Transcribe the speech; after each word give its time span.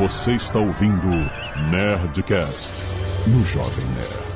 Você 0.00 0.32
está 0.32 0.58
ouvindo 0.58 1.08
Nerdcast 1.70 2.72
no 3.26 3.44
Jovem 3.44 3.84
Nerd. 3.84 4.30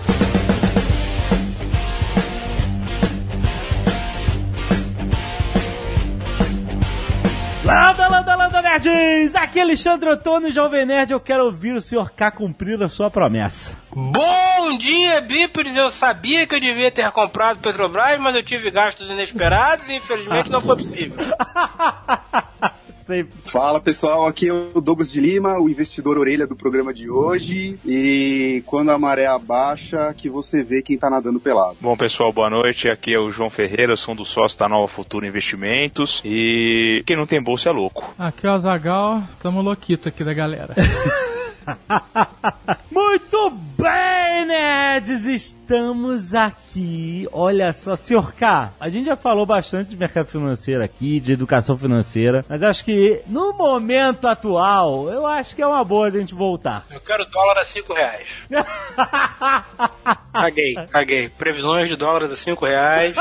Landa, 7.64 8.08
landa, 8.08 8.36
landa, 8.36 8.60
nerds! 8.60 9.34
Aqui 9.34 9.58
é 9.58 9.62
Alexandre 9.62 10.10
Ottoni, 10.10 10.50
Jovem 10.50 10.84
Nerd. 10.84 11.12
Eu 11.12 11.20
quero 11.20 11.46
ouvir 11.46 11.74
o 11.74 11.80
Sr. 11.80 12.10
K 12.14 12.30
cumprir 12.30 12.82
a 12.82 12.88
sua 12.90 13.10
promessa. 13.10 13.74
Bom 13.90 14.76
dia, 14.76 15.22
bípedes! 15.22 15.74
Eu 15.74 15.90
sabia 15.90 16.46
que 16.46 16.54
eu 16.54 16.60
devia 16.60 16.90
ter 16.90 17.10
comprado 17.10 17.60
Petrobras, 17.60 18.20
mas 18.20 18.36
eu 18.36 18.42
tive 18.42 18.70
gastos 18.70 19.08
inesperados 19.08 19.88
e 19.88 19.94
infelizmente 19.94 20.50
não 20.50 20.60
foi 20.60 20.76
possível. 20.76 21.24
Sempre. 23.04 23.34
Fala 23.44 23.80
pessoal, 23.80 24.26
aqui 24.26 24.48
é 24.48 24.52
o 24.52 24.80
Douglas 24.80 25.12
de 25.12 25.20
Lima, 25.20 25.58
o 25.58 25.68
investidor 25.68 26.16
orelha 26.16 26.46
do 26.46 26.56
programa 26.56 26.92
de 26.92 27.10
hoje. 27.10 27.78
E 27.84 28.62
quando 28.64 28.90
a 28.90 28.98
maré 28.98 29.26
abaixa, 29.26 30.14
que 30.16 30.30
você 30.30 30.62
vê 30.62 30.80
quem 30.80 30.96
tá 30.96 31.10
nadando 31.10 31.38
pelado. 31.38 31.76
Bom, 31.80 31.94
pessoal, 31.96 32.32
boa 32.32 32.48
noite. 32.48 32.88
Aqui 32.88 33.14
é 33.14 33.18
o 33.18 33.30
João 33.30 33.50
Ferreira, 33.50 33.94
sou 33.94 34.14
um 34.14 34.16
dos 34.16 34.28
sócios 34.28 34.56
da 34.56 34.68
Nova 34.68 34.88
Futura 34.88 35.26
Investimentos. 35.26 36.22
E 36.24 37.02
quem 37.06 37.16
não 37.16 37.26
tem 37.26 37.42
bolsa 37.42 37.68
é 37.68 37.72
louco. 37.72 38.14
Aqui 38.18 38.46
é 38.46 38.50
o 38.50 38.54
Azagal, 38.54 39.22
tamo 39.42 39.60
louquito 39.60 40.08
aqui 40.08 40.24
da 40.24 40.32
galera. 40.32 40.74
Muito 42.90 43.50
bem, 43.50 44.46
nerds! 44.46 45.24
Estamos 45.26 46.34
aqui. 46.34 47.28
Olha 47.32 47.72
só, 47.72 47.96
Sr. 47.96 48.32
K, 48.34 48.72
a 48.78 48.88
gente 48.88 49.06
já 49.06 49.16
falou 49.16 49.44
bastante 49.44 49.90
de 49.90 49.96
mercado 49.96 50.26
financeiro 50.26 50.82
aqui, 50.82 51.20
de 51.20 51.32
educação 51.32 51.76
financeira, 51.76 52.44
mas 52.48 52.62
acho 52.62 52.84
que 52.84 53.22
no 53.26 53.52
momento 53.52 54.26
atual, 54.26 55.08
eu 55.10 55.26
acho 55.26 55.54
que 55.54 55.62
é 55.62 55.66
uma 55.66 55.84
boa 55.84 56.06
a 56.06 56.10
gente 56.10 56.34
voltar. 56.34 56.84
Eu 56.90 57.00
quero 57.00 57.24
dólar 57.30 57.58
a 57.58 57.64
5 57.64 57.92
reais. 57.92 58.28
Caguei, 60.32 60.74
caguei. 60.90 61.28
Previsões 61.28 61.88
de 61.88 61.96
dólares 61.96 62.32
a 62.32 62.36
5 62.36 62.66
reais. 62.66 63.14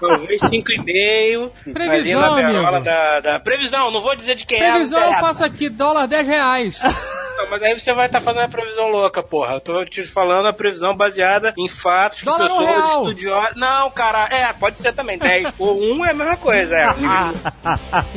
Talvez 0.00 0.40
5,5. 0.40 1.72
Previsão, 1.72 2.34
ali 2.34 2.60
na 2.60 2.80
da, 2.80 3.20
da. 3.20 3.40
Previsão, 3.40 3.90
não 3.92 4.00
vou 4.00 4.16
dizer 4.16 4.34
de 4.34 4.44
quem 4.44 4.58
Previsão 4.58 5.00
é. 5.00 5.06
eu 5.06 5.12
não 5.12 5.20
faço 5.20 5.44
aqui, 5.44 5.68
dólar 5.68 6.06
10 6.06 6.26
reais. 6.26 6.80
Não, 7.36 7.50
mas 7.50 7.62
aí 7.62 7.78
você 7.78 7.92
vai 7.92 8.06
estar 8.06 8.20
fazendo 8.20 8.44
a 8.44 8.48
previsão 8.48 8.88
louca, 8.88 9.22
porra. 9.22 9.54
Eu 9.54 9.60
tô 9.60 9.84
te 9.84 10.04
falando 10.04 10.48
a 10.48 10.52
previsão 10.52 10.96
baseada 10.96 11.52
em 11.58 11.68
fatos 11.68 12.20
que 12.20 12.24
Dólar 12.24 12.44
um 12.44 12.58
pessoas 12.58 12.90
estudiosas. 12.90 13.56
Não, 13.56 13.90
cara, 13.90 14.28
é, 14.30 14.52
pode 14.52 14.78
ser 14.78 14.94
também 14.94 15.18
10. 15.18 15.54
O 15.58 15.72
1 15.72 16.04
é 16.06 16.10
a 16.10 16.14
mesma 16.14 16.36
coisa, 16.36 16.76
é. 16.76 16.86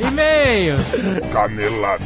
E-mail. 0.00 0.76
Canelada. 1.32 2.04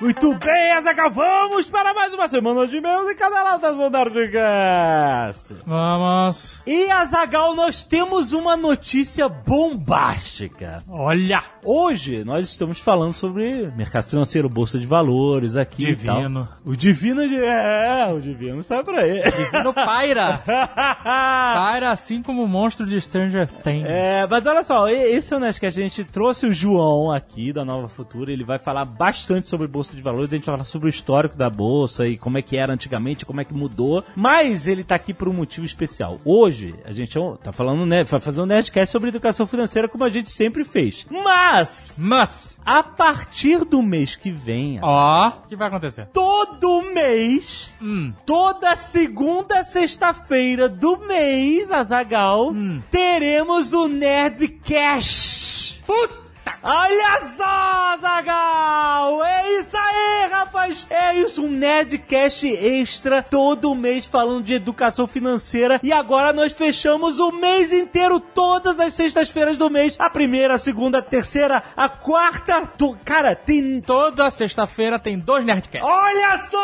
Muito 0.00 0.32
bem, 0.36 0.72
Azaghal, 0.74 1.10
vamos 1.10 1.68
para 1.68 1.92
mais 1.92 2.14
uma 2.14 2.28
semana 2.28 2.68
de 2.68 2.80
meus 2.80 3.10
e 3.10 3.16
caneladas 3.16 3.76
do 3.76 3.90
Nerdcast. 3.90 5.56
Vamos. 5.66 6.62
E, 6.68 6.88
Azagal, 6.88 7.56
nós 7.56 7.82
temos 7.82 8.32
uma 8.32 8.56
notícia 8.56 9.28
bombástica. 9.28 10.84
Olha. 10.88 11.42
Hoje 11.64 12.24
nós 12.24 12.48
estamos 12.48 12.78
falando 12.78 13.12
sobre 13.12 13.72
mercado 13.76 14.04
financeiro, 14.04 14.48
bolsa 14.48 14.78
de 14.78 14.86
valores 14.86 15.56
aqui 15.56 15.82
e 15.82 15.96
Divino. 15.96 16.48
O 16.64 16.76
divino 16.76 17.28
de... 17.28 17.34
é, 17.34 18.06
o 18.14 18.20
divino 18.20 18.60
está 18.60 18.84
por 18.84 18.94
aí. 18.94 19.20
No 19.64 19.74
Paira. 19.74 20.40
Paira 20.46 21.90
assim 21.90 22.22
como 22.22 22.44
o 22.44 22.48
monstro 22.48 22.86
de 22.86 23.00
Stranger 23.00 23.48
Things. 23.48 23.84
É, 23.88 24.24
mas 24.28 24.46
olha 24.46 24.62
só, 24.62 24.88
esse 24.88 25.34
é 25.34 25.36
o 25.36 25.40
Nerdcast, 25.40 25.80
a 25.80 25.82
gente 25.82 26.04
trouxe 26.04 26.46
o 26.46 26.52
João 26.52 27.10
aqui 27.10 27.52
da 27.52 27.64
Nova 27.64 27.88
Futura, 27.88 28.32
ele 28.32 28.44
vai 28.44 28.60
falar 28.60 28.84
bastante 28.84 29.48
sobre 29.48 29.66
bolsa 29.66 29.87
de 29.96 30.02
valores, 30.02 30.32
a 30.32 30.36
gente 30.36 30.44
vai 30.46 30.54
falar 30.54 30.64
sobre 30.64 30.88
o 30.88 30.90
histórico 30.90 31.36
da 31.36 31.48
bolsa 31.50 32.06
e 32.06 32.16
como 32.16 32.38
é 32.38 32.42
que 32.42 32.56
era 32.56 32.72
antigamente, 32.72 33.24
como 33.26 33.40
é 33.40 33.44
que 33.44 33.54
mudou, 33.54 34.04
mas 34.16 34.66
ele 34.66 34.84
tá 34.84 34.94
aqui 34.94 35.12
por 35.14 35.28
um 35.28 35.32
motivo 35.32 35.66
especial. 35.66 36.16
Hoje, 36.24 36.74
a 36.84 36.92
gente 36.92 37.18
ó, 37.18 37.36
tá 37.36 37.52
falando, 37.52 37.84
né, 37.86 38.04
vai 38.04 38.20
fazer 38.20 38.40
um 38.40 38.46
Nerdcast 38.46 38.90
sobre 38.92 39.08
educação 39.08 39.46
financeira 39.46 39.88
como 39.88 40.04
a 40.04 40.08
gente 40.08 40.30
sempre 40.30 40.64
fez. 40.64 41.06
Mas, 41.10 41.96
Mas, 41.98 42.58
a 42.64 42.82
partir 42.82 43.64
do 43.64 43.82
mês 43.82 44.16
que 44.16 44.30
vem, 44.30 44.78
ó, 44.82 45.28
o 45.28 45.48
que 45.48 45.56
vai 45.56 45.68
acontecer? 45.68 46.06
todo 46.12 46.82
mês, 46.92 47.74
Hum. 47.80 48.12
toda 48.26 48.74
segunda 48.76 49.62
sexta-feira 49.64 50.68
do 50.68 50.96
mês, 50.98 51.70
Azagal, 51.70 52.50
Hum. 52.52 52.80
teremos 52.90 53.72
o 53.72 53.88
Nerdcast. 53.88 55.80
Puta! 55.86 56.27
Olha 56.62 57.20
só, 57.36 57.96
Zagal! 58.00 59.24
É 59.24 59.58
isso 59.58 59.76
aí, 59.76 60.28
rapaz! 60.30 60.86
É 60.90 61.14
isso, 61.14 61.44
um 61.44 61.48
Nerdcast 61.50 62.46
extra 62.48 63.22
todo 63.22 63.74
mês 63.74 64.06
falando 64.06 64.42
de 64.44 64.54
educação 64.54 65.06
financeira. 65.06 65.80
E 65.82 65.92
agora 65.92 66.32
nós 66.32 66.52
fechamos 66.52 67.18
o 67.20 67.30
mês 67.32 67.72
inteiro, 67.72 68.18
todas 68.20 68.78
as 68.80 68.92
sextas-feiras 68.94 69.56
do 69.56 69.70
mês. 69.70 69.96
A 69.98 70.10
primeira, 70.10 70.54
a 70.54 70.58
segunda, 70.58 70.98
a 70.98 71.02
terceira, 71.02 71.62
a 71.76 71.88
quarta. 71.88 72.62
Tu- 72.76 72.96
Cara, 73.04 73.34
tem 73.34 73.80
Toda 73.80 74.30
sexta-feira 74.30 74.98
tem 74.98 75.18
dois 75.18 75.44
Nerdcasts. 75.44 75.88
Olha 75.88 76.38
só! 76.50 76.58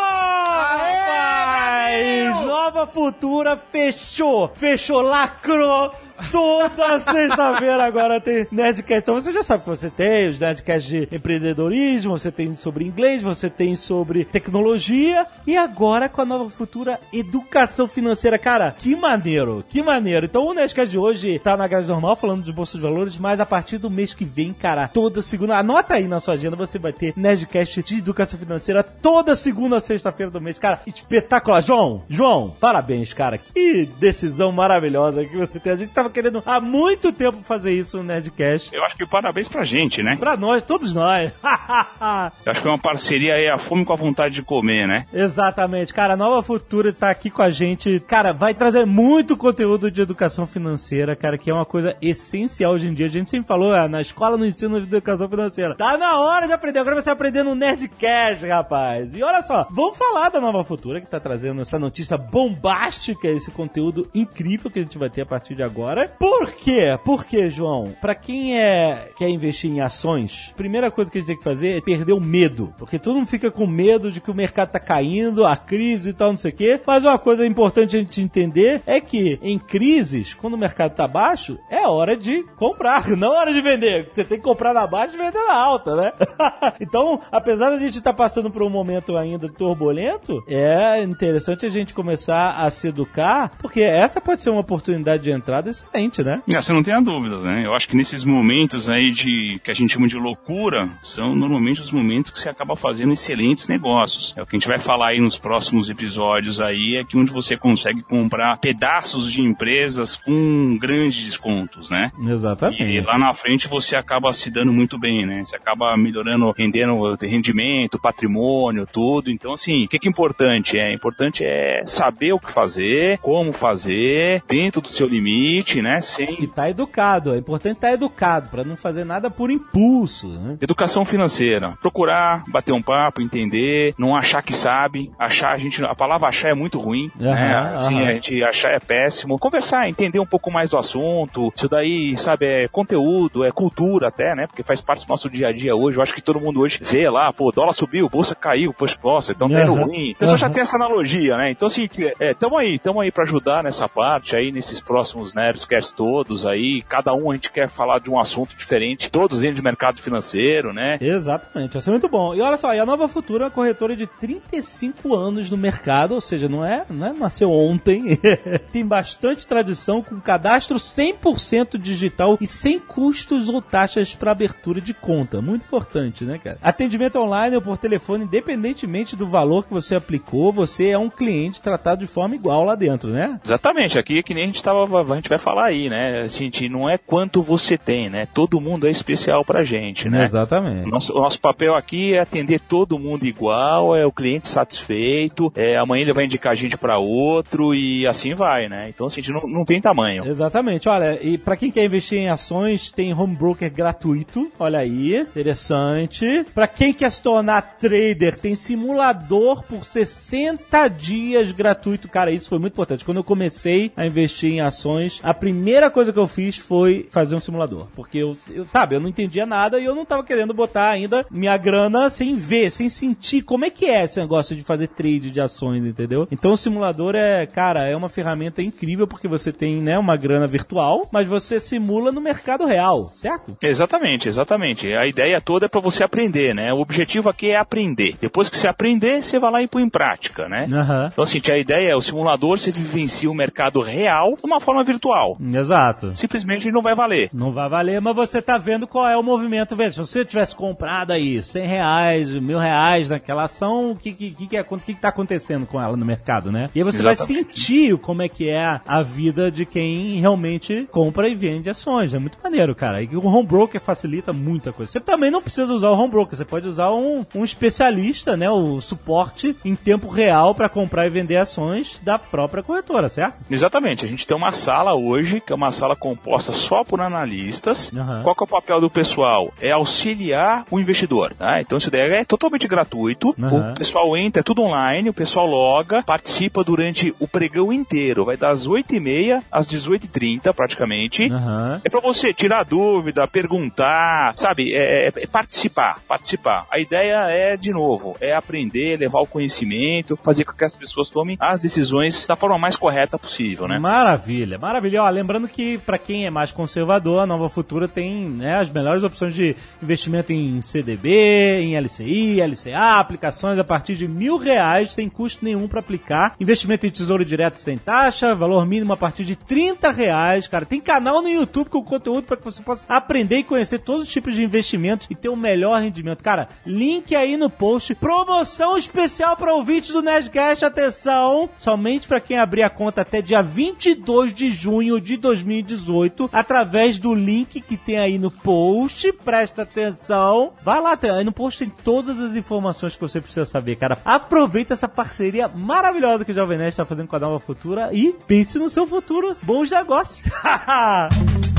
Rapaz! 1.15 2.45
Nova 2.45 2.85
Futura 2.87 3.55
fechou! 3.57 4.51
Fechou, 4.53 5.01
lacrou! 5.01 5.91
Toda 6.31 6.99
sexta-feira 6.99 7.83
agora 7.83 8.19
tem 8.19 8.47
Nerdcast. 8.51 9.01
Então 9.01 9.15
você 9.15 9.33
já 9.33 9.43
sabe 9.43 9.63
que 9.63 9.69
você 9.69 9.89
tem 9.89 10.29
os 10.29 10.39
Nerdcasts 10.39 10.89
de 10.89 11.15
empreendedorismo, 11.15 12.17
você 12.17 12.31
tem 12.31 12.55
sobre 12.57 12.85
inglês, 12.85 13.21
você 13.21 13.49
tem 13.49 13.75
sobre 13.75 14.25
tecnologia 14.25 15.25
e 15.45 15.57
agora 15.57 16.07
com 16.09 16.21
a 16.21 16.25
Nova 16.25 16.49
Futura 16.49 16.99
Educação 17.11 17.87
Financeira. 17.87 18.37
Cara, 18.37 18.75
que 18.77 18.95
maneiro, 18.95 19.63
que 19.67 19.83
maneiro. 19.83 20.25
Então 20.25 20.45
o 20.45 20.53
Nerdcast 20.53 20.91
de 20.91 20.97
hoje 20.97 21.39
tá 21.39 21.57
na 21.57 21.67
grade 21.67 21.87
normal 21.87 22.15
falando 22.15 22.43
de 22.43 22.53
Bolsa 22.53 22.77
de 22.77 22.83
Valores, 22.83 23.17
mas 23.17 23.39
a 23.39 23.45
partir 23.45 23.77
do 23.77 23.89
mês 23.89 24.13
que 24.13 24.25
vem, 24.25 24.53
cara, 24.53 24.87
toda 24.87 25.21
segunda, 25.21 25.57
anota 25.57 25.95
aí 25.95 26.07
na 26.07 26.19
sua 26.19 26.35
agenda, 26.35 26.55
você 26.55 26.79
vai 26.79 26.93
ter 26.93 27.13
Nerdcast 27.15 27.83
de 27.83 27.97
Educação 27.97 28.39
Financeira 28.39 28.83
toda 28.83 29.35
segunda, 29.35 29.79
sexta-feira 29.79 30.31
do 30.31 30.41
mês. 30.41 30.59
Cara, 30.59 30.81
espetacular. 30.87 31.61
João, 31.61 32.03
João, 32.09 32.55
parabéns, 32.59 33.13
cara. 33.13 33.37
Que 33.37 33.85
decisão 33.99 34.51
maravilhosa 34.51 35.25
que 35.25 35.35
você 35.35 35.59
tem. 35.59 35.73
A 35.73 35.75
gente 35.75 35.93
tava 36.05 36.09
querendo 36.09 36.43
há 36.45 36.61
muito 36.61 37.11
tempo 37.11 37.37
fazer 37.41 37.73
isso 37.73 37.97
no 37.97 38.03
Nerdcast. 38.03 38.73
Eu 38.73 38.83
acho 38.83 38.95
que 38.95 39.05
parabéns 39.05 39.49
pra 39.49 39.63
gente, 39.63 40.01
né? 40.03 40.15
Pra 40.15 40.37
nós, 40.37 40.63
todos 40.63 40.93
nós. 40.93 41.31
Eu 42.45 42.51
acho 42.51 42.61
que 42.61 42.67
é 42.67 42.71
uma 42.71 42.77
parceria 42.77 43.35
aí, 43.35 43.47
a 43.47 43.57
fome 43.57 43.83
com 43.83 43.93
a 43.93 43.95
vontade 43.95 44.35
de 44.35 44.41
comer, 44.41 44.87
né? 44.87 45.05
Exatamente, 45.13 45.93
cara, 45.93 46.13
a 46.13 46.17
Nova 46.17 46.41
Futura 46.43 46.93
tá 46.93 47.09
aqui 47.09 47.29
com 47.29 47.41
a 47.41 47.49
gente, 47.49 47.99
cara, 48.01 48.31
vai 48.31 48.53
trazer 48.53 48.85
muito 48.85 49.35
conteúdo 49.35 49.89
de 49.89 50.01
educação 50.01 50.45
financeira, 50.45 51.15
cara, 51.15 51.37
que 51.37 51.49
é 51.49 51.53
uma 51.53 51.65
coisa 51.65 51.95
essencial 52.01 52.73
hoje 52.73 52.87
em 52.87 52.93
dia. 52.93 53.07
A 53.07 53.09
gente 53.09 53.29
sempre 53.29 53.47
falou, 53.47 53.73
ah, 53.73 53.87
na 53.87 54.01
escola 54.01 54.37
não 54.37 54.45
ensina 54.45 54.77
educação 54.77 55.27
financeira. 55.27 55.75
Tá 55.75 55.97
na 55.97 56.19
hora 56.19 56.47
de 56.47 56.53
aprender, 56.53 56.79
agora 56.79 56.95
você 56.95 57.05
vai 57.05 57.13
aprender 57.13 57.43
no 57.43 57.55
Nerdcast, 57.55 58.45
rapaz. 58.45 59.15
E 59.15 59.23
olha 59.23 59.41
só, 59.41 59.67
vamos 59.71 59.97
falar 59.97 60.29
da 60.29 60.41
Nova 60.41 60.63
Futura 60.63 61.01
que 61.01 61.09
tá 61.09 61.19
trazendo 61.19 61.61
essa 61.61 61.79
notícia 61.79 62.17
bombástica, 62.17 63.27
esse 63.27 63.51
conteúdo 63.51 64.09
incrível 64.13 64.69
que 64.69 64.79
a 64.79 64.81
gente 64.81 64.97
vai 64.97 65.09
ter 65.09 65.21
a 65.21 65.25
partir 65.25 65.55
de 65.55 65.63
agora. 65.63 65.94
Por 66.19 66.51
quê? 66.51 66.97
Por 67.03 67.25
quê, 67.25 67.49
João? 67.49 67.93
Pra 68.01 68.13
quem 68.13 68.59
é 68.59 69.09
quer 69.17 69.29
investir 69.29 69.71
em 69.71 69.81
ações, 69.81 70.53
primeira 70.57 70.91
coisa 70.91 71.09
que 71.11 71.17
a 71.17 71.21
gente 71.21 71.27
tem 71.27 71.37
que 71.37 71.43
fazer 71.43 71.77
é 71.77 71.81
perder 71.81 72.13
o 72.13 72.19
medo, 72.19 72.73
porque 72.77 72.99
todo 72.99 73.15
mundo 73.15 73.27
fica 73.27 73.51
com 73.51 73.67
medo 73.67 74.11
de 74.11 74.19
que 74.19 74.31
o 74.31 74.35
mercado 74.35 74.71
tá 74.71 74.79
caindo, 74.79 75.45
a 75.45 75.55
crise 75.55 76.09
e 76.09 76.13
tal, 76.13 76.31
não 76.31 76.37
sei 76.37 76.51
o 76.51 76.55
quê. 76.55 76.81
Mas 76.85 77.03
uma 77.03 77.17
coisa 77.17 77.45
importante 77.45 77.95
a 77.95 77.99
gente 77.99 78.21
entender 78.21 78.81
é 78.85 78.99
que 78.99 79.39
em 79.41 79.57
crises, 79.57 80.33
quando 80.33 80.55
o 80.55 80.57
mercado 80.57 80.95
tá 80.95 81.07
baixo, 81.07 81.57
é 81.69 81.87
hora 81.87 82.17
de 82.17 82.43
comprar, 82.57 83.07
não 83.15 83.35
é 83.35 83.39
hora 83.39 83.53
de 83.53 83.61
vender. 83.61 84.09
Você 84.13 84.23
tem 84.23 84.37
que 84.37 84.43
comprar 84.43 84.73
na 84.73 84.87
baixa 84.87 85.15
e 85.15 85.17
vender 85.17 85.43
na 85.45 85.53
alta, 85.53 85.95
né? 85.95 86.11
então, 86.81 87.19
apesar 87.31 87.69
da 87.69 87.77
gente 87.77 87.97
estar 87.97 88.13
passando 88.13 88.49
por 88.51 88.63
um 88.63 88.69
momento 88.69 89.15
ainda 89.15 89.47
turbulento, 89.47 90.43
é 90.47 91.01
interessante 91.03 91.65
a 91.65 91.69
gente 91.69 91.93
começar 91.93 92.57
a 92.57 92.69
se 92.69 92.87
educar, 92.87 93.51
porque 93.59 93.81
essa 93.81 94.19
pode 94.19 94.41
ser 94.41 94.49
uma 94.49 94.61
oportunidade 94.61 95.23
de 95.23 95.31
entrada 95.31 95.69
excelente, 95.93 96.23
né? 96.23 96.41
Você 96.47 96.73
não 96.73 96.83
tenha 96.83 97.01
dúvidas, 97.01 97.41
né? 97.43 97.65
Eu 97.65 97.73
acho 97.73 97.87
que 97.87 97.95
nesses 97.95 98.23
momentos 98.23 98.89
aí 98.89 99.11
de 99.11 99.59
que 99.63 99.71
a 99.71 99.73
gente 99.73 99.93
chama 99.93 100.07
de 100.07 100.17
loucura, 100.17 100.89
são 101.01 101.35
normalmente 101.35 101.81
os 101.81 101.91
momentos 101.91 102.31
que 102.31 102.39
você 102.39 102.49
acaba 102.49 102.75
fazendo 102.75 103.13
excelentes 103.13 103.67
negócios. 103.67 104.33
É 104.37 104.41
o 104.41 104.45
que 104.45 104.55
a 104.55 104.59
gente 104.59 104.67
vai 104.67 104.79
falar 104.79 105.09
aí 105.09 105.19
nos 105.19 105.37
próximos 105.37 105.89
episódios 105.89 106.59
aí, 106.59 106.95
é 106.95 107.03
que 107.03 107.17
onde 107.17 107.31
você 107.31 107.57
consegue 107.57 108.01
comprar 108.01 108.57
pedaços 108.57 109.31
de 109.31 109.41
empresas 109.41 110.15
com 110.15 110.77
grandes 110.79 111.23
descontos, 111.23 111.89
né? 111.89 112.11
E 112.19 112.29
Exatamente. 112.29 113.01
lá 113.01 113.17
na 113.17 113.33
frente 113.33 113.67
você 113.67 113.95
acaba 113.95 114.31
se 114.33 114.49
dando 114.49 114.71
muito 114.71 114.99
bem, 114.99 115.25
né? 115.25 115.43
Você 115.43 115.55
acaba 115.55 115.95
melhorando, 115.97 116.51
rendendo 116.51 116.93
o 116.93 117.15
rendimento, 117.15 117.99
patrimônio, 117.99 118.85
tudo. 118.85 119.31
Então, 119.31 119.53
assim, 119.53 119.85
o 119.85 119.87
que, 119.87 119.99
que 119.99 120.07
é 120.07 120.11
importante? 120.11 120.77
É 120.77 120.93
importante 120.93 121.43
é 121.43 121.83
saber 121.85 122.33
o 122.33 122.39
que 122.39 122.51
fazer, 122.51 123.17
como 123.19 123.51
fazer, 123.51 124.41
dentro 124.47 124.81
do 124.81 124.87
seu 124.87 125.07
limite 125.07 125.74
mente, 125.75 125.81
né? 125.81 125.99
E 125.99 126.01
Sem 126.01 126.47
tá 126.47 126.69
educado. 126.69 127.33
É 127.33 127.37
importante 127.37 127.75
estar 127.75 127.91
educado, 127.91 128.49
pra 128.49 128.63
não 128.63 128.75
fazer 128.77 129.03
nada 129.03 129.29
por 129.29 129.49
impulso, 129.51 130.27
né? 130.27 130.57
educação 130.61 131.03
financeira. 131.05 131.73
Procurar, 131.81 132.43
bater 132.47 132.73
um 132.73 132.81
papo, 132.81 133.21
entender, 133.21 133.93
não 133.97 134.15
achar 134.15 134.41
que 134.41 134.53
sabe. 134.53 135.11
Achar, 135.17 135.51
a 135.51 135.57
gente. 135.57 135.83
A 135.83 135.95
palavra 135.95 136.27
achar 136.27 136.49
é 136.49 136.53
muito 136.53 136.79
ruim. 136.79 137.11
Aham, 137.19 137.33
né? 137.33 137.75
Assim, 137.75 137.95
aham. 137.95 138.07
a 138.09 138.13
gente 138.13 138.43
achar 138.43 138.69
é 138.71 138.79
péssimo. 138.79 139.37
Conversar, 139.39 139.89
entender 139.89 140.19
um 140.19 140.25
pouco 140.25 140.51
mais 140.51 140.69
do 140.69 140.77
assunto. 140.77 141.51
Isso 141.55 141.67
daí, 141.69 142.17
sabe, 142.17 142.45
é 142.45 142.67
conteúdo, 142.67 143.43
é 143.43 143.51
cultura 143.51 144.07
até, 144.07 144.35
né? 144.35 144.47
Porque 144.47 144.63
faz 144.63 144.81
parte 144.81 145.05
do 145.05 145.09
nosso 145.09 145.29
dia 145.29 145.47
a 145.49 145.53
dia 145.53 145.75
hoje. 145.75 145.97
Eu 145.97 146.03
acho 146.03 146.13
que 146.13 146.21
todo 146.21 146.39
mundo 146.39 146.61
hoje 146.61 146.79
vê 146.81 147.09
lá, 147.09 147.31
pô, 147.31 147.51
dólar 147.51 147.73
subiu, 147.73 148.09
bolsa 148.09 148.35
caiu, 148.35 148.73
poxa, 148.73 148.97
nossa, 149.03 149.31
então 149.31 149.49
tá 149.49 149.61
indo 149.61 149.73
Aham, 149.73 149.85
ruim. 149.85 150.11
O 150.11 150.15
pessoal 150.15 150.37
já 150.37 150.45
aham. 150.47 150.53
tem 150.53 150.61
essa 150.61 150.75
analogia, 150.75 151.37
né? 151.37 151.51
Então, 151.51 151.67
assim, 151.67 151.87
é, 152.19 152.33
tamo 152.33 152.57
aí, 152.57 152.77
tamo 152.79 152.99
aí 152.99 153.11
pra 153.11 153.23
ajudar 153.23 153.63
nessa 153.63 153.87
parte 153.87 154.35
aí, 154.35 154.51
nesses 154.51 154.79
próximos 154.81 155.33
Nerdcasts 155.65 155.91
todos 155.91 156.45
aí. 156.45 156.81
Cada 156.87 157.13
um 157.13 157.31
a 157.31 157.35
gente 157.35 157.51
quer 157.51 157.67
falar 157.67 157.99
de 157.99 158.09
um 158.09 158.19
assunto 158.19 158.55
diferente, 158.55 159.09
todos 159.09 159.39
dentro 159.39 159.55
de 159.55 159.61
mercado 159.61 160.01
financeiro, 160.01 160.71
né? 160.71 160.97
Exatamente, 161.01 161.73
vai 161.73 161.81
ser 161.81 161.91
muito 161.91 162.07
bom. 162.07 162.33
E 162.33 162.41
olha 162.41 162.57
só, 162.57 162.73
e 162.73 162.79
a 162.79 162.85
Nova 162.85 163.07
Futura 163.07 163.43
é 163.43 163.47
uma 163.47 163.51
corretora 163.51 163.95
de 163.95 164.07
35 164.07 165.13
anos 165.15 165.49
no 165.49 165.57
mercado, 165.57 166.13
ou 166.13 166.21
seja, 166.21 166.47
não 166.47 166.63
é, 166.63 166.85
não 166.89 167.07
é 167.07 167.13
nasceu 167.13 167.51
ontem. 167.51 168.19
Tem 168.71 168.85
bastante 168.85 169.45
tradição 169.45 170.01
com 170.01 170.19
cadastro 170.19 170.77
100% 170.77 171.77
digital 171.77 172.37
e 172.39 172.47
sem 172.47 172.79
custos 172.79 173.49
ou 173.49 173.61
taxas 173.61 174.15
para 174.15 174.31
abertura 174.31 174.79
de 174.79 174.93
conta. 174.93 175.41
Muito 175.41 175.65
importante, 175.65 176.23
né, 176.23 176.37
cara? 176.37 176.57
Atendimento 176.61 177.19
online 177.19 177.55
ou 177.55 177.61
por 177.61 177.77
telefone, 177.77 178.25
independentemente 178.25 179.15
do 179.15 179.25
valor 179.25 179.65
que 179.65 179.73
você 179.73 179.95
aplicou, 179.95 180.51
você 180.51 180.89
é 180.89 180.97
um 180.97 181.09
cliente 181.09 181.61
tratado 181.61 182.01
de 182.01 182.07
forma 182.07 182.35
igual 182.35 182.63
lá 182.63 182.75
dentro, 182.75 183.09
né? 183.09 183.39
Exatamente, 183.43 183.97
aqui 183.97 184.19
é 184.19 184.23
que 184.23 184.33
nem 184.33 184.43
a 184.43 184.47
gente 184.47 184.63
tava, 184.63 184.83
a 184.83 185.15
gente 185.15 185.29
vai 185.29 185.37
falar 185.37 185.54
aí, 185.57 185.89
né? 185.89 186.21
A 186.21 186.27
gente 186.27 186.67
não 186.69 186.89
é 186.89 186.97
quanto 186.97 187.41
você 187.41 187.77
tem, 187.77 188.09
né? 188.09 188.27
Todo 188.33 188.61
mundo 188.61 188.87
é 188.87 188.91
especial 188.91 189.43
pra 189.43 189.63
gente, 189.63 190.09
né? 190.09 190.23
Exatamente. 190.23 190.89
Nosso, 190.89 191.13
nosso 191.13 191.39
papel 191.39 191.75
aqui 191.75 192.13
é 192.13 192.19
atender 192.19 192.59
todo 192.59 192.99
mundo 192.99 193.25
igual, 193.25 193.95
é 193.95 194.05
o 194.05 194.11
cliente 194.11 194.47
satisfeito, 194.47 195.51
é, 195.55 195.77
amanhã 195.77 196.01
ele 196.03 196.13
vai 196.13 196.25
indicar 196.25 196.51
a 196.51 196.55
gente 196.55 196.77
pra 196.77 196.97
outro 196.97 197.73
e 197.73 198.05
assim 198.07 198.33
vai, 198.33 198.67
né? 198.67 198.89
Então, 198.89 199.07
assim, 199.07 199.21
a 199.21 199.23
gente 199.23 199.33
não, 199.33 199.41
não 199.49 199.65
tem 199.65 199.81
tamanho. 199.81 200.25
Exatamente. 200.25 200.89
Olha, 200.89 201.19
e 201.21 201.37
pra 201.37 201.55
quem 201.55 201.71
quer 201.71 201.85
investir 201.85 202.19
em 202.19 202.29
ações, 202.29 202.91
tem 202.91 203.13
home 203.13 203.35
broker 203.35 203.71
gratuito. 203.71 204.51
Olha 204.59 204.79
aí, 204.79 205.21
interessante. 205.21 206.45
Pra 206.53 206.67
quem 206.67 206.93
quer 206.93 207.11
se 207.11 207.21
tornar 207.21 207.75
trader, 207.77 208.39
tem 208.39 208.55
simulador 208.55 209.63
por 209.63 209.85
60 209.85 210.87
dias 210.87 211.51
gratuito. 211.51 212.07
Cara, 212.07 212.31
isso 212.31 212.49
foi 212.49 212.59
muito 212.59 212.73
importante. 212.73 213.05
Quando 213.05 213.17
eu 213.17 213.23
comecei 213.23 213.91
a 213.95 214.05
investir 214.05 214.51
em 214.51 214.61
ações, 214.61 215.19
a 215.23 215.33
primeira 215.45 215.91
coisa 215.91 216.11
que 216.11 216.17
eu 216.17 216.27
fiz 216.27 216.57
foi 216.57 217.07
fazer 217.11 217.35
um 217.35 217.39
simulador, 217.39 217.85
porque 217.95 218.17
eu, 218.17 218.35
eu 218.49 218.65
sabe, 218.65 218.95
eu 218.95 218.99
não 218.99 219.07
entendia 219.07 219.45
nada 219.45 219.79
e 219.79 219.85
eu 219.85 219.93
não 219.93 220.03
tava 220.03 220.23
querendo 220.23 220.55
botar 220.55 220.89
ainda 220.89 221.23
minha 221.29 221.55
grana 221.55 222.09
sem 222.09 222.33
ver, 222.33 222.71
sem 222.71 222.89
sentir 222.89 223.43
como 223.43 223.63
é 223.63 223.69
que 223.69 223.85
é 223.85 224.03
esse 224.03 224.19
negócio 224.19 224.55
de 224.55 224.63
fazer 224.63 224.87
trade 224.87 225.29
de 225.29 225.39
ações, 225.39 225.85
entendeu? 225.85 226.27
Então 226.31 226.53
o 226.53 226.57
simulador 226.57 227.13
é, 227.13 227.45
cara, 227.45 227.85
é 227.85 227.95
uma 227.95 228.09
ferramenta 228.09 228.63
incrível 228.63 229.05
porque 229.05 229.27
você 229.27 229.51
tem, 229.51 229.79
né, 229.79 229.99
uma 229.99 230.17
grana 230.17 230.47
virtual, 230.47 231.07
mas 231.11 231.27
você 231.27 231.59
simula 231.59 232.11
no 232.11 232.19
mercado 232.19 232.65
real, 232.65 233.13
certo? 233.15 233.55
Exatamente, 233.61 234.27
exatamente. 234.27 234.91
A 234.95 235.05
ideia 235.05 235.39
toda 235.39 235.67
é 235.67 235.69
pra 235.69 235.79
você 235.79 236.03
aprender, 236.03 236.55
né? 236.55 236.73
O 236.73 236.79
objetivo 236.79 237.29
aqui 237.29 237.51
é 237.51 237.57
aprender. 237.57 238.15
Depois 238.19 238.49
que 238.49 238.57
você 238.57 238.67
aprender, 238.67 239.23
você 239.23 239.37
vai 239.37 239.51
lá 239.51 239.61
e 239.61 239.67
põe 239.67 239.83
em 239.83 239.89
prática, 239.89 240.49
né? 240.49 240.67
Aham. 240.73 241.09
Então, 241.13 241.23
assim, 241.23 241.39
a 241.51 241.57
ideia 241.59 241.91
é 241.91 241.95
o 241.95 242.01
simulador, 242.01 242.57
você 242.57 242.71
vivencia 242.71 243.29
o 243.29 243.35
mercado 243.35 243.79
real 243.79 244.35
de 244.35 244.43
uma 244.43 244.59
forma 244.59 244.83
virtual. 244.83 245.24
Exato. 245.39 246.13
Simplesmente 246.17 246.71
não 246.71 246.81
vai 246.81 246.95
valer. 246.95 247.29
Não 247.33 247.51
vai 247.51 247.67
valer, 247.69 247.99
mas 248.01 248.15
você 248.15 248.41
tá 248.41 248.57
vendo 248.57 248.87
qual 248.87 249.07
é 249.07 249.17
o 249.17 249.23
movimento. 249.23 249.75
Veja, 249.75 249.91
se 249.93 249.99
você 249.99 250.25
tivesse 250.25 250.55
comprado 250.55 251.11
aí 251.11 251.41
100 251.41 251.65
reais, 251.65 252.29
mil 252.29 252.57
reais 252.59 253.09
naquela 253.09 253.43
ação, 253.43 253.91
o 253.91 253.95
que, 253.95 254.11
que, 254.13 254.31
que, 254.31 254.47
que, 254.47 254.57
é- 254.57 254.63
que 254.63 254.93
que 254.93 255.01
tá 255.01 255.09
acontecendo 255.09 255.65
com 255.65 255.81
ela 255.81 255.95
no 255.97 256.05
mercado, 256.05 256.51
né? 256.51 256.69
E 256.75 256.79
aí 256.79 256.83
você 256.83 257.01
vai 257.01 257.13
Exatamente. 257.13 257.59
sentir 257.59 257.97
como 257.97 258.21
é 258.21 258.29
que 258.29 258.49
é 258.49 258.79
a 258.85 259.01
vida 259.01 259.49
de 259.51 259.65
quem 259.65 260.19
realmente 260.19 260.87
compra 260.91 261.27
e 261.27 261.35
vende 261.35 261.69
ações. 261.69 262.13
É 262.13 262.19
muito 262.19 262.37
maneiro, 262.43 262.75
cara. 262.75 263.01
E 263.01 263.15
o 263.15 263.25
home 263.25 263.47
broker 263.47 263.79
facilita 263.81 264.31
muita 264.33 264.71
coisa. 264.71 264.91
Você 264.91 264.99
também 264.99 265.31
não 265.31 265.41
precisa 265.41 265.73
usar 265.73 265.89
o 265.89 265.97
home 265.97 266.11
broker, 266.11 266.35
você 266.37 266.45
pode 266.45 266.67
usar 266.67 266.91
um, 266.91 267.25
um 267.35 267.43
especialista, 267.43 268.37
né? 268.37 268.49
O 268.49 268.79
suporte 268.81 269.55
em 269.65 269.75
tempo 269.75 270.07
real 270.09 270.53
para 270.53 270.69
comprar 270.69 271.05
e 271.07 271.09
vender 271.09 271.37
ações 271.37 271.99
da 272.03 272.17
própria 272.19 272.63
corretora, 272.63 273.09
certo? 273.09 273.41
Exatamente, 273.49 274.05
a 274.05 274.07
gente 274.07 274.25
tem 274.25 274.35
uma 274.35 274.51
sala 274.51 274.95
hoje, 274.95 275.14
que 275.23 275.51
é 275.51 275.55
uma 275.55 275.71
sala 275.71 275.95
composta 275.95 276.53
só 276.53 276.83
por 276.83 277.01
analistas. 277.01 277.91
Aham. 277.95 278.21
Qual 278.23 278.35
que 278.35 278.43
é 278.43 278.45
o 278.45 278.47
papel 278.47 278.81
do 278.81 278.89
pessoal? 278.89 279.53
É 279.61 279.71
auxiliar 279.71 280.65
o 280.69 280.79
investidor. 280.79 281.33
Tá? 281.37 281.61
Então 281.61 281.77
isso 281.77 281.89
daí 281.91 282.11
é 282.13 282.25
totalmente 282.25 282.67
gratuito. 282.67 283.35
Aham. 283.41 283.71
O 283.71 283.73
pessoal 283.75 284.15
entra, 284.17 284.39
é 284.39 284.43
tudo 284.43 284.61
online, 284.61 285.09
o 285.09 285.13
pessoal 285.13 285.45
loga, 285.47 286.03
participa 286.03 286.63
durante 286.63 287.13
o 287.19 287.27
pregão 287.27 287.71
inteiro. 287.71 288.25
Vai 288.25 288.37
das 288.37 288.67
8h30 288.67 289.41
às 289.51 289.67
18h30, 289.67 290.53
praticamente. 290.53 291.29
Aham. 291.31 291.81
É 291.83 291.89
pra 291.89 291.99
você 291.99 292.33
tirar 292.33 292.63
dúvida, 292.63 293.27
perguntar, 293.27 294.33
sabe? 294.35 294.73
É, 294.73 295.07
é- 295.07 295.11
é 295.15 295.27
participar, 295.27 295.99
participar. 296.07 296.65
A 296.71 296.79
ideia 296.79 297.15
é, 297.29 297.57
de 297.57 297.71
novo, 297.71 298.15
é 298.19 298.33
aprender, 298.33 298.97
levar 298.99 299.21
o 299.21 299.27
conhecimento, 299.27 300.17
fazer 300.23 300.43
com 300.45 300.53
que 300.53 300.63
as 300.63 300.75
pessoas 300.75 301.09
tomem 301.09 301.37
as 301.39 301.61
decisões 301.61 302.25
da 302.25 302.35
forma 302.35 302.57
mais 302.57 302.75
correta 302.75 303.17
possível, 303.17 303.67
né? 303.67 303.79
Maravilha, 303.79 304.57
maravilha. 304.57 305.03
Lembrando 305.09 305.47
que 305.47 305.77
para 305.77 305.97
quem 305.97 306.25
é 306.25 306.29
mais 306.29 306.51
conservador, 306.51 307.21
a 307.21 307.25
Nova 307.25 307.49
Futura 307.49 307.87
tem 307.87 308.27
né, 308.27 308.59
as 308.59 308.69
melhores 308.69 309.03
opções 309.03 309.33
de 309.33 309.55
investimento 309.81 310.31
em 310.33 310.61
CDB, 310.61 311.59
em 311.61 311.77
LCI, 311.77 312.41
LCA, 312.41 312.99
aplicações 312.99 313.59
a 313.59 313.63
partir 313.63 313.95
de 313.95 314.07
mil 314.07 314.37
reais 314.37 314.93
sem 314.93 315.09
custo 315.09 315.43
nenhum 315.43 315.67
para 315.67 315.79
aplicar. 315.79 316.35
Investimento 316.39 316.85
em 316.85 316.91
tesouro 316.91 317.25
direto 317.25 317.55
sem 317.55 317.77
taxa, 317.77 318.35
valor 318.35 318.65
mínimo 318.65 318.93
a 318.93 318.97
partir 318.97 319.23
de 319.23 319.35
30 319.35 319.91
reais. 319.91 320.47
Cara, 320.47 320.65
tem 320.65 320.81
canal 320.81 321.21
no 321.21 321.29
YouTube 321.29 321.69
com 321.69 321.83
conteúdo 321.83 322.23
para 322.23 322.37
que 322.37 322.43
você 322.43 322.61
possa 322.61 322.85
aprender 322.87 323.39
e 323.39 323.43
conhecer 323.43 323.79
todos 323.79 324.03
os 324.03 324.11
tipos 324.11 324.35
de 324.35 324.43
investimentos 324.43 325.07
e 325.09 325.15
ter 325.15 325.29
o 325.29 325.35
melhor 325.35 325.81
rendimento. 325.81 326.23
Cara, 326.23 326.49
link 326.65 327.15
aí 327.15 327.37
no 327.37 327.49
post. 327.49 327.95
Promoção 327.95 328.77
especial 328.77 329.35
para 329.35 329.53
ouvintes 329.53 329.91
do 329.91 330.01
Nerdcast. 330.01 330.65
Atenção! 330.65 331.49
Somente 331.57 332.07
para 332.07 332.19
quem 332.19 332.37
abrir 332.37 332.63
a 332.63 332.69
conta 332.69 333.01
até 333.01 333.21
dia 333.21 333.41
22 333.41 334.33
de 334.33 334.49
junho 334.51 334.94
de 334.99 335.17
2018, 335.17 336.29
através 336.31 336.99
do 336.99 337.13
link 337.13 337.61
que 337.61 337.77
tem 337.77 337.97
aí 337.97 338.17
no 338.17 338.31
post. 338.31 339.11
Presta 339.13 339.63
atenção. 339.63 340.53
Vai 340.63 340.81
lá, 340.81 340.97
aí 341.15 341.23
no 341.23 341.31
post 341.31 341.59
tem 341.59 341.71
todas 341.83 342.19
as 342.21 342.35
informações 342.35 342.95
que 342.95 343.01
você 343.01 343.21
precisa 343.21 343.45
saber, 343.45 343.75
cara. 343.75 343.97
Aproveita 344.03 344.73
essa 344.73 344.87
parceria 344.87 345.47
maravilhosa 345.47 346.25
que 346.25 346.31
o 346.31 346.35
Jovem 346.35 346.57
Nerd 346.57 346.69
está 346.69 346.85
fazendo 346.85 347.07
com 347.07 347.15
a 347.15 347.19
Nova 347.19 347.39
Futura 347.39 347.89
e 347.93 348.13
pense 348.27 348.57
no 348.57 348.69
seu 348.69 348.85
futuro. 348.85 349.35
Bons 349.41 349.69
negócios! 349.69 350.21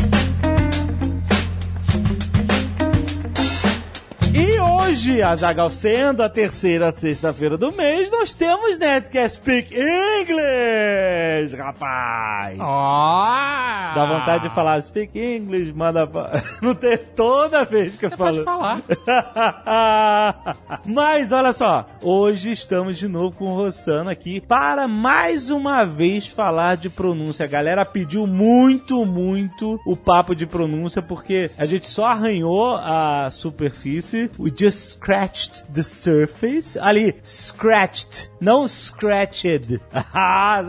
E 4.38 4.60
hoje, 4.60 5.22
Azagal 5.22 5.70
sendo 5.70 6.22
a 6.22 6.28
terceira 6.28 6.92
sexta-feira 6.92 7.56
do 7.56 7.72
mês, 7.72 8.10
nós 8.10 8.34
temos 8.34 8.78
Nerdcast 8.78 9.38
Speak 9.38 9.74
English, 9.74 11.56
rapaz! 11.56 12.58
Ó! 12.60 13.94
Dá 13.94 14.06
vontade 14.06 14.42
de 14.46 14.54
falar 14.54 14.82
Speak 14.82 15.18
English, 15.18 15.72
manda. 15.72 16.06
Não 16.60 16.74
tem 16.74 16.98
toda 16.98 17.64
vez 17.64 17.96
que 17.96 18.04
eu 18.04 18.10
Pode 18.10 18.44
falo. 18.44 18.82
falar. 19.06 20.54
Mas 20.84 21.32
olha 21.32 21.54
só, 21.54 21.88
hoje 22.02 22.52
estamos 22.52 22.98
de 22.98 23.08
novo 23.08 23.34
com 23.34 23.46
o 23.46 23.56
Rossano 23.56 24.10
aqui 24.10 24.42
para 24.42 24.86
mais 24.86 25.48
uma 25.48 25.86
vez 25.86 26.26
falar 26.26 26.76
de 26.76 26.90
pronúncia. 26.90 27.46
A 27.46 27.48
galera 27.48 27.86
pediu 27.86 28.26
muito, 28.26 29.06
muito 29.06 29.80
o 29.86 29.96
papo 29.96 30.34
de 30.36 30.44
pronúncia 30.44 31.00
porque 31.00 31.50
a 31.56 31.64
gente 31.64 31.88
só 31.88 32.04
arranhou 32.04 32.76
a 32.76 33.30
superfície. 33.32 34.25
We 34.38 34.50
just 34.50 34.90
scratched 34.92 35.64
the 35.72 35.82
surface. 35.82 36.78
Ali, 36.78 37.14
scratched, 37.22 38.30
não 38.40 38.66
scratched. 38.66 39.80
Ah, 40.18 40.60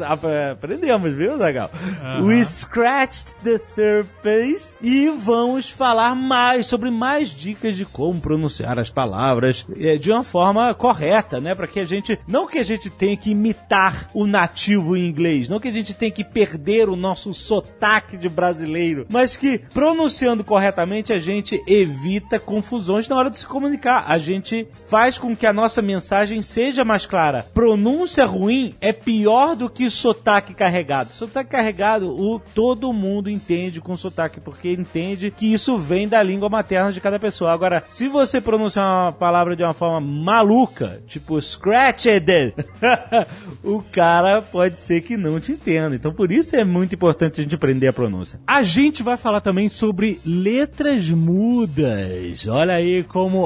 aprendemos, 0.51 1.13
viu, 1.13 1.37
Zagal? 1.37 1.69
We 2.21 2.43
scratched 2.43 3.35
the 3.43 3.57
surface 3.57 4.77
e 4.81 5.09
vamos 5.09 5.69
falar 5.69 6.15
mais 6.15 6.65
sobre 6.65 6.91
mais 6.91 7.29
dicas 7.29 7.77
de 7.77 7.85
como 7.85 8.19
pronunciar 8.19 8.77
as 8.77 8.89
palavras 8.89 9.65
eh, 9.79 9.97
de 9.97 10.11
uma 10.11 10.23
forma 10.23 10.73
correta, 10.73 11.39
né? 11.39 11.55
Para 11.55 11.67
que 11.67 11.79
a 11.79 11.85
gente, 11.85 12.19
não 12.27 12.47
que 12.47 12.57
a 12.59 12.63
gente 12.63 12.89
tenha 12.89 13.15
que 13.15 13.31
imitar 13.31 14.09
o 14.13 14.27
nativo 14.27 14.95
em 14.95 15.05
inglês, 15.05 15.49
não 15.49 15.59
que 15.59 15.67
a 15.67 15.73
gente 15.73 15.93
tenha 15.93 16.11
que 16.11 16.23
perder 16.23 16.89
o 16.89 16.95
nosso 16.95 17.33
sotaque 17.33 18.17
de 18.17 18.27
brasileiro, 18.27 19.05
mas 19.09 19.37
que 19.37 19.59
pronunciando 19.73 20.43
corretamente 20.43 21.13
a 21.13 21.19
gente 21.19 21.61
evita 21.67 22.39
confusões 22.39 23.07
na 23.07 23.15
hora 23.15 23.29
de 23.29 23.39
se 23.39 23.46
comunicar. 23.47 23.97
lá, 23.97 24.03
a 24.07 24.17
gente 24.17 24.67
faz 24.87 25.17
com 25.17 25.35
que 25.35 25.45
a 25.45 25.53
nossa 25.53 25.81
mensagem 25.81 26.41
seja 26.41 26.83
mais 26.85 27.05
clara. 27.05 27.45
Pronúncia 27.53 28.25
ruim 28.25 28.75
é 28.79 28.93
pior 28.93 29.55
do 29.55 29.69
que 29.69 29.89
sotaque 29.89 30.53
carregado. 30.53 31.11
Sotaque 31.13 31.51
carregado, 31.51 32.09
o, 32.09 32.39
todo 32.39 32.93
mundo 32.93 33.29
entende 33.29 33.81
com 33.81 33.95
sotaque, 33.95 34.39
porque 34.39 34.71
entende 34.71 35.31
que 35.31 35.51
isso 35.51 35.77
vem 35.77 36.07
da 36.07 36.21
língua 36.21 36.49
materna 36.49 36.91
de 36.91 37.01
cada 37.01 37.19
pessoa. 37.19 37.51
Agora, 37.51 37.83
se 37.87 38.07
você 38.07 38.39
pronunciar 38.39 39.05
uma 39.05 39.11
palavra 39.11 39.55
de 39.55 39.63
uma 39.63 39.73
forma 39.73 40.01
maluca, 40.01 41.01
tipo 41.07 41.41
scratched, 41.41 42.53
o 43.63 43.81
cara 43.81 44.41
pode 44.41 44.79
ser 44.79 45.01
que 45.01 45.17
não 45.17 45.39
te 45.39 45.53
entenda. 45.53 45.95
Então, 45.95 46.13
por 46.13 46.31
isso 46.31 46.55
é 46.55 46.63
muito 46.63 46.95
importante 46.95 47.39
a 47.39 47.43
gente 47.43 47.55
aprender 47.55 47.87
a 47.87 47.93
pronúncia. 47.93 48.39
A 48.45 48.61
gente 48.61 49.01
vai 49.01 49.17
falar 49.17 49.41
também 49.41 49.69
sobre 49.69 50.19
letras 50.25 51.09
mudas. 51.09 52.47
Olha 52.47 52.75
aí 52.75 53.03
como 53.03 53.36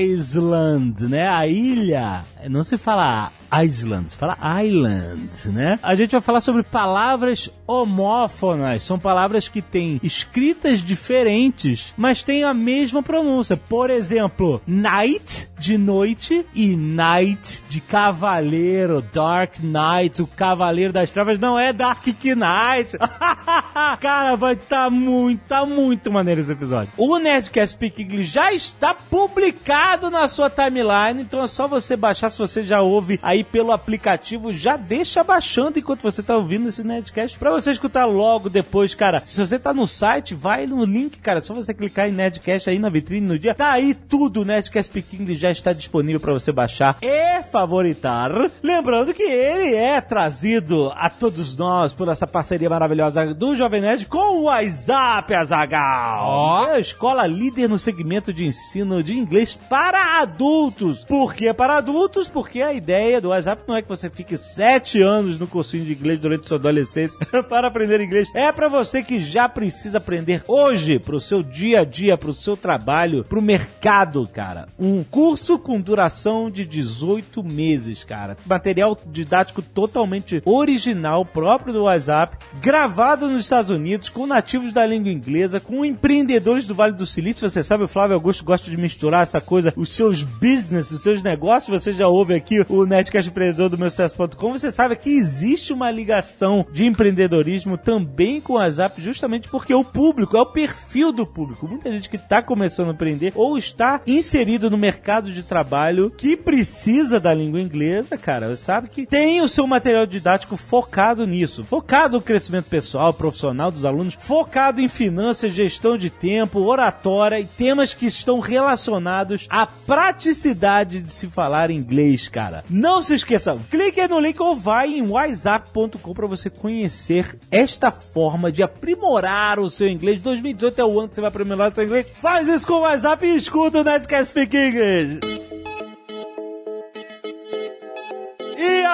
Island, 0.00 1.02
né? 1.08 1.28
A 1.28 1.46
ilha. 1.46 2.24
Não 2.48 2.62
se 2.62 2.76
fala 2.78 3.30
Island, 3.52 4.16
fala 4.16 4.36
Island, 4.62 5.30
né? 5.46 5.78
A 5.82 5.94
gente 5.94 6.12
vai 6.12 6.20
falar 6.20 6.40
sobre 6.40 6.62
palavras 6.62 7.50
homófonas. 7.66 8.82
São 8.82 8.98
palavras 8.98 9.48
que 9.48 9.60
têm 9.60 10.00
escritas 10.02 10.80
diferentes, 10.80 11.92
mas 11.96 12.22
têm 12.22 12.44
a 12.44 12.54
mesma 12.54 13.02
pronúncia. 13.02 13.56
Por 13.56 13.90
exemplo, 13.90 14.60
night 14.66 15.48
de 15.58 15.78
noite 15.78 16.44
e 16.54 16.76
night 16.76 17.64
de 17.68 17.80
cavaleiro, 17.80 19.02
dark 19.12 19.58
night, 19.60 20.20
o 20.20 20.26
cavaleiro 20.26 20.92
das 20.92 21.10
trevas 21.10 21.38
não 21.38 21.58
é 21.58 21.72
dark 21.72 22.06
knight. 22.06 22.96
Cara, 24.00 24.36
vai 24.36 24.56
tá 24.56 24.90
muito, 24.90 25.40
tá 25.46 25.64
muito 25.64 26.10
maneiro 26.10 26.40
esse 26.40 26.52
episódio. 26.52 26.92
O 26.96 27.18
Nerdcast 27.18 27.74
Speak 27.74 28.02
English 28.02 28.30
já 28.30 28.52
está 28.52 28.94
publicado 28.94 30.10
na 30.10 30.28
sua 30.28 30.50
timeline, 30.50 31.22
então 31.22 31.42
é 31.42 31.48
só 31.48 31.66
você 31.66 31.96
baixar 31.96 32.30
se 32.30 32.38
você 32.38 32.62
já 32.62 32.80
ouve 32.82 33.18
aí 33.36 33.44
pelo 33.44 33.72
aplicativo, 33.72 34.52
já 34.52 34.76
deixa 34.76 35.22
baixando 35.22 35.78
enquanto 35.78 36.02
você 36.02 36.22
tá 36.22 36.36
ouvindo 36.36 36.68
esse 36.68 36.82
Nerdcast 36.82 37.38
pra 37.38 37.50
você 37.50 37.70
escutar 37.70 38.06
logo 38.06 38.48
depois, 38.48 38.94
cara. 38.94 39.22
Se 39.24 39.40
você 39.40 39.58
tá 39.58 39.72
no 39.74 39.86
site, 39.86 40.34
vai 40.34 40.66
no 40.66 40.84
link, 40.84 41.18
cara, 41.18 41.40
só 41.40 41.54
você 41.54 41.74
clicar 41.74 42.08
em 42.08 42.12
Nerdcast 42.12 42.70
aí 42.70 42.78
na 42.78 42.88
vitrine 42.88 43.26
no 43.26 43.38
dia. 43.38 43.54
Tá 43.54 43.72
aí 43.72 43.94
tudo, 43.94 44.40
o 44.40 44.44
Nerdcast 44.44 44.96
English 45.12 45.40
já 45.40 45.50
está 45.50 45.72
disponível 45.72 46.20
para 46.20 46.32
você 46.32 46.50
baixar 46.50 46.96
e 47.02 47.42
favoritar. 47.44 48.30
Lembrando 48.62 49.12
que 49.12 49.22
ele 49.22 49.74
é 49.74 50.00
trazido 50.00 50.92
a 50.96 51.10
todos 51.10 51.56
nós 51.56 51.92
por 51.92 52.08
essa 52.08 52.26
parceria 52.26 52.70
maravilhosa 52.70 53.34
do 53.34 53.54
Jovem 53.54 53.82
Nerd 53.82 54.06
com 54.06 54.38
o 54.38 54.42
WhatsApp 54.44 55.34
Azagal. 55.34 56.68
É 56.70 56.76
a 56.76 56.80
escola 56.80 57.26
líder 57.26 57.68
no 57.68 57.78
segmento 57.78 58.32
de 58.32 58.46
ensino 58.46 59.02
de 59.02 59.14
inglês 59.14 59.58
para 59.68 60.20
adultos. 60.20 61.04
Por 61.04 61.34
que 61.34 61.52
para 61.52 61.76
adultos? 61.76 62.28
Porque 62.28 62.62
a 62.62 62.72
ideia 62.72 63.20
do 63.20 63.25
WhatsApp 63.30 63.62
não 63.66 63.76
é 63.76 63.82
que 63.82 63.88
você 63.88 64.08
fique 64.10 64.36
sete 64.36 65.00
anos 65.00 65.38
no 65.38 65.46
cursinho 65.46 65.84
de 65.84 65.92
inglês 65.92 66.18
durante 66.18 66.48
sua 66.48 66.58
adolescência 66.58 67.18
para 67.48 67.68
aprender 67.68 68.00
inglês. 68.00 68.28
É 68.34 68.50
para 68.52 68.68
você 68.68 69.02
que 69.02 69.20
já 69.20 69.48
precisa 69.48 69.98
aprender 69.98 70.42
hoje 70.46 70.98
para 70.98 71.16
o 71.16 71.20
seu 71.20 71.42
dia 71.42 71.80
a 71.80 71.84
dia, 71.84 72.16
para 72.16 72.30
o 72.30 72.34
seu 72.34 72.56
trabalho, 72.56 73.24
para 73.24 73.38
o 73.38 73.42
mercado, 73.42 74.28
cara. 74.32 74.68
Um 74.78 75.02
curso 75.04 75.58
com 75.58 75.80
duração 75.80 76.50
de 76.50 76.64
18 76.64 77.42
meses, 77.42 78.04
cara. 78.04 78.36
Material 78.46 78.98
didático 79.06 79.62
totalmente 79.62 80.42
original, 80.44 81.24
próprio 81.24 81.72
do 81.72 81.84
WhatsApp, 81.84 82.36
gravado 82.60 83.28
nos 83.28 83.42
Estados 83.42 83.70
Unidos, 83.70 84.08
com 84.08 84.26
nativos 84.26 84.72
da 84.72 84.86
língua 84.86 85.10
inglesa, 85.10 85.60
com 85.60 85.84
empreendedores 85.84 86.66
do 86.66 86.74
Vale 86.74 86.94
do 86.94 87.06
Silício. 87.06 87.48
Você 87.48 87.62
sabe, 87.62 87.84
o 87.84 87.88
Flávio 87.88 88.14
Augusto 88.14 88.44
gosta 88.44 88.70
de 88.70 88.76
misturar 88.76 89.22
essa 89.22 89.40
coisa, 89.40 89.72
os 89.76 89.92
seus 89.92 90.22
business, 90.22 90.90
os 90.90 91.02
seus 91.02 91.22
negócios. 91.22 91.82
Você 91.82 91.92
já 91.92 92.08
ouve 92.08 92.34
aqui 92.34 92.64
o 92.68 92.86
Netcast 93.16 93.30
Empreendedor 93.30 93.68
do 93.70 93.78
meu 93.78 93.88
sucesso.com. 93.88 94.52
Você 94.52 94.70
sabe 94.70 94.96
que 94.96 95.10
existe 95.10 95.72
uma 95.72 95.90
ligação 95.90 96.66
de 96.70 96.84
empreendedorismo 96.84 97.78
também 97.78 98.40
com 98.40 98.54
o 98.54 98.56
WhatsApp, 98.56 99.00
justamente 99.00 99.48
porque 99.48 99.74
o 99.74 99.84
público, 99.84 100.36
é 100.36 100.40
o 100.40 100.46
perfil 100.46 101.12
do 101.12 101.26
público. 101.26 101.66
Muita 101.66 101.90
gente 101.90 102.10
que 102.10 102.16
está 102.16 102.42
começando 102.42 102.88
a 102.88 102.92
empreender 102.92 103.32
ou 103.34 103.56
está 103.56 104.00
inserido 104.06 104.70
no 104.70 104.76
mercado 104.76 105.30
de 105.32 105.42
trabalho 105.42 106.10
que 106.10 106.36
precisa 106.36 107.18
da 107.18 107.32
língua 107.32 107.60
inglesa, 107.60 108.18
cara, 108.18 108.48
você 108.48 108.62
sabe 108.62 108.88
que 108.88 109.06
tem 109.06 109.40
o 109.40 109.48
seu 109.48 109.66
material 109.66 110.06
didático 110.06 110.56
focado 110.56 111.26
nisso, 111.26 111.64
focado 111.64 112.18
no 112.18 112.22
crescimento 112.22 112.68
pessoal, 112.68 113.14
profissional 113.14 113.70
dos 113.70 113.84
alunos, 113.84 114.14
focado 114.14 114.80
em 114.80 114.88
finanças, 114.88 115.52
gestão 115.52 115.96
de 115.96 116.10
tempo, 116.10 116.60
oratória 116.60 117.40
e 117.40 117.46
temas 117.46 117.94
que 117.94 118.06
estão 118.06 118.40
relacionados 118.40 119.46
à 119.48 119.66
praticidade 119.66 121.00
de 121.00 121.10
se 121.10 121.28
falar 121.28 121.70
inglês, 121.70 122.28
cara. 122.28 122.64
Não 122.68 123.00
se 123.06 123.14
esqueça, 123.14 123.56
clique 123.70 124.06
no 124.08 124.18
link 124.18 124.40
ou 124.40 124.56
vai 124.56 124.94
em 124.94 125.08
whatsapp.com 125.08 126.12
para 126.12 126.26
você 126.26 126.50
conhecer 126.50 127.38
esta 127.50 127.90
forma 127.90 128.50
de 128.50 128.62
aprimorar 128.62 129.60
o 129.60 129.70
seu 129.70 129.88
inglês. 129.88 130.18
2018 130.18 130.80
é 130.80 130.84
o 130.84 130.98
ano 130.98 131.08
que 131.08 131.14
você 131.14 131.20
vai 131.20 131.28
aprimorar 131.28 131.70
o 131.70 131.74
seu 131.74 131.84
inglês. 131.84 132.06
Faz 132.14 132.48
isso 132.48 132.66
com 132.66 132.74
o 132.74 132.80
WhatsApp 132.80 133.24
e 133.24 133.36
escuta 133.36 133.80
o 133.80 133.84
Nerdcast 133.84 134.30
Speak 134.30 134.56
English. 134.56 135.65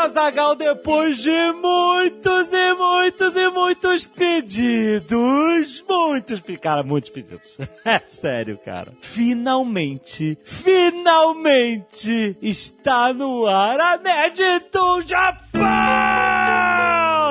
Azagal, 0.03 0.57
depois 0.57 1.19
de 1.19 1.53
muitos 1.53 2.53
e 2.53 2.75
muitos 2.75 3.37
e 3.37 3.49
muitos 3.51 4.05
pedidos, 4.05 5.85
muitos, 5.89 6.43
cara, 6.61 6.83
muitos 6.83 7.11
pedidos. 7.11 7.57
É 7.85 7.99
sério, 8.01 8.59
cara. 8.65 8.93
Finalmente, 9.01 10.39
finalmente 10.45 12.37
está 12.41 13.13
no 13.13 13.47
ar 13.47 13.79
a 13.81 13.99
Nerd 13.99 14.41
do 14.73 15.01
Japão, 15.03 15.61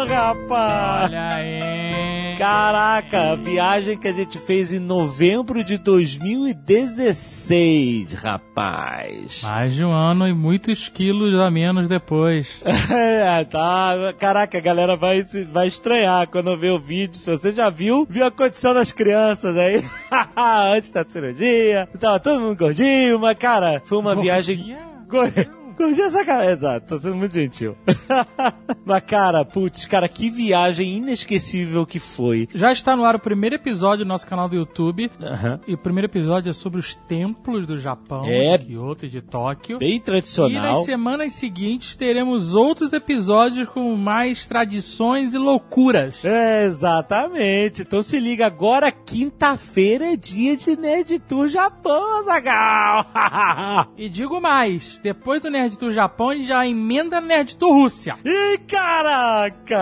rapaz. 0.07 1.09
Olha 1.09 1.33
aí. 1.35 2.10
Caraca, 2.41 3.33
a 3.33 3.35
viagem 3.35 3.95
que 3.95 4.07
a 4.07 4.11
gente 4.11 4.39
fez 4.39 4.73
em 4.73 4.79
novembro 4.79 5.63
de 5.63 5.77
2016, 5.77 8.13
rapaz. 8.13 9.43
Mais 9.43 9.75
de 9.75 9.85
um 9.85 9.93
ano 9.93 10.27
e 10.27 10.33
muitos 10.33 10.89
quilos 10.89 11.39
a 11.39 11.51
menos 11.51 11.87
depois. 11.87 12.59
É, 12.91 13.45
tá. 13.45 14.11
Caraca, 14.17 14.57
a 14.57 14.61
galera 14.61 14.97
vai, 14.97 15.23
vai 15.51 15.67
estranhar 15.67 16.27
quando 16.27 16.57
ver 16.57 16.71
o 16.71 16.79
vídeo. 16.79 17.15
Se 17.15 17.29
você 17.29 17.51
já 17.51 17.69
viu, 17.69 18.07
viu 18.09 18.25
a 18.25 18.31
condição 18.31 18.73
das 18.73 18.91
crianças 18.91 19.55
aí. 19.55 19.85
Antes 20.75 20.89
da 20.91 21.05
cirurgia. 21.07 21.87
Tava 21.99 22.19
todo 22.19 22.41
mundo 22.41 22.57
gordinho, 22.57 23.19
mas, 23.19 23.37
cara, 23.37 23.83
foi 23.85 23.99
uma 23.99 24.15
viagem. 24.15 24.75
Gordinha. 25.07 25.60
Gordinha 25.81 26.07
é 26.07 26.11
sacanagem. 26.11 26.51
Exato, 26.53 26.87
tô 26.87 26.97
sendo 26.97 27.15
muito 27.15 27.33
gentil. 27.33 27.75
mas, 28.85 29.03
cara, 29.05 29.43
putz, 29.45 29.85
cara, 29.85 30.07
que 30.07 30.29
viagem 30.29 30.97
inesquecível 30.97 31.85
que 31.85 31.99
foi. 31.99 32.47
Já 32.53 32.71
está 32.71 32.95
no 32.95 33.03
ar 33.05 33.15
o 33.15 33.19
primeiro 33.19 33.55
episódio 33.55 34.05
do 34.05 34.07
nosso 34.07 34.25
canal 34.27 34.47
do 34.49 34.55
YouTube. 34.55 35.09
Aham. 35.23 35.59
E 35.67 35.73
o 35.73 35.77
primeiro 35.77 36.07
episódio 36.07 36.49
é 36.49 36.53
sobre 36.53 36.79
os 36.79 36.95
templos 36.95 37.65
do 37.65 37.77
Japão, 37.77 38.23
É. 38.25 38.57
de 38.57 38.65
Kyoto 38.67 39.05
e 39.05 39.09
de 39.09 39.21
Tóquio. 39.21 39.79
Bem 39.79 39.95
E 39.95 39.99
tradicional. 39.99 40.61
nas 40.77 40.85
semanas 40.85 41.33
seguintes 41.33 41.95
teremos 41.95 42.55
outros 42.55 42.93
episódios 42.93 43.67
com 43.67 43.95
mais 43.95 44.47
tradições 44.47 45.33
e 45.33 45.37
loucuras. 45.37 46.23
É, 46.23 46.65
exatamente. 46.65 47.81
Então 47.81 48.01
se 48.03 48.19
liga 48.19 48.45
agora, 48.45 48.91
quinta-feira 48.91 50.13
é 50.13 50.15
dia 50.15 50.55
de 50.55 50.75
Nerd 50.75 51.19
Tour 51.19 51.47
Japão, 51.47 52.23
Zagal. 52.25 53.05
E 53.97 54.09
digo 54.09 54.39
mais, 54.41 54.99
depois 55.03 55.41
do 55.41 55.49
Nerd 55.49 55.70
Tour 55.77 55.91
Japão, 55.91 56.33
gente 56.33 56.47
já 56.47 56.67
emenda 56.67 57.21
Nerd 57.21 57.55
Tour 57.55 57.73
Rússia. 57.73 58.15
Ih, 58.25 58.57
caraca! 58.67 59.77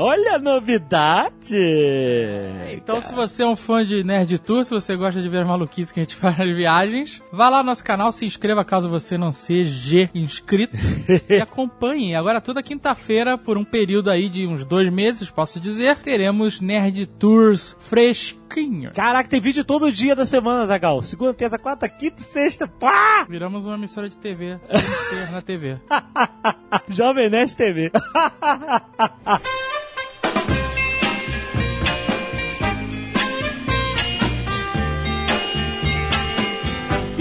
Olha 0.00 0.34
a 0.34 0.38
novidade! 0.38 1.58
Então, 2.72 3.00
se 3.00 3.14
você 3.14 3.42
é 3.42 3.46
um 3.46 3.56
fã 3.56 3.84
de 3.84 4.02
Nerd 4.02 4.38
Tour, 4.38 4.64
se 4.64 4.70
você 4.70 4.96
gosta 4.96 5.20
de 5.20 5.28
ver 5.28 5.40
as 5.40 5.46
maluquices 5.46 5.92
que 5.92 6.00
a 6.00 6.02
gente 6.02 6.16
faz 6.16 6.38
nas 6.38 6.54
viagens, 6.54 7.22
vá 7.32 7.48
lá 7.48 7.58
no 7.58 7.70
nosso 7.70 7.84
canal, 7.84 8.12
se 8.12 8.24
inscreva 8.24 8.64
caso 8.64 8.88
você 8.88 9.16
não 9.16 9.32
seja 9.32 10.10
inscrito 10.14 10.76
e 11.28 11.40
acompanhe. 11.40 12.14
Agora, 12.14 12.40
toda 12.40 12.62
quinta-feira, 12.62 13.36
por 13.38 13.56
um 13.56 13.64
período 13.64 14.10
aí 14.10 14.28
de 14.28 14.46
uns 14.46 14.64
dois 14.64 14.88
meses, 14.90 15.30
posso 15.30 15.60
dizer, 15.60 15.96
teremos 15.98 16.60
Nerd 16.60 17.06
Tours 17.06 17.76
fresquinhos. 18.54 18.92
Caraca, 18.94 19.28
tem 19.28 19.40
vídeo 19.40 19.64
todo 19.64 19.90
dia 19.92 20.14
da 20.14 20.24
semana, 20.24 20.66
Zagal. 20.66 21.02
Segunda, 21.02 21.34
terça, 21.34 21.58
quarta, 21.58 21.88
quinta 21.88 22.22
sexta. 22.22 22.66
Pá! 22.68 23.26
Viramos 23.28 23.66
uma 23.66 23.74
emissora 23.74 24.08
de 24.08 24.18
TV, 24.18 24.58
sem 24.66 24.78
ser 25.18 25.32
na 25.32 25.42
TV. 25.42 25.78
Jovem 26.88 27.28
Nerd 27.28 27.56
TV. 27.56 27.90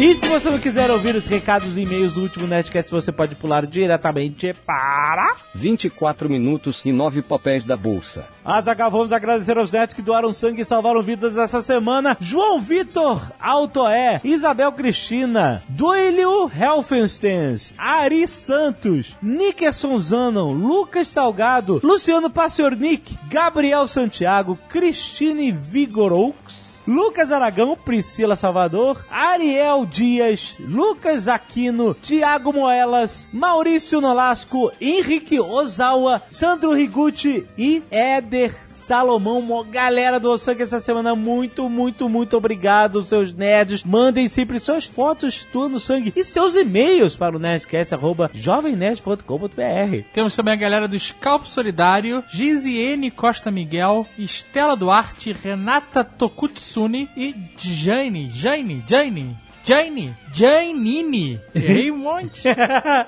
E 0.04 0.16
se 0.16 0.28
você 0.28 0.50
não 0.50 0.60
quiser 0.60 0.92
ouvir 0.92 1.16
os 1.16 1.28
recados 1.28 1.78
e 1.78 1.84
e-mails 1.84 2.12
do 2.12 2.24
último 2.24 2.46
Nerdcast, 2.46 2.92
você 2.92 3.10
pode 3.10 3.38
pular 3.38 3.66
diretamente 3.66 4.54
para... 4.54 5.38
24 5.56 6.30
minutos 6.30 6.84
e 6.84 6.92
9 6.92 7.22
papéis 7.22 7.64
da 7.64 7.78
bolsa. 7.78 8.28
Azaghal, 8.44 8.92
vamos 8.92 9.14
agradecer 9.14 9.58
aos 9.58 9.72
netos 9.72 9.96
que 9.96 10.02
doaram 10.02 10.34
sangue 10.34 10.64
e 10.64 10.66
salvaram 10.66 11.02
vidas 11.02 11.38
essa 11.38 11.62
semana. 11.62 12.18
João 12.20 12.60
Vitor 12.60 13.32
Altoé, 13.40 14.20
Isabel 14.26 14.74
Cristina, 14.74 15.64
Duílio 15.70 16.52
Helfenstens, 16.54 17.74
Ari 17.78 18.28
Santos, 18.28 19.16
Nickerson 19.22 19.98
Zanon, 20.00 20.52
Lucas 20.52 21.08
Salgado, 21.08 21.80
Luciano 21.82 22.30
Passiornik, 22.30 23.18
Gabriel 23.30 23.88
Santiago, 23.88 24.60
Cristine 24.68 25.50
Vigoroux, 25.54 26.73
Lucas 26.88 27.32
Aragão, 27.32 27.78
Priscila 27.78 28.36
Salvador, 28.36 29.06
Ariel 29.10 29.86
Dias, 29.86 30.58
Lucas 30.60 31.28
Aquino, 31.28 31.94
Tiago 31.94 32.52
Moelas, 32.52 33.30
Maurício 33.34 34.02
Nolasco, 34.02 34.72
Henrique 34.82 35.40
Ozawa, 35.40 36.22
Sandro 36.30 36.74
Rigucci 36.74 37.48
e 37.58 37.82
Éder 37.90 38.58
Salomão. 38.74 39.64
Galera 39.70 40.20
do 40.20 40.36
Sangue 40.38 40.64
essa 40.64 40.80
semana, 40.80 41.16
muito, 41.16 41.70
muito, 41.70 42.10
muito 42.10 42.36
obrigado, 42.36 43.04
seus 43.04 43.32
nerds. 43.32 43.84
Mandem 43.84 44.28
sempre 44.28 44.60
suas 44.60 44.86
fotos 44.86 45.46
do 45.54 45.62
Ano 45.64 45.80
Sangue 45.80 46.12
e 46.16 46.24
seus 46.24 46.56
e-mails 46.56 47.16
para 47.16 47.36
o 47.36 47.40
nerdcast.jovemnerd.com.br. 47.40 50.04
Temos 50.14 50.36
também 50.36 50.54
a 50.54 50.58
galera 50.58 50.88
do 50.88 51.00
Scalpo 51.00 51.48
Solidário, 51.48 52.24
Giziene 52.32 53.12
Costa 53.12 53.52
Miguel, 53.52 54.08
Estela 54.18 54.76
Duarte, 54.76 55.32
Renata 55.32 56.04
Tokutsuni 56.04 57.08
e 57.16 57.36
Jane, 57.56 58.32
Jane, 58.34 58.84
Jane, 58.88 59.38
Jane, 59.64 60.16
Janine. 60.34 61.40
Errei 61.56 61.92
um 61.92 62.00
monte. 62.00 62.42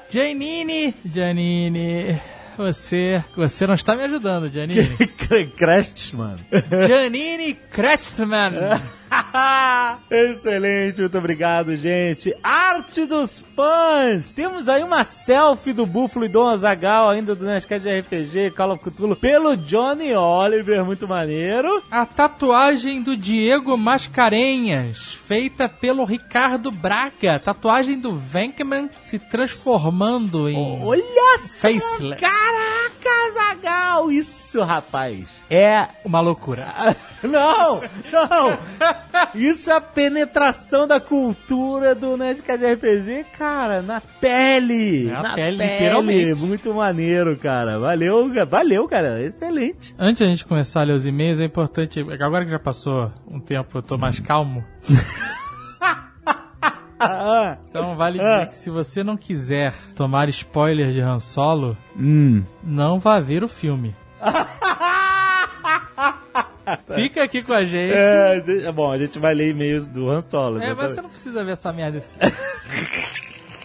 Janine, 0.10 0.93
Janine. 1.13 2.22
Você, 2.57 3.24
você 3.35 3.67
não 3.67 3.74
está 3.74 3.95
me 3.95 4.03
ajudando, 4.03 4.50
Janine. 4.50 4.95
Crestman. 5.57 6.38
Janine 6.88 7.53
Kretschmann. 7.53 8.53
Excelente, 10.09 11.01
muito 11.01 11.17
obrigado, 11.17 11.75
gente. 11.75 12.35
Arte 12.43 13.05
dos 13.05 13.39
fãs! 13.55 14.31
Temos 14.31 14.67
aí 14.69 14.83
uma 14.83 15.03
selfie 15.03 15.74
do 15.74 15.85
Búfalo 15.85 16.25
e 16.25 16.29
Dom 16.29 16.47
Azagal, 16.47 17.09
ainda 17.09 17.35
do 17.35 17.45
Nerdcast 17.45 17.88
de 17.88 18.00
RPG, 18.00 18.51
Call 18.51 18.74
of 18.74 18.83
Cthulhu, 18.83 19.15
pelo 19.15 19.55
Johnny 19.55 20.13
Oliver, 20.13 20.83
muito 20.85 21.07
maneiro. 21.07 21.83
A 21.89 22.05
tatuagem 22.05 23.01
do 23.01 23.15
Diego 23.15 23.77
Mascarenhas, 23.77 25.13
feita 25.13 25.67
pelo 25.69 26.03
Ricardo 26.03 26.71
Braga. 26.71 27.39
Tatuagem 27.39 28.00
do 28.00 28.15
Venkman 28.15 28.89
se 29.03 29.19
transformando 29.19 30.50
em 30.50 30.83
Olha 30.83 31.38
só! 31.39 31.67
Caraca, 32.17 32.95
Azagal! 33.07 34.12
Isso, 34.12 34.62
rapaz, 34.63 35.27
é... 35.50 35.88
Uma 36.03 36.19
loucura. 36.19 36.67
Não! 37.24 37.81
Não! 38.12 38.59
Isso 39.33 39.71
é 39.71 39.74
a 39.74 39.81
penetração 39.81 40.88
da 40.88 41.00
cultura 41.00 41.95
do 41.95 42.15
Nerdcast 42.17 42.65
RPG, 42.65 43.25
cara, 43.38 43.81
na 43.81 44.00
pele! 44.00 45.05
Na 45.05 45.24
na 45.24 45.33
pele, 45.35 45.57
literalmente. 45.63 46.41
Muito 46.41 46.74
maneiro, 46.74 47.35
cara. 47.38 47.79
Valeu, 47.79 48.31
valeu, 48.47 48.88
cara. 48.88 49.21
Excelente. 49.24 49.95
Antes 49.97 50.19
de 50.19 50.24
a 50.24 50.27
gente 50.27 50.45
começar 50.45 50.81
a 50.81 50.83
ler 50.83 50.93
os 50.93 51.05
e-mails, 51.05 51.39
é 51.39 51.45
importante. 51.45 52.00
Agora 52.21 52.45
que 52.45 52.51
já 52.51 52.59
passou 52.59 53.12
um 53.29 53.39
tempo, 53.39 53.77
eu 53.77 53.81
tô 53.81 53.97
mais 53.97 54.19
calmo. 54.19 54.63
Ah, 57.00 57.58
Então 57.70 57.96
vale 57.96 58.20
dizer 58.20 58.48
que 58.48 58.56
se 58.56 58.70
você 58.70 59.04
não 59.04 59.18
quiser 59.18 59.74
tomar 59.96 60.30
spoilers 60.30 60.94
de 60.94 61.02
Han 61.02 61.20
Solo, 61.20 61.78
hum. 61.98 62.44
não 62.64 63.00
vá 63.00 63.20
ver 63.20 63.44
o 63.44 63.48
filme. 63.48 63.96
Fica 66.96 67.24
aqui 67.24 67.44
com 67.44 67.54
a 67.54 67.64
gente. 67.64 67.94
É, 67.96 68.72
bom, 68.72 68.92
a 68.92 68.98
gente 68.98 69.20
vai 69.20 69.36
ler 69.36 69.52
e-mails 69.52 69.88
do 69.88 70.10
Han 70.10 70.22
Solo. 70.22 70.62
É, 70.62 70.74
mas 70.74 70.94
você 70.94 71.02
não 71.02 71.10
precisa 71.10 71.44
ver 71.44 71.52
essa 71.52 71.72
merda 71.72 72.00
desse 72.00 72.16
filme. 72.16 72.34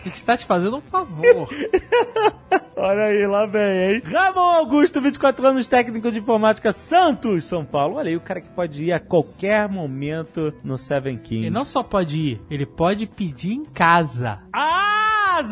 A 0.04 0.08
gente 0.08 0.24
tá 0.24 0.36
te 0.36 0.44
fazendo 0.46 0.76
um 0.76 0.80
favor. 0.80 1.48
Olha 2.82 3.02
aí, 3.02 3.26
lá 3.26 3.44
vem, 3.44 3.96
hein? 3.96 4.02
Ramon 4.02 4.40
Augusto, 4.40 5.02
24 5.02 5.46
anos, 5.46 5.66
técnico 5.66 6.10
de 6.10 6.18
informática, 6.18 6.72
Santos, 6.72 7.44
São 7.44 7.62
Paulo. 7.62 7.96
Olha 7.96 8.08
aí, 8.08 8.16
o 8.16 8.20
cara 8.22 8.40
que 8.40 8.48
pode 8.48 8.84
ir 8.84 8.90
a 8.90 8.98
qualquer 8.98 9.68
momento 9.68 10.50
no 10.64 10.78
Seven 10.78 11.18
Kings. 11.18 11.44
Ele 11.44 11.50
não 11.50 11.64
só 11.64 11.82
pode 11.82 12.18
ir, 12.18 12.40
ele 12.50 12.64
pode 12.64 13.06
pedir 13.06 13.52
em 13.52 13.64
casa. 13.64 14.38
Ah, 14.50 14.99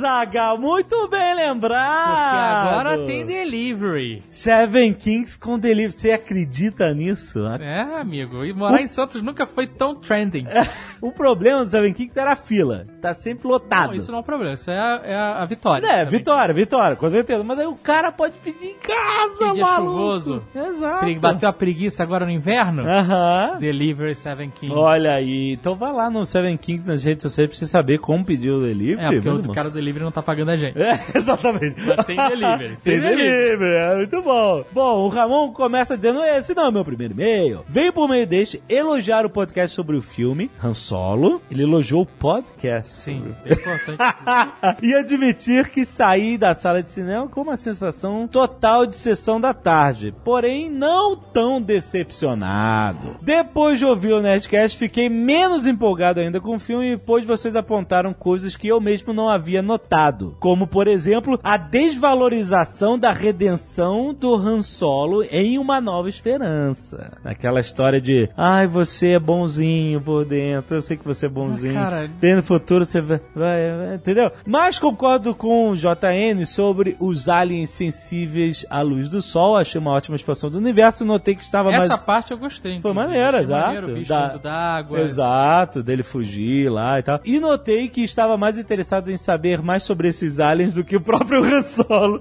Zaga, 0.01 0.57
muito 0.57 1.09
bem 1.09 1.35
lembrado. 1.35 2.05
Porque 2.09 2.69
agora 2.69 3.07
tem 3.07 3.25
delivery. 3.25 4.23
Seven 4.31 4.93
Kings 4.95 5.39
com 5.39 5.59
delivery. 5.59 5.93
Você 5.93 6.11
acredita 6.13 6.93
nisso? 6.93 7.41
É, 7.61 7.81
amigo. 8.01 8.45
E 8.45 8.53
morar 8.53 8.81
em 8.83 8.89
Santos 8.89 9.23
nunca 9.23 9.47
foi 9.47 9.67
tão 9.67 9.95
trending. 9.95 10.45
O 11.01 11.13
problema 11.13 11.63
do 11.65 11.71
Seven 11.71 11.93
Kings 11.93 12.19
era 12.19 12.33
a 12.33 12.37
fila. 12.37 12.83
Tá 13.01 13.15
sempre 13.15 13.47
lotado. 13.47 13.91
Não, 13.91 13.95
isso 13.95 14.11
não 14.11 14.19
é 14.19 14.21
um 14.21 14.25
problema. 14.25 14.55
Isso 14.55 14.69
é 14.69 14.77
a, 14.81 15.01
é 15.05 15.15
a- 15.17 15.45
vitória. 15.45 15.87
É, 15.87 16.05
vitória, 16.05 16.53
vitória, 16.53 16.97
com 16.97 17.09
certeza. 17.09 17.45
Mas 17.45 17.57
aí 17.61 17.67
o 17.69 17.77
cara 17.77 18.11
pode 18.11 18.35
pedir 18.41 18.71
em 18.71 18.75
casa, 18.75 19.39
Que 19.39 19.53
dia 19.55 19.63
maluco. 19.65 19.93
chuvoso. 19.93 20.43
Exato. 20.53 21.21
Bateu 21.21 21.49
a 21.49 21.53
preguiça 21.53 22.03
agora 22.03 22.25
no 22.27 22.33
inverno? 22.33 22.83
Aham. 22.83 23.59
Delivery 23.61 24.17
Seven 24.17 24.51
Kings. 24.51 24.75
Olha 24.75 25.13
aí, 25.13 25.53
então 25.53 25.77
vai 25.77 25.93
lá 25.93 26.11
no 26.11 26.27
Seven 26.27 26.57
Kings 26.57 26.85
nas 26.85 27.05
redes 27.05 27.23
sociais 27.23 27.49
pra 27.49 27.57
você 27.57 27.67
saber 27.69 27.99
como 27.99 28.25
pedir 28.25 28.51
o 28.51 28.61
delivery. 28.61 29.01
É, 29.01 29.13
porque 29.21 29.29
o 29.51 29.53
cara 29.55 29.71
do 29.71 29.78
delivery 29.79 30.05
não 30.05 30.13
tá 30.13 30.23
pagando 30.23 30.51
a 30.51 30.57
gente. 30.57 30.81
É, 30.81 30.93
exatamente. 31.15 31.81
Mas 31.87 32.05
tem 32.05 32.17
delivery. 32.17 32.77
Tem 32.83 33.01
Tem 33.01 33.01
delivery, 33.01 33.77
é 33.77 33.97
muito 33.97 34.23
bom. 34.23 34.65
Bom, 34.73 35.07
o 35.07 35.09
Ramon 35.09 35.53
começa 35.53 35.97
dizendo: 35.97 36.23
esse 36.23 36.55
não 36.55 36.67
é 36.67 36.71
meu 36.71 36.85
primeiro 36.85 37.15
e-mail. 37.15 37.65
Veio 37.67 37.93
por 37.93 38.09
meio 38.09 38.27
deste 38.27 38.63
elogiar 38.69 39.25
o 39.25 39.31
podcast 39.31 39.75
sobre 39.75 39.97
o 39.97 40.03
filme 40.03 40.51
Han 40.63 40.75
Solo. 40.75 41.41
Ele 41.51 41.63
elogiou 41.63 42.03
o 42.03 42.07
podcast. 42.07 43.01
Sim, 43.03 43.35
é 43.45 43.53
importante. 43.53 43.99
e 44.83 44.95
admitir 44.95 45.69
que 45.69 45.85
saí 45.85 46.37
da 46.37 46.55
sala 46.55 46.83
de 46.83 46.91
cinema 46.91 47.29
com 47.29 47.43
uma 47.43 47.57
sensação 47.57 48.27
total 48.27 48.87
de 48.87 48.97
sessão 48.97 49.41
da 49.41 49.55
tarde, 49.55 50.15
porém 50.25 50.71
não 50.71 51.17
tão 51.17 51.61
decepcionado. 51.61 53.17
Depois 53.23 53.79
de 53.79 53.85
ouvir 53.85 54.13
o 54.13 54.23
Nerdcast, 54.23 54.77
fiquei 54.79 55.09
menos 55.09 55.67
empolgado 55.67 56.21
ainda 56.21 56.41
com 56.41 56.57
o 56.57 56.59
filme, 56.59 56.97
pois 56.97 57.27
vocês 57.27 57.55
apontaram 57.55 58.13
coisas 58.13 58.57
que 58.57 58.69
eu 58.69 58.81
mesmo 58.81 59.13
não 59.13 59.29
havia 59.29 59.58
notado, 59.63 60.37
como 60.41 60.67
por 60.67 60.87
exemplo 60.89 61.39
a 61.43 61.57
desvalorização 61.57 62.99
da 62.99 63.13
redenção 63.13 64.15
do 64.15 64.35
Han 64.35 64.63
Solo 64.63 65.23
em 65.31 65.59
Uma 65.59 65.81
Nova 65.81 66.09
Esperança. 66.09 67.13
Aquela 67.25 67.61
história 67.61 68.01
de, 68.01 68.29
ai, 68.37 68.67
você 68.67 69.11
é 69.11 69.19
bonzinho 69.19 70.01
por 70.01 70.25
dentro, 70.25 70.77
eu 70.77 70.81
sei 70.81 70.97
que 70.97 71.05
você 71.05 71.27
é 71.27 71.29
bonzinho. 71.29 71.79
Ah. 71.79 72.07
Bem 72.21 72.37
no 72.37 72.43
futuro 72.43 72.85
você 72.85 73.01
vai, 73.01 73.21
vai- 73.35 73.77
vai- 73.77 73.95
entendeu? 73.97 74.31
Mas 74.47 74.79
concordo 74.79 75.35
com 75.35 75.71
o 75.71 75.77
JN 75.77 76.45
sobre 76.47 76.97
os 77.01 77.29
aliens 77.29 77.71
sensíveis 77.71 78.65
à 78.71 78.81
luz 78.83 79.09
do 79.09 79.21
sol. 79.23 79.57
Achei 79.57 79.81
uma 79.81 79.91
ótima 79.93 80.17
expansão 80.17 80.51
do 80.51 80.59
universo. 80.59 81.05
Notei 81.05 81.35
que 81.35 81.43
estava 81.43 81.71
Essa 81.73 81.89
mais. 81.89 82.03
parte 82.03 82.33
eu 82.33 82.39
gostei. 82.39 82.81
Foi 82.81 82.93
Achei 82.93 83.41
exato. 83.41 83.67
maneiro, 83.67 83.91
o 83.93 83.95
bicho 83.95 84.09
Da- 84.09 84.37
d'água. 84.37 85.01
Exato, 85.01 85.83
dele 85.83 86.03
fugir 86.03 86.71
lá 86.71 86.99
e 86.99 87.03
tal. 87.03 87.21
E 87.25 87.39
notei 87.41 87.89
que 87.89 88.03
estava 88.03 88.37
mais 88.37 88.59
interessado 88.59 89.11
em 89.11 89.17
saber 89.17 89.48
mais 89.57 89.83
sobre 89.83 90.09
esses 90.09 90.39
aliens 90.39 90.75
do 90.75 90.85
que 90.85 90.97
o 90.97 91.01
próprio 91.01 91.43
Han 91.45 91.63
Solo. 91.63 92.21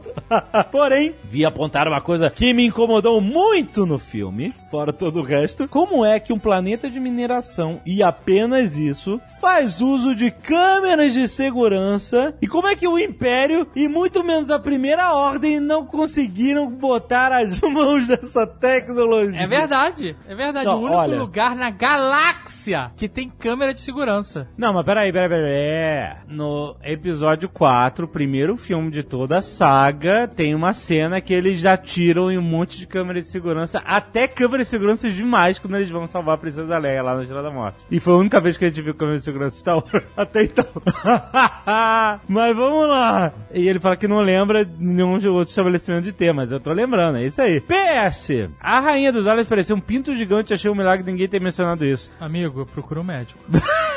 Porém, 0.71 1.13
vi 1.25 1.45
apontar 1.45 1.87
uma 1.87 1.99
coisa 1.99 2.29
que 2.29 2.53
me 2.53 2.65
incomodou 2.65 3.19
muito 3.19 3.85
no 3.85 3.99
filme, 3.99 4.53
fora 4.71 4.93
todo 4.93 5.19
o 5.19 5.23
resto. 5.23 5.67
Como 5.67 6.05
é 6.05 6.19
que 6.19 6.31
um 6.31 6.39
planeta 6.39 6.89
de 6.89 6.99
mineração, 6.99 7.81
e 7.85 8.01
apenas 8.01 8.77
isso, 8.77 9.19
faz 9.41 9.81
uso 9.81 10.15
de 10.15 10.31
câmeras 10.31 11.13
de 11.13 11.27
segurança? 11.27 12.33
E 12.41 12.47
como 12.47 12.67
é 12.67 12.75
que 12.75 12.87
o 12.87 12.97
Império, 12.97 13.67
e 13.75 13.87
muito 13.87 14.23
menos 14.23 14.49
a 14.49 14.57
Primeira 14.59 15.13
Ordem, 15.13 15.59
não 15.59 15.85
conseguiram 15.85 16.69
botar 16.69 17.31
as 17.31 17.59
mãos 17.61 18.07
nessa 18.07 18.47
tecnologia? 18.47 19.41
É 19.41 19.47
verdade, 19.47 20.15
é 20.27 20.35
verdade. 20.35 20.65
Não, 20.65 20.77
o 20.77 20.81
único 20.81 20.95
olha. 20.95 21.19
lugar 21.19 21.55
na 21.55 21.69
galáxia 21.69 22.91
que 22.95 23.09
tem 23.09 23.29
câmera 23.29 23.73
de 23.73 23.81
segurança. 23.81 24.47
Não, 24.57 24.73
mas 24.73 24.85
peraí, 24.85 25.11
peraí, 25.11 25.29
peraí. 25.29 25.51
É. 25.51 26.17
No 26.27 26.75
episódio 26.83 27.16
4, 27.53 28.05
o 28.05 28.07
primeiro 28.07 28.55
filme 28.55 28.91
de 28.91 29.03
toda 29.03 29.37
a 29.37 29.41
saga, 29.41 30.27
tem 30.27 30.53
uma 30.53 30.73
cena 30.73 31.21
que 31.21 31.33
eles 31.33 31.59
já 31.59 31.77
tiram 31.77 32.31
em 32.31 32.37
um 32.37 32.41
monte 32.41 32.77
de 32.77 32.87
câmera 32.87 33.21
de 33.21 33.27
segurança, 33.27 33.81
até 33.85 34.27
câmera 34.27 34.63
de 34.63 34.69
segurança 34.69 35.09
demais 35.09 35.59
quando 35.59 35.75
eles 35.75 35.89
vão 35.89 36.07
salvar 36.07 36.35
a 36.35 36.37
Princesa 36.37 36.77
Leia 36.77 37.01
lá 37.01 37.15
na 37.15 37.21
Estrada 37.21 37.43
da 37.43 37.53
Morte. 37.53 37.85
E 37.89 37.99
foi 37.99 38.13
a 38.13 38.17
única 38.17 38.39
vez 38.39 38.57
que 38.57 38.65
a 38.65 38.67
gente 38.67 38.81
viu 38.81 38.93
câmera 38.93 39.17
de 39.17 39.23
segurança 39.23 39.57
Star 39.57 39.75
Wars, 39.75 40.13
até 40.17 40.43
então. 40.43 40.65
mas 42.27 42.55
vamos 42.55 42.87
lá. 42.87 43.33
E 43.53 43.67
ele 43.67 43.79
fala 43.79 43.95
que 43.95 44.07
não 44.07 44.21
lembra 44.21 44.67
nenhum 44.77 45.13
outro 45.13 45.49
estabelecimento 45.49 46.03
de 46.03 46.13
ter, 46.13 46.33
mas 46.33 46.51
eu 46.51 46.59
tô 46.59 46.71
lembrando, 46.71 47.17
é 47.17 47.25
isso 47.25 47.41
aí. 47.41 47.61
PS! 47.61 48.49
A 48.59 48.79
Rainha 48.79 49.11
dos 49.11 49.27
Aliens 49.27 49.47
parecia 49.47 49.75
um 49.75 49.79
pinto 49.79 50.15
gigante, 50.15 50.53
achei 50.53 50.69
um 50.69 50.75
milagre 50.75 51.09
ninguém 51.09 51.27
ter 51.27 51.41
mencionado 51.41 51.85
isso. 51.85 52.11
Amigo, 52.19 52.65
procura 52.65 52.99
um 52.99 53.03
médico. 53.03 53.39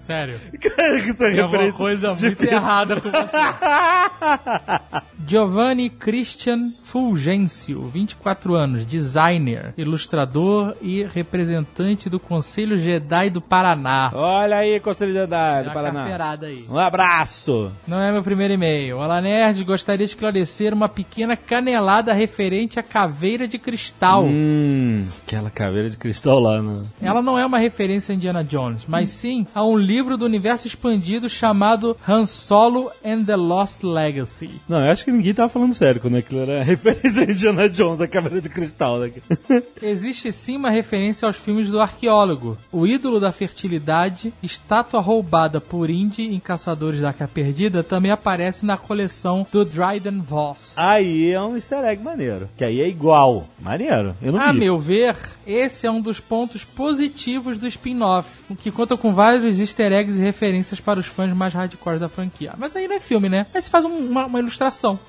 Sério. 0.00 0.40
Cara, 0.58 1.00
que 1.00 1.14
Tem 1.14 1.40
alguma 1.40 1.72
coisa 1.72 2.14
muito 2.14 2.42
errada 2.42 3.00
com 3.00 3.10
você. 3.10 3.36
Giovanni 5.26 5.90
Christian 5.90 6.70
Fulgêncio, 6.84 7.82
24 7.82 8.54
anos, 8.54 8.84
designer, 8.84 9.74
ilustrador 9.76 10.74
e 10.80 11.04
representante 11.04 12.08
do 12.08 12.18
Conselho 12.18 12.76
Jedi 12.78 13.30
do 13.30 13.40
Paraná. 13.40 14.10
Olha 14.12 14.56
aí, 14.56 14.80
Conselho 14.80 15.12
de 15.12 15.18
Jedi 15.18 15.64
do 15.64 15.70
Paraná. 15.70 16.36
aí. 16.42 16.64
Um 16.68 16.78
abraço. 16.78 17.70
Não 17.86 18.00
é 18.00 18.10
meu 18.10 18.22
primeiro 18.22 18.54
e-mail. 18.54 18.98
Olá, 18.98 19.20
Nerd. 19.20 19.62
Gostaria 19.62 20.04
de 20.04 20.12
esclarecer 20.12 20.72
uma 20.74 20.88
pequena 20.88 21.36
canelada 21.36 22.12
referente 22.12 22.80
à 22.80 22.82
caveira 22.82 23.46
de 23.46 23.58
cristal. 23.58 24.24
Hum, 24.24 25.04
aquela 25.24 25.50
caveira 25.50 25.90
de 25.90 25.96
cristal 25.96 26.40
lá, 26.40 26.60
né? 26.60 26.82
Ela 27.00 27.22
não 27.22 27.38
é 27.38 27.44
uma 27.44 27.58
referência 27.58 28.12
a 28.12 28.16
Indiana 28.16 28.42
Jones, 28.42 28.84
mas 28.88 29.10
sim 29.10 29.46
a 29.54 29.64
um 29.64 29.76
livro 29.76 29.90
do 30.00 30.24
universo 30.24 30.66
expandido 30.66 31.28
chamado 31.28 31.96
Han 32.08 32.24
Solo 32.26 32.90
and 33.04 33.24
the 33.24 33.36
Lost 33.36 33.82
Legacy. 33.82 34.50
Não, 34.68 34.84
eu 34.84 34.90
acho 34.90 35.04
que 35.04 35.12
ninguém 35.12 35.34
tava 35.34 35.48
falando 35.48 35.72
sério 35.74 36.00
quando 36.00 36.16
aquilo 36.16 36.40
era 36.40 36.62
referência 36.64 37.22
a 37.22 37.30
Indiana 37.30 37.68
Jones, 37.68 38.00
a 38.00 38.08
caveira 38.08 38.40
de 38.40 38.48
cristal. 38.48 38.98
Né? 39.00 39.10
Existe 39.82 40.32
sim 40.32 40.56
uma 40.56 40.70
referência 40.70 41.26
aos 41.26 41.36
filmes 41.36 41.70
do 41.70 41.80
arqueólogo. 41.80 42.56
O 42.72 42.86
ídolo 42.86 43.20
da 43.20 43.30
fertilidade, 43.32 44.32
estátua 44.42 45.00
roubada 45.00 45.60
por 45.60 45.90
Indy 45.90 46.22
em 46.34 46.40
Caçadores 46.40 47.00
da 47.00 47.08
Arca 47.08 47.28
Perdida, 47.28 47.82
também 47.82 48.10
aparece 48.10 48.64
na 48.66 48.76
coleção 48.76 49.46
do 49.52 49.64
Dryden 49.64 50.20
Voss. 50.20 50.74
Aí 50.76 51.30
é 51.32 51.40
um 51.40 51.56
easter 51.56 51.84
egg 51.84 52.02
maneiro. 52.02 52.48
Que 52.56 52.64
aí 52.64 52.80
é 52.80 52.88
igual. 52.88 53.46
Maneiro. 53.60 54.14
Eu 54.22 54.32
não 54.32 54.40
A 54.40 54.52
vi. 54.52 54.60
meu 54.60 54.78
ver, 54.78 55.16
esse 55.46 55.86
é 55.86 55.90
um 55.90 56.00
dos 56.00 56.18
pontos 56.20 56.64
positivos 56.64 57.58
do 57.58 57.66
spin-off, 57.66 58.28
o 58.48 58.56
que 58.56 58.70
conta 58.70 58.96
com 58.96 59.12
vários 59.14 59.58
easter 59.58 59.79
eggs 59.86 60.18
e 60.18 60.22
referências 60.22 60.80
para 60.80 60.98
os 61.00 61.06
fãs 61.06 61.32
mais 61.32 61.52
hardcore 61.54 61.98
da 61.98 62.08
franquia. 62.08 62.52
Mas 62.58 62.74
aí 62.76 62.86
não 62.88 62.96
é 62.96 63.00
filme, 63.00 63.28
né? 63.28 63.46
Aí 63.54 63.60
você 63.62 63.70
faz 63.70 63.84
um- 63.84 63.96
uma, 64.10 64.26
uma 64.26 64.38
ilustração. 64.38 64.98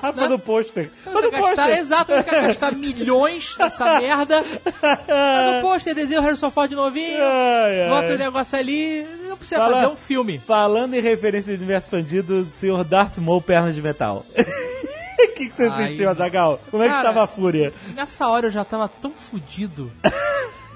Faz 0.00 0.32
o 0.32 0.38
pôster. 0.38 0.90
Não 1.04 1.12
Faz 1.12 1.26
você 1.26 1.36
o 1.36 1.40
pôster. 1.42 1.78
exato, 1.78 2.12
não 2.14 2.22
quer 2.22 2.42
gastar 2.46 2.72
milhões 2.76 3.54
nessa 3.58 3.98
merda. 4.00 4.42
Faz 4.42 5.58
o 5.58 5.60
pôster, 5.60 5.94
desenho 5.94 6.20
o 6.20 6.24
Harrison 6.24 6.50
Ford 6.50 6.72
novinho, 6.72 7.18
Ai, 7.22 7.88
bota 7.90 8.14
o 8.14 8.18
negócio 8.18 8.58
ali, 8.58 9.06
não 9.28 9.36
precisa 9.36 9.60
Fala- 9.60 9.74
fazer 9.74 9.86
um 9.88 9.96
filme. 9.96 10.38
Falando 10.38 10.94
em 10.94 11.00
referência 11.00 11.52
de 11.54 11.58
universo 11.62 11.88
expandido, 11.88 12.48
senhor 12.50 12.82
Darth 12.84 13.18
Maul, 13.18 13.42
pernas 13.42 13.74
de 13.74 13.82
metal. 13.82 14.24
O 15.16 15.36
que, 15.36 15.48
que 15.48 15.56
você 15.56 15.66
Ai, 15.66 15.88
sentiu, 15.88 16.10
Azagal? 16.10 16.60
Como 16.70 16.82
é 16.82 16.86
que 16.86 16.92
Cara, 16.94 17.08
estava 17.08 17.24
a 17.24 17.26
fúria? 17.26 17.72
Nessa 17.94 18.28
hora 18.28 18.46
eu 18.46 18.50
já 18.52 18.64
tava 18.64 18.88
tão 18.88 19.10
fudido 19.10 19.90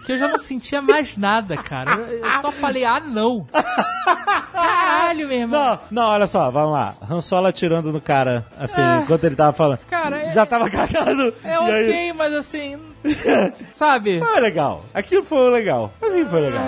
que 0.08 0.12
eu 0.12 0.18
já 0.18 0.26
não 0.26 0.38
sentia 0.38 0.80
mais 0.80 1.18
nada, 1.18 1.54
cara. 1.54 1.96
Eu, 1.96 2.24
eu 2.24 2.40
só 2.40 2.50
falei, 2.50 2.82
ah, 2.82 2.98
não. 2.98 3.46
Caralho, 4.54 5.28
meu 5.28 5.38
irmão. 5.38 5.80
Não, 5.90 6.02
não, 6.02 6.10
olha 6.12 6.26
só, 6.26 6.50
vamos 6.50 6.72
lá. 6.72 6.94
Han 7.10 7.20
Solo 7.20 7.46
atirando 7.46 7.92
no 7.92 8.00
cara, 8.00 8.46
assim, 8.58 8.80
enquanto 9.02 9.24
ele 9.24 9.36
tava 9.36 9.52
falando. 9.52 9.80
Cara, 9.90 10.18
é- 10.18 10.32
Já 10.32 10.46
tava 10.46 10.70
cagado. 10.70 11.34
É 11.44 11.58
ok, 11.58 11.74
aí... 11.74 12.12
mas 12.14 12.32
assim. 12.32 12.78
Sabe? 13.74 14.18
Foi 14.18 14.40
legal. 14.40 14.82
Aquilo 14.94 15.24
foi 15.24 15.50
legal. 15.50 15.92
Pra 16.00 16.08
mim 16.08 16.24
foi 16.24 16.40
legal. 16.40 16.66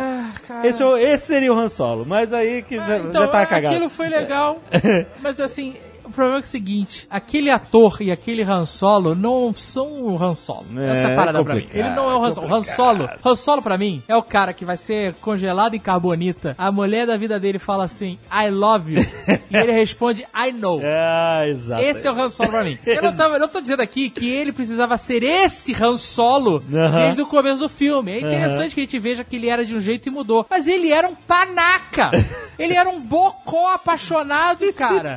esse, 0.63 0.83
é 0.83 1.15
esse 1.15 1.27
seria 1.27 1.51
o 1.51 1.59
Han 1.59 1.71
Solo, 1.71 2.05
mas 2.05 2.35
aí 2.35 2.61
que 2.61 2.77
já, 2.77 2.99
então, 2.99 3.23
já 3.23 3.29
tava 3.29 3.47
cagado. 3.47 3.75
aquilo 3.75 3.89
foi 3.89 4.11
legal. 4.11 4.59
mas 5.23 5.41
assim. 5.41 5.77
O 6.11 6.13
problema 6.13 6.39
é 6.39 6.41
o 6.41 6.45
seguinte, 6.45 7.07
aquele 7.09 7.51
ator 7.51 7.99
e 8.03 8.11
aquele 8.11 8.43
Han 8.43 8.67
Solo 8.67 9.15
não 9.15 9.55
são 9.55 10.03
o 10.03 10.21
Han 10.21 10.35
Solo. 10.35 10.67
É, 10.77 10.91
Essa 10.91 11.03
é 11.03 11.13
a 11.13 11.15
parada 11.15 11.45
pra 11.45 11.55
mim. 11.55 11.69
Ele 11.73 11.89
não 11.91 12.11
é 12.11 12.17
o 12.17 12.25
Han 12.25 12.33
Solo. 12.33 12.53
Han 12.53 12.63
Solo, 12.65 13.09
Han 13.25 13.35
Solo 13.37 13.63
pra 13.63 13.79
mim, 13.79 14.03
é 14.09 14.17
o 14.17 14.23
cara 14.25 14.53
que 14.53 14.65
vai 14.65 14.77
ser 14.77 15.15
congelado 15.15 15.75
em 15.75 15.79
carbonita. 15.79 16.57
A 16.59 16.73
mulher 16.73 17.07
da 17.07 17.17
vida 17.17 17.39
dele 17.39 17.61
fala 17.61 17.85
assim, 17.85 18.19
I 18.29 18.51
love 18.51 18.93
you. 18.93 19.07
e 19.49 19.57
ele 19.57 19.71
responde, 19.71 20.27
I 20.35 20.51
know. 20.51 20.81
É, 20.83 21.49
exato. 21.49 21.81
Esse 21.81 22.09
é 22.09 22.11
o 22.11 22.21
Han 22.21 22.29
Solo 22.29 22.51
pra 22.51 22.65
mim. 22.65 22.77
Eu 22.85 23.03
não, 23.03 23.15
tava, 23.17 23.37
eu 23.37 23.41
não 23.41 23.49
tô 23.49 23.61
dizendo 23.61 23.81
aqui 23.81 24.11
que 24.11 24.29
ele 24.29 24.53
precisava 24.53 24.99
ser 24.99 25.23
esse 25.23 25.73
Han 25.81 25.97
Solo 25.97 26.59
desde 26.59 27.23
o 27.23 27.27
começo 27.27 27.61
do 27.61 27.69
filme. 27.69 28.11
É 28.11 28.19
interessante 28.19 28.75
que 28.75 28.81
a 28.81 28.85
gente 28.85 28.99
veja 28.99 29.23
que 29.23 29.37
ele 29.37 29.49
era 29.49 29.65
de 29.65 29.77
um 29.77 29.81
jeito 29.81 30.09
e 30.09 30.11
mudou. 30.11 30.45
Mas 30.51 30.67
ele 30.67 30.91
era 30.91 31.07
um 31.07 31.15
panaca! 31.15 32.11
ele 32.59 32.75
era 32.75 32.89
um 32.89 32.99
bocó 32.99 33.75
apaixonado, 33.75 34.73
cara. 34.73 35.15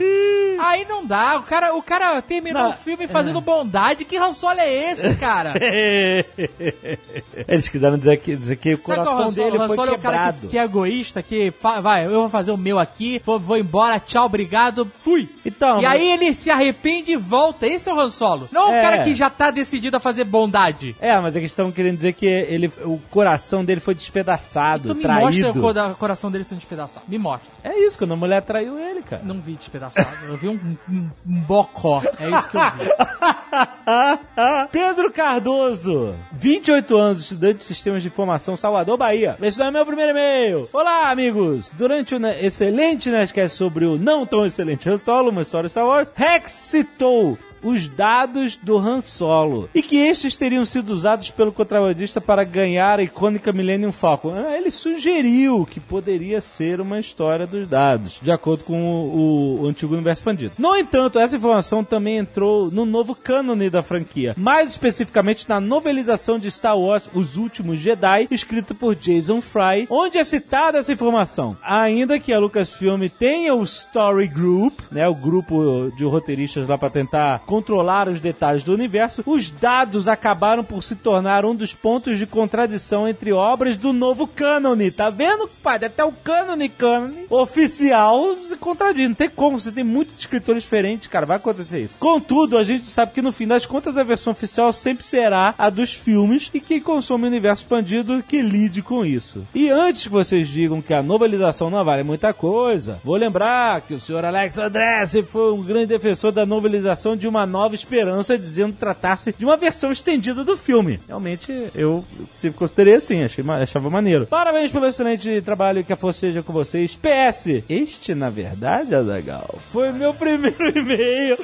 Aí 0.60 0.83
não 0.86 1.06
dá. 1.06 1.38
O 1.38 1.44
cara, 1.44 1.76
o 1.76 1.82
cara 1.82 2.22
terminou 2.22 2.62
Não. 2.64 2.70
o 2.72 2.74
filme 2.74 3.08
fazendo 3.08 3.40
bondade. 3.42 4.06
Que 4.06 4.18
Han 4.18 4.32
Solo 4.34 4.60
é 4.60 4.92
esse, 4.92 5.16
cara? 5.16 5.54
Eles 7.48 7.68
quiseram 7.70 7.98
dizer 7.98 8.18
que, 8.18 8.36
dizer 8.36 8.56
que 8.58 8.74
o 8.74 8.78
qual 8.78 8.98
é 8.98 9.02
o 9.02 9.06
coração 9.06 9.32
dele 9.34 9.58
O 9.58 9.68
foi 9.68 9.76
Solo 9.76 9.92
é 9.92 9.94
o 9.96 10.00
cara 10.00 10.18
quebrado. 10.18 10.38
que, 10.42 10.48
que 10.48 10.58
é 10.58 10.64
egoísta, 10.64 11.22
que 11.24 11.54
vai, 11.82 12.06
eu 12.06 12.12
vou 12.12 12.30
fazer 12.30 12.52
o 12.52 12.58
meu 12.58 12.80
aqui, 12.80 13.22
vou, 13.26 13.40
vou 13.40 13.58
embora, 13.58 14.00
tchau, 14.00 14.26
obrigado, 14.26 14.90
fui. 15.04 15.30
Então, 15.46 15.80
e 15.80 15.84
mas- 15.84 15.92
aí 15.94 16.08
ele 16.12 16.34
se 16.34 16.50
arrepende 16.50 17.12
e 17.12 17.18
volta. 17.18 17.66
Esse 17.68 17.90
é 17.90 17.94
o 17.94 18.00
Han 18.00 18.10
Solo. 18.10 18.48
Não 18.52 18.70
o 18.72 18.74
É. 18.74 18.82
cara 18.82 19.04
que 19.04 19.14
já 19.14 19.30
tá 19.30 19.52
decidido 19.52 19.98
a 19.98 20.00
fazer 20.00 20.24
bondade. 20.24 20.96
É, 21.00 21.18
mas 21.20 21.36
eles 21.36 21.52
estão 21.52 21.72
querendo 21.72 21.98
dizer 21.98 22.14
que 22.14 22.26
ele, 22.26 22.72
o 22.84 23.00
coração 23.10 23.64
dele 23.64 23.80
foi 23.80 23.96
despedaçado, 23.96 24.90
Tu 24.90 24.96
me 24.96 25.02
traído. 25.02 25.26
mostra 25.26 25.52
o 25.90 25.92
o 25.94 25.96
coração 25.96 26.30
dele 26.32 26.44
sendo 26.44 26.60
despedaçado. 26.60 27.06
Me 27.08 27.18
mostra. 27.18 27.50
É 27.64 27.78
isso, 27.80 27.98
quando 27.98 28.14
a 28.14 28.18
mulher 28.18 28.42
traiu 28.42 28.78
ele, 28.80 29.02
cara. 29.02 29.22
Não 29.24 29.40
vi 29.40 29.54
despedaçado. 29.54 30.10
Eu 30.28 30.36
vi 30.38 30.48
um, 30.48 30.73
um, 30.90 31.10
bocó. 31.26 32.02
É 32.20 32.30
isso 32.30 32.50
que 32.50 32.58
eu 32.58 32.62
vi. 32.62 32.90
Pedro 34.72 35.12
Cardoso, 35.12 36.14
28 36.34 36.98
anos, 36.98 37.22
estudante 37.22 37.58
de 37.58 37.64
sistemas 37.64 38.02
de 38.02 38.08
informação, 38.08 38.58
Salvador, 38.58 38.98
Bahia. 38.98 39.38
Esse 39.42 39.60
não 39.60 39.68
é 39.68 39.72
meu 39.72 39.86
primeiro 39.86 40.12
e-mail. 40.12 40.68
Olá, 40.74 41.10
amigos. 41.10 41.72
Durante 41.76 42.16
o 42.16 42.28
excelente 42.28 43.10
Nerdcast 43.10 43.58
sobre 43.58 43.86
o 43.86 43.98
não 43.98 44.26
tão 44.26 44.46
excelente 44.46 44.90
Han 44.90 44.98
Solo, 45.00 45.30
uma 45.30 45.42
história 45.42 45.70
Star 45.70 45.86
Wars, 45.86 46.12
Rex 46.16 46.52
citou 46.52 47.38
os 47.64 47.88
dados 47.88 48.58
do 48.58 48.78
Han 48.78 49.02
Solo 49.02 49.70
e 49.74 49.82
que 49.82 49.98
estes 49.98 50.36
teriam 50.36 50.66
sido 50.66 50.90
usados 50.92 51.32
pelo 51.32 51.52
contrabandista 51.52 52.20
para 52.20 52.44
ganhar 52.44 53.00
a 53.00 53.04
icônica 53.04 53.52
Millennium 53.52 53.92
Falcon. 53.92 54.34
Ah, 54.36 54.58
Ele 54.58 54.72
sugeriu 54.72 55.66
que 55.66 55.80
poderia 55.80 56.42
ser 56.42 56.82
uma 56.82 57.00
história 57.00 57.48
dos 57.48 57.68
dados, 57.68 58.20
de 58.22 58.32
acordo 58.32 58.64
com 58.64 58.82
o, 58.82 59.62
o 59.62 59.68
antigo 59.68 59.94
universo 59.94 60.22
expandido. 60.22 60.56
No 60.58 60.76
entanto, 60.76 61.20
essa 61.20 61.36
informação 61.36 61.84
também 61.84 62.18
entrou 62.18 62.70
no 62.70 62.86
novo 62.86 63.16
cânone 63.16 63.70
da 63.70 63.84
franquia, 63.84 64.34
mais 64.38 64.70
especificamente 64.70 65.48
na 65.48 65.60
novelização 65.60 66.38
de 66.38 66.50
Star 66.52 66.78
Wars 66.78 67.10
Os 67.14 67.38
Últimos 67.38 67.80
Jedi, 67.80 68.28
escrita 68.32 68.74
por 68.74 68.96
Jason 68.96 69.42
Fry, 69.42 69.88
onde 69.90 70.18
é 70.18 70.24
citada 70.24 70.80
essa 70.80 70.94
informação. 70.94 71.58
Ainda 71.64 72.20
que 72.20 72.34
a 72.34 72.40
Lucasfilm 72.40 73.08
tenha 73.08 73.54
o 73.54 73.64
Story 73.64 74.28
Group, 74.28 74.80
né, 74.92 75.08
o 75.08 75.16
grupo 75.16 75.92
de 75.96 76.04
roteiristas 76.04 76.68
lá 76.68 76.78
para 76.78 76.90
tentar 76.90 77.40
controlar 77.54 78.10
os 78.10 78.20
detalhes 78.20 78.64
do 78.64 78.74
universo, 78.74 79.22
os 79.28 79.52
dados 79.52 80.08
acabaram 80.08 80.64
por 80.64 80.82
se 80.82 80.96
tornar 80.96 81.46
um 81.46 81.54
dos 81.54 81.72
pontos 81.72 82.18
de 82.18 82.26
contradição 82.26 83.08
entre 83.08 83.32
obras 83.32 83.78
do 83.78 83.94
novo 83.94 84.26
cânone. 84.26 84.90
Tá 84.90 85.12
vendo, 85.12 85.48
padre? 85.62 85.86
Até 85.86 86.04
o 86.04 86.12
cânone, 86.12 86.68
cânone 86.68 87.28
oficial 87.30 88.36
se 88.44 88.58
contradiz. 88.58 89.08
Não 89.08 89.14
tem 89.14 89.30
como, 89.30 89.60
você 89.60 89.72
tem 89.72 89.84
muitos 89.84 90.18
escritores 90.18 90.64
diferentes, 90.64 91.08
cara. 91.08 91.28
Vai 91.28 91.38
acontecer 91.38 91.84
isso. 91.84 91.96
Contudo, 92.00 92.58
a 92.58 92.64
gente 92.64 92.88
sabe 92.88 93.12
que 93.12 93.22
no 93.22 93.32
fim 93.32 93.46
das 93.46 93.68
contas 93.68 94.00
a 94.00 94.04
versão 94.04 94.32
oficial 94.32 94.74
sempre 94.74 95.06
será 95.06 95.54
a 95.56 95.70
dos 95.70 95.94
filmes 95.94 96.50
e 96.56 96.60
quem 96.60 96.82
consome 96.82 97.26
o 97.26 97.28
universo 97.28 97.62
expandido 97.62 98.24
que 98.28 98.42
lide 98.42 98.82
com 98.82 99.06
isso. 99.06 99.46
E 99.54 99.70
antes 99.70 100.04
que 100.04 100.10
vocês 100.10 100.48
digam 100.48 100.82
que 100.82 100.94
a 100.94 101.04
novelização 101.04 101.70
não 101.70 101.86
vale 101.86 102.02
muita 102.02 102.34
coisa, 102.34 103.00
vou 103.04 103.16
lembrar 103.16 103.82
que 103.82 103.94
o 103.94 104.00
senhor 104.00 104.26
Alex 104.26 104.58
Andressi 104.58 105.22
foi 105.22 105.54
um 105.54 105.62
grande 105.62 105.86
defensor 105.86 106.32
da 106.32 106.48
novelização 106.48 107.16
de 107.16 107.28
Uma 107.28 107.43
Nova 107.46 107.76
Esperança, 107.76 108.38
dizendo 108.38 108.74
tratar-se 108.74 109.34
de 109.38 109.46
uma 109.46 109.58
versão 109.58 109.92
estendida 109.92 110.44
do 110.44 110.56
filme. 110.58 111.00
Realmente, 111.08 111.70
eu 111.76 112.04
sempre 112.32 112.58
considerei 112.58 112.96
assim, 112.96 113.24
achei, 113.24 113.44
achava 113.62 113.90
maneiro. 113.90 114.28
Parabéns 114.28 114.72
pelo 114.72 114.86
excelente 114.86 115.42
trabalho, 115.42 115.84
que 115.84 115.94
a 115.94 115.96
força 115.98 116.22
seja 116.22 116.42
com 116.44 116.54
vocês. 116.54 116.96
PS, 116.98 117.64
este, 117.70 118.14
na 118.16 118.30
verdade, 118.30 118.96
Azagal, 118.96 119.60
foi 119.72 119.92
meu 119.92 120.14
primeiro 120.14 120.70
e-mail. 120.78 121.38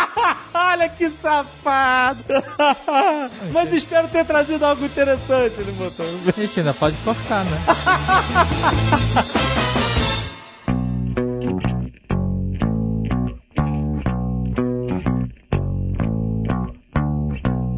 Olha 0.52 0.88
que 0.88 1.10
safado! 1.22 2.24
Mas 3.52 3.72
espero 3.72 4.08
ter 4.08 4.24
trazido 4.24 4.64
algo 4.64 4.84
interessante, 4.84 5.54
ele 5.58 5.72
botou. 5.72 6.06
A 6.26 6.40
gente 6.40 6.60
ainda 6.60 6.74
pode 6.74 6.96
cortar, 6.98 7.44
né? 7.44 7.58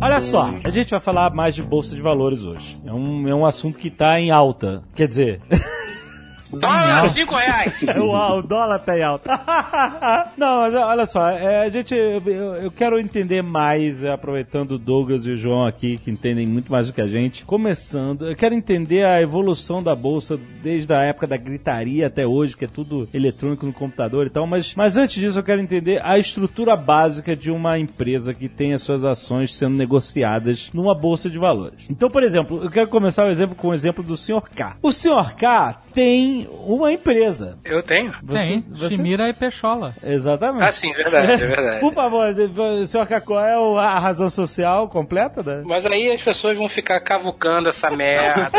Olha 0.03 0.21
só, 0.21 0.53
a 0.65 0.71
gente 0.71 0.91
vai 0.91 0.99
falar 0.99 1.33
mais 1.33 1.55
de 1.55 1.63
bolsa 1.63 1.95
de 1.95 2.03
valores 2.03 2.45
hoje. 2.45 2.77
É 2.85 2.93
um, 2.93 3.29
é 3.29 3.33
um 3.33 3.47
assunto 3.47 3.79
que 3.79 3.89
tá 3.89 4.19
em 4.19 4.33
alta. 4.33 4.83
Quer 4.97 5.07
dizer, 5.07 5.41
Dólar 6.53 7.09
5 7.09 7.35
reais. 7.35 7.75
Uau, 7.97 8.39
o 8.39 8.43
dólar 8.43 8.79
tá 8.79 8.97
em 8.97 9.03
alta. 9.03 9.31
Não, 10.37 10.61
mas 10.61 10.75
olha 10.75 11.07
só, 11.07 11.31
é, 11.31 11.67
a 11.67 11.69
gente, 11.69 11.95
eu, 11.95 12.21
eu 12.57 12.71
quero 12.71 12.99
entender 12.99 13.43
mais, 13.43 14.03
é, 14.03 14.13
aproveitando 14.13 14.73
o 14.73 14.79
Douglas 14.79 15.27
e 15.27 15.33
o 15.33 15.37
João 15.37 15.67
aqui, 15.67 15.99
que 15.99 16.11
entendem 16.11 16.47
muito 16.47 16.71
mais 16.71 16.87
do 16.87 16.93
que 16.93 17.01
a 17.01 17.09
gente. 17.09 17.45
Começando, 17.45 18.27
eu 18.27 18.37
quero 18.37 18.55
entender 18.55 19.05
a 19.05 19.21
evolução 19.21 19.83
da 19.83 19.95
bolsa 19.95 20.39
desde 20.63 20.93
a 20.93 21.03
época 21.03 21.27
da 21.27 21.37
gritaria 21.37 22.07
até 22.07 22.27
hoje, 22.27 22.57
que 22.57 22.65
é 22.65 22.69
tudo 22.69 23.09
eletrônico 23.13 23.67
no 23.67 23.73
computador 23.73 24.27
e 24.27 24.31
tal. 24.31 24.47
Mas, 24.47 24.75
mas 24.75 24.97
antes 24.97 25.21
disso, 25.21 25.39
eu 25.39 25.43
quero 25.43 25.61
entender 25.61 26.01
a 26.05 26.19
estrutura 26.19 26.77
básica 26.77 27.35
de 27.35 27.51
uma 27.51 27.79
empresa 27.79 28.35
que 28.35 28.49
tem 28.49 28.73
as 28.73 28.83
suas 28.83 29.05
ações 29.05 29.55
sendo 29.55 29.77
negociadas 29.77 30.71
numa 30.73 30.95
bolsa 30.95 31.31
de 31.31 31.39
valores. 31.39 31.87
Então, 31.89 32.11
por 32.11 32.23
exemplo, 32.23 32.63
eu 32.63 32.71
quero 32.71 32.89
começar 32.89 33.25
o 33.25 33.31
exemplo 33.31 33.55
com 33.55 33.69
o 33.69 33.75
exemplo 33.75 34.03
do 34.05 34.17
Sr. 34.17 34.43
K. 34.55 34.77
O 34.83 34.93
Sr. 34.93 35.35
K 35.37 35.81
tem 35.95 36.42
uma 36.51 36.93
empresa. 36.93 37.59
Eu 37.65 37.83
tenho. 37.83 38.13
Você- 38.23 38.39
Tem, 38.39 38.65
você- 38.71 38.89
Chimira 38.91 39.29
e 39.29 39.33
Peixola. 39.33 39.95
Exatamente. 40.03 40.65
Ah, 40.65 40.73
sim, 40.73 40.93
verdade, 40.93 41.33
é 41.33 41.37
verdade. 41.37 41.81
Por 41.81 41.93
favor, 41.93 42.27
senhor 42.87 43.07
qual 43.25 43.41
é 43.41 43.55
a 43.85 43.99
razão 43.99 44.29
social 44.31 44.89
completa? 44.89 45.43
Né? 45.43 45.63
Mas 45.67 45.87
aí 45.87 46.11
as 46.11 46.23
pessoas 46.23 46.57
vão 46.57 46.69
ficar 46.69 47.01
cavucando 47.01 47.69
essa 47.69 47.91
merda, 47.91 48.51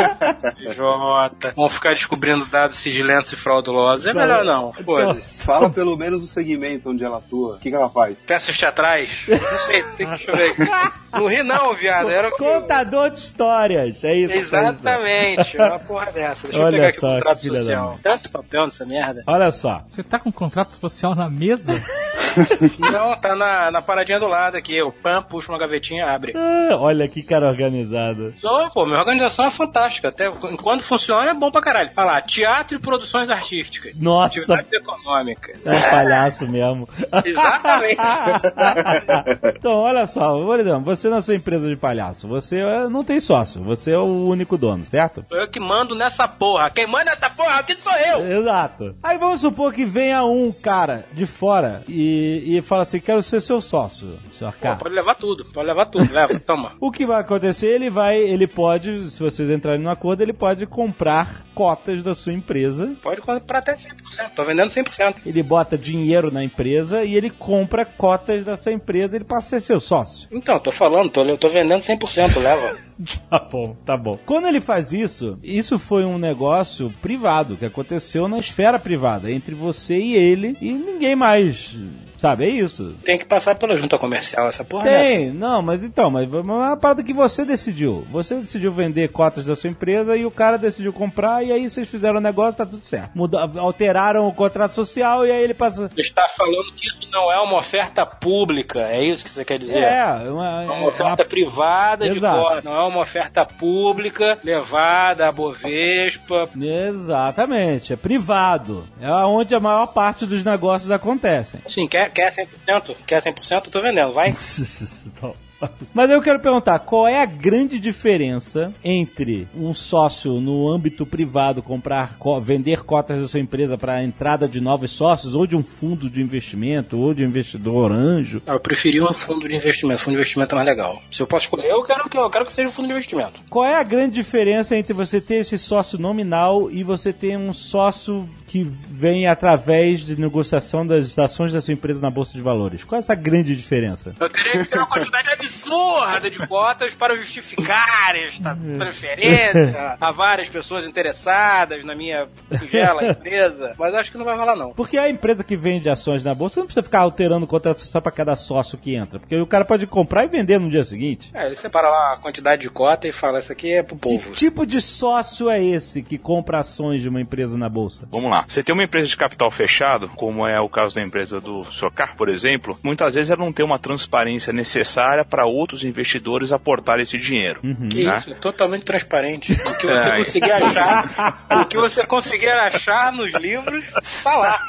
Jota, 0.74 1.52
vão 1.54 1.68
ficar 1.68 1.90
descobrindo 1.90 2.44
dados 2.46 2.76
sigilentos 2.76 3.32
e 3.32 3.36
fraudulosos. 3.36 4.06
É 4.06 4.12
melhor 4.12 4.44
não, 4.44 4.72
foda-se. 4.72 5.42
Fala 5.42 5.70
pelo 5.70 5.96
menos 5.96 6.22
o 6.22 6.26
segmento 6.26 6.90
onde 6.90 7.04
ela 7.04 7.18
atua. 7.18 7.56
O 7.56 7.58
que, 7.58 7.70
que 7.70 7.76
ela 7.76 7.88
faz? 7.90 8.22
Peças 8.22 8.56
teatrais? 8.56 9.26
Não 9.28 9.58
sei, 9.66 9.82
tem 9.96 10.06
que, 10.18 10.26
deixa 10.26 10.30
eu 10.30 10.36
ver 10.36 10.50
aqui. 10.50 10.94
Não 11.12 11.26
ri 11.26 11.42
não, 11.44 11.72
viado, 11.74 12.10
era 12.10 12.28
o 12.28 12.32
que... 12.32 12.38
Contador 12.38 13.10
de 13.10 13.18
histórias, 13.20 14.02
é 14.02 14.14
isso. 14.16 14.32
dizendo. 14.32 14.68
Exatamente, 14.70 15.56
uma 15.56 15.78
porra 15.78 16.10
dessa. 16.12 16.48
Deixa 16.48 16.62
Olha 16.62 16.74
eu 16.76 16.78
pegar 16.80 16.88
aqui 16.88 16.98
só, 17.00 17.06
o 17.06 17.14
contrato 17.14 17.42
social. 17.42 17.73
Mãe. 17.82 17.98
Tanto 18.02 18.30
papel 18.30 18.66
nessa 18.66 18.84
merda. 18.84 19.22
Olha 19.26 19.50
só. 19.50 19.84
Você 19.88 20.02
tá 20.02 20.18
com 20.18 20.30
contrato 20.32 20.76
social 20.80 21.14
na 21.14 21.28
mesa? 21.28 21.72
Não, 22.78 23.16
tá 23.16 23.34
na, 23.34 23.70
na 23.70 23.82
paradinha 23.82 24.18
do 24.18 24.26
lado 24.26 24.56
aqui. 24.56 24.80
O 24.82 24.92
PAM 24.92 25.22
puxa 25.22 25.52
uma 25.52 25.58
gavetinha 25.58 26.06
abre. 26.06 26.32
Ah, 26.36 26.76
olha 26.78 27.08
que 27.08 27.22
cara 27.22 27.48
organizado. 27.48 28.34
Só, 28.40 28.70
pô, 28.70 28.84
minha 28.84 28.98
organização 28.98 29.46
é 29.46 29.50
fantástica. 29.50 30.08
Até 30.08 30.30
quando 30.30 30.82
funciona 30.82 31.30
é 31.30 31.34
bom 31.34 31.50
pra 31.50 31.60
caralho. 31.60 31.90
Olha 31.96 32.06
lá, 32.06 32.20
teatro 32.20 32.76
e 32.76 32.80
produções 32.80 33.30
artísticas. 33.30 33.98
Nossa. 33.98 34.26
Atividades 34.26 34.72
econômicas. 34.72 35.60
É 35.64 35.70
um 35.70 35.90
palhaço 35.90 36.48
mesmo. 36.50 36.88
Exatamente. 37.24 38.00
então, 39.56 39.72
olha 39.72 40.06
só, 40.06 40.34
exemplo, 40.58 40.84
você 40.84 41.08
na 41.08 41.22
sua 41.22 41.34
empresa 41.34 41.68
de 41.68 41.76
palhaço, 41.76 42.26
você 42.26 42.58
eh, 42.60 42.88
não 42.88 43.04
tem 43.04 43.20
sócio, 43.20 43.62
você 43.62 43.92
é 43.92 43.98
o 43.98 44.28
único 44.28 44.56
dono, 44.56 44.82
certo? 44.84 45.24
Sou 45.28 45.38
eu 45.38 45.48
que 45.48 45.60
mando 45.60 45.94
nessa 45.94 46.26
porra. 46.26 46.70
Quem 46.70 46.86
manda 46.86 47.10
nessa 47.10 47.30
porra 47.30 47.60
aqui 47.60 47.74
sou 47.76 47.92
eu. 47.92 48.40
Exato. 48.40 48.96
Aí 49.02 49.18
vamos 49.18 49.40
supor 49.40 49.72
que 49.72 49.84
venha 49.84 50.24
um 50.24 50.52
cara 50.52 51.04
de 51.12 51.26
fora 51.26 51.82
e, 51.88 52.23
e 52.24 52.62
fala 52.62 52.82
assim: 52.82 53.00
quero 53.00 53.22
ser 53.22 53.40
seu 53.40 53.60
sócio, 53.60 54.18
senhor 54.38 54.52
Pô, 54.52 54.58
K. 54.60 54.76
pode 54.76 54.94
levar 54.94 55.14
tudo, 55.14 55.44
pode 55.46 55.66
levar 55.66 55.86
tudo. 55.86 56.12
Leva, 56.12 56.38
toma. 56.40 56.72
O 56.80 56.90
que 56.90 57.06
vai 57.06 57.20
acontecer? 57.20 57.68
Ele 57.68 57.90
vai, 57.90 58.18
ele 58.18 58.46
pode, 58.46 59.10
se 59.10 59.22
vocês 59.22 59.48
entrarem 59.50 59.82
no 59.82 59.90
acordo, 59.90 60.22
ele 60.22 60.32
pode 60.32 60.66
comprar 60.66 61.44
cotas 61.54 62.02
da 62.02 62.14
sua 62.14 62.32
empresa. 62.32 62.94
Pode 63.02 63.20
comprar 63.20 63.58
até 63.58 63.74
100%. 63.74 64.30
Tô 64.34 64.44
vendendo 64.44 64.70
100%. 64.70 65.16
Ele 65.24 65.42
bota 65.42 65.78
dinheiro 65.78 66.30
na 66.30 66.44
empresa 66.44 67.04
e 67.04 67.14
ele 67.16 67.30
compra 67.30 67.84
cotas 67.84 68.44
dessa 68.44 68.70
empresa, 68.72 69.16
ele 69.16 69.24
passa 69.24 69.56
a 69.56 69.60
ser 69.60 69.66
seu 69.66 69.80
sócio. 69.80 70.28
Então, 70.30 70.58
tô 70.58 70.70
falando, 70.70 71.10
tô, 71.10 71.36
tô 71.36 71.48
vendendo 71.48 71.80
100%, 71.80 72.40
leva. 72.40 72.76
Tá 73.28 73.38
bom, 73.38 73.76
tá 73.84 73.96
bom. 73.96 74.18
Quando 74.24 74.46
ele 74.46 74.60
faz 74.60 74.92
isso, 74.92 75.38
isso 75.42 75.78
foi 75.78 76.04
um 76.04 76.18
negócio 76.18 76.90
privado 77.02 77.56
que 77.56 77.64
aconteceu 77.64 78.28
na 78.28 78.38
esfera 78.38 78.78
privada, 78.78 79.30
entre 79.30 79.54
você 79.54 79.96
e 79.96 80.14
ele 80.14 80.56
e 80.60 80.72
ninguém 80.72 81.16
mais. 81.16 81.76
Sabe, 82.16 82.44
é 82.44 82.48
isso. 82.48 82.94
Tem 83.04 83.18
que 83.18 83.24
passar 83.26 83.54
pela 83.58 83.76
junta 83.76 83.98
comercial, 83.98 84.48
essa 84.48 84.64
porra 84.64 84.88
é 84.88 85.02
Tem, 85.02 85.30
não, 85.30 85.60
mas 85.60 85.84
então, 85.84 86.10
mas 86.10 86.32
é 86.32 86.36
uma 86.38 86.76
parada 86.76 87.02
que 87.02 87.12
você 87.12 87.44
decidiu. 87.44 88.06
Você 88.10 88.36
decidiu 88.36 88.72
vender 88.72 89.08
cotas 89.08 89.44
da 89.44 89.54
sua 89.54 89.68
empresa 89.68 90.16
e 90.16 90.24
o 90.24 90.30
cara 90.30 90.56
decidiu 90.56 90.92
comprar, 90.92 91.44
e 91.44 91.52
aí 91.52 91.68
vocês 91.68 91.90
fizeram 91.90 92.18
o 92.18 92.22
negócio, 92.22 92.56
tá 92.56 92.64
tudo 92.64 92.82
certo. 92.82 93.10
Muda, 93.14 93.38
alteraram 93.58 94.26
o 94.26 94.32
contrato 94.32 94.74
social 94.74 95.26
e 95.26 95.30
aí 95.30 95.42
ele 95.42 95.54
passa. 95.54 95.90
Você 95.94 96.00
está 96.00 96.26
falando 96.36 96.72
que 96.74 96.86
isso 96.86 97.10
não 97.10 97.30
é 97.32 97.40
uma 97.40 97.58
oferta 97.58 98.06
pública, 98.06 98.80
é 98.80 99.04
isso 99.04 99.24
que 99.24 99.30
você 99.30 99.44
quer 99.44 99.58
dizer? 99.58 99.82
É, 99.82 100.04
uma, 100.30 100.62
É 100.62 100.70
uma 100.70 100.88
oferta 100.88 101.24
privada 101.24 102.08
de 102.08 102.16
Exato. 102.16 102.40
cota, 102.40 102.62
não 102.62 102.74
é 102.74 102.83
uma 102.88 103.00
oferta 103.00 103.44
pública 103.44 104.38
levada 104.42 105.28
a 105.28 105.32
Bovespa. 105.32 106.48
Exatamente, 106.60 107.92
é 107.92 107.96
privado. 107.96 108.86
É 109.00 109.10
onde 109.10 109.54
a 109.54 109.60
maior 109.60 109.86
parte 109.86 110.26
dos 110.26 110.44
negócios 110.44 110.90
acontecem. 110.90 111.60
Sim, 111.66 111.86
quer, 111.86 112.10
quer 112.10 112.34
100%? 112.34 112.96
Quer 113.06 113.22
100%? 113.22 113.64
Eu 113.66 113.70
tô 113.70 113.80
vendendo, 113.80 114.12
vai. 114.12 114.32
Mas 115.94 116.10
eu 116.10 116.20
quero 116.20 116.40
perguntar, 116.40 116.78
qual 116.80 117.06
é 117.08 117.20
a 117.22 117.26
grande 117.26 117.78
diferença 117.78 118.72
entre 118.82 119.46
um 119.56 119.72
sócio 119.74 120.40
no 120.40 120.68
âmbito 120.68 121.04
privado 121.06 121.62
comprar, 121.62 122.16
co- 122.18 122.40
vender 122.40 122.82
cotas 122.82 123.20
da 123.20 123.28
sua 123.28 123.40
empresa 123.40 123.76
para 123.78 123.94
a 123.94 124.04
entrada 124.04 124.48
de 124.48 124.60
novos 124.60 124.90
sócios, 124.90 125.34
ou 125.34 125.46
de 125.46 125.56
um 125.56 125.62
fundo 125.62 126.08
de 126.10 126.20
investimento, 126.22 126.98
ou 126.98 127.14
de 127.14 127.24
um 127.24 127.28
investidor 127.28 127.90
anjo? 127.92 128.42
Ah, 128.46 128.52
Eu 128.54 128.60
preferi 128.60 129.00
um 129.00 129.12
fundo 129.12 129.48
de 129.48 129.56
investimento. 129.56 130.00
Fundo 130.00 130.14
de 130.14 130.20
investimento 130.20 130.54
é 130.54 130.56
mais 130.56 130.68
legal. 130.68 131.02
Se 131.12 131.20
eu 131.22 131.26
posso 131.26 131.44
escolher, 131.46 131.68
eu 131.70 131.82
quero 131.82 132.08
que, 132.08 132.16
eu 132.16 132.30
quero 132.30 132.44
que 132.46 132.52
seja 132.52 132.68
um 132.68 132.72
fundo 132.72 132.86
de 132.86 132.92
investimento. 132.92 133.40
Qual 133.50 133.64
é 133.64 133.76
a 133.76 133.82
grande 133.82 134.14
diferença 134.14 134.76
entre 134.76 134.92
você 134.92 135.20
ter 135.20 135.36
esse 135.36 135.56
sócio 135.58 135.98
nominal 135.98 136.70
e 136.70 136.82
você 136.82 137.12
ter 137.12 137.36
um 137.36 137.52
sócio 137.52 138.28
que 138.46 138.62
vem 138.62 139.26
através 139.26 140.00
de 140.04 140.20
negociação 140.20 140.86
das 140.86 141.18
ações 141.18 141.52
da 141.52 141.60
sua 141.60 141.74
empresa 141.74 142.00
na 142.00 142.10
bolsa 142.10 142.32
de 142.32 142.40
valores? 142.40 142.84
Qual 142.84 142.96
é 142.96 143.00
essa 143.00 143.14
grande 143.14 143.54
diferença? 143.56 144.14
Eu 144.20 144.28
teria 144.28 144.64
que 144.64 144.70
ter 144.70 144.78
uma 144.78 144.86
quantidade 144.86 145.28
absurda 145.54 146.30
de 146.30 146.46
cotas 146.46 146.94
para 146.94 147.14
justificar 147.14 148.14
esta 148.16 148.56
transferência 148.76 149.96
a 150.00 150.10
várias 150.10 150.48
pessoas 150.48 150.86
interessadas 150.86 151.84
na 151.84 151.94
minha 151.94 152.26
singela 152.58 153.04
empresa. 153.06 153.72
Mas 153.78 153.94
acho 153.94 154.10
que 154.10 154.18
não 154.18 154.24
vai 154.24 154.36
rolar, 154.36 154.56
não. 154.56 154.72
Porque 154.72 154.98
a 154.98 155.08
empresa 155.08 155.44
que 155.44 155.56
vende 155.56 155.88
ações 155.88 156.22
na 156.24 156.34
bolsa 156.34 156.60
não 156.60 156.66
precisa 156.66 156.82
ficar 156.82 157.00
alterando 157.00 157.44
o 157.44 157.48
contrato 157.48 157.80
social 157.80 158.02
para 158.02 158.12
cada 158.12 158.36
sócio 158.36 158.78
que 158.78 158.94
entra. 158.94 159.18
Porque 159.18 159.36
o 159.36 159.46
cara 159.46 159.64
pode 159.64 159.86
comprar 159.86 160.24
e 160.24 160.28
vender 160.28 160.58
no 160.58 160.68
dia 160.68 160.84
seguinte. 160.84 161.30
É, 161.34 161.46
ele 161.46 161.56
separa 161.56 161.88
lá 161.88 162.14
a 162.14 162.16
quantidade 162.18 162.62
de 162.62 162.70
cota 162.70 163.06
e 163.06 163.12
fala, 163.12 163.38
isso 163.38 163.52
aqui 163.52 163.72
é 163.72 163.82
pro 163.82 163.96
Que 163.96 164.02
povo. 164.02 164.32
tipo 164.32 164.66
de 164.66 164.80
sócio 164.80 165.48
é 165.48 165.62
esse 165.62 166.02
que 166.02 166.18
compra 166.18 166.60
ações 166.60 167.02
de 167.02 167.08
uma 167.08 167.20
empresa 167.20 167.56
na 167.56 167.68
bolsa? 167.68 168.08
Vamos 168.10 168.30
lá. 168.30 168.44
Você 168.48 168.62
tem 168.62 168.74
uma 168.74 168.84
empresa 168.84 169.06
de 169.06 169.16
capital 169.16 169.50
fechado, 169.50 170.08
como 170.10 170.46
é 170.46 170.60
o 170.60 170.68
caso 170.68 170.94
da 170.94 171.02
empresa 171.02 171.40
do 171.40 171.64
Socar, 171.64 172.16
por 172.16 172.28
exemplo, 172.28 172.78
muitas 172.82 173.14
vezes 173.14 173.30
ela 173.30 173.44
não 173.44 173.52
tem 173.52 173.64
uma 173.64 173.78
transparência 173.78 174.52
necessária 174.52 175.24
para 175.34 175.46
outros 175.46 175.82
investidores 175.82 176.52
aportarem 176.52 177.02
esse 177.02 177.18
dinheiro. 177.18 177.60
Que 177.90 178.04
né? 178.04 178.18
isso, 178.18 178.30
é 178.30 178.34
totalmente 178.34 178.84
transparente. 178.84 179.50
O 179.52 179.76
que 179.78 179.86
você 179.88 180.08
É. 180.10 180.16
conseguir 180.18 180.52
achar, 180.52 181.44
o 181.50 181.64
que 181.64 181.76
você 181.76 182.06
conseguir 182.06 182.48
achar 182.50 183.10
nos 183.12 183.32
livros, 183.34 183.84
tá 184.22 184.36
lá. 184.36 184.60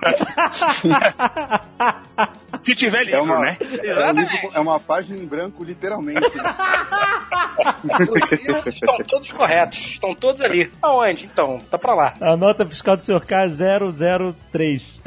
Se 2.64 2.74
tiver 2.74 3.04
livro, 3.04 3.20
É 3.20 3.22
uma, 3.22 3.40
né? 3.42 3.58
é, 3.62 3.66
um 3.66 3.76
Exatamente. 3.84 4.32
livro- 4.34 4.52
é 4.56 4.60
uma 4.60 4.80
página 4.80 5.20
em 5.20 5.26
branco, 5.28 5.64
literalmente. 5.64 6.20
né? 6.20 6.56
Os 8.10 8.32
livros 8.40 8.66
estão 8.74 8.98
todos 9.08 9.32
corretos, 9.32 9.78
estão 9.78 10.16
todos 10.16 10.42
ali. 10.42 10.72
Aonde? 10.82 11.26
Então, 11.32 11.60
tá 11.70 11.78
pra 11.78 11.94
lá. 11.94 12.14
A 12.20 12.36
nota 12.36 12.66
fiscal 12.66 12.98
do 12.98 13.04
Sr. 13.04 13.24
K 13.24 13.44
é 13.44 13.50
003. 13.50 15.00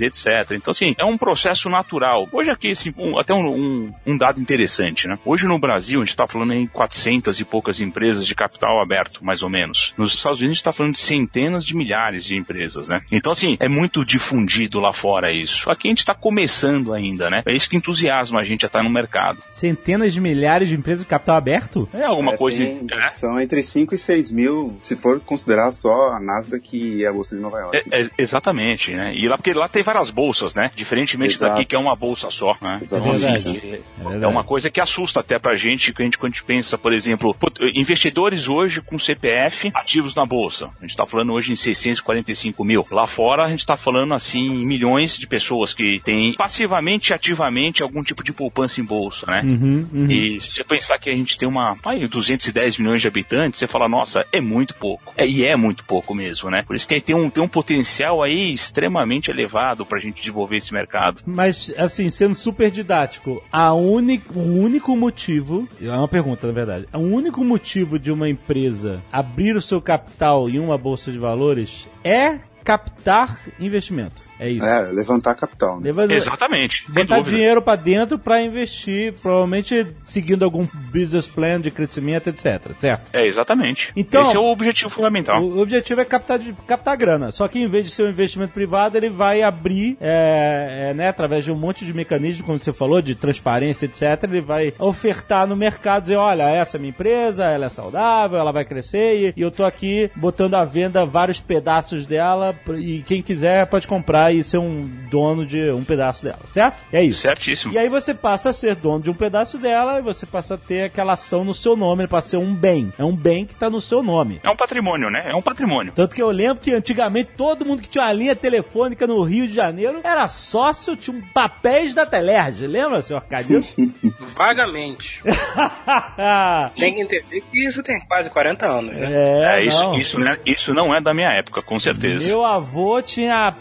e 0.00 0.04
etc. 0.04 0.26
Então, 0.52 0.70
assim, 0.70 0.94
é 0.98 1.04
um 1.04 1.16
processo 1.18 1.68
natural. 1.68 2.28
Hoje 2.32 2.50
aqui, 2.50 2.70
assim, 2.72 2.92
um- 2.96 3.18
até 3.18 3.34
um, 3.34 3.46
um- 3.48 3.94
um 4.06 4.16
dado 4.16 4.40
interessante, 4.40 5.06
né? 5.08 5.18
Hoje 5.24 5.46
no 5.46 5.58
Brasil, 5.58 6.00
a 6.00 6.04
gente 6.04 6.10
está 6.10 6.26
falando 6.26 6.52
em 6.52 6.66
400 6.66 7.38
e 7.40 7.44
poucas 7.44 7.80
empresas 7.80 8.26
de 8.26 8.34
capital 8.34 8.80
aberto, 8.82 9.24
mais 9.24 9.42
ou 9.42 9.50
menos. 9.50 9.92
Nos 9.96 10.14
Estados 10.14 10.38
Unidos, 10.40 10.52
a 10.52 10.54
gente 10.54 10.60
está 10.60 10.72
falando 10.72 10.92
de 10.94 11.00
centenas 11.00 11.64
de 11.64 11.76
milhares 11.76 12.24
de 12.24 12.36
empresas, 12.36 12.88
né? 12.88 13.00
Então, 13.10 13.32
assim, 13.32 13.56
é 13.60 13.68
muito 13.68 14.04
difundido 14.04 14.78
lá 14.80 14.92
fora 14.92 15.32
isso. 15.32 15.68
Aqui 15.70 15.88
a 15.88 15.90
gente 15.90 15.98
está 15.98 16.14
começando 16.14 16.92
ainda, 16.92 17.28
né? 17.30 17.42
É 17.46 17.54
isso 17.54 17.68
que 17.68 17.76
entusiasma 17.76 18.40
a 18.40 18.44
gente 18.44 18.64
a 18.64 18.68
estar 18.68 18.82
no 18.82 18.90
mercado. 18.90 19.42
Centenas 19.48 20.12
de 20.14 20.20
milhares 20.20 20.68
de 20.68 20.74
empresas 20.74 21.02
de 21.02 21.08
capital 21.08 21.36
aberto? 21.36 21.88
É 21.92 22.04
alguma 22.04 22.34
É, 22.34 22.36
coisa... 22.36 22.58
tem- 22.64 22.86
é? 22.90 23.08
São 23.10 23.40
entre 23.40 23.62
5 23.62 23.94
e 23.94 23.98
6 23.98 24.30
mil, 24.32 24.78
se 24.82 24.96
for 24.96 25.20
considerar 25.20 25.70
só 25.72 26.12
a 26.12 26.20
Nasdaq 26.20 26.76
e 26.76 27.06
a 27.06 27.12
Bolsa 27.12 27.34
de 27.36 27.42
Nova 27.42 27.58
York. 27.58 27.76
É, 27.92 28.02
é, 28.02 28.10
exatamente, 28.18 28.92
né? 28.92 29.12
E 29.14 29.26
lá, 29.28 29.36
porque 29.36 29.52
lá 29.52 29.63
tem 29.68 29.82
várias 29.82 30.10
bolsas, 30.10 30.54
né? 30.54 30.70
Diferentemente 30.74 31.34
Exato. 31.34 31.52
daqui, 31.52 31.64
que 31.64 31.76
é 31.76 31.78
uma 31.78 31.96
bolsa 31.96 32.30
só, 32.30 32.56
né? 32.60 32.80
Então, 32.82 33.10
Exatamente. 33.10 33.58
assim, 33.58 33.82
É 34.20 34.24
é 34.24 34.26
uma 34.26 34.44
coisa 34.44 34.70
que 34.70 34.80
assusta 34.80 35.20
até 35.20 35.38
pra 35.38 35.54
gente, 35.56 35.92
que 35.92 36.02
a 36.02 36.04
gente, 36.04 36.18
quando 36.18 36.32
a 36.32 36.34
gente 36.34 36.44
pensa, 36.44 36.78
por 36.78 36.92
exemplo, 36.92 37.36
investidores 37.74 38.48
hoje 38.48 38.80
com 38.80 38.98
CPF 38.98 39.70
ativos 39.74 40.14
na 40.14 40.24
bolsa. 40.24 40.70
A 40.78 40.82
gente 40.82 40.96
tá 40.96 41.06
falando 41.06 41.32
hoje 41.32 41.52
em 41.52 41.56
645 41.56 42.64
mil. 42.64 42.86
Lá 42.90 43.06
fora, 43.06 43.44
a 43.44 43.50
gente 43.50 43.64
tá 43.64 43.76
falando, 43.76 44.14
assim, 44.14 44.40
em 44.40 44.66
milhões 44.66 45.18
de 45.18 45.26
pessoas 45.26 45.72
que 45.72 46.00
têm 46.04 46.34
passivamente 46.34 47.10
e 47.10 47.14
ativamente 47.14 47.82
algum 47.82 48.02
tipo 48.02 48.22
de 48.24 48.32
poupança 48.32 48.80
em 48.80 48.84
bolsa, 48.84 49.26
né? 49.26 49.42
Uhum, 49.44 49.88
uhum. 49.92 50.06
E 50.06 50.40
se 50.40 50.50
você 50.52 50.64
pensar 50.64 50.98
que 50.98 51.10
a 51.10 51.16
gente 51.16 51.38
tem 51.38 51.48
uma 51.48 51.76
aí, 51.84 52.06
210 52.08 52.78
milhões 52.78 53.02
de 53.02 53.08
habitantes, 53.08 53.58
você 53.58 53.66
fala, 53.66 53.88
nossa, 53.88 54.26
é 54.32 54.40
muito 54.40 54.74
pouco. 54.74 55.12
É, 55.16 55.26
e 55.26 55.44
é 55.44 55.56
muito 55.56 55.84
pouco 55.84 56.14
mesmo, 56.14 56.50
né? 56.50 56.62
Por 56.62 56.76
isso 56.76 56.86
que 56.86 57.00
tem 57.00 57.14
um, 57.14 57.30
tem 57.30 57.42
um 57.42 57.48
potencial 57.48 58.22
aí 58.22 58.52
extremamente 58.52 59.30
elevado 59.30 59.53
pra 59.86 59.98
gente 59.98 60.20
desenvolver 60.20 60.56
esse 60.56 60.72
mercado. 60.72 61.22
Mas, 61.24 61.72
assim, 61.76 62.10
sendo 62.10 62.34
super 62.34 62.70
didático, 62.70 63.42
a 63.52 63.72
o 63.72 63.80
único 63.80 64.96
motivo, 64.96 65.68
é 65.80 65.90
uma 65.90 66.08
pergunta, 66.08 66.46
na 66.46 66.52
verdade, 66.52 66.86
o 66.92 66.98
único 66.98 67.44
motivo 67.44 67.98
de 67.98 68.10
uma 68.10 68.28
empresa 68.28 69.02
abrir 69.12 69.56
o 69.56 69.62
seu 69.62 69.80
capital 69.80 70.48
em 70.48 70.58
uma 70.58 70.76
bolsa 70.78 71.12
de 71.12 71.18
valores 71.18 71.86
é 72.02 72.38
captar 72.64 73.38
investimento. 73.60 74.22
É 74.38 74.48
isso. 74.50 74.66
É, 74.66 74.82
levantar 74.90 75.34
capital. 75.34 75.76
Né? 75.80 75.92
Leva- 75.92 76.12
Exatamente. 76.12 76.84
botar 76.90 77.20
dinheiro 77.20 77.62
pra 77.62 77.76
dentro 77.76 78.18
pra 78.18 78.42
investir, 78.42 79.14
provavelmente 79.20 79.86
seguindo 80.02 80.44
algum 80.44 80.66
business 80.92 81.28
plan 81.28 81.60
de 81.60 81.70
crescimento, 81.70 82.28
etc. 82.28 82.72
Certo? 82.78 83.10
É, 83.12 83.26
exatamente. 83.26 83.92
Então- 83.96 84.22
Esse 84.22 84.36
é 84.36 84.40
o 84.40 84.44
objetivo 84.50 84.90
fundamental. 84.90 85.42
O 85.42 85.60
objetivo 85.60 86.00
é 86.00 86.04
captar, 86.04 86.38
de- 86.38 86.52
captar 86.66 86.96
grana. 86.96 87.30
Só 87.30 87.46
que 87.48 87.58
em 87.60 87.66
vez 87.66 87.84
de 87.84 87.90
ser 87.90 88.04
um 88.04 88.10
investimento 88.10 88.52
privado, 88.52 88.96
ele 88.96 89.08
vai 89.10 89.42
abrir, 89.42 89.96
é, 90.00 90.88
é, 90.90 90.94
né, 90.94 91.08
através 91.08 91.44
de 91.44 91.52
um 91.52 91.56
monte 91.56 91.84
de 91.84 91.92
mecanismos, 91.94 92.44
como 92.46 92.58
você 92.58 92.72
falou, 92.72 93.00
de 93.00 93.14
transparência, 93.14 93.86
etc. 93.86 94.02
Ele 94.24 94.40
vai 94.40 94.72
ofertar 94.78 95.46
no 95.46 95.56
mercado, 95.56 96.02
dizer, 96.02 96.16
olha, 96.16 96.44
essa 96.48 96.76
é 96.76 96.80
minha 96.80 96.90
empresa, 96.90 97.44
ela 97.44 97.66
é 97.66 97.68
saudável, 97.68 98.38
ela 98.38 98.52
vai 98.52 98.64
crescer 98.64 99.16
e, 99.16 99.34
e 99.36 99.40
eu 99.42 99.50
tô 99.50 99.64
aqui 99.64 100.10
botando 100.16 100.54
à 100.54 100.64
venda 100.64 101.04
vários 101.04 101.40
pedaços 101.40 102.04
dela 102.04 102.54
e 102.76 103.02
quem 103.06 103.22
quiser 103.22 103.66
pode 103.66 103.86
comprar 103.86 104.23
e 104.32 104.42
ser 104.42 104.58
um 104.58 104.80
dono 105.10 105.46
de 105.46 105.70
um 105.70 105.84
pedaço 105.84 106.24
dela, 106.24 106.40
certo? 106.50 106.82
É 106.92 107.02
isso. 107.02 107.20
Certíssimo. 107.20 107.72
E 107.72 107.78
aí 107.78 107.88
você 107.88 108.14
passa 108.14 108.50
a 108.50 108.52
ser 108.52 108.74
dono 108.74 109.00
de 109.02 109.10
um 109.10 109.14
pedaço 109.14 109.58
dela 109.58 109.98
e 109.98 110.02
você 110.02 110.26
passa 110.26 110.54
a 110.54 110.58
ter 110.58 110.84
aquela 110.84 111.12
ação 111.14 111.44
no 111.44 111.54
seu 111.54 111.76
nome, 111.76 112.02
ele 112.02 112.08
passa 112.08 112.28
a 112.28 112.30
ser 112.30 112.36
um 112.36 112.54
bem. 112.54 112.92
É 112.98 113.04
um 113.04 113.14
bem 113.14 113.44
que 113.46 113.54
tá 113.54 113.70
no 113.70 113.80
seu 113.80 114.02
nome. 114.02 114.40
É 114.42 114.50
um 114.50 114.56
patrimônio, 114.56 115.10
né? 115.10 115.24
É 115.26 115.34
um 115.34 115.42
patrimônio. 115.42 115.92
Tanto 115.94 116.14
que 116.14 116.22
eu 116.22 116.30
lembro 116.30 116.62
que 116.62 116.72
antigamente 116.72 117.30
todo 117.36 117.64
mundo 117.64 117.82
que 117.82 117.88
tinha 117.88 118.04
uma 118.04 118.12
linha 118.12 118.36
telefônica 118.36 119.06
no 119.06 119.22
Rio 119.22 119.46
de 119.46 119.54
Janeiro 119.54 120.00
era 120.02 120.26
sócio, 120.28 120.96
tinha 120.96 121.16
um 121.16 121.20
papéis 121.20 121.94
da 121.94 122.04
Telerge. 122.06 122.66
Lembra, 122.66 123.02
senhor 123.02 123.18
Arcadio? 123.18 123.60
Vagamente. 124.36 125.22
Tem 126.76 126.94
que 126.94 127.00
entender 127.02 127.40
que 127.50 127.66
isso 127.66 127.82
tem 127.82 128.00
quase 128.06 128.30
40 128.30 128.66
anos, 128.66 128.96
né? 128.96 129.08
é, 129.12 129.60
É, 129.60 129.64
isso, 129.64 129.80
não. 129.82 129.98
isso, 129.98 130.18
né, 130.18 130.38
isso 130.44 130.74
não 130.74 130.94
é 130.94 131.00
da 131.00 131.14
minha 131.14 131.30
época, 131.30 131.62
com 131.62 131.78
certeza. 131.78 132.26
Meu 132.26 132.44
avô 132.44 133.00
tinha 133.02 133.52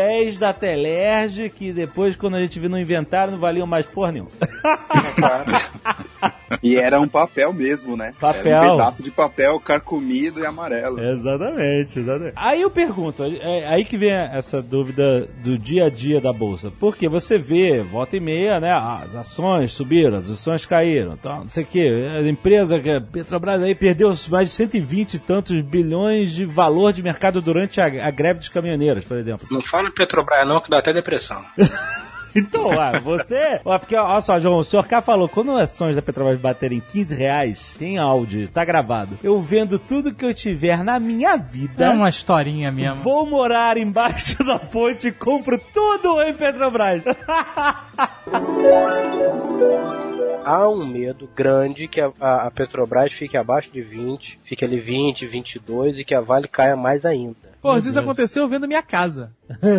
papéis 0.00 0.38
da 0.38 0.52
Telerge 0.52 1.50
que 1.50 1.72
depois, 1.72 2.16
quando 2.16 2.36
a 2.36 2.40
gente 2.40 2.58
viu 2.58 2.70
no 2.70 2.78
inventário, 2.78 3.32
não 3.32 3.38
valiam 3.38 3.66
mais 3.66 3.86
porra 3.86 4.12
nenhuma. 4.12 4.30
E 6.62 6.76
era 6.76 7.00
um 7.00 7.06
papel 7.06 7.52
mesmo, 7.52 7.96
né? 7.96 8.12
Papel. 8.18 8.46
Era 8.46 8.72
um 8.72 8.76
pedaço 8.76 9.02
de 9.02 9.10
papel 9.10 9.60
carcomido 9.60 10.40
e 10.40 10.46
amarelo. 10.46 11.00
Exatamente, 11.00 12.00
exatamente. 12.00 12.32
Aí 12.34 12.60
eu 12.60 12.70
pergunto, 12.70 13.22
é 13.22 13.68
aí 13.68 13.84
que 13.84 13.96
vem 13.96 14.10
essa 14.10 14.60
dúvida 14.60 15.28
do 15.42 15.56
dia 15.56 15.86
a 15.86 15.90
dia 15.90 16.20
da 16.20 16.32
bolsa. 16.32 16.72
Porque 16.80 17.08
você 17.08 17.38
vê, 17.38 17.82
volta 17.82 18.16
e 18.16 18.20
meia, 18.20 18.58
né? 18.58 18.72
As 18.72 19.14
ações 19.14 19.72
subiram, 19.72 20.18
as 20.18 20.28
ações 20.28 20.66
caíram, 20.66 21.12
então, 21.12 21.40
não 21.40 21.48
sei 21.48 21.62
o 21.62 21.66
quê. 21.66 22.08
A 22.18 22.28
empresa, 22.28 22.80
que 22.80 22.90
a 22.90 23.00
Petrobras 23.00 23.62
aí 23.62 23.74
perdeu 23.74 24.12
mais 24.28 24.48
de 24.48 24.54
120 24.54 25.14
e 25.14 25.18
tantos 25.18 25.60
bilhões 25.62 26.32
de 26.32 26.44
valor 26.44 26.92
de 26.92 27.02
mercado 27.02 27.40
durante 27.40 27.80
a, 27.80 27.84
a 27.84 28.10
greve 28.10 28.40
dos 28.40 28.48
caminhoneiros, 28.48 29.04
por 29.04 29.16
exemplo. 29.16 29.46
Não 29.50 29.62
fala 29.62 29.90
Petrobras 29.92 30.46
não, 30.48 30.60
que 30.60 30.68
dá 30.68 30.78
até 30.78 30.92
depressão. 30.92 31.42
Então, 32.40 32.70
ah, 32.78 32.98
você. 33.00 33.60
Ó, 33.64 33.78
porque, 33.78 33.96
olha 33.96 34.20
só, 34.20 34.38
João, 34.38 34.58
o 34.58 34.64
senhor 34.64 34.86
K 34.86 35.00
falou: 35.02 35.28
quando 35.28 35.50
as 35.52 35.70
ações 35.72 35.96
da 35.96 36.02
Petrobras 36.02 36.38
baterem 36.40 36.80
15 36.80 37.14
reais, 37.14 37.76
tem 37.78 37.98
áudio, 37.98 38.48
tá 38.48 38.64
gravado. 38.64 39.18
Eu 39.22 39.40
vendo 39.40 39.78
tudo 39.78 40.14
que 40.14 40.24
eu 40.24 40.32
tiver 40.34 40.82
na 40.84 40.98
minha 41.00 41.36
vida. 41.36 41.86
É 41.86 41.90
uma 41.90 42.08
historinha 42.08 42.70
mesmo. 42.70 42.96
Vou 42.96 43.26
morar 43.26 43.76
embaixo 43.76 44.42
da 44.44 44.58
ponte 44.58 45.08
e 45.08 45.12
compro 45.12 45.58
tudo 45.72 46.22
em 46.22 46.34
Petrobras. 46.34 47.02
Há 50.44 50.68
um 50.68 50.86
medo 50.86 51.28
grande 51.36 51.86
que 51.86 52.00
a, 52.00 52.10
a- 52.20 52.46
a 52.46 52.50
Petrobras 52.50 53.12
fique 53.12 53.36
abaixo 53.36 53.70
de 53.70 53.82
20, 53.82 54.40
fique 54.44 54.64
ali 54.64 54.78
20, 54.80 55.26
22 55.26 55.98
e 55.98 56.04
que 56.04 56.14
a 56.14 56.20
Vale 56.20 56.48
caia 56.48 56.76
mais 56.76 57.04
ainda. 57.04 57.49
Pô, 57.60 57.76
isso 57.76 57.98
aconteceu 57.98 58.48
vendo 58.48 58.66
minha 58.66 58.82
casa. 58.82 59.32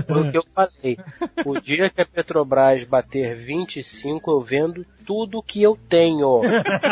Foi 0.07 0.27
o 0.27 0.31
que 0.31 0.37
eu 0.37 0.43
falei. 0.53 0.97
O 1.45 1.59
dia 1.59 1.89
que 1.89 2.01
a 2.01 2.05
Petrobras 2.05 2.83
bater 2.83 3.35
25, 3.35 4.29
eu 4.31 4.41
vendo 4.41 4.85
tudo 5.05 5.41
que 5.41 5.63
eu 5.63 5.77
tenho. 5.89 6.41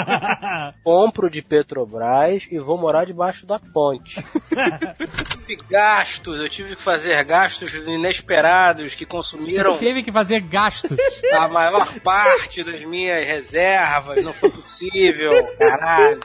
Compro 0.83 1.29
de 1.29 1.41
Petrobras 1.41 2.47
e 2.51 2.59
vou 2.59 2.77
morar 2.77 3.05
debaixo 3.05 3.45
da 3.45 3.59
ponte. 3.59 4.23
tive 5.45 5.61
gastos, 5.69 6.39
eu 6.39 6.49
tive 6.49 6.75
que 6.75 6.81
fazer 6.81 7.23
gastos 7.23 7.73
inesperados 7.73 8.95
que 8.95 9.05
consumiram 9.05 9.77
Teve 9.77 10.03
que 10.03 10.11
fazer 10.11 10.39
gastos. 10.41 10.97
a 11.33 11.47
maior 11.47 11.87
parte 11.99 12.63
das 12.63 12.83
minhas 12.83 13.25
reservas, 13.25 14.23
não 14.23 14.33
foi 14.33 14.49
possível, 14.49 15.31
caralho. 15.57 16.19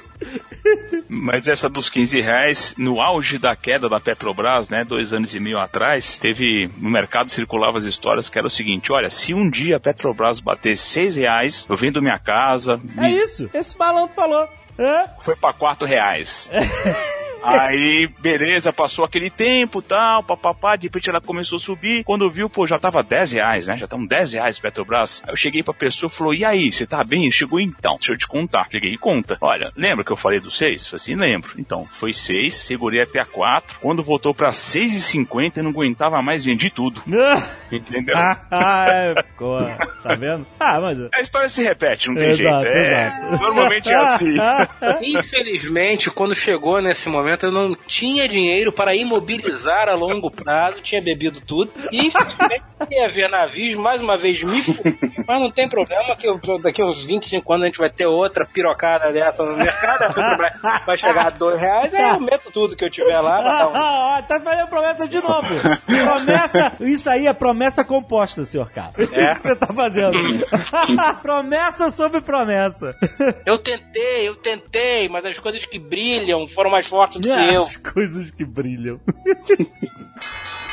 Mas 1.08 1.46
essa 1.48 1.68
dos 1.68 1.88
15 1.90 2.20
reais, 2.20 2.74
no 2.78 3.00
auge 3.00 3.38
da 3.38 3.54
queda 3.54 3.88
da 3.88 4.00
Petrobras, 4.00 4.68
né, 4.68 4.84
dois 4.84 5.12
anos 5.12 5.34
e 5.34 5.40
meio 5.40 5.58
atrás, 5.58 6.18
teve, 6.18 6.68
no 6.78 6.90
mercado 6.90 7.30
circulava 7.30 7.78
as 7.78 7.84
histórias 7.84 8.28
que 8.28 8.38
era 8.38 8.46
o 8.46 8.50
seguinte, 8.50 8.92
olha, 8.92 9.10
se 9.10 9.32
um 9.34 9.48
dia 9.50 9.76
a 9.76 9.80
Petrobras 9.80 10.40
bater 10.40 10.76
6 10.76 11.16
reais, 11.16 11.66
eu 11.68 11.76
vendo 11.76 12.00
minha 12.02 12.18
casa, 12.18 12.80
É 12.96 13.00
me- 13.00 13.16
isso, 13.22 13.48
esse 13.54 13.78
malandro 13.78 14.14
falou. 14.14 14.48
É? 14.76 15.08
foi 15.22 15.36
para 15.36 15.52
4 15.54 15.86
reais. 15.86 16.50
Aí, 17.44 18.08
beleza, 18.20 18.72
passou 18.72 19.04
aquele 19.04 19.30
tempo 19.30 19.82
tal, 19.82 20.22
papapá, 20.22 20.76
de 20.76 20.86
repente 20.86 21.10
ela 21.10 21.20
começou 21.20 21.56
a 21.56 21.60
subir. 21.60 22.04
Quando 22.04 22.30
viu, 22.30 22.48
pô, 22.48 22.66
já 22.66 22.78
tava 22.78 23.02
10 23.02 23.32
reais, 23.32 23.66
né? 23.66 23.76
Já 23.76 23.84
estavam 23.84 24.06
10 24.06 24.32
reais 24.32 24.58
Petrobras. 24.58 25.22
Aí 25.24 25.32
eu 25.32 25.36
cheguei 25.36 25.62
pra 25.62 25.74
pessoa 25.74 26.10
e 26.10 26.14
falou: 26.14 26.34
E 26.34 26.44
aí, 26.44 26.72
você 26.72 26.86
tá 26.86 27.02
bem? 27.04 27.30
Chegou 27.30 27.60
então, 27.60 27.96
deixa 27.96 28.12
eu 28.12 28.18
te 28.18 28.26
contar. 28.26 28.68
Cheguei 28.70 28.92
e 28.92 28.98
conta. 28.98 29.36
Olha, 29.40 29.70
lembra 29.76 30.04
que 30.04 30.12
eu 30.12 30.16
falei 30.16 30.40
do 30.40 30.50
6? 30.50 30.88
Falei 30.88 30.96
assim, 30.96 31.14
lembro. 31.14 31.52
Então, 31.58 31.86
foi 31.90 32.12
6, 32.12 32.54
segurei 32.54 33.02
até 33.02 33.20
a 33.20 33.26
4. 33.26 33.78
Quando 33.80 34.02
voltou 34.02 34.34
pra 34.34 34.50
6,50, 34.50 35.58
eu 35.58 35.64
não 35.64 35.70
aguentava 35.70 36.20
mais, 36.22 36.44
vendi 36.44 36.70
tudo. 36.70 37.02
Entendeu? 37.70 38.16
ah, 38.16 38.86
é, 38.88 39.14
pô, 39.36 39.58
tá 40.02 40.14
vendo? 40.14 40.46
Ah, 40.58 40.80
mas. 40.80 40.98
A 41.14 41.20
história 41.20 41.48
se 41.48 41.62
repete, 41.62 42.08
não 42.08 42.14
tem 42.16 42.30
Exato, 42.30 42.62
jeito. 42.62 42.76
É, 42.76 43.08
exato. 43.08 43.42
normalmente 43.42 43.88
é 43.88 43.94
assim. 43.94 44.34
Infelizmente, 45.02 46.10
quando 46.10 46.34
chegou 46.34 46.80
nesse 46.80 47.08
momento, 47.08 47.33
eu 47.42 47.50
não 47.52 47.74
tinha 47.86 48.26
dinheiro 48.28 48.72
para 48.72 48.94
imobilizar 48.94 49.88
a 49.88 49.94
longo 49.94 50.30
prazo, 50.30 50.80
tinha 50.80 51.02
bebido 51.02 51.40
tudo. 51.40 51.70
E 51.90 52.06
infelizmente 52.06 52.62
ia 52.90 53.08
ver 53.08 53.28
navios, 53.28 53.74
mais 53.74 54.00
uma 54.00 54.16
vez 54.16 54.42
me. 54.42 54.62
Mas 55.26 55.40
não 55.40 55.50
tem 55.50 55.68
problema, 55.68 56.14
que 56.16 56.26
eu- 56.28 56.40
daqui 56.60 56.82
a 56.82 56.86
uns 56.86 57.02
25 57.02 57.52
anos 57.52 57.64
a 57.64 57.66
gente 57.66 57.78
vai 57.78 57.90
ter 57.90 58.06
outra 58.06 58.44
pirocada 58.46 59.12
dessa 59.12 59.42
no 59.44 59.56
mercado, 59.56 60.14
vai 60.86 60.96
chegar 60.98 61.26
a 61.26 61.30
2 61.30 61.58
reais, 61.60 61.94
aí 61.94 62.10
eu 62.10 62.20
meto 62.20 62.50
tudo 62.50 62.76
que 62.76 62.84
eu 62.84 62.90
tiver 62.90 63.18
lá 63.20 63.68
um 63.68 64.22
tá 64.26 64.40
fazendo 64.40 64.68
promessa 64.68 65.08
de 65.08 65.20
novo. 65.20 65.48
Promessa, 65.86 66.72
isso 66.80 67.10
aí 67.10 67.26
é 67.26 67.32
promessa 67.32 67.84
composta, 67.84 68.44
senhor 68.44 68.70
K. 68.70 68.90
É 69.12 69.26
isso 69.26 69.36
que 69.36 69.42
você 69.48 69.56
tá 69.56 69.66
fazendo. 69.72 70.18
promessa 71.22 71.90
sobre 71.90 72.20
promessa. 72.20 72.94
Eu 73.44 73.58
tentei, 73.58 74.28
eu 74.28 74.34
tentei, 74.36 75.08
mas 75.08 75.24
as 75.24 75.38
coisas 75.38 75.64
que 75.64 75.78
brilham 75.78 76.46
foram 76.48 76.70
mais 76.70 76.86
fortes 76.86 77.20
As 77.64 77.76
coisas 77.76 78.30
que 78.30 78.44
brilham. 78.44 79.00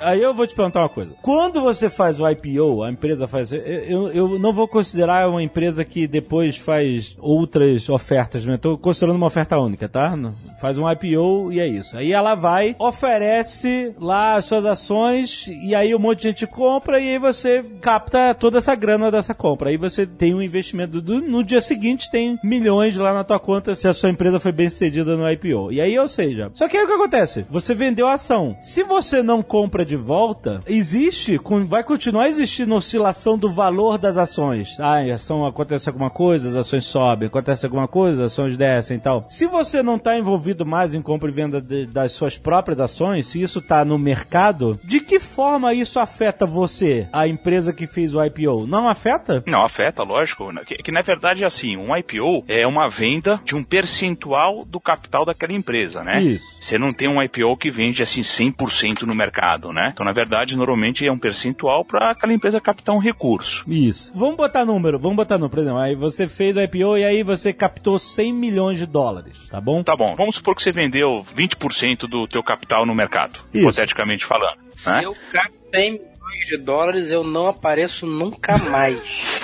Aí 0.00 0.22
eu 0.22 0.34
vou 0.34 0.46
te 0.46 0.54
perguntar 0.54 0.80
uma 0.80 0.88
coisa. 0.88 1.12
Quando 1.22 1.60
você 1.60 1.90
faz 1.90 2.18
o 2.18 2.28
IPO, 2.28 2.82
a 2.82 2.90
empresa 2.90 3.28
faz. 3.28 3.52
Eu, 3.52 4.08
eu, 4.10 4.38
não 4.38 4.52
vou 4.52 4.66
considerar 4.66 5.28
uma 5.28 5.42
empresa 5.42 5.84
que 5.84 6.06
depois 6.06 6.56
faz 6.56 7.16
outras 7.18 7.88
ofertas, 7.88 8.44
né? 8.44 8.56
Tô 8.56 8.78
considerando 8.78 9.16
uma 9.16 9.26
oferta 9.26 9.58
única, 9.58 9.88
tá? 9.88 10.18
Faz 10.60 10.78
um 10.78 10.90
IPO 10.90 11.52
e 11.52 11.60
é 11.60 11.66
isso. 11.66 11.96
Aí 11.96 12.12
ela 12.12 12.34
vai, 12.34 12.74
oferece 12.78 13.94
lá 13.98 14.36
as 14.36 14.46
suas 14.46 14.64
ações 14.64 15.46
e 15.48 15.74
aí 15.74 15.94
um 15.94 15.98
monte 15.98 16.18
de 16.18 16.28
gente 16.28 16.46
compra 16.46 16.98
e 16.98 17.10
aí 17.10 17.18
você 17.18 17.62
capta 17.80 18.34
toda 18.34 18.58
essa 18.58 18.74
grana 18.74 19.10
dessa 19.10 19.34
compra. 19.34 19.70
Aí 19.70 19.76
você 19.76 20.06
tem 20.06 20.34
um 20.34 20.42
investimento 20.42 21.00
do, 21.00 21.20
no 21.20 21.44
dia 21.44 21.60
seguinte 21.60 22.10
tem 22.10 22.38
milhões 22.42 22.96
lá 22.96 23.12
na 23.12 23.24
tua 23.24 23.38
conta 23.38 23.74
se 23.74 23.86
a 23.86 23.94
sua 23.94 24.10
empresa 24.10 24.40
foi 24.40 24.52
bem 24.52 24.70
sucedida 24.70 25.16
no 25.16 25.30
IPO. 25.30 25.72
E 25.72 25.80
aí, 25.80 25.98
ou 25.98 26.08
seja, 26.08 26.50
só 26.54 26.68
que 26.68 26.76
aí 26.76 26.84
o 26.84 26.86
que 26.86 26.92
acontece? 26.92 27.44
Você 27.50 27.74
vendeu 27.74 28.06
a 28.06 28.14
ação. 28.14 28.56
Se 28.60 28.82
você 28.82 29.22
não 29.22 29.42
compra 29.42 29.84
de 29.90 29.96
volta, 29.96 30.60
existe, 30.68 31.36
com- 31.36 31.66
vai 31.66 31.82
continuar 31.82 32.28
existindo 32.28 32.74
oscilação 32.76 33.36
do 33.36 33.52
valor 33.52 33.98
das 33.98 34.16
ações. 34.16 34.78
Ah, 34.78 34.98
a 34.98 35.14
ação 35.14 35.44
acontece 35.44 35.88
alguma 35.88 36.10
coisa, 36.10 36.48
as 36.48 36.54
ações 36.54 36.84
sobem, 36.84 37.26
acontece 37.26 37.66
alguma 37.66 37.88
coisa, 37.88 38.24
as 38.24 38.30
ações 38.32 38.56
descem 38.56 38.96
e 38.98 39.00
tal. 39.00 39.26
Se 39.28 39.46
você 39.46 39.82
não 39.82 39.96
está 39.96 40.16
envolvido 40.16 40.64
mais 40.64 40.94
em 40.94 41.02
compra 41.02 41.28
e 41.28 41.32
venda 41.32 41.60
de- 41.60 41.86
das 41.86 42.12
suas 42.12 42.38
próprias 42.38 42.78
ações, 42.78 43.26
se 43.26 43.42
isso 43.42 43.58
está 43.58 43.84
no 43.84 43.98
mercado, 43.98 44.78
de 44.84 45.00
que 45.00 45.18
forma 45.18 45.74
isso 45.74 45.98
afeta 45.98 46.46
você, 46.46 47.08
a 47.12 47.26
empresa 47.26 47.72
que 47.72 47.86
fez 47.86 48.14
o 48.14 48.24
IPO? 48.24 48.66
Não 48.68 48.88
afeta? 48.88 49.42
Não, 49.46 49.64
afeta, 49.64 50.04
lógico. 50.04 50.52
Que, 50.64 50.76
que 50.76 50.92
na 50.92 51.02
verdade 51.02 51.42
é 51.42 51.46
assim, 51.46 51.76
um 51.76 51.96
IPO 51.96 52.44
é 52.46 52.64
uma 52.66 52.88
venda 52.88 53.40
de 53.44 53.56
um 53.56 53.64
percentual 53.64 54.64
do 54.64 54.78
capital 54.80 55.24
daquela 55.24 55.52
empresa, 55.52 56.02
né? 56.04 56.22
Isso. 56.22 56.44
Você 56.60 56.78
não 56.78 56.90
tem 56.90 57.08
um 57.08 57.20
IPO 57.22 57.56
que 57.56 57.70
vende 57.70 58.02
assim 58.02 58.22
100% 58.22 59.02
no 59.02 59.14
mercado, 59.14 59.72
né? 59.72 59.79
Então, 59.88 60.04
na 60.04 60.12
verdade, 60.12 60.56
normalmente 60.56 61.06
é 61.06 61.12
um 61.12 61.18
percentual 61.18 61.84
para 61.84 62.10
aquela 62.12 62.32
empresa 62.32 62.60
captar 62.60 62.94
um 62.94 62.98
recurso. 62.98 63.64
Isso. 63.70 64.10
Vamos 64.14 64.36
botar 64.36 64.64
número, 64.64 64.98
vamos 64.98 65.16
botar 65.16 65.34
número. 65.36 65.50
Por 65.50 65.60
exemplo, 65.60 65.78
aí 65.78 65.94
você 65.94 66.28
fez 66.28 66.56
o 66.56 66.60
IPO 66.60 66.98
e 66.98 67.04
aí 67.04 67.22
você 67.22 67.52
captou 67.52 67.98
100 67.98 68.32
milhões 68.32 68.78
de 68.78 68.86
dólares, 68.86 69.48
tá 69.48 69.60
bom? 69.60 69.82
Tá 69.82 69.96
bom, 69.96 70.14
vamos 70.16 70.36
supor 70.36 70.54
que 70.54 70.62
você 70.62 70.72
vendeu 70.72 71.24
20% 71.36 72.08
do 72.08 72.26
teu 72.26 72.42
capital 72.42 72.84
no 72.86 72.94
mercado, 72.94 73.40
Isso. 73.52 73.58
hipoteticamente 73.64 74.24
falando. 74.24 74.56
Se 74.76 74.88
Né? 74.88 75.00
eu 75.04 75.14
capto 75.32 75.56
100 75.74 75.90
milhões 75.92 76.46
de 76.48 76.56
dólares, 76.58 77.10
eu 77.12 77.22
não 77.24 77.46
apareço 77.48 78.06
nunca 78.06 78.56
mais. 78.58 78.98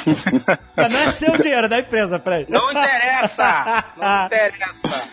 Mas 0.77 0.93
não 0.93 1.01
é 1.01 1.13
seu 1.13 1.37
dinheiro, 1.37 1.67
é 1.67 1.69
da 1.69 1.81
empresa, 1.81 2.19
Fred. 2.19 2.51
Não 2.51 2.71
interessa! 2.71 3.85
Não 3.99 4.27
interessa! 4.27 5.09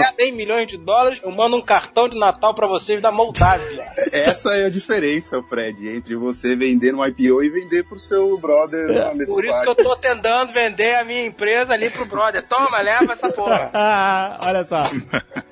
É 0.00 0.12
100 0.24 0.32
milhões 0.32 0.68
de 0.68 0.76
dólares, 0.76 1.20
eu 1.22 1.30
mando 1.30 1.56
um 1.56 1.62
cartão 1.62 2.08
de 2.08 2.18
Natal 2.18 2.54
pra 2.54 2.66
vocês 2.66 3.00
da 3.00 3.10
Moldávia. 3.10 3.84
Essa 4.12 4.54
é 4.54 4.66
a 4.66 4.70
diferença, 4.70 5.42
Fred, 5.42 5.88
entre 5.88 6.16
você 6.16 6.54
vender 6.56 6.92
no 6.92 7.04
IPO 7.06 7.42
e 7.42 7.48
vender 7.50 7.84
pro 7.84 7.98
seu 7.98 8.32
brother 8.40 8.86
na 8.86 9.14
mesma 9.14 9.34
Por 9.34 9.44
isso 9.44 9.52
parte. 9.52 9.64
que 9.64 9.80
eu 9.80 9.84
tô 9.84 9.96
tentando 9.96 10.52
vender 10.52 10.94
a 10.96 11.04
minha 11.04 11.26
empresa 11.26 11.72
ali 11.72 11.90
pro 11.90 12.06
brother. 12.06 12.42
Toma, 12.46 12.80
leva 12.80 13.12
essa 13.12 13.28
porra. 13.30 13.70
Ah, 13.72 14.38
olha 14.46 14.64
só. 14.64 14.82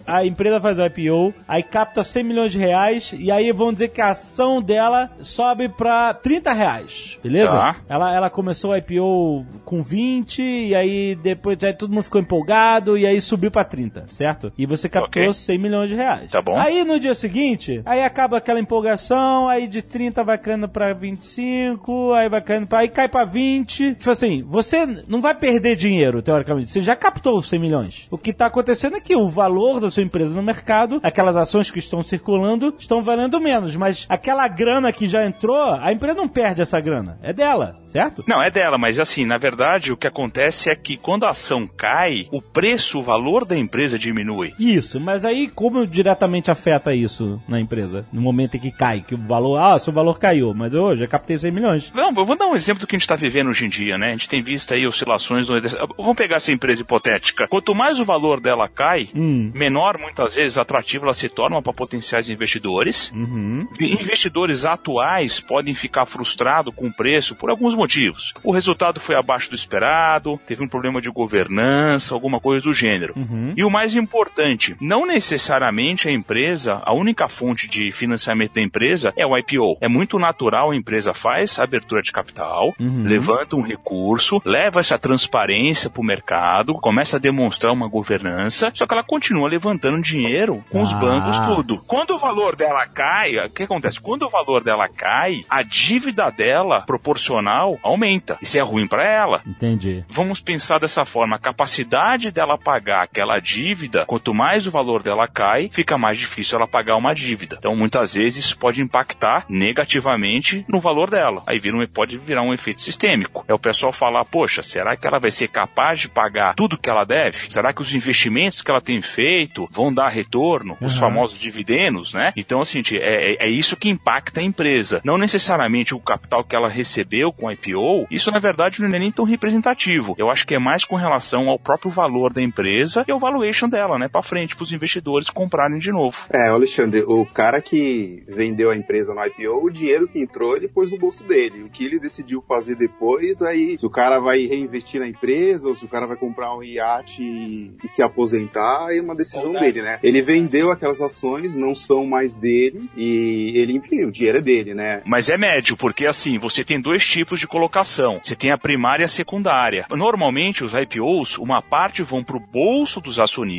A 0.06 0.24
empresa 0.24 0.60
faz 0.60 0.78
o 0.78 0.84
IPO, 0.84 1.34
aí 1.48 1.62
capta 1.62 2.04
100 2.04 2.24
milhões 2.24 2.52
de 2.52 2.58
reais, 2.58 3.12
e 3.16 3.30
aí 3.30 3.50
vão 3.52 3.72
dizer 3.72 3.88
que 3.88 4.00
a 4.00 4.10
ação 4.10 4.60
dela 4.60 5.10
sobe 5.20 5.68
pra 5.68 6.12
30 6.12 6.52
reais, 6.52 7.18
beleza? 7.22 7.56
Tá. 7.56 7.76
Ela, 7.88 8.14
ela 8.14 8.30
começou 8.30 8.72
o 8.72 8.76
IPO 8.76 9.46
com 9.64 9.82
20, 9.82 10.42
e 10.42 10.74
aí 10.74 11.14
depois 11.14 11.62
aí 11.64 11.72
todo 11.72 11.90
mundo 11.90 12.04
ficou 12.04 12.20
empolgado, 12.20 12.98
e 12.98 13.06
aí 13.06 13.20
subiu 13.20 13.50
pra 13.50 13.64
30, 13.64 14.03
certo? 14.12 14.52
E 14.56 14.66
você 14.66 14.88
captou 14.88 15.22
Ok. 15.22 15.32
100 15.34 15.58
milhões 15.58 15.90
de 15.90 15.96
reais. 15.96 16.30
Tá 16.30 16.40
bom. 16.42 16.56
Aí 16.58 16.84
no 16.84 16.98
dia 16.98 17.14
seguinte, 17.14 17.82
aí 17.84 18.02
acaba 18.02 18.38
aquela 18.38 18.60
empolgação, 18.60 19.48
aí 19.48 19.66
de 19.66 19.82
30 19.82 20.22
vai 20.24 20.38
caindo 20.38 20.68
pra 20.68 20.92
25, 20.92 22.12
aí 22.12 22.28
vai 22.28 22.40
caindo 22.40 22.66
pra... 22.66 22.80
aí 22.80 22.88
cai 22.88 23.08
pra 23.08 23.24
20. 23.24 23.94
Tipo 23.94 24.10
assim, 24.10 24.42
você 24.42 24.86
não 25.08 25.20
vai 25.20 25.34
perder 25.34 25.76
dinheiro, 25.76 26.22
teoricamente. 26.22 26.70
Você 26.70 26.82
já 26.82 26.96
captou 26.96 27.38
os 27.38 27.48
100 27.48 27.58
milhões. 27.58 28.06
O 28.10 28.18
que 28.18 28.32
tá 28.32 28.46
acontecendo 28.46 28.96
é 28.96 29.00
que 29.00 29.16
o 29.16 29.28
valor 29.28 29.80
da 29.80 29.90
sua 29.90 30.02
empresa 30.02 30.34
no 30.34 30.42
mercado, 30.42 31.00
aquelas 31.02 31.36
ações 31.36 31.70
que 31.70 31.78
estão 31.78 32.02
circulando, 32.02 32.74
estão 32.78 33.02
valendo 33.02 33.40
menos. 33.40 33.76
Mas 33.76 34.06
aquela 34.08 34.46
grana 34.48 34.92
que 34.92 35.08
já 35.08 35.24
entrou, 35.26 35.74
a 35.80 35.92
empresa 35.92 36.14
não 36.14 36.28
perde 36.28 36.62
essa 36.62 36.80
grana. 36.80 37.18
É 37.22 37.32
dela, 37.32 37.74
certo? 37.86 38.24
Não, 38.26 38.42
é 38.42 38.50
dela, 38.50 38.78
mas 38.78 38.98
assim, 38.98 39.24
na 39.24 39.38
verdade, 39.38 39.92
o 39.92 39.96
que 39.96 40.06
acontece 40.06 40.68
é 40.68 40.74
que 40.74 40.96
quando 40.96 41.24
a 41.24 41.30
ação 41.30 41.66
cai, 41.66 42.26
o 42.30 42.40
preço, 42.40 42.98
o 42.98 43.02
valor 43.02 43.44
da 43.44 43.56
empresa 43.56 43.93
diminui. 43.98 44.52
Isso, 44.58 45.00
mas 45.00 45.24
aí 45.24 45.48
como 45.48 45.86
diretamente 45.86 46.50
afeta 46.50 46.94
isso 46.94 47.40
na 47.48 47.60
empresa? 47.60 48.06
No 48.12 48.20
momento 48.20 48.56
em 48.56 48.60
que 48.60 48.70
cai, 48.70 49.00
que 49.06 49.14
o 49.14 49.18
valor, 49.18 49.58
ah, 49.58 49.78
seu 49.78 49.92
valor 49.92 50.18
caiu, 50.18 50.52
mas 50.54 50.74
eu 50.74 50.94
já 50.96 51.06
captei 51.06 51.36
100 51.38 51.50
milhões. 51.50 51.92
Não, 51.94 52.08
eu 52.14 52.26
vou 52.26 52.36
dar 52.36 52.46
um 52.46 52.56
exemplo 52.56 52.80
do 52.80 52.86
que 52.86 52.94
a 52.94 52.98
gente 52.98 53.02
está 53.04 53.16
vivendo 53.16 53.48
hoje 53.48 53.64
em 53.66 53.68
dia, 53.68 53.96
né? 53.98 54.08
A 54.08 54.12
gente 54.12 54.28
tem 54.28 54.42
visto 54.42 54.72
aí 54.74 54.86
oscilações. 54.86 55.48
Vamos 55.96 56.16
pegar 56.16 56.36
essa 56.36 56.52
empresa 56.52 56.80
hipotética. 56.82 57.46
Quanto 57.48 57.74
mais 57.74 57.98
o 57.98 58.04
valor 58.04 58.40
dela 58.40 58.68
cai, 58.68 59.08
Hum. 59.14 59.50
menor 59.54 59.98
muitas 59.98 60.34
vezes 60.34 60.58
atrativa 60.58 61.04
ela 61.04 61.14
se 61.14 61.28
torna 61.28 61.60
para 61.62 61.72
potenciais 61.72 62.28
investidores. 62.28 63.10
Uhum. 63.12 63.66
Investidores 63.80 64.64
atuais 64.64 65.40
podem 65.40 65.74
ficar 65.74 66.06
frustrados 66.06 66.74
com 66.74 66.86
o 66.86 66.92
preço 66.92 67.34
por 67.34 67.50
alguns 67.50 67.74
motivos. 67.74 68.32
O 68.42 68.52
resultado 68.52 69.00
foi 69.00 69.16
abaixo 69.16 69.50
do 69.50 69.56
esperado, 69.56 70.38
teve 70.46 70.62
um 70.62 70.68
problema 70.68 71.00
de 71.00 71.10
governança, 71.10 72.14
alguma 72.14 72.40
coisa 72.40 72.64
do 72.64 72.72
gênero. 72.72 73.14
Uhum. 73.16 73.52
E 73.56 73.64
o 73.64 73.70
mais 73.70 73.83
importante, 73.94 74.76
não 74.80 75.04
necessariamente 75.06 76.08
a 76.08 76.12
empresa, 76.12 76.80
a 76.84 76.94
única 76.94 77.28
fonte 77.28 77.68
de 77.68 77.90
financiamento 77.92 78.54
da 78.54 78.62
empresa 78.62 79.12
é 79.16 79.26
o 79.26 79.36
IPO. 79.36 79.76
É 79.80 79.88
muito 79.88 80.18
natural 80.18 80.70
a 80.70 80.76
empresa 80.76 81.12
faz 81.12 81.58
a 81.58 81.64
abertura 81.64 82.00
de 82.02 82.12
capital, 82.12 82.72
Uhum. 82.78 83.02
levanta 83.04 83.56
um 83.56 83.62
recurso, 83.62 84.40
leva 84.44 84.80
essa 84.80 84.98
transparência 84.98 85.90
para 85.90 86.00
o 86.00 86.04
mercado, 86.04 86.74
começa 86.74 87.16
a 87.16 87.20
demonstrar 87.20 87.72
uma 87.72 87.88
governança, 87.88 88.70
só 88.74 88.86
que 88.86 88.94
ela 88.94 89.02
continua 89.02 89.48
levantando 89.48 90.00
dinheiro 90.00 90.64
com 90.70 90.82
os 90.82 90.92
Ah. 90.92 90.96
bancos 90.96 91.38
tudo. 91.40 91.82
Quando 91.86 92.12
o 92.14 92.18
valor 92.18 92.54
dela 92.56 92.86
cai, 92.86 93.36
o 93.38 93.50
que 93.50 93.64
acontece? 93.64 94.00
Quando 94.00 94.22
o 94.22 94.30
valor 94.30 94.62
dela 94.62 94.88
cai, 94.88 95.44
a 95.50 95.62
dívida 95.62 96.30
dela 96.30 96.82
proporcional 96.82 97.78
aumenta. 97.82 98.38
Isso 98.40 98.56
é 98.58 98.60
ruim 98.60 98.86
para 98.86 99.02
ela. 99.04 99.42
Entendi. 99.46 100.04
Vamos 100.08 100.40
pensar 100.40 100.78
dessa 100.78 101.04
forma, 101.04 101.36
a 101.36 101.38
capacidade 101.40 102.30
dela 102.30 102.56
pagar 102.56 103.02
aquela 103.02 103.38
dívida, 103.40 103.73
quanto 104.06 104.32
mais 104.34 104.66
o 104.66 104.70
valor 104.70 105.02
dela 105.02 105.26
cai, 105.28 105.68
fica 105.72 105.96
mais 105.98 106.18
difícil 106.18 106.56
ela 106.58 106.66
pagar 106.66 106.96
uma 106.96 107.14
dívida. 107.14 107.56
Então, 107.58 107.74
muitas 107.76 108.14
vezes 108.14 108.44
isso 108.46 108.58
pode 108.58 108.80
impactar 108.82 109.44
negativamente 109.48 110.64
no 110.68 110.80
valor 110.80 111.10
dela. 111.10 111.42
Aí 111.46 111.58
vira 111.58 111.76
um, 111.76 111.86
pode 111.86 112.16
virar 112.18 112.42
um 112.42 112.54
efeito 112.54 112.80
sistêmico. 112.80 113.44
É 113.48 113.54
o 113.54 113.58
pessoal 113.58 113.92
falar, 113.92 114.24
poxa, 114.24 114.62
será 114.62 114.96
que 114.96 115.06
ela 115.06 115.18
vai 115.18 115.30
ser 115.30 115.48
capaz 115.48 116.00
de 116.00 116.08
pagar 116.08 116.54
tudo 116.54 116.78
que 116.78 116.88
ela 116.90 117.04
deve? 117.04 117.50
Será 117.50 117.72
que 117.72 117.82
os 117.82 117.94
investimentos 117.94 118.62
que 118.62 118.70
ela 118.70 118.80
tem 118.80 119.00
feito 119.02 119.68
vão 119.70 119.92
dar 119.92 120.08
retorno, 120.08 120.76
os 120.80 120.94
Uhum. 120.94 121.00
famosos 121.00 121.38
dividendos, 121.38 122.12
né? 122.14 122.32
Então, 122.36 122.60
assim, 122.60 122.78
gente, 122.78 122.96
é, 122.96 123.32
é- 123.32 123.46
é 123.46 123.48
isso 123.48 123.76
que 123.76 123.88
impacta 123.88 124.40
a 124.40 124.42
empresa. 124.42 125.00
Não 125.04 125.18
necessariamente 125.18 125.94
o 125.94 126.00
capital 126.00 126.44
que 126.44 126.54
ela 126.56 126.68
recebeu 126.68 127.32
com 127.32 127.48
a 127.48 127.52
IPO, 127.52 128.06
isso 128.10 128.30
na 128.30 128.38
verdade 128.38 128.80
não 128.80 128.88
é 128.94 128.98
nem 128.98 129.10
tão 129.12 129.24
representativo. 129.24 130.14
Eu 130.18 130.30
acho 130.30 130.46
que 130.46 130.54
é 130.54 130.58
mais 130.58 130.84
com 130.84 130.96
relação 130.96 131.48
ao 131.48 131.58
próprio 131.58 131.90
valor 131.90 132.32
da 132.32 132.42
empresa 132.42 133.04
e 133.06 133.12
ao 133.12 133.18
valuation 133.18 133.63
dela, 133.68 133.98
né? 133.98 134.08
Pra 134.08 134.22
frente, 134.22 134.56
pros 134.56 134.72
investidores 134.72 135.30
comprarem 135.30 135.78
de 135.78 135.90
novo. 135.90 136.16
É, 136.30 136.48
Alexandre, 136.48 137.02
o 137.06 137.24
cara 137.26 137.60
que 137.60 138.22
vendeu 138.28 138.70
a 138.70 138.76
empresa 138.76 139.14
no 139.14 139.24
IPO, 139.24 139.64
o 139.64 139.70
dinheiro 139.70 140.08
que 140.08 140.20
entrou, 140.20 140.56
ele 140.56 140.68
pôs 140.68 140.90
no 140.90 140.98
bolso 140.98 141.24
dele. 141.24 141.62
O 141.62 141.70
que 141.70 141.84
ele 141.84 141.98
decidiu 141.98 142.40
fazer 142.40 142.76
depois, 142.76 143.42
aí, 143.42 143.78
se 143.78 143.86
o 143.86 143.90
cara 143.90 144.20
vai 144.20 144.46
reinvestir 144.46 145.00
na 145.00 145.08
empresa, 145.08 145.68
ou 145.68 145.74
se 145.74 145.84
o 145.84 145.88
cara 145.88 146.06
vai 146.06 146.16
comprar 146.16 146.54
um 146.56 146.62
iate 146.62 147.22
e, 147.22 147.72
e 147.82 147.88
se 147.88 148.02
aposentar, 148.02 148.94
é 148.94 149.00
uma 149.00 149.14
decisão 149.14 149.52
Verdade. 149.52 149.72
dele, 149.72 149.86
né? 149.86 149.98
Ele 150.02 150.22
vendeu 150.22 150.70
aquelas 150.70 151.00
ações, 151.00 151.54
não 151.54 151.74
são 151.74 152.06
mais 152.06 152.36
dele, 152.36 152.88
e 152.96 153.52
ele 153.56 153.74
imprimiu, 153.74 154.08
o 154.08 154.12
dinheiro 154.12 154.38
é 154.38 154.42
dele, 154.42 154.74
né? 154.74 155.02
Mas 155.04 155.28
é 155.28 155.36
médio, 155.36 155.76
porque 155.76 156.06
assim, 156.06 156.38
você 156.38 156.64
tem 156.64 156.80
dois 156.80 157.04
tipos 157.06 157.40
de 157.40 157.46
colocação. 157.46 158.20
Você 158.22 158.34
tem 158.34 158.50
a 158.50 158.58
primária 158.58 159.04
e 159.04 159.06
a 159.06 159.08
secundária. 159.08 159.86
Normalmente, 159.90 160.64
os 160.64 160.72
IPOs, 160.74 161.38
uma 161.38 161.62
parte 161.62 162.02
vão 162.02 162.22
para 162.22 162.36
o 162.36 162.40
bolso 162.40 163.00
dos 163.00 163.18
acionistas 163.18 163.53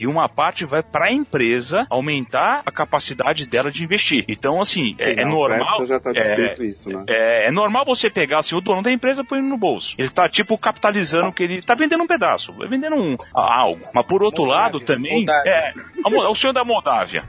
e 0.00 0.06
uma 0.06 0.28
parte 0.28 0.64
vai 0.64 0.82
para 0.82 1.06
a 1.06 1.12
empresa 1.12 1.86
aumentar 1.90 2.62
a 2.64 2.70
capacidade 2.72 3.46
dela 3.46 3.70
de 3.70 3.84
investir. 3.84 4.24
Então, 4.28 4.60
assim, 4.60 4.94
é, 4.98 5.14
Sim, 5.14 5.20
é 5.20 5.24
normal. 5.24 5.84
já 5.86 5.98
tá 6.00 6.12
descrito 6.12 6.64
isso, 6.64 6.90
né? 6.90 7.04
É, 7.08 7.48
é 7.48 7.50
normal 7.50 7.84
você 7.84 8.08
pegar 8.10 8.38
assim, 8.40 8.54
o 8.54 8.60
dono 8.60 8.82
da 8.82 8.90
empresa 8.92 9.22
e 9.22 9.24
pôr 9.26 9.40
no 9.42 9.56
bolso. 9.58 9.94
Ele 9.98 10.08
tá 10.10 10.28
tipo 10.28 10.56
capitalizando 10.58 11.32
que 11.32 11.42
ele 11.42 11.62
tá 11.62 11.74
vendendo 11.74 12.02
um 12.02 12.06
pedaço, 12.06 12.52
vai 12.54 12.68
vendendo 12.68 12.96
um 12.96 13.16
algo. 13.34 13.80
Mas 13.94 14.06
por 14.06 14.22
outro 14.22 14.42
Moldávia, 14.44 14.62
lado 14.64 14.80
também 14.80 15.18
Moldávia. 15.18 15.50
é 15.50 15.72
a 16.04 16.10
Mo- 16.10 16.30
o 16.30 16.34
senhor 16.34 16.52
da 16.52 16.64
Moldávia. 16.64 17.24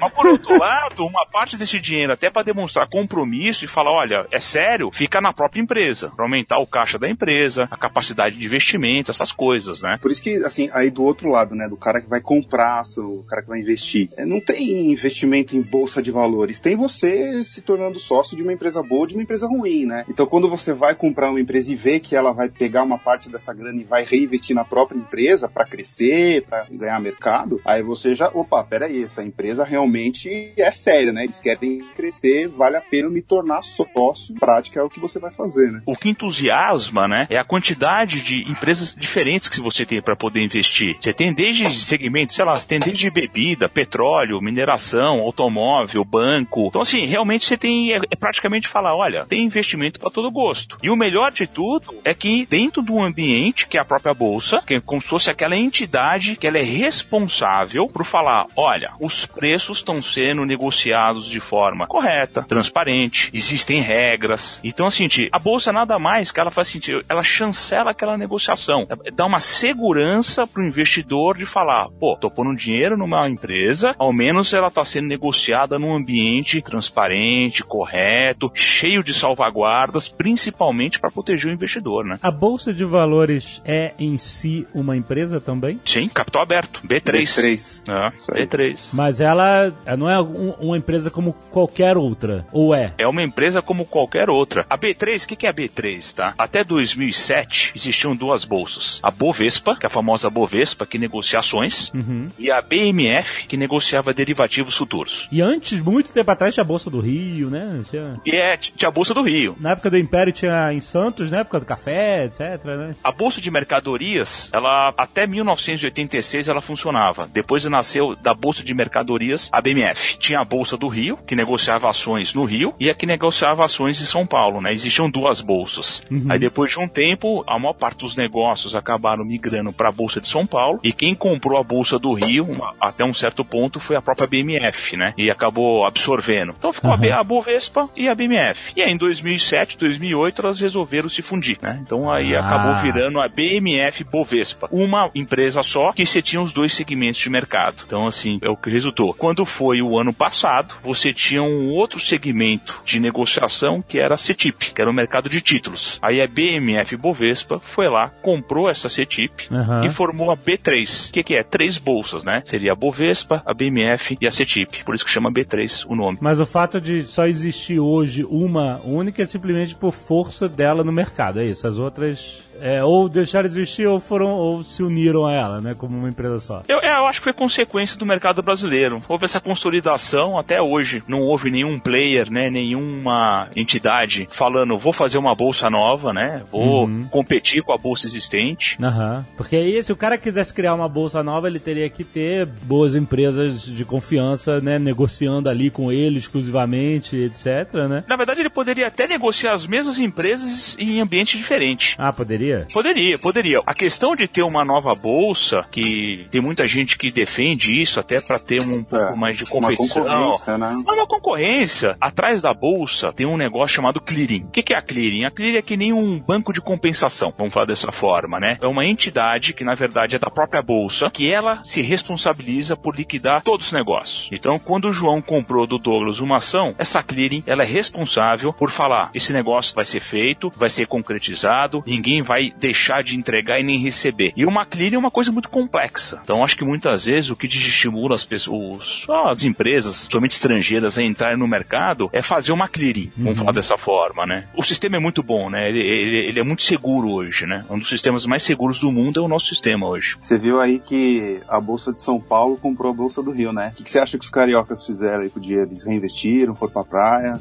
Mas 0.00 0.12
por 0.12 0.26
outro 0.26 0.56
lado, 0.58 1.04
uma 1.06 1.26
parte 1.26 1.56
desse 1.56 1.80
dinheiro 1.80 2.12
até 2.12 2.30
para 2.30 2.42
demonstrar 2.42 2.88
compromisso 2.88 3.64
e 3.64 3.68
falar, 3.68 3.90
olha, 3.92 4.26
é 4.32 4.40
sério, 4.40 4.90
fica 4.90 5.20
na 5.20 5.32
própria 5.32 5.60
empresa, 5.60 6.10
para 6.14 6.24
aumentar 6.24 6.58
o 6.58 6.66
caixa 6.66 6.98
da 6.98 7.08
empresa, 7.08 7.68
a 7.70 7.76
capacidade 7.76 8.36
de 8.36 8.44
investimento, 8.46 9.10
essas 9.10 9.32
coisas, 9.32 9.82
né? 9.82 9.98
Por 10.00 10.10
isso 10.10 10.22
que, 10.22 10.36
assim, 10.44 10.68
aí 10.72 10.90
do 10.90 11.02
outro 11.02 11.28
lado, 11.30 11.47
né, 11.54 11.68
do 11.68 11.76
cara 11.76 12.00
que 12.00 12.08
vai 12.08 12.20
comprar 12.20 12.82
o 12.98 13.24
cara 13.24 13.42
que 13.42 13.48
vai 13.48 13.60
investir, 13.60 14.08
é, 14.16 14.24
não 14.24 14.40
tem 14.40 14.90
investimento 14.92 15.56
em 15.56 15.62
bolsa 15.62 16.02
de 16.02 16.10
valores, 16.10 16.60
tem 16.60 16.76
você 16.76 17.42
se 17.44 17.62
tornando 17.62 17.98
sócio 17.98 18.36
de 18.36 18.42
uma 18.42 18.52
empresa 18.52 18.82
boa 18.82 19.02
ou 19.02 19.06
de 19.06 19.14
uma 19.14 19.22
empresa 19.22 19.46
ruim, 19.46 19.84
né? 19.84 20.04
Então, 20.08 20.26
quando 20.26 20.48
você 20.48 20.72
vai 20.72 20.94
comprar 20.94 21.30
uma 21.30 21.40
empresa 21.40 21.72
e 21.72 21.76
vê 21.76 22.00
que 22.00 22.14
ela 22.14 22.32
vai 22.32 22.48
pegar 22.48 22.82
uma 22.82 22.98
parte 22.98 23.30
dessa 23.30 23.52
grana 23.52 23.80
e 23.80 23.84
vai 23.84 24.04
reinvestir 24.04 24.54
na 24.54 24.64
própria 24.64 24.98
empresa 24.98 25.48
para 25.48 25.66
crescer, 25.66 26.44
para 26.46 26.66
ganhar 26.70 27.00
mercado, 27.00 27.60
aí 27.64 27.82
você 27.82 28.14
já, 28.14 28.28
opa, 28.28 28.62
peraí, 28.64 29.02
essa 29.02 29.22
empresa 29.22 29.64
realmente 29.64 30.52
é 30.56 30.70
séria, 30.70 31.12
né? 31.12 31.24
Eles 31.24 31.40
querem 31.40 31.84
crescer, 31.94 32.48
vale 32.48 32.76
a 32.76 32.80
pena 32.80 33.08
me 33.08 33.22
tornar 33.22 33.62
sócio, 33.62 34.34
prática 34.34 34.80
é 34.80 34.82
o 34.82 34.90
que 34.90 35.00
você 35.00 35.18
vai 35.18 35.32
fazer, 35.32 35.70
né? 35.70 35.82
O 35.86 35.96
que 35.96 36.08
entusiasma, 36.08 37.08
né, 37.08 37.26
é 37.30 37.38
a 37.38 37.44
quantidade 37.44 38.22
de 38.22 38.50
empresas 38.50 38.94
diferentes 38.94 39.48
que 39.48 39.60
você 39.60 39.84
tem 39.84 40.02
para 40.02 40.16
poder 40.16 40.42
investir. 40.42 40.96
Você 41.00 41.12
tem 41.12 41.27
desde 41.32 41.66
segmentos, 41.84 42.34
sei 42.34 42.44
lá, 42.44 42.54
tem 42.58 42.78
desde 42.78 43.10
bebida, 43.10 43.68
petróleo, 43.68 44.40
mineração, 44.40 45.20
automóvel, 45.20 46.04
banco. 46.04 46.66
Então, 46.68 46.82
assim, 46.82 47.06
realmente 47.06 47.44
você 47.44 47.56
tem, 47.56 47.92
é, 47.92 48.00
é 48.10 48.16
praticamente 48.16 48.68
falar, 48.68 48.94
olha, 48.94 49.26
tem 49.26 49.42
investimento 49.42 50.00
para 50.00 50.10
todo 50.10 50.30
gosto. 50.30 50.78
E 50.82 50.90
o 50.90 50.96
melhor 50.96 51.32
de 51.32 51.46
tudo 51.46 51.94
é 52.04 52.14
que 52.14 52.46
dentro 52.46 52.82
do 52.82 53.00
ambiente, 53.00 53.66
que 53.66 53.76
é 53.76 53.80
a 53.80 53.84
própria 53.84 54.14
bolsa, 54.14 54.62
que 54.66 54.74
é 54.74 54.80
como 54.80 55.00
se 55.00 55.08
fosse 55.08 55.30
aquela 55.30 55.56
entidade 55.56 56.36
que 56.36 56.46
ela 56.46 56.58
é 56.58 56.62
responsável 56.62 57.88
por 57.88 58.04
falar, 58.04 58.46
olha, 58.56 58.92
os 59.00 59.26
preços 59.26 59.78
estão 59.78 60.02
sendo 60.02 60.44
negociados 60.44 61.26
de 61.26 61.40
forma 61.40 61.86
correta, 61.86 62.42
transparente, 62.42 63.30
existem 63.32 63.80
regras. 63.80 64.60
Então, 64.62 64.86
assim, 64.86 65.06
a 65.32 65.38
bolsa 65.38 65.72
nada 65.72 65.98
mais 65.98 66.30
que 66.30 66.40
ela 66.40 66.50
faz 66.50 66.68
sentido, 66.68 67.04
ela 67.08 67.22
chancela 67.22 67.90
aquela 67.90 68.16
negociação, 68.16 68.86
dá 69.14 69.26
uma 69.26 69.40
segurança 69.40 70.46
pro 70.46 70.66
investidor 70.66 71.17
de 71.36 71.44
falar, 71.46 71.88
pô, 71.98 72.16
tô 72.16 72.30
pondo 72.30 72.54
dinheiro 72.54 72.96
numa 72.96 73.28
empresa, 73.28 73.94
ao 73.98 74.12
menos 74.12 74.52
ela 74.52 74.70
tá 74.70 74.84
sendo 74.84 75.08
negociada 75.08 75.78
num 75.78 75.94
ambiente 75.94 76.60
transparente, 76.62 77.62
correto, 77.64 78.50
cheio 78.54 79.02
de 79.02 79.12
salvaguardas, 79.14 80.08
principalmente 80.08 80.98
para 81.00 81.10
proteger 81.10 81.50
o 81.50 81.54
investidor, 81.54 82.04
né? 82.04 82.18
A 82.22 82.30
Bolsa 82.30 82.72
de 82.72 82.84
Valores 82.84 83.60
é 83.64 83.92
em 83.98 84.16
si 84.18 84.66
uma 84.74 84.96
empresa 84.96 85.40
também? 85.40 85.80
Sim, 85.84 86.08
capital 86.08 86.42
aberto, 86.42 86.82
B3. 86.86 87.12
B3. 87.12 87.84
É, 87.88 88.16
Isso 88.16 88.34
aí. 88.34 88.46
B3. 88.46 88.90
Mas 88.94 89.20
ela 89.20 89.72
não 89.98 90.08
é 90.10 90.20
um- 90.20 90.52
uma 90.60 90.76
empresa 90.78 91.10
como 91.10 91.32
qualquer 91.50 91.96
outra. 91.96 92.46
Ou 92.52 92.74
é? 92.74 92.92
É 92.98 93.06
uma 93.06 93.22
empresa 93.22 93.60
como 93.62 93.84
qualquer 93.86 94.28
outra. 94.30 94.66
A 94.68 94.76
B3, 94.78 95.24
o 95.24 95.28
que, 95.28 95.36
que 95.36 95.46
é 95.46 95.50
a 95.50 95.54
B3, 95.54 96.12
tá? 96.14 96.34
Até 96.38 96.62
2007 96.64 97.72
existiam 97.74 98.14
duas 98.14 98.44
bolsas. 98.44 99.00
A 99.02 99.10
Bovespa, 99.10 99.76
que 99.76 99.86
é 99.86 99.88
a 99.88 99.90
famosa 99.90 100.28
Bovespa, 100.30 100.86
que 100.86 100.98
negocia 101.08 101.38
ações, 101.38 101.90
Uhum. 101.94 102.28
e 102.38 102.50
a 102.50 102.60
BMF, 102.60 103.46
que 103.46 103.56
negociava 103.56 104.12
derivativos 104.12 104.76
futuros. 104.76 105.26
E 105.32 105.40
antes, 105.40 105.80
muito 105.80 106.12
tempo 106.12 106.30
atrás, 106.30 106.54
tinha 106.54 106.62
a 106.62 106.66
Bolsa 106.66 106.90
do 106.90 107.00
Rio, 107.00 107.48
né? 107.50 107.80
Tinha- 107.88 108.20
E 108.26 108.30
é, 108.36 108.56
tinha 108.56 108.88
a 108.88 108.92
Bolsa 108.92 109.14
do 109.14 109.22
Rio. 109.22 109.56
Na 109.58 109.72
época 109.72 109.90
do 109.90 109.96
Império 109.98 110.32
tinha 110.32 110.72
em 110.72 110.80
Santos, 110.80 111.30
na 111.30 111.38
época 111.38 111.60
do 111.60 111.66
café, 111.66 112.24
etc, 112.26 112.62
né? 112.64 112.90
A 113.02 113.10
Bolsa 113.10 113.40
de 113.40 113.50
Mercadorias, 113.50 114.50
ela 114.52 114.92
até 114.96 115.26
1986 115.26 116.48
ela 116.48 116.60
funcionava. 116.60 117.28
Depois 117.32 117.64
nasceu 117.64 118.14
da 118.16 118.34
Bolsa 118.34 118.62
de 118.62 118.74
Mercadorias 118.74 119.48
a 119.52 119.60
BMF. 119.60 120.18
Tinha 120.18 120.40
a 120.40 120.44
Bolsa 120.44 120.76
do 120.76 120.88
Rio, 120.88 121.16
que 121.26 121.34
negociava 121.34 121.88
ações 121.88 122.34
no 122.34 122.44
Rio, 122.44 122.74
e 122.78 122.90
a 122.90 122.94
que 122.94 123.06
negociava 123.06 123.64
ações 123.64 124.00
em 124.00 124.04
São 124.06 124.26
Paulo, 124.26 124.60
né? 124.60 124.72
Existiam 124.72 125.10
duas 125.10 125.40
bolsas. 125.40 126.02
Uhum. 126.10 126.26
Aí 126.30 126.38
depois 126.38 126.70
de 126.72 126.78
um 126.78 126.88
tempo, 126.88 127.44
a 127.46 127.58
maior 127.58 127.72
parte 127.74 127.98
dos 128.00 128.16
negócios 128.16 128.74
acabaram 128.74 129.24
migrando 129.24 129.72
para 129.72 129.88
a 129.88 129.92
Bolsa 129.92 130.20
de 130.20 130.26
São 130.28 130.46
Paulo, 130.46 130.80
e 130.82 130.92
quem 130.98 131.14
comprou 131.14 131.58
a 131.58 131.62
Bolsa 131.62 131.98
do 131.98 132.12
Rio, 132.12 132.44
uma- 132.44 132.74
até 132.80 133.04
um 133.04 133.14
certo 133.14 133.44
ponto, 133.44 133.78
foi 133.80 133.96
a 133.96 134.02
própria 134.02 134.26
BMF, 134.26 134.96
né? 134.96 135.14
E 135.16 135.30
acabou 135.30 135.86
absorvendo. 135.86 136.52
Então 136.58 136.72
ficou 136.72 136.90
a 136.90 136.94
Aham. 136.94 137.00
B- 137.02 137.12
a 137.12 137.22
Bovespa 137.24 137.88
e 137.96 138.08
a 138.08 138.14
BMF. 138.14 138.72
E 138.76 138.82
aí 138.82 138.90
em 138.92 138.96
2007, 138.96 139.78
2008, 139.78 140.42
elas 140.42 140.60
resolveram 140.60 141.08
se 141.08 141.22
fundir, 141.22 141.56
né? 141.62 141.78
Então 141.82 142.10
aí 142.10 142.34
Ah. 142.34 142.40
acabou 142.40 142.74
virando 142.82 143.20
a 143.20 143.28
BMF 143.28 144.02
Bovespa. 144.04 144.68
Uma 144.72 145.10
empresa 145.14 145.62
só 145.62 145.92
que 145.92 146.04
você 146.04 146.20
tinha 146.20 146.42
os 146.42 146.52
dois 146.52 146.72
segmentos 146.72 147.20
de 147.20 147.30
mercado. 147.30 147.82
Então 147.86 148.06
assim, 148.06 148.38
é 148.42 148.48
o 148.50 148.56
que 148.56 148.70
resultou. 148.70 149.14
Quando 149.14 149.44
foi 149.46 149.80
o 149.80 149.98
ano 149.98 150.12
passado, 150.12 150.74
você 150.82 151.12
tinha 151.12 151.42
um 151.42 151.70
outro 151.70 152.00
segmento 152.00 152.82
de 152.84 152.98
negociação 152.98 153.80
que 153.80 153.98
era 153.98 154.14
a 154.14 154.16
CETIP, 154.16 154.72
que 154.74 154.80
era 154.80 154.90
o 154.90 154.94
mercado 154.94 155.28
de 155.28 155.40
títulos. 155.40 155.98
Aí 156.02 156.20
a 156.20 156.26
BMF 156.26 156.96
Bovespa 156.96 157.60
foi 157.60 157.88
lá, 157.88 158.08
comprou 158.22 158.68
essa 158.68 158.88
CETIP 158.88 159.46
Aham. 159.52 159.84
e 159.84 159.88
formou 159.90 160.30
a 160.30 160.36
B3. 160.36 160.87
O 161.08 161.12
que, 161.12 161.22
que 161.22 161.34
é? 161.34 161.42
Três 161.42 161.78
bolsas, 161.78 162.24
né? 162.24 162.42
Seria 162.44 162.72
a 162.72 162.74
Bovespa, 162.74 163.42
a 163.44 163.54
BMF 163.54 164.16
e 164.20 164.26
a 164.26 164.30
CETIP. 164.30 164.84
Por 164.84 164.94
isso 164.94 165.04
que 165.04 165.10
chama 165.10 165.30
B3 165.30 165.84
o 165.88 165.94
nome. 165.94 166.18
Mas 166.20 166.40
o 166.40 166.46
fato 166.46 166.80
de 166.80 167.06
só 167.06 167.26
existir 167.26 167.78
hoje 167.78 168.24
uma 168.24 168.80
única 168.84 169.22
é 169.22 169.26
simplesmente 169.26 169.74
por 169.74 169.92
força 169.92 170.48
dela 170.48 170.84
no 170.84 170.92
mercado, 170.92 171.40
é 171.40 171.46
isso. 171.46 171.66
As 171.66 171.78
outras 171.78 172.42
é, 172.60 172.82
ou 172.84 173.08
deixaram 173.08 173.48
de 173.48 173.54
existir 173.58 173.86
ou 173.86 173.98
foram 174.00 174.28
ou 174.30 174.62
se 174.62 174.82
uniram 174.82 175.26
a 175.26 175.32
ela, 175.32 175.60
né, 175.60 175.74
como 175.74 175.96
uma 175.96 176.08
empresa 176.08 176.38
só. 176.38 176.62
Eu, 176.68 176.78
é, 176.80 176.96
eu 176.96 177.06
acho 177.06 177.20
que 177.20 177.24
foi 177.24 177.32
consequência 177.32 177.96
do 177.96 178.06
mercado 178.06 178.42
brasileiro. 178.42 179.02
Houve 179.08 179.24
essa 179.24 179.40
consolidação 179.40 180.38
até 180.38 180.60
hoje. 180.60 181.02
Não 181.06 181.20
houve 181.22 181.50
nenhum 181.50 181.78
player, 181.78 182.30
né, 182.30 182.48
nenhuma 182.50 183.48
entidade 183.56 184.28
falando 184.30 184.78
vou 184.78 184.92
fazer 184.92 185.18
uma 185.18 185.34
bolsa 185.34 185.68
nova, 185.70 186.12
né, 186.12 186.42
vou 186.50 186.86
Uhum. 186.86 187.06
competir 187.10 187.62
com 187.62 187.72
a 187.72 187.78
bolsa 187.78 188.06
existente. 188.06 188.76
Aham. 188.82 189.24
Porque 189.36 189.56
aí, 189.56 189.82
se 189.82 189.92
o 189.92 189.96
cara 189.96 190.16
quisesse 190.18 190.52
criar 190.54 190.74
uma 190.74 190.88
bolsa 190.88 191.22
nova, 191.22 191.46
ele 191.48 191.58
teria 191.58 191.88
que 191.88 192.04
ter 192.04 192.46
boas 192.46 192.94
empresas 192.94 193.62
de 193.64 193.84
confiança, 193.84 194.60
né, 194.60 194.78
negociando 194.78 195.48
ali 195.48 195.70
com 195.70 195.90
ele 195.92 196.18
exclusivamente, 196.18 197.16
etc, 197.16 197.72
né? 197.88 198.04
Na 198.08 198.16
verdade, 198.16 198.40
ele 198.40 198.50
poderia 198.50 198.86
até 198.86 199.06
negociar 199.06 199.52
as 199.52 199.66
mesmas 199.66 199.98
empresas 199.98 200.76
em 200.78 201.00
ambiente 201.00 201.36
diferente. 201.36 201.94
Ah, 201.98 202.12
poderia? 202.12 202.47
Poderia, 202.72 203.18
poderia. 203.18 203.60
A 203.66 203.74
questão 203.74 204.14
de 204.14 204.26
ter 204.28 204.42
uma 204.42 204.64
nova 204.64 204.94
bolsa, 204.94 205.64
que 205.70 206.26
tem 206.30 206.40
muita 206.40 206.66
gente 206.66 206.96
que 206.98 207.10
defende 207.10 207.72
isso 207.80 207.98
até 208.00 208.20
para 208.20 208.38
ter 208.38 208.62
um 208.62 208.82
pouco 208.82 208.96
É, 208.96 209.16
mais 209.16 209.36
de 209.36 209.44
Uma 209.44 209.50
competição. 209.62 210.02
concorrência, 210.02 210.58
né? 210.58 210.68
É 210.86 210.92
uma 210.92 211.06
concorrência. 211.06 211.96
Atrás 212.00 212.42
da 212.42 212.52
bolsa 212.54 213.12
tem 213.12 213.26
um 213.26 213.36
negócio 213.36 213.74
chamado 213.76 214.00
clearing. 214.00 214.44
O 214.44 214.50
que 214.50 214.62
que 214.62 214.74
é 214.74 214.78
a 214.78 214.82
clearing? 214.82 215.24
A 215.24 215.30
clearing 215.30 215.56
é 215.56 215.62
que 215.62 215.76
nem 215.76 215.92
um 215.92 216.18
banco 216.18 216.52
de 216.52 216.60
compensação, 216.60 217.32
vamos 217.36 217.52
falar 217.52 217.66
dessa 217.66 217.92
forma, 217.92 218.38
né? 218.40 218.56
É 218.60 218.66
uma 218.66 218.84
entidade 218.84 219.52
que, 219.52 219.64
na 219.64 219.74
verdade, 219.74 220.16
é 220.16 220.18
da 220.18 220.30
própria 220.30 220.62
bolsa, 220.62 221.10
que 221.12 221.30
ela 221.30 221.62
se 221.64 221.80
responsabiliza 221.82 222.76
por 222.76 222.96
liquidar 222.96 223.42
todos 223.42 223.66
os 223.66 223.72
negócios. 223.72 224.28
Então, 224.32 224.58
quando 224.58 224.88
o 224.88 224.92
João 224.92 225.20
comprou 225.20 225.66
do 225.66 225.78
Douglas 225.78 226.20
uma 226.20 226.36
ação, 226.38 226.74
essa 226.78 227.02
clearing, 227.02 227.42
ela 227.46 227.62
é 227.62 227.66
responsável 227.66 228.52
por 228.52 228.70
falar, 228.70 229.10
esse 229.14 229.32
negócio 229.32 229.74
vai 229.74 229.84
ser 229.84 230.00
feito, 230.00 230.52
vai 230.56 230.68
ser 230.68 230.86
concretizado, 230.86 231.82
ninguém 231.86 232.22
vai 232.22 232.37
vai 232.38 232.52
deixar 232.56 233.02
de 233.02 233.16
entregar 233.16 233.58
e 233.58 233.64
nem 233.64 233.82
receber. 233.82 234.32
E 234.36 234.46
uma 234.46 234.64
clearing 234.64 234.94
é 234.94 234.98
uma 234.98 235.10
coisa 235.10 235.32
muito 235.32 235.48
complexa. 235.48 236.20
Então 236.22 236.44
acho 236.44 236.56
que 236.56 236.64
muitas 236.64 237.04
vezes 237.04 237.30
o 237.30 237.36
que 237.36 237.48
desestimula 237.48 238.14
as 238.14 238.24
pessoas, 238.24 239.04
as 239.26 239.42
empresas, 239.42 240.08
somente 240.10 240.32
estrangeiras, 240.32 240.96
a 240.96 241.02
entrarem 241.02 241.36
no 241.36 241.48
mercado 241.48 242.08
é 242.12 242.22
fazer 242.22 242.52
uma 242.52 242.68
clearing, 242.68 243.10
vamos 243.16 243.32
Uhum. 243.32 243.36
falar 243.36 243.52
dessa 243.52 243.76
forma, 243.76 244.24
né? 244.24 244.46
O 244.56 244.62
sistema 244.62 244.96
é 244.96 245.00
muito 245.00 245.22
bom, 245.22 245.50
né? 245.50 245.68
Ele, 245.68 245.80
ele- 245.80 246.28
ele 246.28 246.40
é 246.40 246.44
muito 246.44 246.62
seguro 246.62 247.10
hoje, 247.10 247.44
né? 247.46 247.64
Um 247.68 247.78
dos 247.78 247.88
sistemas 247.88 248.24
mais 248.24 248.42
seguros 248.44 248.78
do 248.78 248.92
mundo 248.92 249.18
é 249.18 249.22
o 249.22 249.28
nosso 249.28 249.46
sistema 249.46 249.88
hoje. 249.88 250.16
Você 250.20 250.38
viu 250.38 250.60
aí 250.60 250.78
que 250.78 251.40
a 251.48 251.60
Bolsa 251.60 251.92
de 251.92 252.00
São 252.00 252.20
Paulo 252.20 252.56
comprou 252.56 252.92
a 252.92 252.94
Bolsa 252.94 253.20
do 253.22 253.32
Rio, 253.32 253.52
né? 253.52 253.70
O 253.72 253.76
que, 253.76 253.82
que 253.84 253.90
você 253.90 253.98
acha 253.98 254.16
que 254.16 254.24
os 254.24 254.30
cariocas 254.30 254.86
fizeram 254.86 255.22
aí 255.22 255.28
pro 255.28 255.40
dia? 255.40 255.62
Eles 255.62 255.82
reinvestiram, 255.84 256.54
foram 256.54 256.72
pra 256.72 256.84
praia? 256.84 257.40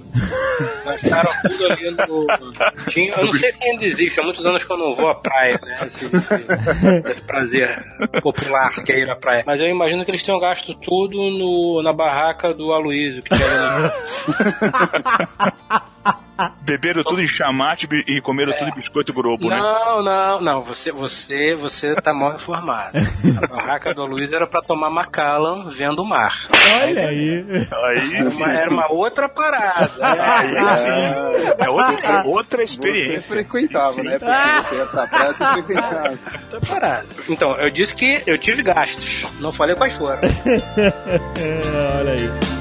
Gastaram 0.85 1.31
tudo 1.43 1.65
ali 1.65 1.91
no. 1.91 2.27
Tinha, 2.89 3.13
eu 3.13 3.25
não 3.25 3.33
sei 3.33 3.51
se 3.51 3.63
ainda 3.63 3.85
existe, 3.85 4.19
há 4.19 4.23
muitos 4.23 4.45
anos 4.45 4.63
que 4.63 4.71
eu 4.71 4.77
não 4.77 4.86
vou 4.95 5.09
à 5.09 5.15
praia, 5.15 5.59
né? 5.63 5.73
Esse, 5.87 6.15
esse- 6.15 7.09
esse 7.09 7.21
prazer 7.21 7.85
popular 8.21 8.71
que 8.83 8.91
é 8.91 8.99
ir 8.99 9.09
à 9.09 9.15
praia. 9.15 9.43
Mas 9.45 9.59
eu 9.61 9.67
imagino 9.67 10.03
que 10.05 10.11
eles 10.11 10.23
tenham 10.23 10.39
gasto 10.39 10.73
tudo 10.75 11.17
no, 11.31 11.81
na 11.83 11.93
barraca 11.93 12.53
do 12.53 12.71
Aloysio, 12.73 13.23
que 13.23 13.35
tinha 13.35 13.47
ali. 13.75 13.91
Beberam 16.61 17.03
tudo 17.03 17.21
em 17.21 17.27
chamate 17.27 17.87
e 18.07 18.21
comeram 18.21 18.53
tudo 18.57 18.69
em 18.69 18.73
biscoito 18.75 19.11
globo, 19.13 19.49
né? 19.49 19.57
Não, 19.57 20.03
não, 20.03 20.41
não. 20.41 20.61
Você, 20.63 20.91
você, 20.91 21.55
você 21.55 21.95
tá 21.95 22.13
mal 22.13 22.35
informado. 22.35 22.91
A 23.41 23.47
barraca 23.47 23.93
do 23.93 24.01
Aloysio 24.03 24.35
era 24.35 24.45
pra 24.47 24.61
tomar 24.61 24.89
Macallan 24.89 25.69
vendo 25.69 26.01
o 26.01 26.05
mar. 26.05 26.47
Olha 26.83 27.07
aí. 27.07 27.45
Aí, 27.85 28.15
Era 28.15 28.29
uma, 28.29 28.51
era 28.53 28.69
uma 28.69 28.91
outra 28.91 29.27
parada. 29.29 29.89
aí 30.01 30.55
É, 30.55 30.65
sim. 30.75 31.53
É 31.59 31.69
outra, 31.69 32.23
outra 32.25 32.57
Você 32.59 32.73
experiência. 32.73 33.21
frequentava, 33.21 34.03
né? 34.03 34.19
Porque 34.19 34.67
você 34.69 34.75
ia 34.77 34.85
pra 34.85 35.07
praia, 35.07 35.33
você 35.33 35.45
frequentava. 35.45 36.19
outra 36.43 36.59
parada. 36.67 37.05
Então, 37.29 37.51
eu 37.57 37.69
disse 37.69 37.95
que 37.95 38.21
eu 38.27 38.37
tive 38.37 38.61
gastos. 38.63 39.25
Não 39.39 39.51
falei 39.51 39.75
quais 39.75 39.95
foram. 39.95 40.19
É, 40.21 41.97
olha 41.99 42.11
aí. 42.13 42.56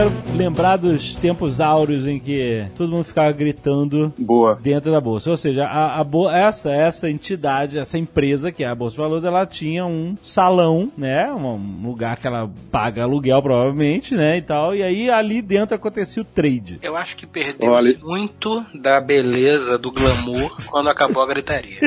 Quero 0.00 0.29
lembrar 0.40 0.76
dos 0.76 1.14
tempos 1.14 1.60
áureos 1.60 2.06
em 2.06 2.18
que 2.18 2.66
todo 2.74 2.90
mundo 2.90 3.04
ficava 3.04 3.30
gritando 3.32 4.12
Boa. 4.18 4.58
dentro 4.60 4.90
da 4.90 5.00
bolsa. 5.00 5.30
Ou 5.30 5.36
seja, 5.36 5.66
a, 5.66 6.00
a 6.00 6.04
bo- 6.04 6.30
essa 6.30 6.70
essa 6.70 7.10
entidade, 7.10 7.78
essa 7.78 7.98
empresa 7.98 8.50
que 8.50 8.64
é 8.64 8.66
a 8.68 8.74
Bolsa 8.74 8.96
de 8.96 9.02
Valores, 9.02 9.24
ela 9.24 9.44
tinha 9.46 9.84
um 9.84 10.16
salão, 10.22 10.90
né, 10.96 11.30
um 11.32 11.86
lugar 11.86 12.16
que 12.16 12.26
ela 12.26 12.50
paga 12.70 13.02
aluguel 13.02 13.42
provavelmente, 13.42 14.14
né, 14.14 14.38
e 14.38 14.42
tal. 14.42 14.74
E 14.74 14.82
aí 14.82 15.10
ali 15.10 15.42
dentro 15.42 15.74
acontecia 15.74 16.22
o 16.22 16.24
trade. 16.24 16.78
Eu 16.82 16.96
acho 16.96 17.16
que 17.16 17.26
perdeu 17.26 17.70
Olha- 17.70 17.96
muito 18.02 18.64
da 18.74 19.00
beleza, 19.00 19.76
do 19.76 19.90
glamour, 19.92 20.56
quando 20.70 20.88
acabou 20.88 21.22
a 21.22 21.26
gritaria. 21.26 21.78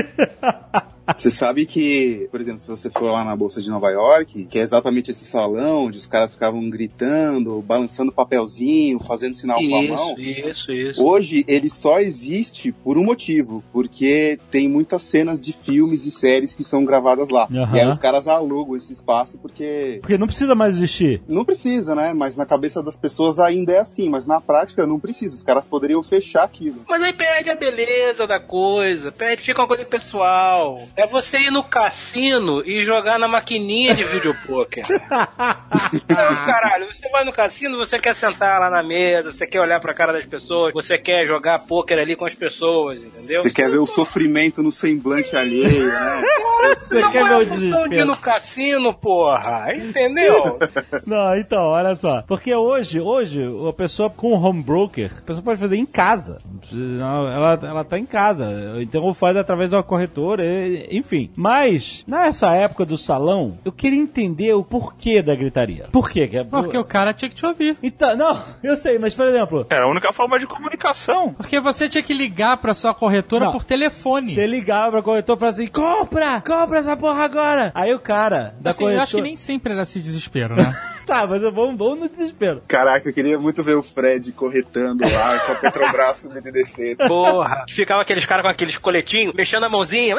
Você 1.18 1.30
sabe 1.30 1.66
que, 1.66 2.28
por 2.32 2.39
exemplo, 2.39 2.60
se 2.60 2.68
você 2.70 2.89
for 2.89 3.12
lá 3.12 3.26
na 3.26 3.36
Bolsa 3.36 3.62
de 3.62 3.70
Nova 3.70 3.89
York, 3.89 4.45
que 4.45 4.58
é 4.58 4.62
exatamente 4.62 5.12
esse 5.12 5.26
salão 5.26 5.86
onde 5.86 5.97
os 5.97 6.08
caras 6.08 6.34
ficavam 6.34 6.70
gritando, 6.70 7.62
balançando 7.62 8.12
papelzinho, 8.44 9.00
fazendo 9.00 9.36
sinal 9.36 9.58
com 9.58 9.76
a 9.76 9.82
mão. 9.88 10.16
Isso, 10.18 10.22
isso, 10.22 10.72
isso. 10.72 11.04
Hoje 11.04 11.44
ele 11.48 11.70
só 11.70 12.00
existe 12.00 12.72
por 12.72 12.98
um 12.98 13.04
motivo, 13.04 13.64
porque 13.72 14.39
tem 14.52 14.68
muitas 14.68 15.04
cenas 15.04 15.41
de 15.41 15.54
filmes 15.54 16.06
e 16.06 16.12
séries 16.12 16.56
que 16.56 16.64
são 16.64 16.84
gravadas 16.86 17.30
lá. 17.30 17.48
Aham. 17.52 17.76
E 17.76 17.80
aí 17.80 17.88
os 17.88 17.98
caras 17.98 18.28
alugam 18.28 18.76
esse 18.76 18.94
espaço 18.94 19.38
porque 19.38 20.00
Porque 20.02 20.18
não 20.18 20.28
precisa 20.28 20.56
mais 20.56 20.76
existir. 20.76 21.22
não 21.28 21.46
precisa, 21.46 21.96
né? 21.96 22.14
Mas 22.14 22.36
na 22.36 22.46
cabeça 22.46 22.82
das 22.84 22.98
pessoas 22.98 23.39
ainda 23.39 23.74
é 23.74 23.80
assim, 23.80 24.10
mas 24.10 24.28
na 24.28 24.39
prática 24.41 24.86
não 24.86 25.00
precisa. 25.00 25.36
Os 25.36 25.44
caras 25.44 25.68
poderiam 25.68 26.04
fechar 26.04 26.44
aquilo. 26.44 26.84
Mas 26.88 27.02
aí 27.02 27.14
perde 27.14 27.50
a 27.50 27.56
beleza 27.56 28.28
da 28.28 28.39
coisa, 28.39 29.12
perde, 29.12 29.41
fica 29.44 29.62
uma 29.62 29.68
coisa 29.68 29.86
pessoal. 29.86 30.80
É 30.96 31.08
você 31.08 31.39
ir 31.39 31.52
no 31.52 31.64
cassino 31.64 32.62
e 32.66 32.84
jogar 32.84 33.18
na 33.18 33.28
maquininha 33.28 33.96
de 33.96 34.04
videopoker. 34.04 34.84
Não, 34.89 36.06
caralho, 36.46 36.88
você 36.88 37.10
vai 37.10 37.24
no 37.24 37.32
cassino, 37.32 37.78
você 37.78 38.00
quer 38.00 38.16
sentar 38.16 38.33
lá 38.40 38.70
na 38.70 38.84
mesa, 38.84 39.32
você 39.32 39.46
quer 39.48 39.62
olhar 39.62 39.80
pra 39.80 39.94
cara 39.94 40.14
das 40.14 40.26
pessoas, 40.26 40.74
você 40.74 40.98
quer 40.98 41.26
jogar 41.26 41.60
poker 41.60 41.98
ali 42.00 42.16
com 42.16 42.26
as 42.26 42.34
pessoas, 42.34 43.04
entendeu? 43.04 43.42
Você 43.42 43.50
quer 43.52 43.70
ver 43.70 43.78
o 43.80 43.88
sofrimento 43.88 44.62
no 44.64 44.72
semblante 44.72 45.36
alheio, 45.36 45.88
né? 45.88 46.24
Você 46.64 46.98
Não 47.02 47.12
quer 47.12 47.24
é 47.24 47.28
ver 47.28 47.34
a 47.34 47.38
o 47.40 47.46
função 47.46 47.58
de 47.60 47.66
ir 47.66 47.70
desespero? 47.90 48.06
no 48.06 48.18
cassino, 48.18 48.94
porra, 48.94 49.76
entendeu? 49.76 50.58
Não, 51.06 51.36
então, 51.38 51.62
olha 51.66 51.94
só. 51.96 52.22
Porque 52.22 52.56
hoje, 52.56 53.02
hoje, 53.02 53.44
a 53.70 53.74
pessoa 53.74 54.10
com 54.10 54.32
home 54.34 54.64
broker, 54.64 55.12
a 55.18 55.22
pessoa 55.22 55.44
pode 55.44 55.60
fazer 55.60 55.76
em 55.76 55.86
casa. 55.86 56.38
Ela, 56.72 57.60
ela 57.62 57.84
tá 57.84 58.00
em 58.00 58.06
casa. 58.06 58.76
Então 58.80 59.14
faz 59.14 59.36
através 59.36 59.70
de 59.70 59.76
uma 59.76 59.84
corretora, 59.84 60.42
enfim. 60.90 61.30
Mas, 61.36 62.06
nessa 62.08 62.54
época 62.56 62.86
do 62.86 62.98
salão, 62.98 63.58
eu 63.66 63.72
queria 63.72 64.00
entender 64.00 64.54
o 64.54 64.64
porquê 64.64 65.22
da 65.22 65.36
gritaria. 65.36 65.88
Por 65.92 66.10
quê? 66.10 66.30
É- 66.32 66.44
Porque 66.46 66.78
o 66.78 66.86
cara 66.86 67.14
tinha 67.14 67.28
que 67.28 67.36
te 67.36 67.46
ouvir. 67.46 67.78
Então, 67.84 68.16
não, 68.24 68.43
eu 68.63 68.76
sei, 68.76 68.97
mas 68.99 69.13
por 69.15 69.26
exemplo, 69.28 69.65
É 69.69 69.78
a 69.80 69.88
única 69.88 70.11
forma 70.13 70.39
de 70.39 70.45
comunicação. 70.47 71.34
Porque 71.34 71.59
você 71.59 71.89
tinha 71.89 72.03
que 72.03 72.13
ligar 72.13 72.57
pra 72.57 72.74
sua 72.74 72.93
corretora 72.93 73.45
Não. 73.45 73.51
por 73.51 73.63
telefone. 73.63 74.32
você 74.32 74.45
ligava 74.47 74.91
pra 74.91 75.01
corretor 75.01 75.36
e 75.36 75.39
falava 75.39 75.55
assim: 75.55 75.67
compra, 75.67 76.41
compra 76.41 76.80
essa 76.80 76.95
porra 76.97 77.24
agora. 77.24 77.71
Aí 77.76 77.93
o 77.93 77.99
cara 77.99 78.55
da 78.59 78.71
Assim, 78.71 78.84
eu 78.84 78.88
corretora. 78.88 79.03
acho 79.03 79.15
que 79.15 79.21
nem 79.21 79.38
sempre 79.38 79.74
era 79.74 79.82
esse 79.84 79.99
desespero, 79.99 80.55
né? 80.55 80.74
Tá, 81.06 81.28
mas 81.28 81.41
vamos, 81.41 81.78
vamos 81.78 81.99
no 81.99 82.10
desespero. 82.10 82.62
Caraca, 82.68 83.08
eu 83.08 83.14
queria 83.14 83.38
muito 83.38 83.62
ver 83.64 83.76
o 83.76 83.84
Fred 83.84 84.32
corretando 84.32 85.04
lá 85.04 85.39
com 85.39 85.51
a 85.51 85.56
Petrobras 85.56 86.18
subindo 86.20 86.47
e 86.47 86.51
descendo. 86.51 87.08
Porra, 87.08 87.66
ficava 87.70 88.01
aqueles 88.01 88.26
caras 88.26 88.43
com 88.43 88.49
aqueles 88.49 88.78
coletinhos, 88.78 89.34
mexendo 89.34 89.64
a 89.66 89.70
mãozinha. 89.70 90.16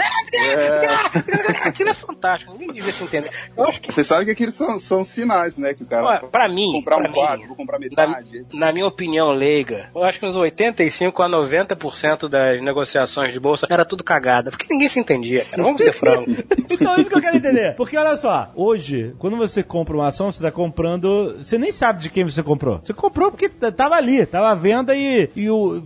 Aquilo 1.63 1.91
é 1.91 1.95
fantástico, 1.95 2.53
ninguém 2.53 2.73
devia 2.73 2.93
se 2.93 3.03
entender. 3.05 3.31
Eu 3.57 3.65
acho 3.65 3.81
que, 3.81 3.93
Você 3.93 4.05
sabe 4.05 4.25
que 4.27 4.31
aqueles 4.33 4.55
são, 4.55 4.79
são 4.79 5.05
sinais, 5.05 5.57
né? 5.57 5.75
Que 5.75 5.83
o 5.83 5.87
cara 5.87 6.21
Ó, 6.23 6.27
pra 6.29 6.49
mim, 6.49 6.73
comprar 6.73 6.97
pra 6.97 7.05
um 7.07 7.09
mim, 7.09 7.15
quadro, 7.15 7.47
vou 7.47 7.57
comprar 7.57 7.79
na, 7.79 7.85
metade. 7.85 8.47
na 8.53 8.73
minha 8.73 8.87
opinião 8.87 9.33
leiga, 9.33 9.91
eu 9.95 10.05
acho 10.05 10.19
que 10.21 10.27
uns 10.27 10.37
85 10.37 11.23
a 11.23 11.29
90% 11.29 12.29
das 12.29 12.61
negociações 12.61 13.33
de 13.33 13.41
bolsa 13.41 13.67
era 13.71 13.85
tudo 13.85 14.05
cagada, 14.05 14.51
porque 14.51 14.67
ninguém 14.71 14.89
se 14.89 14.99
entendia, 15.01 15.45
cara. 15.45 15.63
Vamos 15.63 15.83
ser 15.83 15.93
francos. 15.95 16.35
Então, 16.71 16.97
isso 16.97 17.09
que 17.11 17.17
eu 17.17 17.21
quero 17.23 17.37
entender. 17.37 17.75
Porque 17.77 17.97
olha 17.97 18.17
só, 18.17 18.51
hoje, 18.55 19.15
quando 19.19 19.37
você 19.37 19.63
compra 19.63 19.95
uma 19.97 20.09
ação, 20.09 20.31
você 20.31 20.43
tá 20.43 20.51
comprando. 20.51 20.74
Você 21.39 21.59
nem 21.59 21.73
sabe 21.73 22.03
de 22.03 22.11
quem 22.11 22.25
você 22.25 22.43
comprou. 22.43 22.81
Você 22.85 22.93
comprou 22.93 23.31
porque 23.31 23.49
tava 23.49 23.95
ali, 23.95 24.25
tava 24.27 24.51
à 24.51 24.55
venda 24.55 24.95
e, 24.95 25.29
e 25.35 25.51
o. 25.51 25.83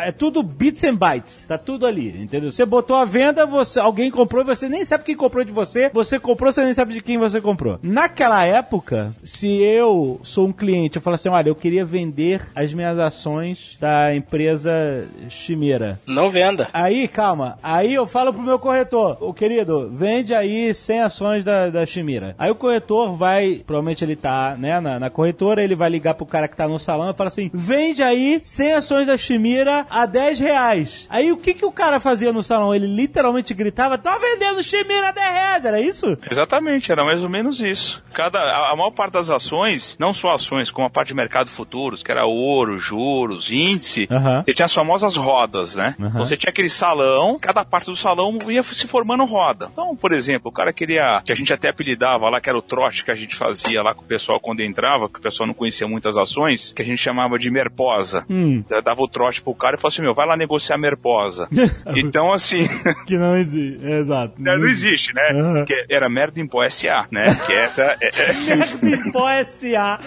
É 0.00 0.12
tudo 0.12 0.42
bits 0.42 0.84
and 0.84 0.96
bytes. 0.96 1.46
Tá 1.46 1.58
tudo 1.58 1.86
ali, 1.86 2.08
entendeu? 2.22 2.50
Você 2.50 2.64
botou 2.64 2.96
a 2.96 3.04
venda, 3.04 3.46
você, 3.46 3.78
alguém 3.78 4.10
comprou 4.10 4.42
e 4.42 4.46
você 4.46 4.68
nem 4.68 4.84
sabe 4.84 5.04
quem 5.04 5.16
comprou 5.16 5.44
de 5.44 5.52
você. 5.52 5.90
Você 5.92 6.18
comprou, 6.18 6.52
você 6.52 6.64
nem 6.64 6.74
sabe 6.74 6.94
de 6.94 7.00
quem 7.00 7.18
você 7.18 7.40
comprou. 7.40 7.78
Naquela 7.82 8.44
época, 8.44 9.12
se 9.24 9.62
eu 9.62 10.20
sou 10.22 10.48
um 10.48 10.52
cliente, 10.52 10.96
eu 10.96 11.02
falo 11.02 11.14
assim: 11.14 11.28
olha, 11.28 11.48
eu 11.48 11.54
queria 11.54 11.84
vender 11.84 12.42
as 12.54 12.72
minhas 12.74 12.98
ações 12.98 13.76
da 13.80 14.14
empresa 14.14 15.06
Chimera. 15.28 16.00
Não 16.06 16.30
venda. 16.30 16.68
Aí, 16.72 17.08
calma. 17.08 17.56
Aí 17.62 17.94
eu 17.94 18.06
falo 18.06 18.32
pro 18.32 18.42
meu 18.42 18.58
corretor, 18.58 19.16
ô 19.20 19.32
querido, 19.32 19.88
vende 19.90 20.34
aí 20.34 20.72
100 20.72 21.00
ações 21.00 21.44
da, 21.44 21.70
da 21.70 21.86
Chimira. 21.86 22.34
Aí 22.38 22.50
o 22.50 22.54
corretor 22.54 23.14
vai, 23.16 23.62
provavelmente 23.66 24.04
ele 24.04 24.16
tá, 24.16 24.31
né, 24.58 24.80
na, 24.80 24.98
na 24.98 25.10
corretora, 25.10 25.62
ele 25.62 25.74
vai 25.74 25.90
ligar 25.90 26.14
pro 26.14 26.26
cara 26.26 26.48
que 26.48 26.56
tá 26.56 26.68
no 26.68 26.78
salão 26.78 27.10
e 27.10 27.14
fala 27.14 27.28
assim, 27.28 27.50
vende 27.52 28.02
aí 28.02 28.40
100 28.42 28.72
ações 28.74 29.06
da 29.06 29.16
Chimira 29.16 29.86
a 29.90 30.06
10 30.06 30.38
reais. 30.40 31.06
Aí 31.10 31.32
o 31.32 31.36
que 31.36 31.54
que 31.54 31.64
o 31.64 31.72
cara 31.72 32.00
fazia 32.00 32.32
no 32.32 32.42
salão? 32.42 32.74
Ele 32.74 32.86
literalmente 32.86 33.54
gritava, 33.54 33.98
tô 33.98 34.10
vendendo 34.18 34.62
Chimira 34.62 35.08
a 35.08 35.12
10 35.12 35.30
reais, 35.30 35.64
era 35.64 35.80
isso? 35.80 36.16
Exatamente, 36.30 36.90
era 36.90 37.04
mais 37.04 37.22
ou 37.22 37.28
menos 37.28 37.60
isso. 37.60 38.02
Cada, 38.12 38.38
a, 38.38 38.72
a 38.72 38.76
maior 38.76 38.90
parte 38.90 39.12
das 39.14 39.30
ações, 39.30 39.96
não 39.98 40.12
só 40.12 40.30
ações, 40.30 40.70
como 40.70 40.86
a 40.86 40.90
parte 40.90 41.08
de 41.08 41.14
mercado 41.14 41.50
futuros, 41.50 42.02
que 42.02 42.10
era 42.10 42.24
ouro, 42.24 42.78
juros, 42.78 43.50
índice, 43.50 44.08
você 44.44 44.54
tinha 44.54 44.66
as 44.66 44.74
famosas 44.74 45.16
rodas, 45.16 45.76
né? 45.76 45.94
Então 45.98 46.24
você 46.24 46.36
tinha 46.36 46.50
aquele 46.50 46.68
salão, 46.68 47.38
cada 47.38 47.64
parte 47.64 47.86
do 47.86 47.96
salão 47.96 48.38
ia 48.48 48.62
se 48.62 48.86
formando 48.86 49.24
roda. 49.24 49.68
Então, 49.72 49.94
por 49.96 50.12
exemplo, 50.12 50.50
o 50.50 50.52
cara 50.52 50.72
queria, 50.72 51.20
que 51.24 51.32
a 51.32 51.34
gente 51.34 51.52
até 51.52 51.68
apelidava 51.68 52.28
lá, 52.28 52.40
que 52.40 52.48
era 52.48 52.58
o 52.58 52.62
trote 52.62 53.04
que 53.04 53.10
a 53.10 53.14
gente 53.14 53.34
fazia 53.34 53.82
lá 53.82 53.94
com 53.94 54.02
o 54.02 54.06
pessoal 54.06 54.21
quando 54.40 54.60
entrava, 54.60 55.08
que 55.08 55.18
o 55.18 55.22
pessoal 55.22 55.46
não 55.46 55.54
conhecia 55.54 55.86
muitas 55.86 56.16
ações, 56.16 56.72
que 56.72 56.82
a 56.82 56.84
gente 56.84 56.98
chamava 56.98 57.38
de 57.38 57.50
merposa. 57.50 58.24
Hum, 58.28 58.62
Eu 58.70 58.82
Dava 58.82 59.02
o 59.02 59.08
trote 59.08 59.40
pro 59.42 59.54
cara 59.54 59.76
e 59.76 59.78
falava 59.80 59.94
assim, 59.94 60.02
meu, 60.02 60.14
vai 60.14 60.26
lá 60.26 60.36
negociar 60.36 60.76
merposa. 60.78 61.48
então, 61.96 62.32
assim, 62.32 62.66
que 63.06 63.16
não 63.16 63.36
existe, 63.36 63.84
exato. 63.86 64.34
não 64.38 64.64
existe, 64.66 65.14
né? 65.14 65.22
Aham. 65.32 65.64
Que 65.64 65.84
era 65.90 66.08
merda 66.08 66.40
em 66.40 66.46
pó 66.46 66.68
SA, 66.68 67.06
né? 67.10 67.34
Que 67.46 67.52
essa 67.52 67.96
é, 68.00 68.08
é- 68.08 68.32
Merda 68.56 68.86
em 69.08 69.10
pó 69.12 69.28
S.A. 69.28 69.98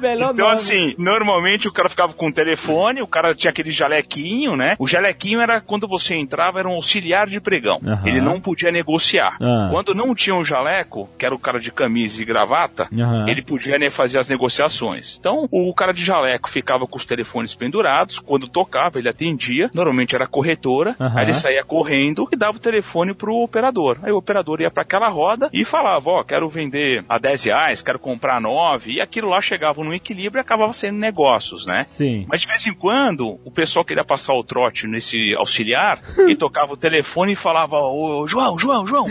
Melhor 0.00 0.32
Então, 0.32 0.46
nome. 0.46 0.54
assim, 0.58 0.94
normalmente 0.98 1.68
o 1.68 1.72
cara 1.72 1.88
ficava 1.88 2.12
com 2.12 2.28
o 2.28 2.32
telefone, 2.32 3.02
o 3.02 3.06
cara 3.06 3.34
tinha 3.34 3.50
aquele 3.50 3.70
jalequinho, 3.70 4.56
né? 4.56 4.76
O 4.78 4.86
jalequinho 4.86 5.40
era 5.40 5.60
quando 5.60 5.86
você 5.88 6.14
entrava, 6.14 6.58
era 6.58 6.68
um 6.68 6.72
auxiliar 6.72 7.26
de 7.26 7.40
pregão. 7.40 7.80
Aham. 7.84 8.02
Ele 8.06 8.20
não 8.20 8.40
podia 8.40 8.70
negociar. 8.70 9.36
Ah. 9.40 9.68
Quando 9.70 9.94
não 9.94 10.14
tinha 10.14 10.34
um 10.36 10.44
jaleco, 10.44 11.08
que 11.18 11.24
era 11.26 11.34
o 11.34 11.38
cara 11.38 11.58
de 11.60 11.70
camisa 11.72 12.22
e 12.22 12.24
gravata, 12.24 12.47
Aham. 12.92 13.28
ele 13.28 13.42
podia 13.42 13.78
né, 13.78 13.90
fazer 13.90 14.18
as 14.18 14.28
negociações. 14.28 15.16
Então, 15.18 15.48
o 15.50 15.72
cara 15.74 15.92
de 15.92 16.04
jaleco 16.04 16.48
ficava 16.48 16.86
com 16.86 16.96
os 16.96 17.04
telefones 17.04 17.54
pendurados, 17.54 18.18
quando 18.18 18.48
tocava, 18.48 18.98
ele 18.98 19.08
atendia, 19.08 19.70
normalmente 19.74 20.14
era 20.14 20.26
corretora, 20.26 20.94
Aham. 21.00 21.18
aí 21.18 21.24
ele 21.26 21.34
saía 21.34 21.64
correndo 21.64 22.28
e 22.32 22.36
dava 22.36 22.56
o 22.56 22.60
telefone 22.60 23.14
pro 23.14 23.34
operador. 23.36 23.98
Aí 24.02 24.12
o 24.12 24.16
operador 24.16 24.60
ia 24.60 24.70
para 24.70 24.82
aquela 24.82 25.08
roda 25.08 25.48
e 25.52 25.64
falava, 25.64 26.10
ó, 26.10 26.24
quero 26.24 26.48
vender 26.48 27.04
a 27.08 27.18
10 27.18 27.44
reais, 27.44 27.82
quero 27.82 27.98
comprar 27.98 28.36
a 28.36 28.40
9, 28.40 28.92
e 28.92 29.00
aquilo 29.00 29.28
lá 29.28 29.40
chegava 29.40 29.82
num 29.82 29.92
equilíbrio 29.92 30.40
e 30.40 30.42
acabava 30.42 30.72
sendo 30.72 30.98
negócios, 30.98 31.66
né? 31.66 31.84
Sim. 31.84 32.26
Mas 32.28 32.40
de 32.40 32.46
vez 32.46 32.66
em 32.66 32.74
quando, 32.74 33.38
o 33.44 33.50
pessoal 33.50 33.84
queria 33.84 34.04
passar 34.04 34.34
o 34.34 34.44
trote 34.44 34.86
nesse 34.86 35.34
auxiliar 35.36 36.00
e 36.28 36.34
tocava 36.34 36.72
o 36.72 36.76
telefone 36.76 37.32
e 37.32 37.36
falava: 37.36 37.76
Ô, 37.78 38.26
João, 38.26 38.58
João, 38.58 38.86
João. 38.86 39.06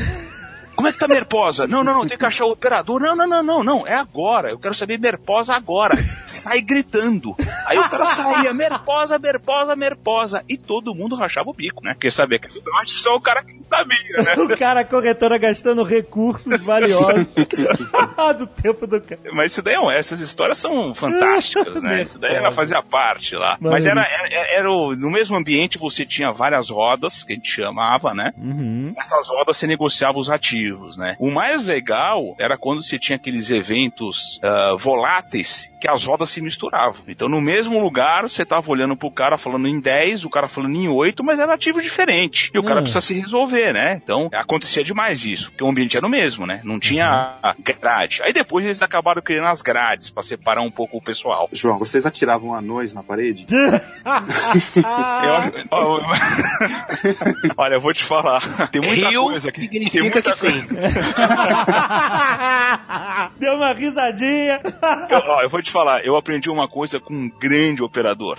Como 0.78 0.88
é 0.88 0.94
que 0.94 1.00
tá 1.00 1.08
Merposa? 1.08 1.66
Não, 1.66 1.84
não, 1.84 1.92
não, 1.96 2.08
tem 2.08 2.16
que 2.16 2.24
achar 2.24 2.46
o 2.46 2.52
operador. 2.52 3.02
Não, 3.02 3.16
não, 3.16 3.28
não, 3.28 3.42
não, 3.42 3.64
não, 3.64 3.88
é 3.88 3.96
agora. 3.96 4.52
Eu 4.52 4.60
quero 4.60 4.76
saber 4.76 5.00
Merposa 5.00 5.56
agora. 5.56 5.98
Sai 6.24 6.62
gritando. 6.62 7.36
Aí 7.66 7.80
o 7.80 7.90
cara 7.90 8.06
saía, 8.06 8.54
Merposa, 8.54 9.18
Merposa, 9.18 9.76
Merposa. 9.76 10.46
E 10.48 10.56
todo 10.56 10.94
mundo 10.94 11.16
rachava 11.16 11.50
o 11.50 11.54
bico, 11.54 11.84
né? 11.84 11.96
Porque 11.96 12.12
sabia 12.12 12.38
que 12.38 12.48
só 12.86 13.16
o 13.16 13.20
cara 13.20 13.44
que 13.44 13.57
sabia, 13.70 14.24
né? 14.24 14.36
O 14.38 14.58
cara, 14.58 14.80
a 14.82 14.86
corretora, 14.86 15.38
gastando 15.38 15.84
recursos 15.84 16.64
valiosos 16.64 17.34
do 18.38 18.48
tempo 18.48 18.88
do 18.88 19.00
cara. 19.02 19.20
Mas 19.34 19.52
isso 19.52 19.62
daí, 19.62 19.76
é 19.76 19.80
um- 19.80 19.92
essas 19.92 20.20
histórias 20.20 20.58
são 20.58 20.94
fantásticas, 20.94 21.82
né? 21.82 22.02
Isso 22.08 22.20
daí 22.20 22.36
ela 22.36 22.52
fazia 22.52 22.82
parte 22.82 23.36
lá. 23.36 23.58
Mas 23.60 23.86
era, 23.86 24.02
era, 24.02 24.48
era 24.60 24.72
o- 24.72 24.96
no 24.96 25.12
mesmo 25.12 25.36
ambiente 25.36 25.78
você 25.78 26.06
tinha 26.06 26.32
várias 26.32 26.70
rodas, 26.70 27.24
que 27.24 27.34
a 27.34 27.36
gente 27.36 27.50
chamava, 27.52 28.14
né? 28.14 28.32
Uhum. 28.38 28.94
Nessas 28.96 29.28
rodas 29.28 29.58
você 29.58 29.68
negociava 29.68 30.18
os 30.18 30.30
ativos, 30.30 30.98
né? 30.98 31.16
O 31.20 31.30
mais 31.32 31.66
legal 31.66 32.36
era 32.40 32.58
quando 32.58 32.84
você 32.84 32.98
tinha 32.98 33.16
aqueles 33.16 33.50
eventos 33.52 34.40
ah, 34.44 34.76
voláteis 34.78 35.70
que 35.80 35.88
as 35.90 36.04
rodas 36.04 36.30
se 36.30 36.42
misturavam. 36.42 37.02
Então, 37.08 37.30
no 37.30 37.40
mesmo 37.40 37.80
lugar, 37.80 38.24
você 38.24 38.44
tava 38.44 38.70
olhando 38.72 38.96
pro 38.98 39.12
cara 39.12 39.38
falando 39.38 39.68
em 39.68 39.80
10, 39.80 40.26
o 40.26 40.30
cara 40.30 40.48
falando 40.48 40.76
em 40.76 40.88
8, 40.90 41.24
mas 41.24 41.40
era 41.40 41.54
ativo 41.54 41.82
diferente. 41.82 42.50
E 42.54 42.58
o 42.60 42.64
cara 42.64 42.80
Hum. 42.80 42.84
precisa 42.84 43.02
se 43.02 43.14
resolver, 43.20 43.57
né? 43.74 44.00
Então, 44.04 44.30
acontecia 44.34 44.84
demais 44.84 45.24
isso, 45.26 45.50
porque 45.52 45.64
o 45.64 45.68
ambiente 45.68 45.98
era 45.98 46.06
o 46.06 46.10
mesmo, 46.10 46.46
né? 46.46 46.62
Não 46.64 46.80
tinha 46.80 47.38
a 47.42 47.56
grade. 47.60 48.22
Aí 48.24 48.32
depois 48.34 48.66
eles 48.66 48.82
acabaram 48.82 49.22
criando 49.22 49.48
as 49.48 49.62
grades 49.62 50.10
pra 50.10 50.22
separar 50.24 50.62
um 50.62 50.72
pouco 50.72 50.98
o 50.98 51.02
pessoal. 51.02 51.50
João, 51.52 51.78
vocês 51.80 52.06
atiravam 52.06 52.54
anões 52.54 52.94
na 52.94 53.04
parede? 53.04 53.46
Eu- 54.78 55.66
ó, 55.72 56.00
Olha, 57.58 57.76
eu 57.76 57.82
vou 57.82 57.94
te 57.94 58.04
falar. 58.04 58.68
Tem 58.70 58.82
muita 58.82 59.10
Rio 59.10 59.24
coisa 59.24 59.50
aqui. 59.50 59.68
Tem 59.68 59.88
significa 59.88 60.04
muita 60.04 60.22
que 60.22 60.40
coisa. 60.40 60.60
sim. 60.60 60.68
Deu 63.40 63.56
uma 63.56 63.74
risadinha. 63.74 64.62
Eu, 65.10 65.20
ó, 65.20 65.42
eu 65.42 65.50
vou 65.50 65.62
te 65.62 65.72
falar, 65.72 66.04
eu 66.06 66.16
aprendi 66.16 66.50
uma 66.50 66.68
coisa 66.68 67.00
com 67.00 67.14
um 67.14 67.30
grande 67.30 67.84
operador. 67.84 68.38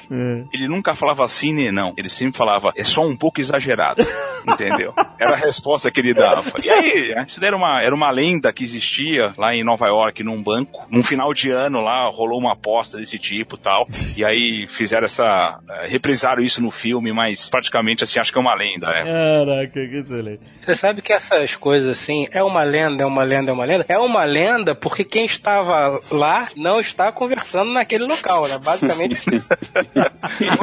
Ele 0.52 0.68
nunca 0.68 0.94
falava 0.94 1.26
sim 1.28 1.52
nem 1.52 1.72
não. 1.72 1.92
Ele 1.96 2.08
sempre 2.08 2.36
falava, 2.36 2.72
é 2.76 2.84
só 2.84 3.02
um 3.02 3.16
pouco 3.16 3.40
exagerado. 3.40 4.02
Entendeu? 4.46 4.94
Era 5.18 5.32
a 5.32 5.36
resposta 5.36 5.90
que 5.90 6.00
ele 6.00 6.14
dava. 6.14 6.42
E 6.62 6.68
aí, 6.70 7.14
isso 7.26 7.40
daí 7.40 7.48
era 7.48 7.56
uma, 7.56 7.82
era 7.82 7.94
uma 7.94 8.10
lenda 8.10 8.52
que 8.52 8.62
existia 8.64 9.32
lá 9.36 9.54
em 9.54 9.64
Nova 9.64 9.86
York, 9.86 10.22
num 10.22 10.42
banco. 10.42 10.86
Num 10.90 11.02
final 11.02 11.32
de 11.34 11.50
ano 11.50 11.80
lá, 11.80 12.08
rolou 12.10 12.38
uma 12.38 12.52
aposta 12.52 12.98
desse 12.98 13.18
tipo 13.18 13.56
e 13.56 13.58
tal. 13.58 13.86
E 14.16 14.24
aí 14.24 14.66
fizeram 14.68 15.04
essa. 15.04 15.58
eh, 15.68 15.86
reprisaram 15.88 16.42
isso 16.42 16.62
no 16.62 16.70
filme, 16.70 17.12
mas 17.12 17.48
praticamente 17.48 18.04
assim, 18.04 18.18
acho 18.18 18.32
que 18.32 18.38
é 18.38 18.40
uma 18.40 18.54
lenda, 18.54 18.86
né? 18.88 19.04
Caraca, 19.04 19.72
que 19.72 19.96
excelente. 19.96 20.40
Você 20.64 20.74
sabe 20.74 21.02
que 21.02 21.12
essas 21.12 21.56
coisas 21.56 21.88
assim, 21.88 22.26
é 22.30 22.42
uma 22.42 22.62
lenda, 22.62 23.02
é 23.02 23.06
uma 23.06 23.22
lenda, 23.22 23.50
é 23.50 23.54
uma 23.54 23.64
lenda? 23.64 23.86
É 23.88 23.98
uma 23.98 24.24
lenda 24.24 24.74
porque 24.74 25.04
quem 25.04 25.24
estava 25.24 25.98
lá 26.10 26.48
não 26.56 26.80
está 26.80 27.10
conversando 27.12 27.72
naquele 27.72 28.04
local, 28.04 28.46
né? 28.48 28.58
Basicamente 28.62 29.22
isso. 29.34 29.48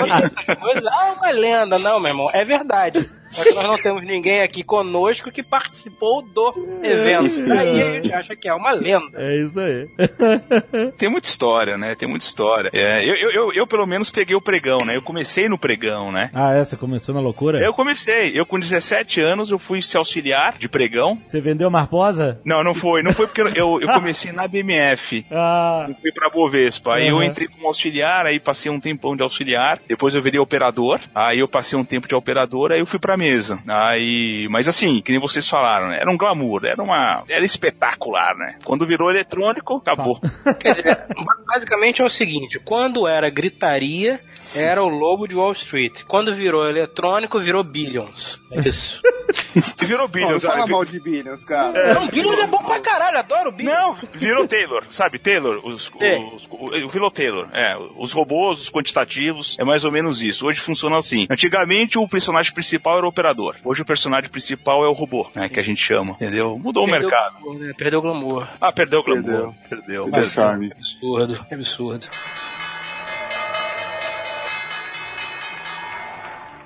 Ah, 0.09 1.07
é 1.07 1.11
uma 1.13 1.31
lenda. 1.31 1.79
Não, 1.79 1.99
meu 1.99 2.09
irmão, 2.09 2.29
é 2.33 2.45
verdade. 2.45 3.09
Só 3.29 3.43
que 3.43 3.53
nós 3.53 3.63
não 3.65 3.77
temos 3.77 4.03
ninguém 4.03 4.41
aqui 4.41 4.63
conosco 4.63 5.31
que 5.31 5.43
participou 5.43 6.21
do 6.21 6.53
evento. 6.83 7.51
Aí 7.51 7.81
a 7.81 7.91
gente 7.91 8.13
acha 8.13 8.35
que 8.35 8.47
é 8.47 8.53
uma 8.53 8.71
lenda. 8.71 9.17
É 9.17 9.37
isso 9.43 9.59
aí. 9.59 9.87
Tem 10.97 11.09
muita 11.09 11.27
história, 11.27 11.77
né? 11.77 11.95
Tem 11.95 12.07
muita 12.07 12.25
história. 12.25 12.69
É, 12.73 13.03
eu, 13.03 13.15
eu, 13.15 13.31
eu, 13.31 13.53
eu, 13.53 13.67
pelo 13.67 13.85
menos, 13.85 14.09
peguei 14.09 14.35
o 14.35 14.41
pregão, 14.41 14.77
né? 14.85 14.95
Eu 14.95 15.01
comecei 15.01 15.49
no 15.49 15.57
pregão, 15.57 16.11
né? 16.11 16.29
Ah, 16.33 16.53
essa 16.53 16.77
começou 16.77 17.13
na 17.13 17.21
loucura? 17.21 17.59
Eu 17.59 17.73
comecei. 17.73 18.37
Eu, 18.39 18.45
com 18.45 18.59
17 18.59 19.21
anos, 19.21 19.51
eu 19.51 19.59
fui 19.59 19.81
ser 19.81 19.97
auxiliar 19.97 20.57
de 20.57 20.69
pregão. 20.69 21.19
Você 21.23 21.41
vendeu 21.41 21.69
Marposa? 21.69 22.39
Não, 22.45 22.63
não 22.63 22.73
foi. 22.73 23.01
Não 23.03 23.11
foi 23.13 23.27
porque 23.27 23.41
eu, 23.41 23.81
eu, 23.81 23.87
comecei 23.87 24.31
na 24.31 24.47
BMF. 24.47 25.25
Ah, 25.37 25.85
Eu 25.89 25.95
fui 25.95 26.11
pra 26.11 26.29
Bovespa. 26.29 26.95
Aí 26.95 27.07
eu 27.07 27.15
Uhum. 27.17 27.23
entrei 27.23 27.47
como 27.47 27.67
auxiliar, 27.67 28.25
aí 28.25 28.39
passei 28.39 28.71
um 28.71 28.79
tempão 28.79 29.15
de 29.15 29.23
auxiliar. 29.23 29.79
Depois 29.87 30.13
eu 30.15 30.21
virei 30.21 30.39
operador. 30.39 30.99
Aí 31.13 31.39
eu 31.39 31.47
passei 31.47 31.77
um 31.77 31.83
tempo 31.83 32.07
de 32.07 32.15
operador, 32.15 32.71
aí 32.71 32.79
eu 32.79 32.85
fui 32.85 32.99
pra 32.99 33.14
mesa. 33.17 33.59
Aí, 33.67 34.47
mas 34.49 34.67
assim, 34.67 35.01
que 35.01 35.11
nem 35.11 35.19
vocês 35.21 35.47
falaram, 35.47 35.87
né? 35.89 35.97
Era 35.99 36.09
um 36.11 36.17
glamour, 36.17 36.65
era 36.65 36.81
uma. 36.81 37.23
Era 37.29 37.43
espetacular, 37.45 38.35
né? 38.35 38.57
Quando 38.63 38.85
virou 38.87 39.09
eletrônico, 39.09 39.77
acabou. 39.77 40.19
Quer 40.59 40.75
dizer, 40.75 41.05
basicamente 41.47 42.01
é 42.01 42.05
o 42.05 42.09
seguinte: 42.09 42.59
quando 42.59 43.07
era 43.07 43.29
gritaria, 43.29 44.19
era 44.55 44.81
o 44.83 44.87
lobo 44.89 45.27
de 45.27 45.35
Wall 45.35 45.51
Street. 45.53 46.03
Quando 46.07 46.33
virou 46.33 46.65
eletrônico, 46.67 47.39
virou 47.39 47.63
Billions. 47.63 48.39
É 48.51 48.67
isso. 48.67 49.01
E 49.55 49.85
virou 49.85 50.01
Não, 50.03 50.05
não 50.05 50.07
Billions. 50.07 50.43
fala 50.43 50.67
mal 50.67 50.85
de 50.85 50.99
Billions, 50.99 51.43
cara. 51.43 51.93
Não, 51.95 52.07
Billions 52.07 52.39
é 52.39 52.47
bom 52.47 52.63
pra 52.63 52.79
caralho, 52.79 53.17
adoro 53.17 53.51
Billions. 53.51 53.75
Não, 53.75 53.95
virou 54.13 54.47
Taylor, 54.47 54.85
sabe? 54.89 55.17
Taylor, 55.19 55.59
os, 55.65 55.85
Sim. 55.85 56.29
os, 56.35 56.47
o- 56.49 56.87
virou 56.87 57.09
Taylor, 57.11 57.49
é. 57.51 57.75
Os 57.97 58.11
robôs, 58.13 58.61
os 58.61 58.69
quantitativos, 58.69 59.57
é 59.59 59.65
mais 59.65 59.83
ou 59.83 59.91
menos 59.91 60.21
isso. 60.21 60.47
Hoje 60.47 60.59
funciona 60.61 60.97
assim. 60.97 61.27
Antigamente 61.29 61.97
o 61.97 62.07
personagem 62.07 62.53
principal 62.53 62.97
era 62.99 63.04
o 63.05 63.09
operador. 63.09 63.55
Hoje 63.63 63.81
o 63.81 63.85
personagem 63.85 64.29
principal 64.29 64.83
é 64.83 64.87
o 64.87 64.93
robô, 64.93 65.29
né? 65.35 65.47
Que 65.49 65.59
a 65.59 65.63
gente 65.63 65.81
chama, 65.81 66.11
entendeu? 66.13 66.57
Mudou 66.59 66.83
o 66.83 66.89
Perdeu 66.89 67.09
mercado. 67.09 67.33
glamour, 67.41 67.59
né? 67.59 67.73
Perdeu 67.77 67.99
o 67.99 68.01
glamour. 68.01 68.47
Ah, 68.59 68.71
perdeu 68.71 68.99
o 68.99 69.03
glamour. 69.03 69.23
Perdeu. 69.23 69.55
Perdeu. 69.69 70.03
Perdeu 70.03 70.19
o 70.19 70.23
charme. 70.23 70.71
Absurdo, 70.77 71.45
absurdo. 71.51 72.07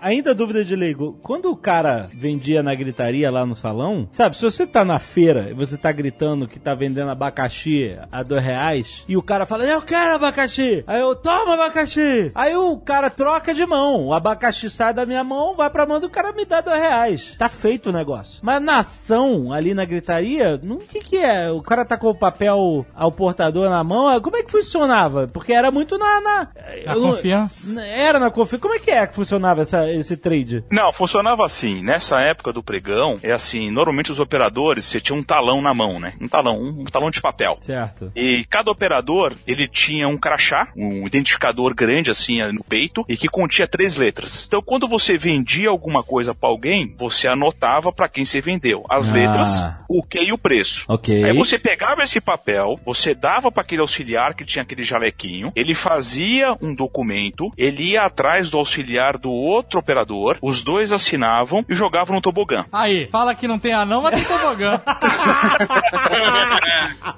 Ainda 0.01 0.33
dúvida 0.33 0.63
de 0.63 0.75
leigo. 0.75 1.19
Quando 1.23 1.51
o 1.51 1.55
cara 1.55 2.09
vendia 2.13 2.63
na 2.63 2.73
gritaria 2.75 3.29
lá 3.31 3.45
no 3.45 3.55
salão, 3.55 4.07
sabe, 4.11 4.35
se 4.35 4.43
você 4.43 4.65
tá 4.65 4.83
na 4.85 4.99
feira 4.99 5.49
e 5.49 5.53
você 5.53 5.77
tá 5.77 5.91
gritando 5.91 6.47
que 6.47 6.59
tá 6.59 6.73
vendendo 6.73 7.09
abacaxi 7.11 7.97
a 8.11 8.23
dois 8.23 8.43
reais, 8.43 9.03
e 9.07 9.15
o 9.17 9.21
cara 9.21 9.45
fala, 9.45 9.65
eu 9.65 9.81
quero 9.81 10.15
abacaxi! 10.15 10.83
Aí 10.87 11.01
eu, 11.01 11.15
toma 11.15 11.53
abacaxi! 11.53 12.31
Aí 12.35 12.55
o 12.55 12.77
cara 12.77 13.09
troca 13.09 13.53
de 13.53 13.65
mão, 13.65 14.07
o 14.07 14.13
abacaxi 14.13 14.69
sai 14.69 14.93
da 14.93 15.05
minha 15.05 15.23
mão, 15.23 15.55
vai 15.55 15.69
pra 15.69 15.85
mão 15.85 15.99
do 15.99 16.09
cara 16.09 16.31
me 16.31 16.45
dá 16.45 16.61
dois 16.61 16.79
reais. 16.79 17.35
Tá 17.37 17.49
feito 17.49 17.89
o 17.89 17.93
negócio. 17.93 18.39
Mas 18.43 18.61
na 18.61 18.79
ação, 18.79 19.51
ali 19.51 19.73
na 19.73 19.85
gritaria, 19.85 20.59
o 20.63 20.77
que 20.77 20.99
que 20.99 21.17
é? 21.17 21.51
O 21.51 21.61
cara 21.61 21.85
tá 21.85 21.97
com 21.97 22.07
o 22.07 22.15
papel 22.15 22.85
ao 22.95 23.11
portador 23.11 23.69
na 23.69 23.83
mão, 23.83 24.19
como 24.21 24.37
é 24.37 24.43
que 24.43 24.51
funcionava? 24.51 25.27
Porque 25.27 25.53
era 25.53 25.71
muito 25.71 25.97
na... 25.97 26.19
Na, 26.21 26.47
A 26.85 26.95
eu 26.95 27.01
confiança. 27.01 27.81
era 27.81 28.19
na 28.19 28.29
confiança. 28.29 28.61
Como 28.61 28.73
é 28.73 28.79
que 28.79 28.91
é 28.91 29.07
que 29.07 29.15
funcionava 29.15 29.61
essa, 29.61 29.88
esse 29.95 30.15
trade? 30.17 30.63
Não, 30.71 30.91
funcionava 30.93 31.45
assim. 31.45 31.81
Nessa 31.83 32.19
época 32.21 32.51
do 32.53 32.63
pregão, 32.63 33.19
é 33.23 33.31
assim, 33.31 33.69
normalmente 33.71 34.11
os 34.11 34.19
operadores, 34.19 34.85
você 34.85 34.99
tinha 34.99 35.17
um 35.17 35.23
talão 35.23 35.61
na 35.61 35.73
mão, 35.73 35.99
né? 35.99 36.13
Um 36.21 36.27
talão, 36.27 36.57
um 36.61 36.83
talão 36.85 37.11
de 37.11 37.21
papel. 37.21 37.57
Certo. 37.61 38.11
E 38.15 38.45
cada 38.49 38.71
operador, 38.71 39.33
ele 39.47 39.67
tinha 39.67 40.07
um 40.07 40.17
crachá, 40.17 40.67
um 40.75 41.05
identificador 41.05 41.73
grande 41.73 42.09
assim 42.11 42.41
no 42.51 42.63
peito, 42.63 43.03
e 43.07 43.15
que 43.17 43.27
continha 43.27 43.67
três 43.67 43.97
letras. 43.97 44.45
Então, 44.47 44.61
quando 44.61 44.87
você 44.87 45.17
vendia 45.17 45.69
alguma 45.69 46.03
coisa 46.03 46.33
pra 46.33 46.49
alguém, 46.49 46.93
você 46.97 47.27
anotava 47.27 47.91
pra 47.91 48.07
quem 48.09 48.25
você 48.25 48.41
vendeu 48.41 48.83
as 48.89 49.09
Ah. 49.09 49.13
letras, 49.13 49.65
o 49.87 50.03
que 50.03 50.19
e 50.19 50.31
o 50.33 50.37
preço. 50.37 50.85
Ok. 50.87 51.23
Aí 51.23 51.33
você 51.33 51.57
pegava 51.57 52.03
esse 52.03 52.19
papel, 52.21 52.79
você 52.85 53.13
dava 53.13 53.51
pra 53.51 53.63
aquele 53.63 53.81
auxiliar 53.81 54.33
que 54.33 54.45
tinha 54.45 54.63
aquele 54.63 54.83
jalequinho, 54.83 55.51
ele 55.55 55.73
fazia 55.73 56.55
um 56.61 56.73
documento, 56.73 57.51
ele 57.57 57.91
ia 57.91 58.01
atrás 58.03 58.49
do 58.49 58.57
auxiliar 58.57 59.17
do 59.17 59.31
outro 59.31 59.78
outro 59.79 59.89
operador, 59.89 60.37
os 60.41 60.61
dois 60.63 60.91
assinavam 60.91 61.65
e 61.67 61.73
jogavam 61.73 62.15
no 62.15 62.21
tobogã. 62.21 62.65
Aí, 62.71 63.07
fala 63.11 63.33
que 63.33 63.47
não 63.47 63.57
tem 63.57 63.73
anão, 63.73 64.01
mas 64.03 64.15
tem 64.15 64.23
tobogã. 64.37 64.79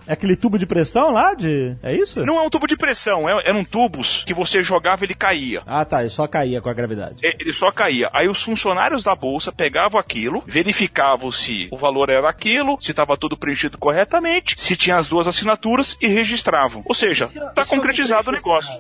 É 0.08 0.14
aquele 0.14 0.36
tubo 0.36 0.58
de 0.58 0.66
pressão 0.66 1.12
lá 1.12 1.34
de. 1.34 1.76
É 1.82 1.96
isso? 1.96 2.26
Não 2.26 2.38
é 2.38 2.42
um 2.42 2.50
tubo 2.50 2.68
de 2.68 2.76
pressão, 2.76 3.30
é- 3.30 3.48
eram 3.50 3.64
tubos 3.64 4.24
que 4.26 4.34
você 4.34 4.62
jogava 4.62 5.04
e 5.04 5.08
ele 5.08 5.14
caía. 5.14 5.62
Ah, 5.66 5.86
tá. 5.86 6.02
Ele 6.02 6.10
só 6.10 6.28
caía 6.28 6.60
com 6.62 6.70
a 6.70 6.74
gravidade. 6.74 7.16
E- 7.24 7.36
Ele 7.40 7.54
só 7.54 7.72
caía. 7.72 8.10
Aí 8.14 8.28
os 8.28 8.42
funcionários 8.42 9.04
da 9.04 9.16
bolsa 9.16 9.52
pegavam 9.52 10.00
aquilo, 10.00 10.44
verificavam 10.46 11.32
se 11.32 11.68
o 11.72 11.78
valor 11.78 12.10
era 12.10 12.30
aquilo, 12.30 12.78
se 12.82 12.92
estava 12.92 13.16
tudo 13.16 13.38
preenchido 13.38 13.78
corretamente, 13.78 14.56
se 14.60 14.76
tinha 14.76 14.98
as 14.98 15.08
duas 15.08 15.28
assinaturas 15.28 15.98
e 16.02 16.08
registravam. 16.08 16.82
Ou 16.86 16.94
seja, 16.94 17.26
está 17.26 17.66
concretizado 17.66 18.30
o 18.30 18.34
negócio. 18.34 18.72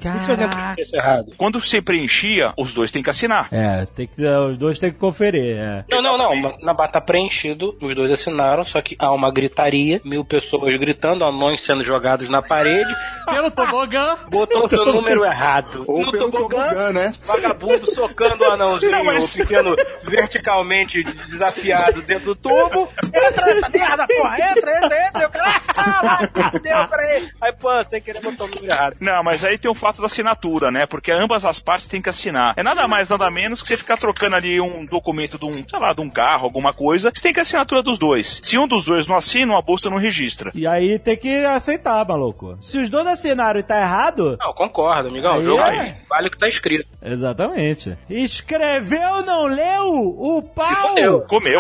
Quando 1.38 1.59
você 1.61 1.82
preenchia, 1.82 2.51
os 2.57 2.73
dois 2.73 2.91
têm 2.91 3.03
que 3.03 3.09
assinar. 3.09 3.47
É, 3.51 3.70
tem 3.95 4.07
que, 4.07 4.26
os 4.26 4.57
dois 4.57 4.80
tem 4.80 4.91
que 4.91 4.97
conferir. 4.97 5.57
É. 5.57 5.84
Não, 5.89 6.01
não, 6.01 6.17
não. 6.17 6.57
Na 6.61 6.74
bata 6.74 6.99
preenchido, 7.01 7.76
os 7.82 7.93
dois 7.95 8.11
assinaram, 8.11 8.63
só 8.63 8.82
que 8.82 8.95
há 8.99 9.11
uma 9.11 9.32
gritaria, 9.32 9.99
mil 10.03 10.24
pessoas 10.26 10.76
gritando, 10.78 11.24
anões 11.24 11.61
sendo 11.61 11.84
jogados 11.84 12.30
na 12.30 12.41
parede, 12.41 12.91
Pelo 13.30 13.51
tobogã. 13.51 14.17
botou 14.30 14.65
o 14.65 14.67
seu 14.67 14.86
número 14.86 15.24
errado. 15.24 15.84
Ou 15.88 16.05
no 16.05 16.11
pelo 16.11 16.32
tobogã, 16.32 16.91
né? 16.91 17.11
vagabundo 17.26 17.93
socando 17.93 18.43
o 18.43 18.51
anãozinho, 18.51 18.91
Não, 18.91 19.03
mas- 19.03 19.32
pequeno 19.32 19.76
verticalmente 20.03 21.03
desafiado 21.03 22.01
dentro 22.01 22.28
do 22.28 22.36
tubo. 22.36 22.89
Entra 23.05 23.49
essa 23.51 23.69
merda, 23.69 24.07
porra, 24.07 24.36
entra, 24.51 24.78
entra, 24.78 25.07
entra. 25.07 25.24
Eu, 25.24 25.30
ah, 25.76 26.01
vai, 26.34 26.59
deu 26.61 26.88
pra 26.88 27.15
ele. 27.15 27.30
Aí, 27.41 27.53
pô, 27.53 27.84
sem 27.84 28.01
querer 28.01 28.22
botou 28.22 28.47
o 28.47 28.49
número 28.49 28.65
errado. 28.72 28.95
Não, 28.99 29.24
mas 29.24 29.43
aí 29.43 29.57
tem 29.57 29.69
o 29.69 29.76
fato 29.76 29.99
da 29.99 30.05
assinatura, 30.07 30.72
né? 30.72 30.86
Porque 30.86 31.11
ambas 31.11 31.45
as 31.45 31.59
partes 31.59 31.88
têm 31.88 32.01
que 32.01 32.09
assinar. 32.09 32.53
É 32.57 32.63
nada 32.63 32.88
mais, 32.88 33.09
nada 33.09 33.30
menos 33.32 33.61
que 33.62 33.68
você 33.70 33.78
ficar 33.78 33.97
trocando 33.97 34.36
ali 34.36 34.59
um 34.62 34.86
documento 34.86 35.38
de 35.38 35.45
um, 35.45 35.51
sei 35.53 35.80
lá, 35.80 35.93
de 35.93 36.01
um 36.01 36.09
carro, 36.09 36.45
alguma 36.45 36.74
coisa. 36.74 37.12
Você 37.14 37.22
tem 37.22 37.34
que 37.34 37.39
a 37.39 37.43
assinatura 37.43 37.82
dos 37.84 37.97
dois. 37.99 38.39
Se 38.43 38.57
um 38.57 38.68
dos 38.68 38.86
dois 38.86 39.07
não 39.07 39.16
assina, 39.16 39.57
a 39.57 39.62
bolsa 39.62 39.89
não 39.89 39.97
registra. 39.97 40.51
E 40.55 40.66
aí 40.68 40.97
tem 40.99 41.16
que 41.18 41.45
aceitar, 41.45 42.05
maluco. 42.07 42.57
Se 42.62 42.78
os 42.80 42.89
dois 42.89 43.07
assinaram 43.07 43.59
e 43.59 43.64
tá 43.64 43.80
errado. 43.80 44.38
Não, 44.39 44.53
concordo, 44.53 45.09
amigão. 45.09 45.34
Aí 45.34 45.39
O 45.39 45.43
jogo 45.43 45.62
é. 45.64 45.97
vale 46.09 46.28
o 46.28 46.32
que 46.32 46.38
tá 46.38 46.47
escrito. 46.47 46.88
Exatamente. 47.01 47.97
Escreveu, 48.09 49.24
não 49.26 49.47
leu? 49.47 49.89
O 50.18 50.41
pau! 50.43 50.89
fudeu. 50.89 51.22
Comeu. 51.28 51.59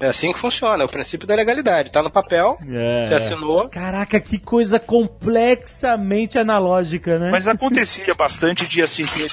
É 0.00 0.06
assim 0.08 0.32
que 0.32 0.38
funciona, 0.38 0.82
é 0.82 0.86
o 0.86 0.88
princípio 0.88 1.26
da 1.26 1.34
legalidade. 1.34 1.90
Tá 1.90 2.02
no 2.02 2.10
papel, 2.10 2.56
É. 2.68 3.06
você 3.08 3.14
assinou. 3.14 3.68
Caraca, 3.68 4.18
que 4.20 4.38
coisa 4.38 4.78
complexamente 4.78 6.38
analógica, 6.38 7.18
né? 7.18 7.30
Mas 7.30 7.46
acontecia 7.46 8.14
bastante 8.14 8.66
de 8.66 8.82
assim 8.82 9.04
ter 9.04 9.24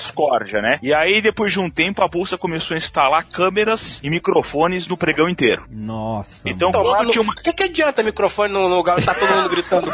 né? 0.53 0.79
E 0.81 0.93
aí, 0.93 1.21
depois 1.21 1.51
de 1.51 1.59
um 1.59 1.69
tempo, 1.69 2.01
a 2.03 2.07
bolsa 2.07 2.37
começou 2.37 2.75
a 2.75 2.77
instalar 2.77 3.25
câmeras 3.27 3.99
e 4.03 4.09
microfones 4.09 4.87
no 4.87 4.97
pregão 4.97 5.27
inteiro. 5.29 5.65
Nossa. 5.69 6.49
Então, 6.49 6.71
Tomar 6.71 6.97
quando 6.97 7.11
tinha 7.11 7.21
uma. 7.21 7.33
O 7.33 7.41
que, 7.43 7.53
que 7.53 7.63
adianta 7.63 8.03
microfone 8.03 8.53
no 8.53 8.67
lugar 8.67 8.99
e 8.99 9.03
tá 9.05 9.13
todo 9.13 9.33
mundo 9.35 9.49
gritando? 9.49 9.89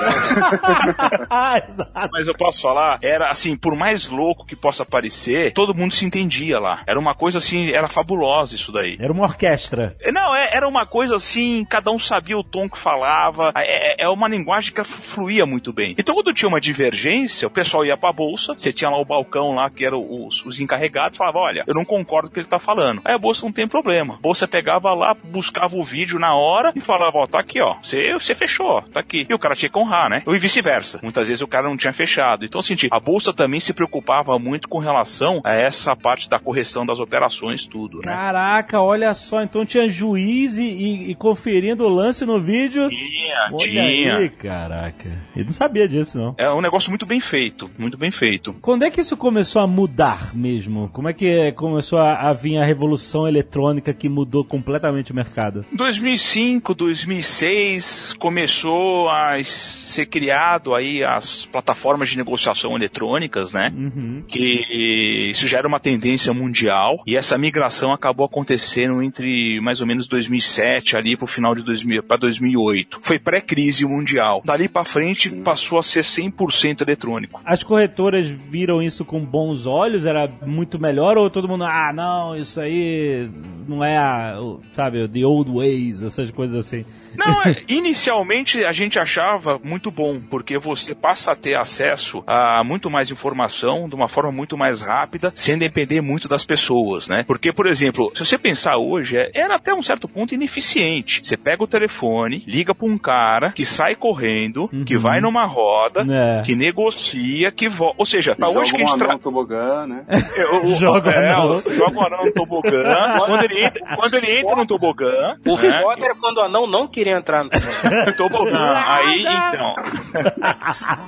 ah, 1.29 1.57
exato. 1.69 2.09
Mas 2.11 2.27
eu 2.27 2.35
posso 2.35 2.61
falar, 2.61 2.99
era 3.01 3.29
assim, 3.29 3.55
por 3.55 3.75
mais 3.75 4.07
louco 4.09 4.45
que 4.45 4.55
possa 4.55 4.85
parecer, 4.85 5.51
todo 5.53 5.73
mundo 5.73 5.93
se 5.93 6.05
entendia 6.05 6.59
lá. 6.59 6.83
Era 6.87 6.99
uma 6.99 7.15
coisa 7.15 7.37
assim, 7.37 7.71
era 7.71 7.87
fabulosa 7.89 8.55
isso 8.55 8.71
daí. 8.71 8.97
Era 8.99 9.11
uma 9.11 9.23
orquestra. 9.23 9.95
É, 10.01 10.11
Não, 10.11 10.35
é- 10.35 10.49
era 10.55 10.67
uma 10.67 10.85
coisa 10.85 11.15
assim, 11.15 11.65
cada 11.65 11.91
um 11.91 11.99
sabia 11.99 12.37
o 12.37 12.43
tom 12.43 12.69
que 12.69 12.77
falava, 12.77 13.51
é, 13.55 14.03
é 14.03 14.09
uma 14.09 14.27
linguagem 14.27 14.73
que 14.73 14.83
fluía 14.83 15.45
muito 15.45 15.71
bem. 15.73 15.95
Então, 15.97 16.15
quando 16.15 16.33
tinha 16.33 16.47
uma 16.49 16.61
divergência, 16.61 17.47
o 17.47 17.51
pessoal 17.51 17.85
ia 17.85 17.97
pra 17.97 18.11
bolsa, 18.11 18.53
você 18.57 18.71
tinha 18.71 18.89
lá 18.89 18.99
o 18.99 19.05
balcão 19.05 19.55
lá, 19.55 19.69
que 19.69 19.85
eram 19.85 20.05
os, 20.27 20.42
os 20.45 20.59
encarregados, 20.59 21.17
falava, 21.17 21.39
olha, 21.39 21.63
eu 21.67 21.73
não 21.73 21.85
concordo 21.85 22.27
com 22.27 22.31
o 22.31 22.33
que 22.33 22.39
ele 22.39 22.47
tá 22.47 22.59
falando. 22.59 23.01
Aí 23.05 23.13
a 23.13 23.17
bolsa 23.17 23.45
não 23.45 23.51
tem 23.51 23.67
problema. 23.67 24.15
A 24.15 24.17
bolsa 24.21 24.47
pegava 24.47 24.93
lá, 24.93 25.13
buscava 25.23 25.75
o 25.75 25.83
vídeo 25.83 26.19
na 26.19 26.35
hora 26.35 26.71
e 26.75 26.81
falava, 26.81 27.17
ó, 27.19 27.27
tá 27.27 27.39
aqui, 27.39 27.61
ó, 27.61 27.75
você, 27.81 28.13
você 28.13 28.35
fechou, 28.35 28.67
ó, 28.67 28.81
tá 28.81 28.99
aqui. 28.99 29.25
E 29.29 29.33
o 29.33 29.39
cara 29.39 29.55
tinha 29.55 29.69
que 29.69 29.77
honrar, 29.77 30.09
né? 30.09 30.23
E 30.27 30.37
vice-versa. 30.37 30.99
Muitas 31.03 31.27
vezes 31.27 31.41
o 31.41 31.47
cara 31.47 31.67
não 31.67 31.77
tinha 31.77 31.93
fechado. 31.93 32.45
Então, 32.45 32.59
assim, 32.59 32.75
a 32.91 32.99
bolsa 32.99 33.33
também 33.33 33.59
se 33.59 33.73
preocupava 33.73 34.37
muito 34.39 34.67
com 34.67 34.79
relação 34.79 35.41
a 35.43 35.53
essa 35.53 35.95
parte 35.95 36.29
da 36.29 36.39
correção 36.39 36.85
das 36.85 36.99
operações, 36.99 37.65
tudo, 37.65 37.97
né? 37.97 38.03
Caraca, 38.11 38.81
olha 38.81 39.13
só. 39.13 39.41
Então 39.41 39.65
tinha 39.65 39.87
juiz 39.87 40.57
e, 40.57 40.63
e- 40.63 41.11
e 41.11 41.15
conferindo 41.15 41.83
o 41.85 41.89
lance 41.89 42.25
no 42.25 42.39
vídeo. 42.39 42.89
Tinha, 42.89 43.49
Olha 43.51 43.57
tinha. 43.57 44.15
aí, 44.17 44.29
caraca. 44.29 45.09
Eu 45.35 45.45
não 45.45 45.51
sabia 45.53 45.87
disso, 45.87 46.17
não. 46.17 46.35
É 46.37 46.49
um 46.51 46.61
negócio 46.61 46.89
muito 46.89 47.05
bem 47.05 47.19
feito, 47.19 47.69
muito 47.77 47.97
bem 47.97 48.11
feito. 48.11 48.53
Quando 48.61 48.83
é 48.83 48.91
que 48.91 49.01
isso 49.01 49.15
começou 49.17 49.61
a 49.61 49.67
mudar 49.67 50.32
mesmo? 50.33 50.89
Como 50.93 51.09
é 51.09 51.13
que 51.13 51.51
começou 51.53 51.99
a, 51.99 52.29
a 52.29 52.33
vir 52.33 52.57
a 52.57 52.65
revolução 52.65 53.27
eletrônica 53.27 53.93
que 53.93 54.09
mudou 54.09 54.43
completamente 54.43 55.11
o 55.11 55.15
mercado? 55.15 55.65
Em 55.71 55.75
2005, 55.75 56.73
2006 56.73 58.13
começou 58.19 59.09
a 59.09 59.41
ser 59.43 60.05
criado 60.05 60.73
aí 60.73 61.03
as 61.03 61.45
plataformas 61.45 62.09
de 62.09 62.17
negociação 62.17 62.75
eletrônicas, 62.75 63.53
né? 63.53 63.73
Uhum. 63.75 64.23
Que 64.27 65.29
isso 65.31 65.47
já 65.47 65.57
era 65.57 65.67
uma 65.67 65.79
tendência 65.79 66.33
mundial 66.33 67.01
e 67.05 67.15
essa 67.15 67.37
migração 67.37 67.91
acabou 67.91 68.25
acontecendo 68.25 69.01
entre 69.01 69.59
mais 69.61 69.81
ou 69.81 69.87
menos 69.87 70.07
2007 70.07 70.97
ali 70.97 71.17
pro 71.17 71.27
final 71.27 71.55
de 71.55 71.63
2000 71.63 72.03
para 72.03 72.17
2008. 72.17 72.99
Foi 73.01 73.19
pré-crise 73.19 73.85
mundial. 73.85 74.41
Dali 74.45 74.67
para 74.67 74.85
frente 74.85 75.29
passou 75.29 75.79
a 75.79 75.83
ser 75.83 76.03
100% 76.03 76.81
eletrônico. 76.81 77.41
As 77.45 77.63
corretoras 77.63 78.29
viram 78.29 78.81
isso 78.81 79.05
com 79.05 79.19
bons 79.19 79.65
olhos? 79.65 80.05
Era 80.13 80.31
muito 80.45 80.79
melhor? 80.79 81.17
Ou 81.17 81.29
todo 81.29 81.47
mundo, 81.47 81.63
ah, 81.63 81.91
não, 81.93 82.35
isso 82.35 82.61
aí 82.61 83.29
não 83.67 83.83
é, 83.83 83.97
a, 83.97 84.35
sabe, 84.73 85.07
the 85.07 85.25
old 85.25 85.51
ways, 85.51 86.03
essas 86.03 86.29
coisas 86.31 86.57
assim. 86.57 86.85
Não, 87.15 87.41
é, 87.43 87.63
inicialmente 87.67 88.63
a 88.65 88.71
gente 88.71 88.99
achava 88.99 89.59
muito 89.63 89.91
bom, 89.91 90.19
porque 90.29 90.57
você 90.57 90.95
passa 90.95 91.31
a 91.31 91.35
ter 91.35 91.55
acesso 91.55 92.23
a 92.25 92.63
muito 92.63 92.89
mais 92.89 93.09
informação 93.11 93.87
de 93.87 93.95
uma 93.95 94.07
forma 94.07 94.31
muito 94.31 94.57
mais 94.57 94.81
rápida, 94.81 95.31
sem 95.35 95.57
depender 95.57 96.01
muito 96.01 96.27
das 96.27 96.45
pessoas, 96.45 97.07
né? 97.07 97.23
Porque, 97.27 97.51
por 97.53 97.67
exemplo, 97.67 98.11
se 98.15 98.25
você 98.25 98.37
pensar 98.37 98.77
hoje, 98.77 99.17
é- 99.17 99.31
era 99.33 99.55
até 99.55 99.73
um 99.73 99.81
certo 99.83 100.07
ponto 100.07 100.33
ineficiente. 100.33 101.21
Você 101.23 101.37
pega 101.37 101.63
o 101.63 101.67
telefone, 101.67 102.43
liga 102.47 102.73
pra 102.73 102.87
um 102.87 102.97
cara 102.97 103.51
que 103.51 103.65
sai 103.65 103.95
correndo, 103.95 104.67
que 104.85 104.95
Uhum. 104.95 105.01
vai 105.01 105.21
numa 105.21 105.45
roda, 105.45 106.03
É. 106.09 106.41
que 106.43 106.55
negocia, 106.55 107.51
que 107.51 107.67
volta. 107.69 107.95
Ou 107.97 108.05
seja, 108.05 108.35
Joga 108.39 108.59
hoje 108.59 108.71
que 108.73 108.81
a 108.81 108.85
um 108.85 108.87
gente 108.87 108.97
tra... 108.97 109.05
anão 109.07 109.17
no 109.17 109.23
tobogã, 109.23 109.87
né? 109.87 110.05
É, 110.37 110.45
o- 110.45 110.65
o- 110.65 110.67
Joga 110.75 111.11
é, 111.11 111.31
anão. 111.31 111.57
o- 111.57 111.73
joga 111.73 111.97
o 111.99 112.05
anão 112.05 112.25
no 112.25 112.31
tobogã. 112.33 113.17
quando, 113.17 113.43
ele 113.43 113.65
entra, 113.65 113.95
quando 113.95 114.13
ele 114.15 114.39
entra 114.39 114.55
no 114.55 114.65
tobogã, 114.65 115.37
O 115.45 115.55
né, 115.57 115.81
foda 115.81 116.05
era 116.05 116.15
quando 116.15 116.37
o 116.37 116.41
anão 116.41 116.67
não 116.67 116.87
queria 117.03 117.17
entrar 117.17 117.43
no 117.43 117.49
tobogã. 118.15 118.73
Aí, 118.87 119.25
então, 119.49 119.75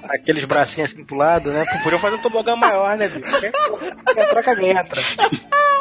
Aqueles 0.09 0.43
bracinhos 0.43 0.91
assim 0.91 1.03
pro 1.05 1.17
lado, 1.17 1.49
né? 1.51 1.65
Podiam 1.83 1.99
fazer 1.99 2.17
um 2.17 2.21
tobogã 2.21 2.55
maior, 2.55 2.97
né, 2.97 3.07
bicho? 3.07 3.39
Quer 3.39 4.29
entrar, 4.29 4.63
entra. 4.63 5.01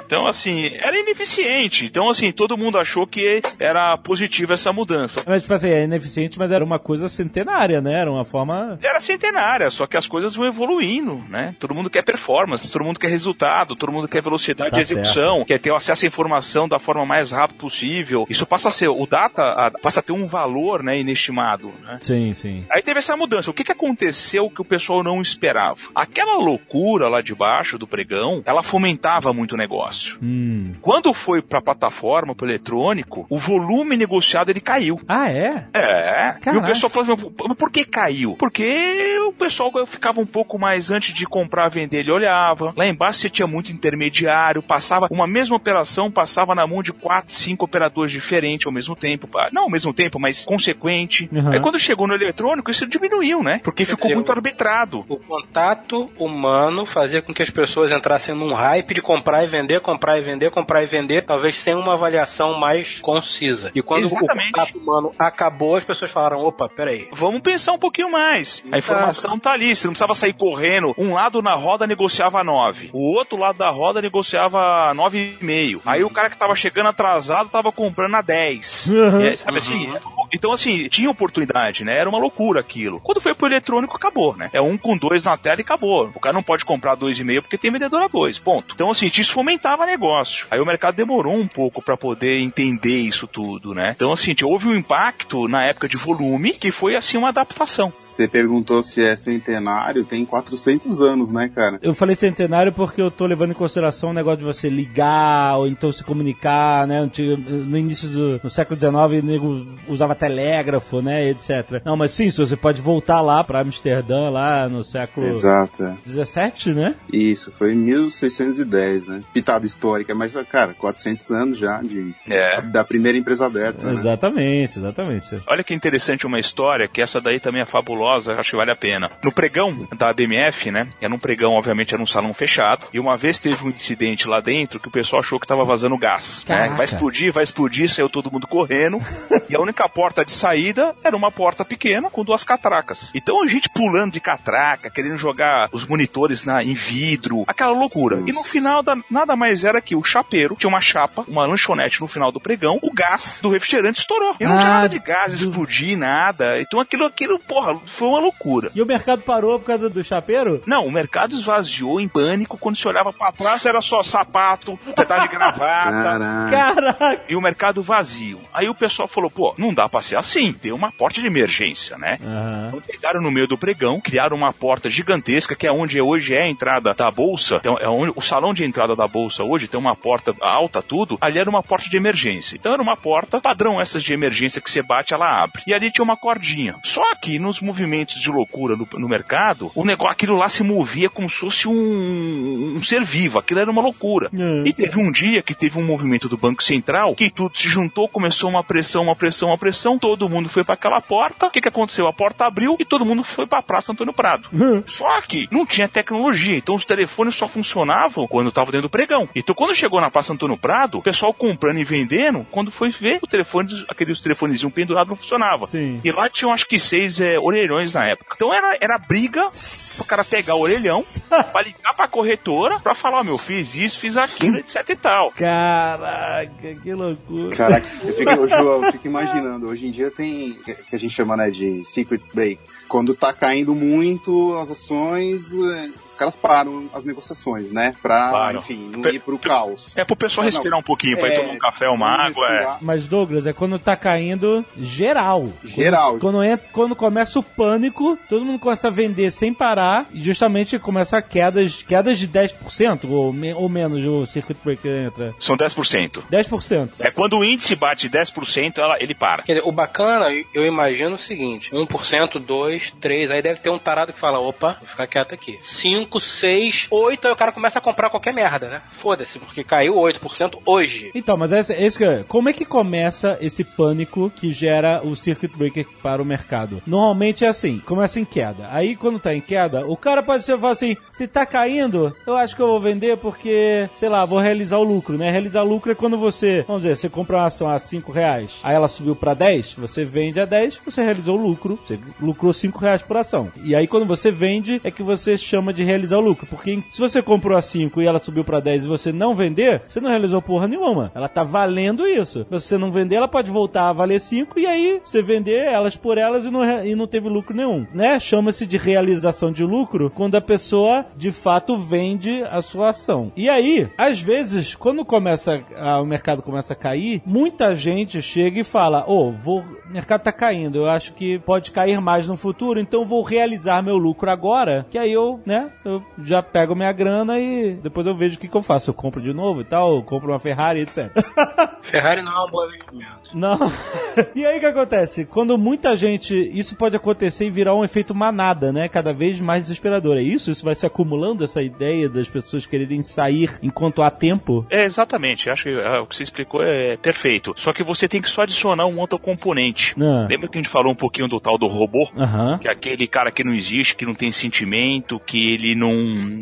Então, 0.06 0.26
assim, 0.26 0.66
era 0.74 0.98
ineficiente. 0.98 1.86
Então, 1.86 2.08
assim, 2.08 2.30
todo 2.32 2.56
mundo 2.56 2.78
achou 2.78 3.06
que 3.06 3.40
era 3.58 3.96
positiva 3.98 4.54
essa 4.54 4.72
mudança. 4.72 5.22
Mas, 5.26 5.42
tipo 5.42 5.54
assim, 5.54 5.68
é 5.70 5.84
ineficiente, 5.84 6.38
mas 6.38 6.50
era 6.52 6.64
uma 6.64 6.78
coisa 6.78 7.08
centenária, 7.08 7.80
né? 7.80 8.00
Era 8.00 8.10
uma 8.10 8.24
forma... 8.24 8.78
Era 8.82 9.00
centenária, 9.00 9.70
só 9.70 9.86
que 9.86 9.96
as 9.96 10.06
coisas 10.06 10.34
vão 10.34 10.46
evoluindo, 10.46 11.16
né? 11.28 11.54
Todo 11.58 11.74
mundo 11.74 11.88
quer 11.90 12.02
performance, 12.04 12.70
todo 12.70 12.84
mundo 12.84 13.00
quer 13.00 13.08
resultado, 13.08 13.74
todo 13.76 13.92
mundo 13.92 14.08
quer 14.08 14.22
velocidade 14.22 14.70
Tá 14.70 14.76
de 14.76 14.82
execução, 14.82 15.44
quer 15.44 15.58
ter 15.58 15.70
o 15.70 15.76
acesso 15.76 16.04
à 16.04 16.08
informação 16.08 16.68
da 16.68 16.78
forma 16.78 17.04
mais 17.06 17.30
rápida 17.32 17.58
possível. 17.58 18.26
Isso 18.28 18.46
passa 18.46 18.68
a 18.68 18.72
ser, 18.72 18.88
o 18.88 19.06
data 19.06 19.42
a- 19.42 19.70
passa 19.70 20.00
a 20.00 20.02
ter 20.02 20.12
um 20.12 20.26
valor, 20.26 20.82
né, 20.82 20.98
inestimado, 20.98 21.72
né? 21.82 21.98
Sim, 22.00 22.34
sim. 22.34 22.64
Aí 22.70 22.82
teve 22.82 22.98
essa 22.98 23.16
mudança. 23.16 23.50
O 23.50 23.54
que, 23.54 23.64
que 23.64 23.72
aconteceu 23.72 24.50
que 24.50 24.60
o 24.60 24.64
pessoal 24.64 25.02
não 25.02 25.20
esperava? 25.20 25.78
Aquela 25.94 26.36
loucura 26.36 27.08
lá 27.08 27.20
de 27.20 27.34
baixo 27.34 27.78
do 27.78 27.86
pregão, 27.86 28.42
ela 28.44 28.62
fomentava 28.62 29.32
muito 29.32 29.52
o 29.54 29.58
negócio. 29.58 29.93
Hum. 30.22 30.74
Quando 30.80 31.12
foi 31.12 31.42
para 31.42 31.58
a 31.58 31.62
plataforma, 31.62 32.34
para 32.34 32.46
o 32.46 32.48
eletrônico, 32.48 33.26
o 33.28 33.38
volume 33.38 33.96
negociado 33.96 34.50
ele 34.50 34.60
caiu. 34.60 35.00
Ah, 35.08 35.30
é? 35.30 35.66
É. 35.74 36.36
E 36.36 36.40
Caraca. 36.40 36.58
o 36.58 36.66
pessoal 36.66 36.90
falou 36.90 37.14
assim, 37.14 37.32
mas 37.48 37.56
por 37.56 37.70
que 37.70 37.84
caiu? 37.84 38.36
Porque 38.36 39.18
o 39.26 39.32
pessoal 39.32 39.70
ficava 39.86 40.20
um 40.20 40.26
pouco 40.26 40.58
mais 40.58 40.90
antes 40.90 41.14
de 41.14 41.26
comprar, 41.26 41.68
vender, 41.68 41.98
ele 42.00 42.12
olhava. 42.12 42.70
Lá 42.76 42.86
embaixo 42.86 43.20
você 43.20 43.30
tinha 43.30 43.46
muito 43.46 43.72
intermediário, 43.72 44.62
passava 44.62 45.06
uma 45.10 45.26
mesma 45.26 45.56
operação, 45.56 46.10
passava 46.10 46.54
na 46.54 46.66
mão 46.66 46.82
de 46.82 46.92
quatro, 46.92 47.32
cinco 47.32 47.64
operadores 47.64 48.12
diferentes 48.12 48.66
ao 48.66 48.72
mesmo 48.72 48.94
tempo. 48.96 49.28
Não 49.52 49.62
ao 49.62 49.70
mesmo 49.70 49.92
tempo, 49.92 50.18
mas 50.18 50.44
consequente. 50.44 51.28
Uhum. 51.32 51.52
Aí 51.52 51.60
quando 51.60 51.78
chegou 51.78 52.06
no 52.06 52.14
eletrônico, 52.14 52.70
isso 52.70 52.86
diminuiu, 52.86 53.42
né? 53.42 53.60
Porque 53.62 53.84
ficou 53.84 54.08
dizer, 54.08 54.14
muito 54.14 54.32
arbitrado. 54.32 55.04
O 55.08 55.16
contato 55.16 56.10
humano 56.18 56.86
fazia 56.86 57.22
com 57.22 57.32
que 57.32 57.42
as 57.42 57.50
pessoas 57.50 57.90
entrassem 57.90 58.34
num 58.34 58.52
hype 58.52 58.94
de 58.94 59.02
comprar 59.02 59.44
e 59.44 59.46
vender 59.46 59.80
comprar 59.84 60.18
e 60.18 60.22
vender, 60.22 60.50
comprar 60.50 60.82
e 60.82 60.86
vender, 60.86 61.24
talvez 61.24 61.56
sem 61.56 61.74
uma 61.74 61.94
avaliação 61.94 62.58
mais 62.58 63.00
concisa. 63.00 63.70
E 63.74 63.82
quando 63.82 64.06
Exatamente. 64.06 64.48
o 64.48 64.52
contato 64.52 64.78
humano 64.78 65.12
acabou, 65.18 65.76
as 65.76 65.84
pessoas 65.84 66.10
falaram, 66.10 66.40
opa, 66.40 66.68
peraí. 66.68 67.08
Vamos 67.12 67.40
pensar 67.40 67.72
um 67.72 67.78
pouquinho 67.78 68.10
mais. 68.10 68.64
A 68.72 68.78
informação 68.78 69.38
tá 69.38 69.52
ali, 69.52 69.76
você 69.76 69.86
não 69.86 69.92
precisava 69.92 70.14
sair 70.14 70.32
correndo. 70.32 70.94
Um 70.98 71.14
lado 71.14 71.42
na 71.42 71.54
roda 71.54 71.86
negociava 71.86 72.42
9, 72.42 72.90
o 72.92 73.14
outro 73.14 73.38
lado 73.38 73.58
da 73.58 73.70
roda 73.70 74.02
negociava 74.02 74.92
9,5. 74.94 75.82
Aí 75.84 76.02
o 76.02 76.10
cara 76.10 76.30
que 76.30 76.38
tava 76.38 76.54
chegando 76.54 76.88
atrasado 76.88 77.48
tava 77.50 77.70
comprando 77.70 78.14
a 78.14 78.22
10. 78.22 78.90
E 78.90 79.26
aí, 79.28 79.36
sabe 79.36 79.58
assim? 79.58 79.92
Então, 80.34 80.52
assim, 80.52 80.88
tinha 80.88 81.08
oportunidade, 81.08 81.84
né? 81.84 81.96
Era 81.96 82.08
uma 82.08 82.18
loucura 82.18 82.60
aquilo. 82.60 83.00
Quando 83.00 83.20
foi 83.20 83.34
pro 83.34 83.46
eletrônico, 83.46 83.96
acabou, 83.96 84.36
né? 84.36 84.50
É 84.52 84.60
um 84.60 84.76
com 84.76 84.96
dois 84.96 85.22
na 85.22 85.36
tela 85.36 85.60
e 85.60 85.62
acabou. 85.62 86.10
O 86.14 86.20
cara 86.20 86.34
não 86.34 86.42
pode 86.42 86.64
comprar 86.64 86.96
dois 86.96 87.18
e 87.18 87.24
meio 87.24 87.40
porque 87.40 87.56
tem 87.56 87.70
vendedor 87.70 88.02
a 88.02 88.08
dois, 88.08 88.38
ponto. 88.38 88.74
Então, 88.74 88.90
assim, 88.90 89.06
isso 89.06 89.32
fomentava 89.32 89.86
negócio. 89.86 90.46
Aí 90.50 90.60
o 90.60 90.66
mercado 90.66 90.96
demorou 90.96 91.36
um 91.36 91.46
pouco 91.46 91.80
pra 91.80 91.96
poder 91.96 92.40
entender 92.40 93.00
isso 93.00 93.26
tudo, 93.26 93.72
né? 93.72 93.92
Então, 93.94 94.12
assim, 94.12 94.34
houve 94.42 94.68
um 94.68 94.74
impacto 94.74 95.46
na 95.46 95.64
época 95.64 95.88
de 95.88 95.96
volume 95.96 96.52
que 96.52 96.72
foi, 96.72 96.96
assim, 96.96 97.16
uma 97.16 97.28
adaptação. 97.28 97.92
Você 97.94 98.26
perguntou 98.26 98.82
se 98.82 99.02
é 99.04 99.16
centenário, 99.16 100.04
tem 100.04 100.24
400 100.24 101.00
anos, 101.00 101.30
né, 101.30 101.48
cara? 101.54 101.78
Eu 101.80 101.94
falei 101.94 102.16
centenário 102.16 102.72
porque 102.72 103.00
eu 103.00 103.10
tô 103.10 103.26
levando 103.26 103.52
em 103.52 103.54
consideração 103.54 104.10
o 104.10 104.12
negócio 104.12 104.38
de 104.40 104.44
você 104.44 104.68
ligar 104.68 105.56
ou 105.58 105.68
então 105.68 105.92
se 105.92 106.02
comunicar, 106.02 106.86
né? 106.86 107.08
No 107.16 107.78
início 107.78 108.08
do 108.08 108.40
no 108.42 108.50
século 108.50 108.78
XIX, 108.78 108.94
o 109.22 109.26
nego 109.26 109.66
usava 109.88 110.14
telégrafo, 110.28 111.02
né? 111.02 111.28
Etc. 111.28 111.82
Não, 111.84 111.96
mas 111.96 112.10
sim, 112.12 112.30
se 112.30 112.38
você 112.38 112.56
pode 112.56 112.80
voltar 112.80 113.20
lá 113.20 113.42
pra 113.44 113.60
Amsterdã, 113.60 114.30
lá 114.30 114.68
no 114.68 114.82
século 114.82 115.28
Exato. 115.28 115.82
é. 115.84 115.94
17, 116.04 116.70
né? 116.70 116.94
Isso, 117.12 117.52
foi 117.58 117.72
em 117.72 117.76
1610, 117.76 119.06
né? 119.06 119.20
Pitada 119.32 119.66
histórica, 119.66 120.14
mas, 120.14 120.32
cara, 120.50 120.74
400 120.74 121.30
anos 121.30 121.58
já 121.58 121.80
de, 121.82 122.14
É. 122.28 122.60
da 122.62 122.84
primeira 122.84 123.18
empresa 123.18 123.46
aberta, 123.46 123.86
né? 123.86 123.92
Exatamente, 123.94 124.78
exatamente. 124.78 125.42
Olha 125.46 125.62
que 125.64 125.74
interessante 125.74 126.26
uma 126.26 126.38
história, 126.40 126.88
que 126.88 127.02
essa 127.02 127.20
daí 127.20 127.38
também 127.38 127.62
é 127.62 127.66
fabulosa, 127.66 128.32
acho 128.34 128.50
que 128.50 128.56
vale 128.56 128.70
a 128.70 128.76
pena. 128.76 129.10
No 129.22 129.32
pregão 129.32 129.86
da 129.96 130.08
ABMF, 130.10 130.70
né? 130.70 130.88
Era 131.00 131.14
um 131.14 131.18
pregão, 131.18 131.52
obviamente, 131.52 131.94
era 131.94 132.02
um 132.02 132.06
salão 132.06 132.32
fechado. 132.32 132.86
E 132.92 132.98
uma 133.00 133.16
vez 133.16 133.38
teve 133.40 133.62
um 133.64 133.70
incidente 133.70 134.26
lá 134.26 134.40
dentro 134.40 134.80
que 134.80 134.88
o 134.88 134.92
pessoal 134.92 135.20
achou 135.20 135.38
que 135.38 135.46
tava 135.46 135.64
vazando 135.64 135.96
gás. 135.98 136.44
né? 136.48 136.72
Vai 136.76 136.84
explodir, 136.84 137.32
vai 137.32 137.44
explodir, 137.44 137.88
saiu 137.88 138.08
todo 138.08 138.30
mundo 138.30 138.46
correndo. 138.46 138.98
e 139.48 139.54
a 139.56 139.60
única 139.60 139.88
porta 139.88 140.13
de 140.22 140.32
saída 140.32 140.94
era 141.02 141.16
uma 141.16 141.30
porta 141.30 141.64
pequena 141.64 142.10
com 142.10 142.22
duas 142.22 142.44
catracas. 142.44 143.10
Então 143.14 143.42
a 143.42 143.46
gente 143.46 143.68
pulando 143.70 144.12
de 144.12 144.20
catraca, 144.20 144.90
querendo 144.90 145.16
jogar 145.16 145.70
os 145.72 145.86
monitores 145.86 146.44
na, 146.44 146.62
em 146.62 146.74
vidro, 146.74 147.44
aquela 147.46 147.72
loucura. 147.72 148.22
E 148.26 148.32
no 148.32 148.42
final 148.42 148.82
da- 148.82 148.96
nada 149.10 149.34
mais 149.34 149.64
era 149.64 149.80
que 149.80 149.96
o 149.96 150.04
chapeiro 150.04 150.54
tinha 150.58 150.68
uma 150.68 150.80
chapa, 150.80 151.24
uma 151.26 151.46
lanchonete 151.46 152.00
no 152.00 152.08
final 152.08 152.30
do 152.30 152.38
pregão, 152.40 152.78
o 152.82 152.92
gás 152.92 153.38
do 153.42 153.48
refrigerante 153.50 154.00
estourou. 154.00 154.36
E 154.38 154.44
não 154.44 154.58
tinha 154.58 154.70
Ah, 154.70 154.74
nada 154.74 154.88
de 154.88 154.98
gás, 154.98 155.32
explodir, 155.32 155.96
nada. 155.96 156.60
Então 156.60 156.78
aquilo, 156.80 157.06
aquilo, 157.06 157.38
porra, 157.38 157.78
foi 157.86 158.08
uma 158.08 158.20
loucura. 158.20 158.70
E 158.74 158.82
o 158.82 158.86
mercado 158.86 159.22
parou 159.22 159.58
por 159.58 159.66
causa 159.66 159.88
do 159.88 160.04
chapeiro? 160.04 160.62
Não, 160.66 160.84
o 160.86 160.92
mercado 160.92 161.34
esvaziou 161.34 162.00
em 162.00 162.08
pânico. 162.08 162.58
Quando 162.58 162.76
se 162.76 162.86
olhava 162.86 163.12
pra 163.12 163.32
trás, 163.32 163.64
era 163.64 163.80
só 163.80 164.02
sapato, 164.02 164.78
pedaço 164.94 165.28
de 165.28 165.34
gravata. 165.34 165.90
Caraca. 165.90 166.50
Caraca! 166.74 167.22
E 167.28 167.36
o 167.36 167.40
mercado 167.40 167.82
vazio. 167.82 168.40
Aí 168.52 168.68
o 168.68 168.74
pessoal 168.74 169.08
falou, 169.08 169.30
pô, 169.30 169.54
não 169.58 169.72
dá 169.72 169.88
pra 169.94 170.02
ser 170.02 170.16
assim, 170.16 170.52
tem 170.52 170.72
uma 170.72 170.90
porta 170.90 171.20
de 171.20 171.26
emergência, 171.28 171.96
né? 171.96 172.18
Aham. 172.20 172.64
Então 172.68 172.80
pegaram 172.80 173.22
no 173.22 173.30
meio 173.30 173.46
do 173.46 173.56
pregão, 173.56 174.00
criaram 174.00 174.36
uma 174.36 174.52
porta 174.52 174.90
gigantesca, 174.90 175.54
que 175.54 175.68
é 175.68 175.72
onde 175.72 176.00
hoje 176.00 176.34
é 176.34 176.42
a 176.42 176.48
entrada 176.48 176.92
da 176.92 177.08
bolsa. 177.12 177.58
Então, 177.60 177.78
é 177.78 177.88
onde, 177.88 178.12
o 178.16 178.20
salão 178.20 178.52
de 178.52 178.64
entrada 178.64 178.96
da 178.96 179.06
bolsa 179.06 179.44
hoje 179.44 179.68
tem 179.68 179.78
uma 179.78 179.94
porta 179.94 180.34
alta, 180.40 180.82
tudo. 180.82 181.16
Ali 181.20 181.38
era 181.38 181.48
uma 181.48 181.62
porta 181.62 181.88
de 181.88 181.96
emergência. 181.96 182.56
Então 182.56 182.72
era 182.72 182.82
uma 182.82 182.96
porta 182.96 183.40
padrão 183.40 183.80
essas 183.80 184.02
de 184.02 184.12
emergência 184.12 184.60
que 184.60 184.68
você 184.68 184.82
bate, 184.82 185.14
ela 185.14 185.44
abre. 185.44 185.62
E 185.64 185.72
ali 185.72 185.92
tinha 185.92 186.04
uma 186.04 186.16
cordinha. 186.16 186.74
Só 186.82 187.14
que 187.14 187.38
nos 187.38 187.60
movimentos 187.60 188.20
de 188.20 188.30
loucura 188.30 188.74
no, 188.74 188.88
no 188.94 189.08
mercado, 189.08 189.70
o 189.76 189.84
negócio, 189.84 190.12
aquilo 190.12 190.36
lá 190.36 190.48
se 190.48 190.64
movia 190.64 191.08
como 191.08 191.30
se 191.30 191.36
fosse 191.36 191.68
um, 191.68 192.74
um 192.76 192.82
ser 192.82 193.04
vivo. 193.04 193.38
Aquilo 193.38 193.60
era 193.60 193.70
uma 193.70 193.82
loucura. 193.82 194.28
É. 194.36 194.68
E 194.68 194.72
teve 194.72 194.98
um 194.98 195.12
dia 195.12 195.40
que 195.40 195.54
teve 195.54 195.78
um 195.78 195.86
movimento 195.86 196.28
do 196.28 196.36
Banco 196.36 196.64
Central 196.64 197.14
que 197.14 197.30
tudo 197.30 197.56
se 197.56 197.68
juntou, 197.68 198.08
começou 198.08 198.50
uma 198.50 198.64
pressão, 198.64 199.02
uma 199.02 199.14
pressão, 199.14 199.50
uma 199.50 199.58
pressão, 199.58 199.83
todo 199.98 200.28
mundo 200.28 200.48
foi 200.48 200.64
para 200.64 200.74
aquela 200.74 201.00
porta. 201.00 201.46
O 201.46 201.50
que, 201.50 201.60
que 201.60 201.68
aconteceu? 201.68 202.06
A 202.06 202.12
porta 202.12 202.46
abriu 202.46 202.76
e 202.78 202.84
todo 202.84 203.04
mundo 203.04 203.22
foi 203.22 203.46
para 203.46 203.58
a 203.58 203.62
Praça 203.62 203.92
Antônio 203.92 204.14
Prado. 204.14 204.48
Só 204.86 205.20
que 205.22 205.46
não 205.50 205.66
tinha 205.66 205.88
tecnologia, 205.88 206.56
então 206.56 206.74
os 206.74 206.84
telefones 206.84 207.34
só 207.34 207.46
funcionavam 207.46 208.26
quando 208.26 208.48
estava 208.48 208.72
dentro 208.72 208.88
do 208.88 208.90
pregão. 208.90 209.28
Então 209.34 209.54
quando 209.54 209.74
chegou 209.74 210.00
na 210.00 210.10
Praça 210.10 210.32
Antônio 210.32 210.56
Prado, 210.56 210.98
o 210.98 211.02
pessoal 211.02 211.32
comprando 211.32 211.78
e 211.78 211.84
vendendo, 211.84 212.46
quando 212.50 212.70
foi 212.70 212.90
ver, 212.90 213.18
o 213.22 213.26
telefone, 213.26 213.84
aqueles 213.88 214.20
telefonezinhos 214.20 214.72
pendurados 214.72 215.10
não 215.10 215.16
funcionava. 215.16 215.66
Sim. 215.66 216.00
E 216.02 216.10
lá 216.10 216.28
tinham 216.28 216.52
acho 216.52 216.66
que 216.66 216.78
seis 216.78 217.20
é, 217.20 217.38
orelhões 217.38 217.94
na 217.94 218.06
época. 218.06 218.34
Então 218.36 218.52
era, 218.52 218.76
era 218.80 218.98
briga 218.98 219.50
pro 219.96 220.06
cara 220.06 220.24
pegar 220.24 220.54
o 220.54 220.60
orelhão, 220.60 221.04
pra 221.28 221.62
ligar 221.62 221.94
pra 221.94 222.08
corretora, 222.08 222.80
pra 222.80 222.94
falar, 222.94 223.20
ó, 223.20 223.24
meu, 223.24 223.38
fiz 223.38 223.74
isso, 223.74 223.98
fiz 223.98 224.16
aquilo, 224.16 224.58
etc 224.58 224.88
e 224.88 224.96
tal. 224.96 225.30
Caraca, 225.32 226.74
que 226.82 226.92
loucura. 226.92 227.56
Caraca, 227.56 227.86
eu 228.04 228.14
fico, 228.14 228.46
João, 228.46 228.84
eu 228.84 228.92
fico 228.92 229.06
imaginando, 229.06 229.73
hoje 229.74 229.88
em 229.88 229.90
dia 229.90 230.10
tem, 230.10 230.54
que 230.54 230.94
a 230.94 230.98
gente 230.98 231.12
chama, 231.12 231.36
né, 231.36 231.50
de 231.50 231.84
secret 231.84 232.22
break. 232.32 232.60
Quando 232.88 233.14
tá 233.14 233.32
caindo 233.32 233.74
muito 233.74 234.54
as 234.56 234.70
ações, 234.70 235.52
eh, 235.52 235.90
os 236.06 236.14
caras 236.14 236.36
param 236.36 236.88
as 236.92 237.04
negociações, 237.04 237.70
né? 237.72 237.94
Pra, 238.02 238.30
Param. 238.30 238.58
enfim, 238.60 238.90
não 238.96 239.10
ir 239.10 239.20
pro 239.20 239.38
caos. 239.38 239.96
É 239.96 240.04
pro 240.04 240.16
pessoal 240.16 240.44
não. 240.44 240.50
respirar 240.52 240.78
um 240.78 240.82
pouquinho, 240.82 241.18
pra 241.18 241.28
ir 241.28 241.32
É, 241.32 241.40
tomar 241.40 241.52
um 241.52 241.58
café, 241.58 241.88
uma 241.88 242.08
água, 242.08 242.46
é. 242.52 242.76
Mas, 242.80 243.06
Douglas, 243.06 243.46
é 243.46 243.52
quando 243.52 243.78
tá 243.78 243.96
caindo 243.96 244.64
geral. 244.76 245.48
Geral. 245.64 246.12
Quando, 246.18 246.20
quando, 246.20 246.44
entra- 246.44 246.68
quando 246.72 246.96
começa 246.96 247.38
o 247.38 247.42
pânico, 247.42 248.18
todo 248.28 248.44
mundo 248.44 248.58
começa 248.58 248.88
a 248.88 248.90
vender 248.90 249.30
sem 249.30 249.52
parar 249.52 250.06
e 250.12 250.22
justamente 250.22 250.78
começa 250.78 251.20
quedas, 251.22 251.82
quedas 251.82 252.18
de 252.18 252.28
10% 252.28 253.08
ou, 253.10 253.32
me- 253.32 253.54
ou 253.54 253.68
menos 253.68 254.04
o 254.04 254.26
circuit 254.26 254.56
breaker 254.64 255.06
entra. 255.06 255.34
São 255.40 255.56
10%. 255.56 256.22
10%. 256.30 256.90
É 257.00 257.10
quando 257.10 257.36
o 257.38 257.44
índice 257.44 257.74
bate 257.74 258.08
10%, 258.08 258.78
ela, 258.78 258.96
ele 259.00 259.14
para. 259.14 259.42
O 259.64 259.72
bacana, 259.72 260.26
eu 260.52 260.64
imagino 260.64 261.14
o 261.16 261.18
seguinte: 261.18 261.70
1%, 261.72 262.38
2, 262.38 262.73
3, 262.90 263.30
aí 263.30 263.42
deve 263.42 263.60
ter 263.60 263.70
um 263.70 263.78
tarado 263.78 264.12
que 264.12 264.18
fala, 264.20 264.38
opa, 264.38 264.76
vou 264.80 264.88
ficar 264.88 265.06
quieto 265.06 265.34
aqui. 265.34 265.58
5, 265.62 266.20
6, 266.20 266.86
8, 266.90 267.26
aí 267.26 267.32
o 267.32 267.36
cara 267.36 267.52
começa 267.52 267.78
a 267.78 267.82
comprar 267.82 268.10
qualquer 268.10 268.32
merda, 268.34 268.68
né? 268.68 268.82
Foda-se, 268.92 269.38
porque 269.38 269.64
caiu 269.64 269.94
8% 269.94 270.58
hoje. 270.64 271.10
Então, 271.14 271.36
mas 271.36 271.52
é, 271.52 271.84
isso 271.86 271.98
que 271.98 272.04
eu- 272.04 272.24
como 272.26 272.48
é 272.48 272.52
que 272.52 272.64
começa 272.64 273.36
esse 273.40 273.64
pânico 273.64 274.30
que 274.30 274.52
gera 274.52 275.00
o 275.04 275.14
circuit 275.14 275.56
breaker 275.56 275.86
para 276.02 276.22
o 276.22 276.24
mercado? 276.24 276.82
Normalmente 276.86 277.44
é 277.44 277.48
assim, 277.48 277.78
começa 277.80 278.18
em 278.20 278.24
queda. 278.24 278.68
Aí 278.70 278.96
quando 278.96 279.18
tá 279.18 279.34
em 279.34 279.40
queda, 279.40 279.86
o 279.86 279.96
cara 279.96 280.22
pode 280.22 280.44
ser 280.44 280.58
falar 280.58 280.72
assim, 280.72 280.96
se 281.12 281.26
tá 281.28 281.44
caindo, 281.44 282.14
eu 282.26 282.36
acho 282.36 282.54
que 282.56 282.62
eu 282.62 282.66
vou 282.68 282.80
vender 282.80 283.16
porque, 283.18 283.88
sei 283.96 284.08
lá, 284.08 284.24
vou 284.24 284.38
realizar 284.38 284.78
o 284.78 284.84
lucro, 284.84 285.16
né? 285.18 285.30
Realizar 285.30 285.62
lucro 285.62 285.92
é 285.92 285.94
quando 285.94 286.16
você, 286.16 286.64
vamos 286.66 286.82
dizer, 286.82 286.96
você 286.96 287.08
compra 287.08 287.36
uma 287.36 287.46
ação 287.46 287.68
a 287.68 287.78
5 287.78 288.12
reais, 288.12 288.58
aí 288.62 288.74
ela 288.74 288.88
subiu 288.88 289.14
para 289.16 289.34
10, 289.34 289.74
você 289.74 290.04
vende 290.04 290.40
a 290.40 290.44
10, 290.44 290.80
você 290.84 291.02
realizou 291.02 291.38
o 291.38 291.42
lucro, 291.42 291.78
você 291.84 291.98
lucrou 292.20 292.52
5 292.52 292.63
reais 292.72 293.02
por 293.02 293.16
ação. 293.16 293.50
E 293.62 293.74
aí 293.74 293.86
quando 293.86 294.06
você 294.06 294.30
vende, 294.30 294.80
é 294.84 294.90
que 294.90 295.02
você 295.02 295.36
chama 295.36 295.72
de 295.72 295.82
realizar 295.82 296.18
o 296.18 296.20
lucro, 296.20 296.46
porque 296.46 296.82
se 296.90 297.00
você 297.00 297.22
comprou 297.22 297.56
a 297.56 297.62
5 297.62 298.00
e 298.02 298.06
ela 298.06 298.18
subiu 298.18 298.44
para 298.44 298.60
10 298.60 298.84
e 298.84 298.88
você 298.88 299.12
não 299.12 299.34
vender, 299.34 299.82
você 299.86 300.00
não 300.00 300.10
realizou 300.10 300.40
porra 300.42 300.66
nenhuma. 300.68 301.10
Ela 301.14 301.28
tá 301.28 301.42
valendo 301.42 302.06
isso. 302.06 302.40
Se 302.40 302.46
você 302.50 302.78
não 302.78 302.90
vender, 302.90 303.16
ela 303.16 303.28
pode 303.28 303.50
voltar 303.50 303.88
a 303.88 303.92
valer 303.92 304.20
5 304.20 304.58
e 304.58 304.66
aí 304.66 305.00
você 305.04 305.22
vender 305.22 305.64
elas 305.64 305.96
por 305.96 306.18
elas 306.18 306.44
e 306.44 306.50
não, 306.50 306.84
e 306.84 306.94
não 306.94 307.06
teve 307.06 307.28
lucro 307.28 307.56
nenhum, 307.56 307.86
né? 307.94 308.18
Chama-se 308.18 308.66
de 308.66 308.76
realização 308.76 309.50
de 309.52 309.64
lucro 309.64 310.10
quando 310.10 310.34
a 310.36 310.40
pessoa 310.40 311.06
de 311.16 311.30
fato 311.32 311.76
vende 311.76 312.42
a 312.50 312.62
sua 312.62 312.90
ação. 312.90 313.32
E 313.36 313.48
aí, 313.48 313.88
às 313.98 314.20
vezes, 314.20 314.74
quando 314.74 315.04
começa 315.04 315.62
a- 315.76 316.00
o 316.00 316.06
mercado 316.06 316.42
começa 316.42 316.72
a 316.72 316.76
cair, 316.76 317.22
muita 317.24 317.74
gente 317.74 318.20
chega 318.22 318.60
e 318.60 318.64
fala: 318.64 319.04
"Ô, 319.06 319.32
vou, 319.32 319.60
o 319.60 319.92
mercado 319.92 320.22
tá 320.22 320.32
caindo, 320.32 320.78
eu 320.78 320.88
acho 320.88 321.12
que 321.14 321.38
pode 321.40 321.70
cair 321.70 322.00
mais 322.00 322.26
no 322.26 322.36
futuro, 322.36 322.53
então 322.78 323.04
vou 323.04 323.22
realizar 323.22 323.82
meu 323.82 323.96
lucro 323.96 324.30
agora, 324.30 324.86
que 324.90 324.98
aí 324.98 325.12
eu, 325.12 325.40
né, 325.44 325.70
eu 325.84 326.02
já 326.22 326.42
pego 326.42 326.74
minha 326.74 326.92
grana 326.92 327.38
e 327.38 327.74
depois 327.74 328.06
eu 328.06 328.16
vejo 328.16 328.36
o 328.36 328.38
que 328.38 328.48
que 328.48 328.56
eu 328.56 328.62
faço, 328.62 328.90
eu 328.90 328.94
compro 328.94 329.20
de 329.20 329.32
novo 329.32 329.60
e 329.60 329.64
tal, 329.64 329.96
eu 329.96 330.02
compro 330.02 330.30
uma 330.30 330.38
Ferrari, 330.38 330.80
etc." 330.80 331.10
Ferrari 331.82 332.22
não 332.22 332.32
é 332.32 332.46
um 332.46 332.50
bom 332.50 332.64
investimento. 332.66 333.30
Não. 333.34 333.58
e 334.34 334.44
aí 334.44 334.56
o 334.56 334.60
que 334.60 334.66
acontece? 334.66 335.24
Quando 335.26 335.56
muita 335.58 335.96
gente. 335.96 336.34
Isso 336.34 336.76
pode 336.76 336.96
acontecer 336.96 337.46
e 337.46 337.50
virar 337.50 337.74
um 337.74 337.84
efeito 337.84 338.14
manada, 338.14 338.72
né? 338.72 338.88
Cada 338.88 339.12
vez 339.12 339.40
mais 339.40 339.64
desesperador. 339.64 340.16
É 340.16 340.22
isso? 340.22 340.50
Isso 340.50 340.64
vai 340.64 340.74
se 340.74 340.86
acumulando, 340.86 341.44
essa 341.44 341.62
ideia 341.62 342.08
das 342.08 342.28
pessoas 342.28 342.66
quererem 342.66 343.02
sair 343.02 343.50
enquanto 343.62 344.02
há 344.02 344.10
tempo? 344.10 344.66
É, 344.70 344.84
exatamente. 344.84 345.50
Acho 345.50 345.64
que 345.64 345.70
ah, 345.70 346.02
o 346.02 346.06
que 346.06 346.16
você 346.16 346.22
explicou 346.22 346.62
é 346.62 346.96
perfeito. 346.96 347.54
Só 347.56 347.72
que 347.72 347.84
você 347.84 348.08
tem 348.08 348.22
que 348.22 348.28
só 348.28 348.42
adicionar 348.42 348.86
um 348.86 348.98
outro 348.98 349.18
componente. 349.18 349.94
Ah. 350.00 350.26
Lembra 350.28 350.48
que 350.48 350.58
a 350.58 350.62
gente 350.62 350.70
falou 350.70 350.92
um 350.92 350.96
pouquinho 350.96 351.28
do 351.28 351.40
tal 351.40 351.58
do 351.58 351.66
robô? 351.66 352.08
Aham. 352.16 352.43
Aham. 352.44 352.58
Que 352.58 352.68
é 352.68 352.72
aquele 352.72 353.06
cara 353.06 353.30
que 353.30 353.44
não 353.44 353.54
existe, 353.54 353.96
que 353.96 354.06
não 354.06 354.14
tem 354.14 354.30
sentimento, 354.32 355.20
que 355.20 355.54
ele 355.54 355.74
não 355.74 355.92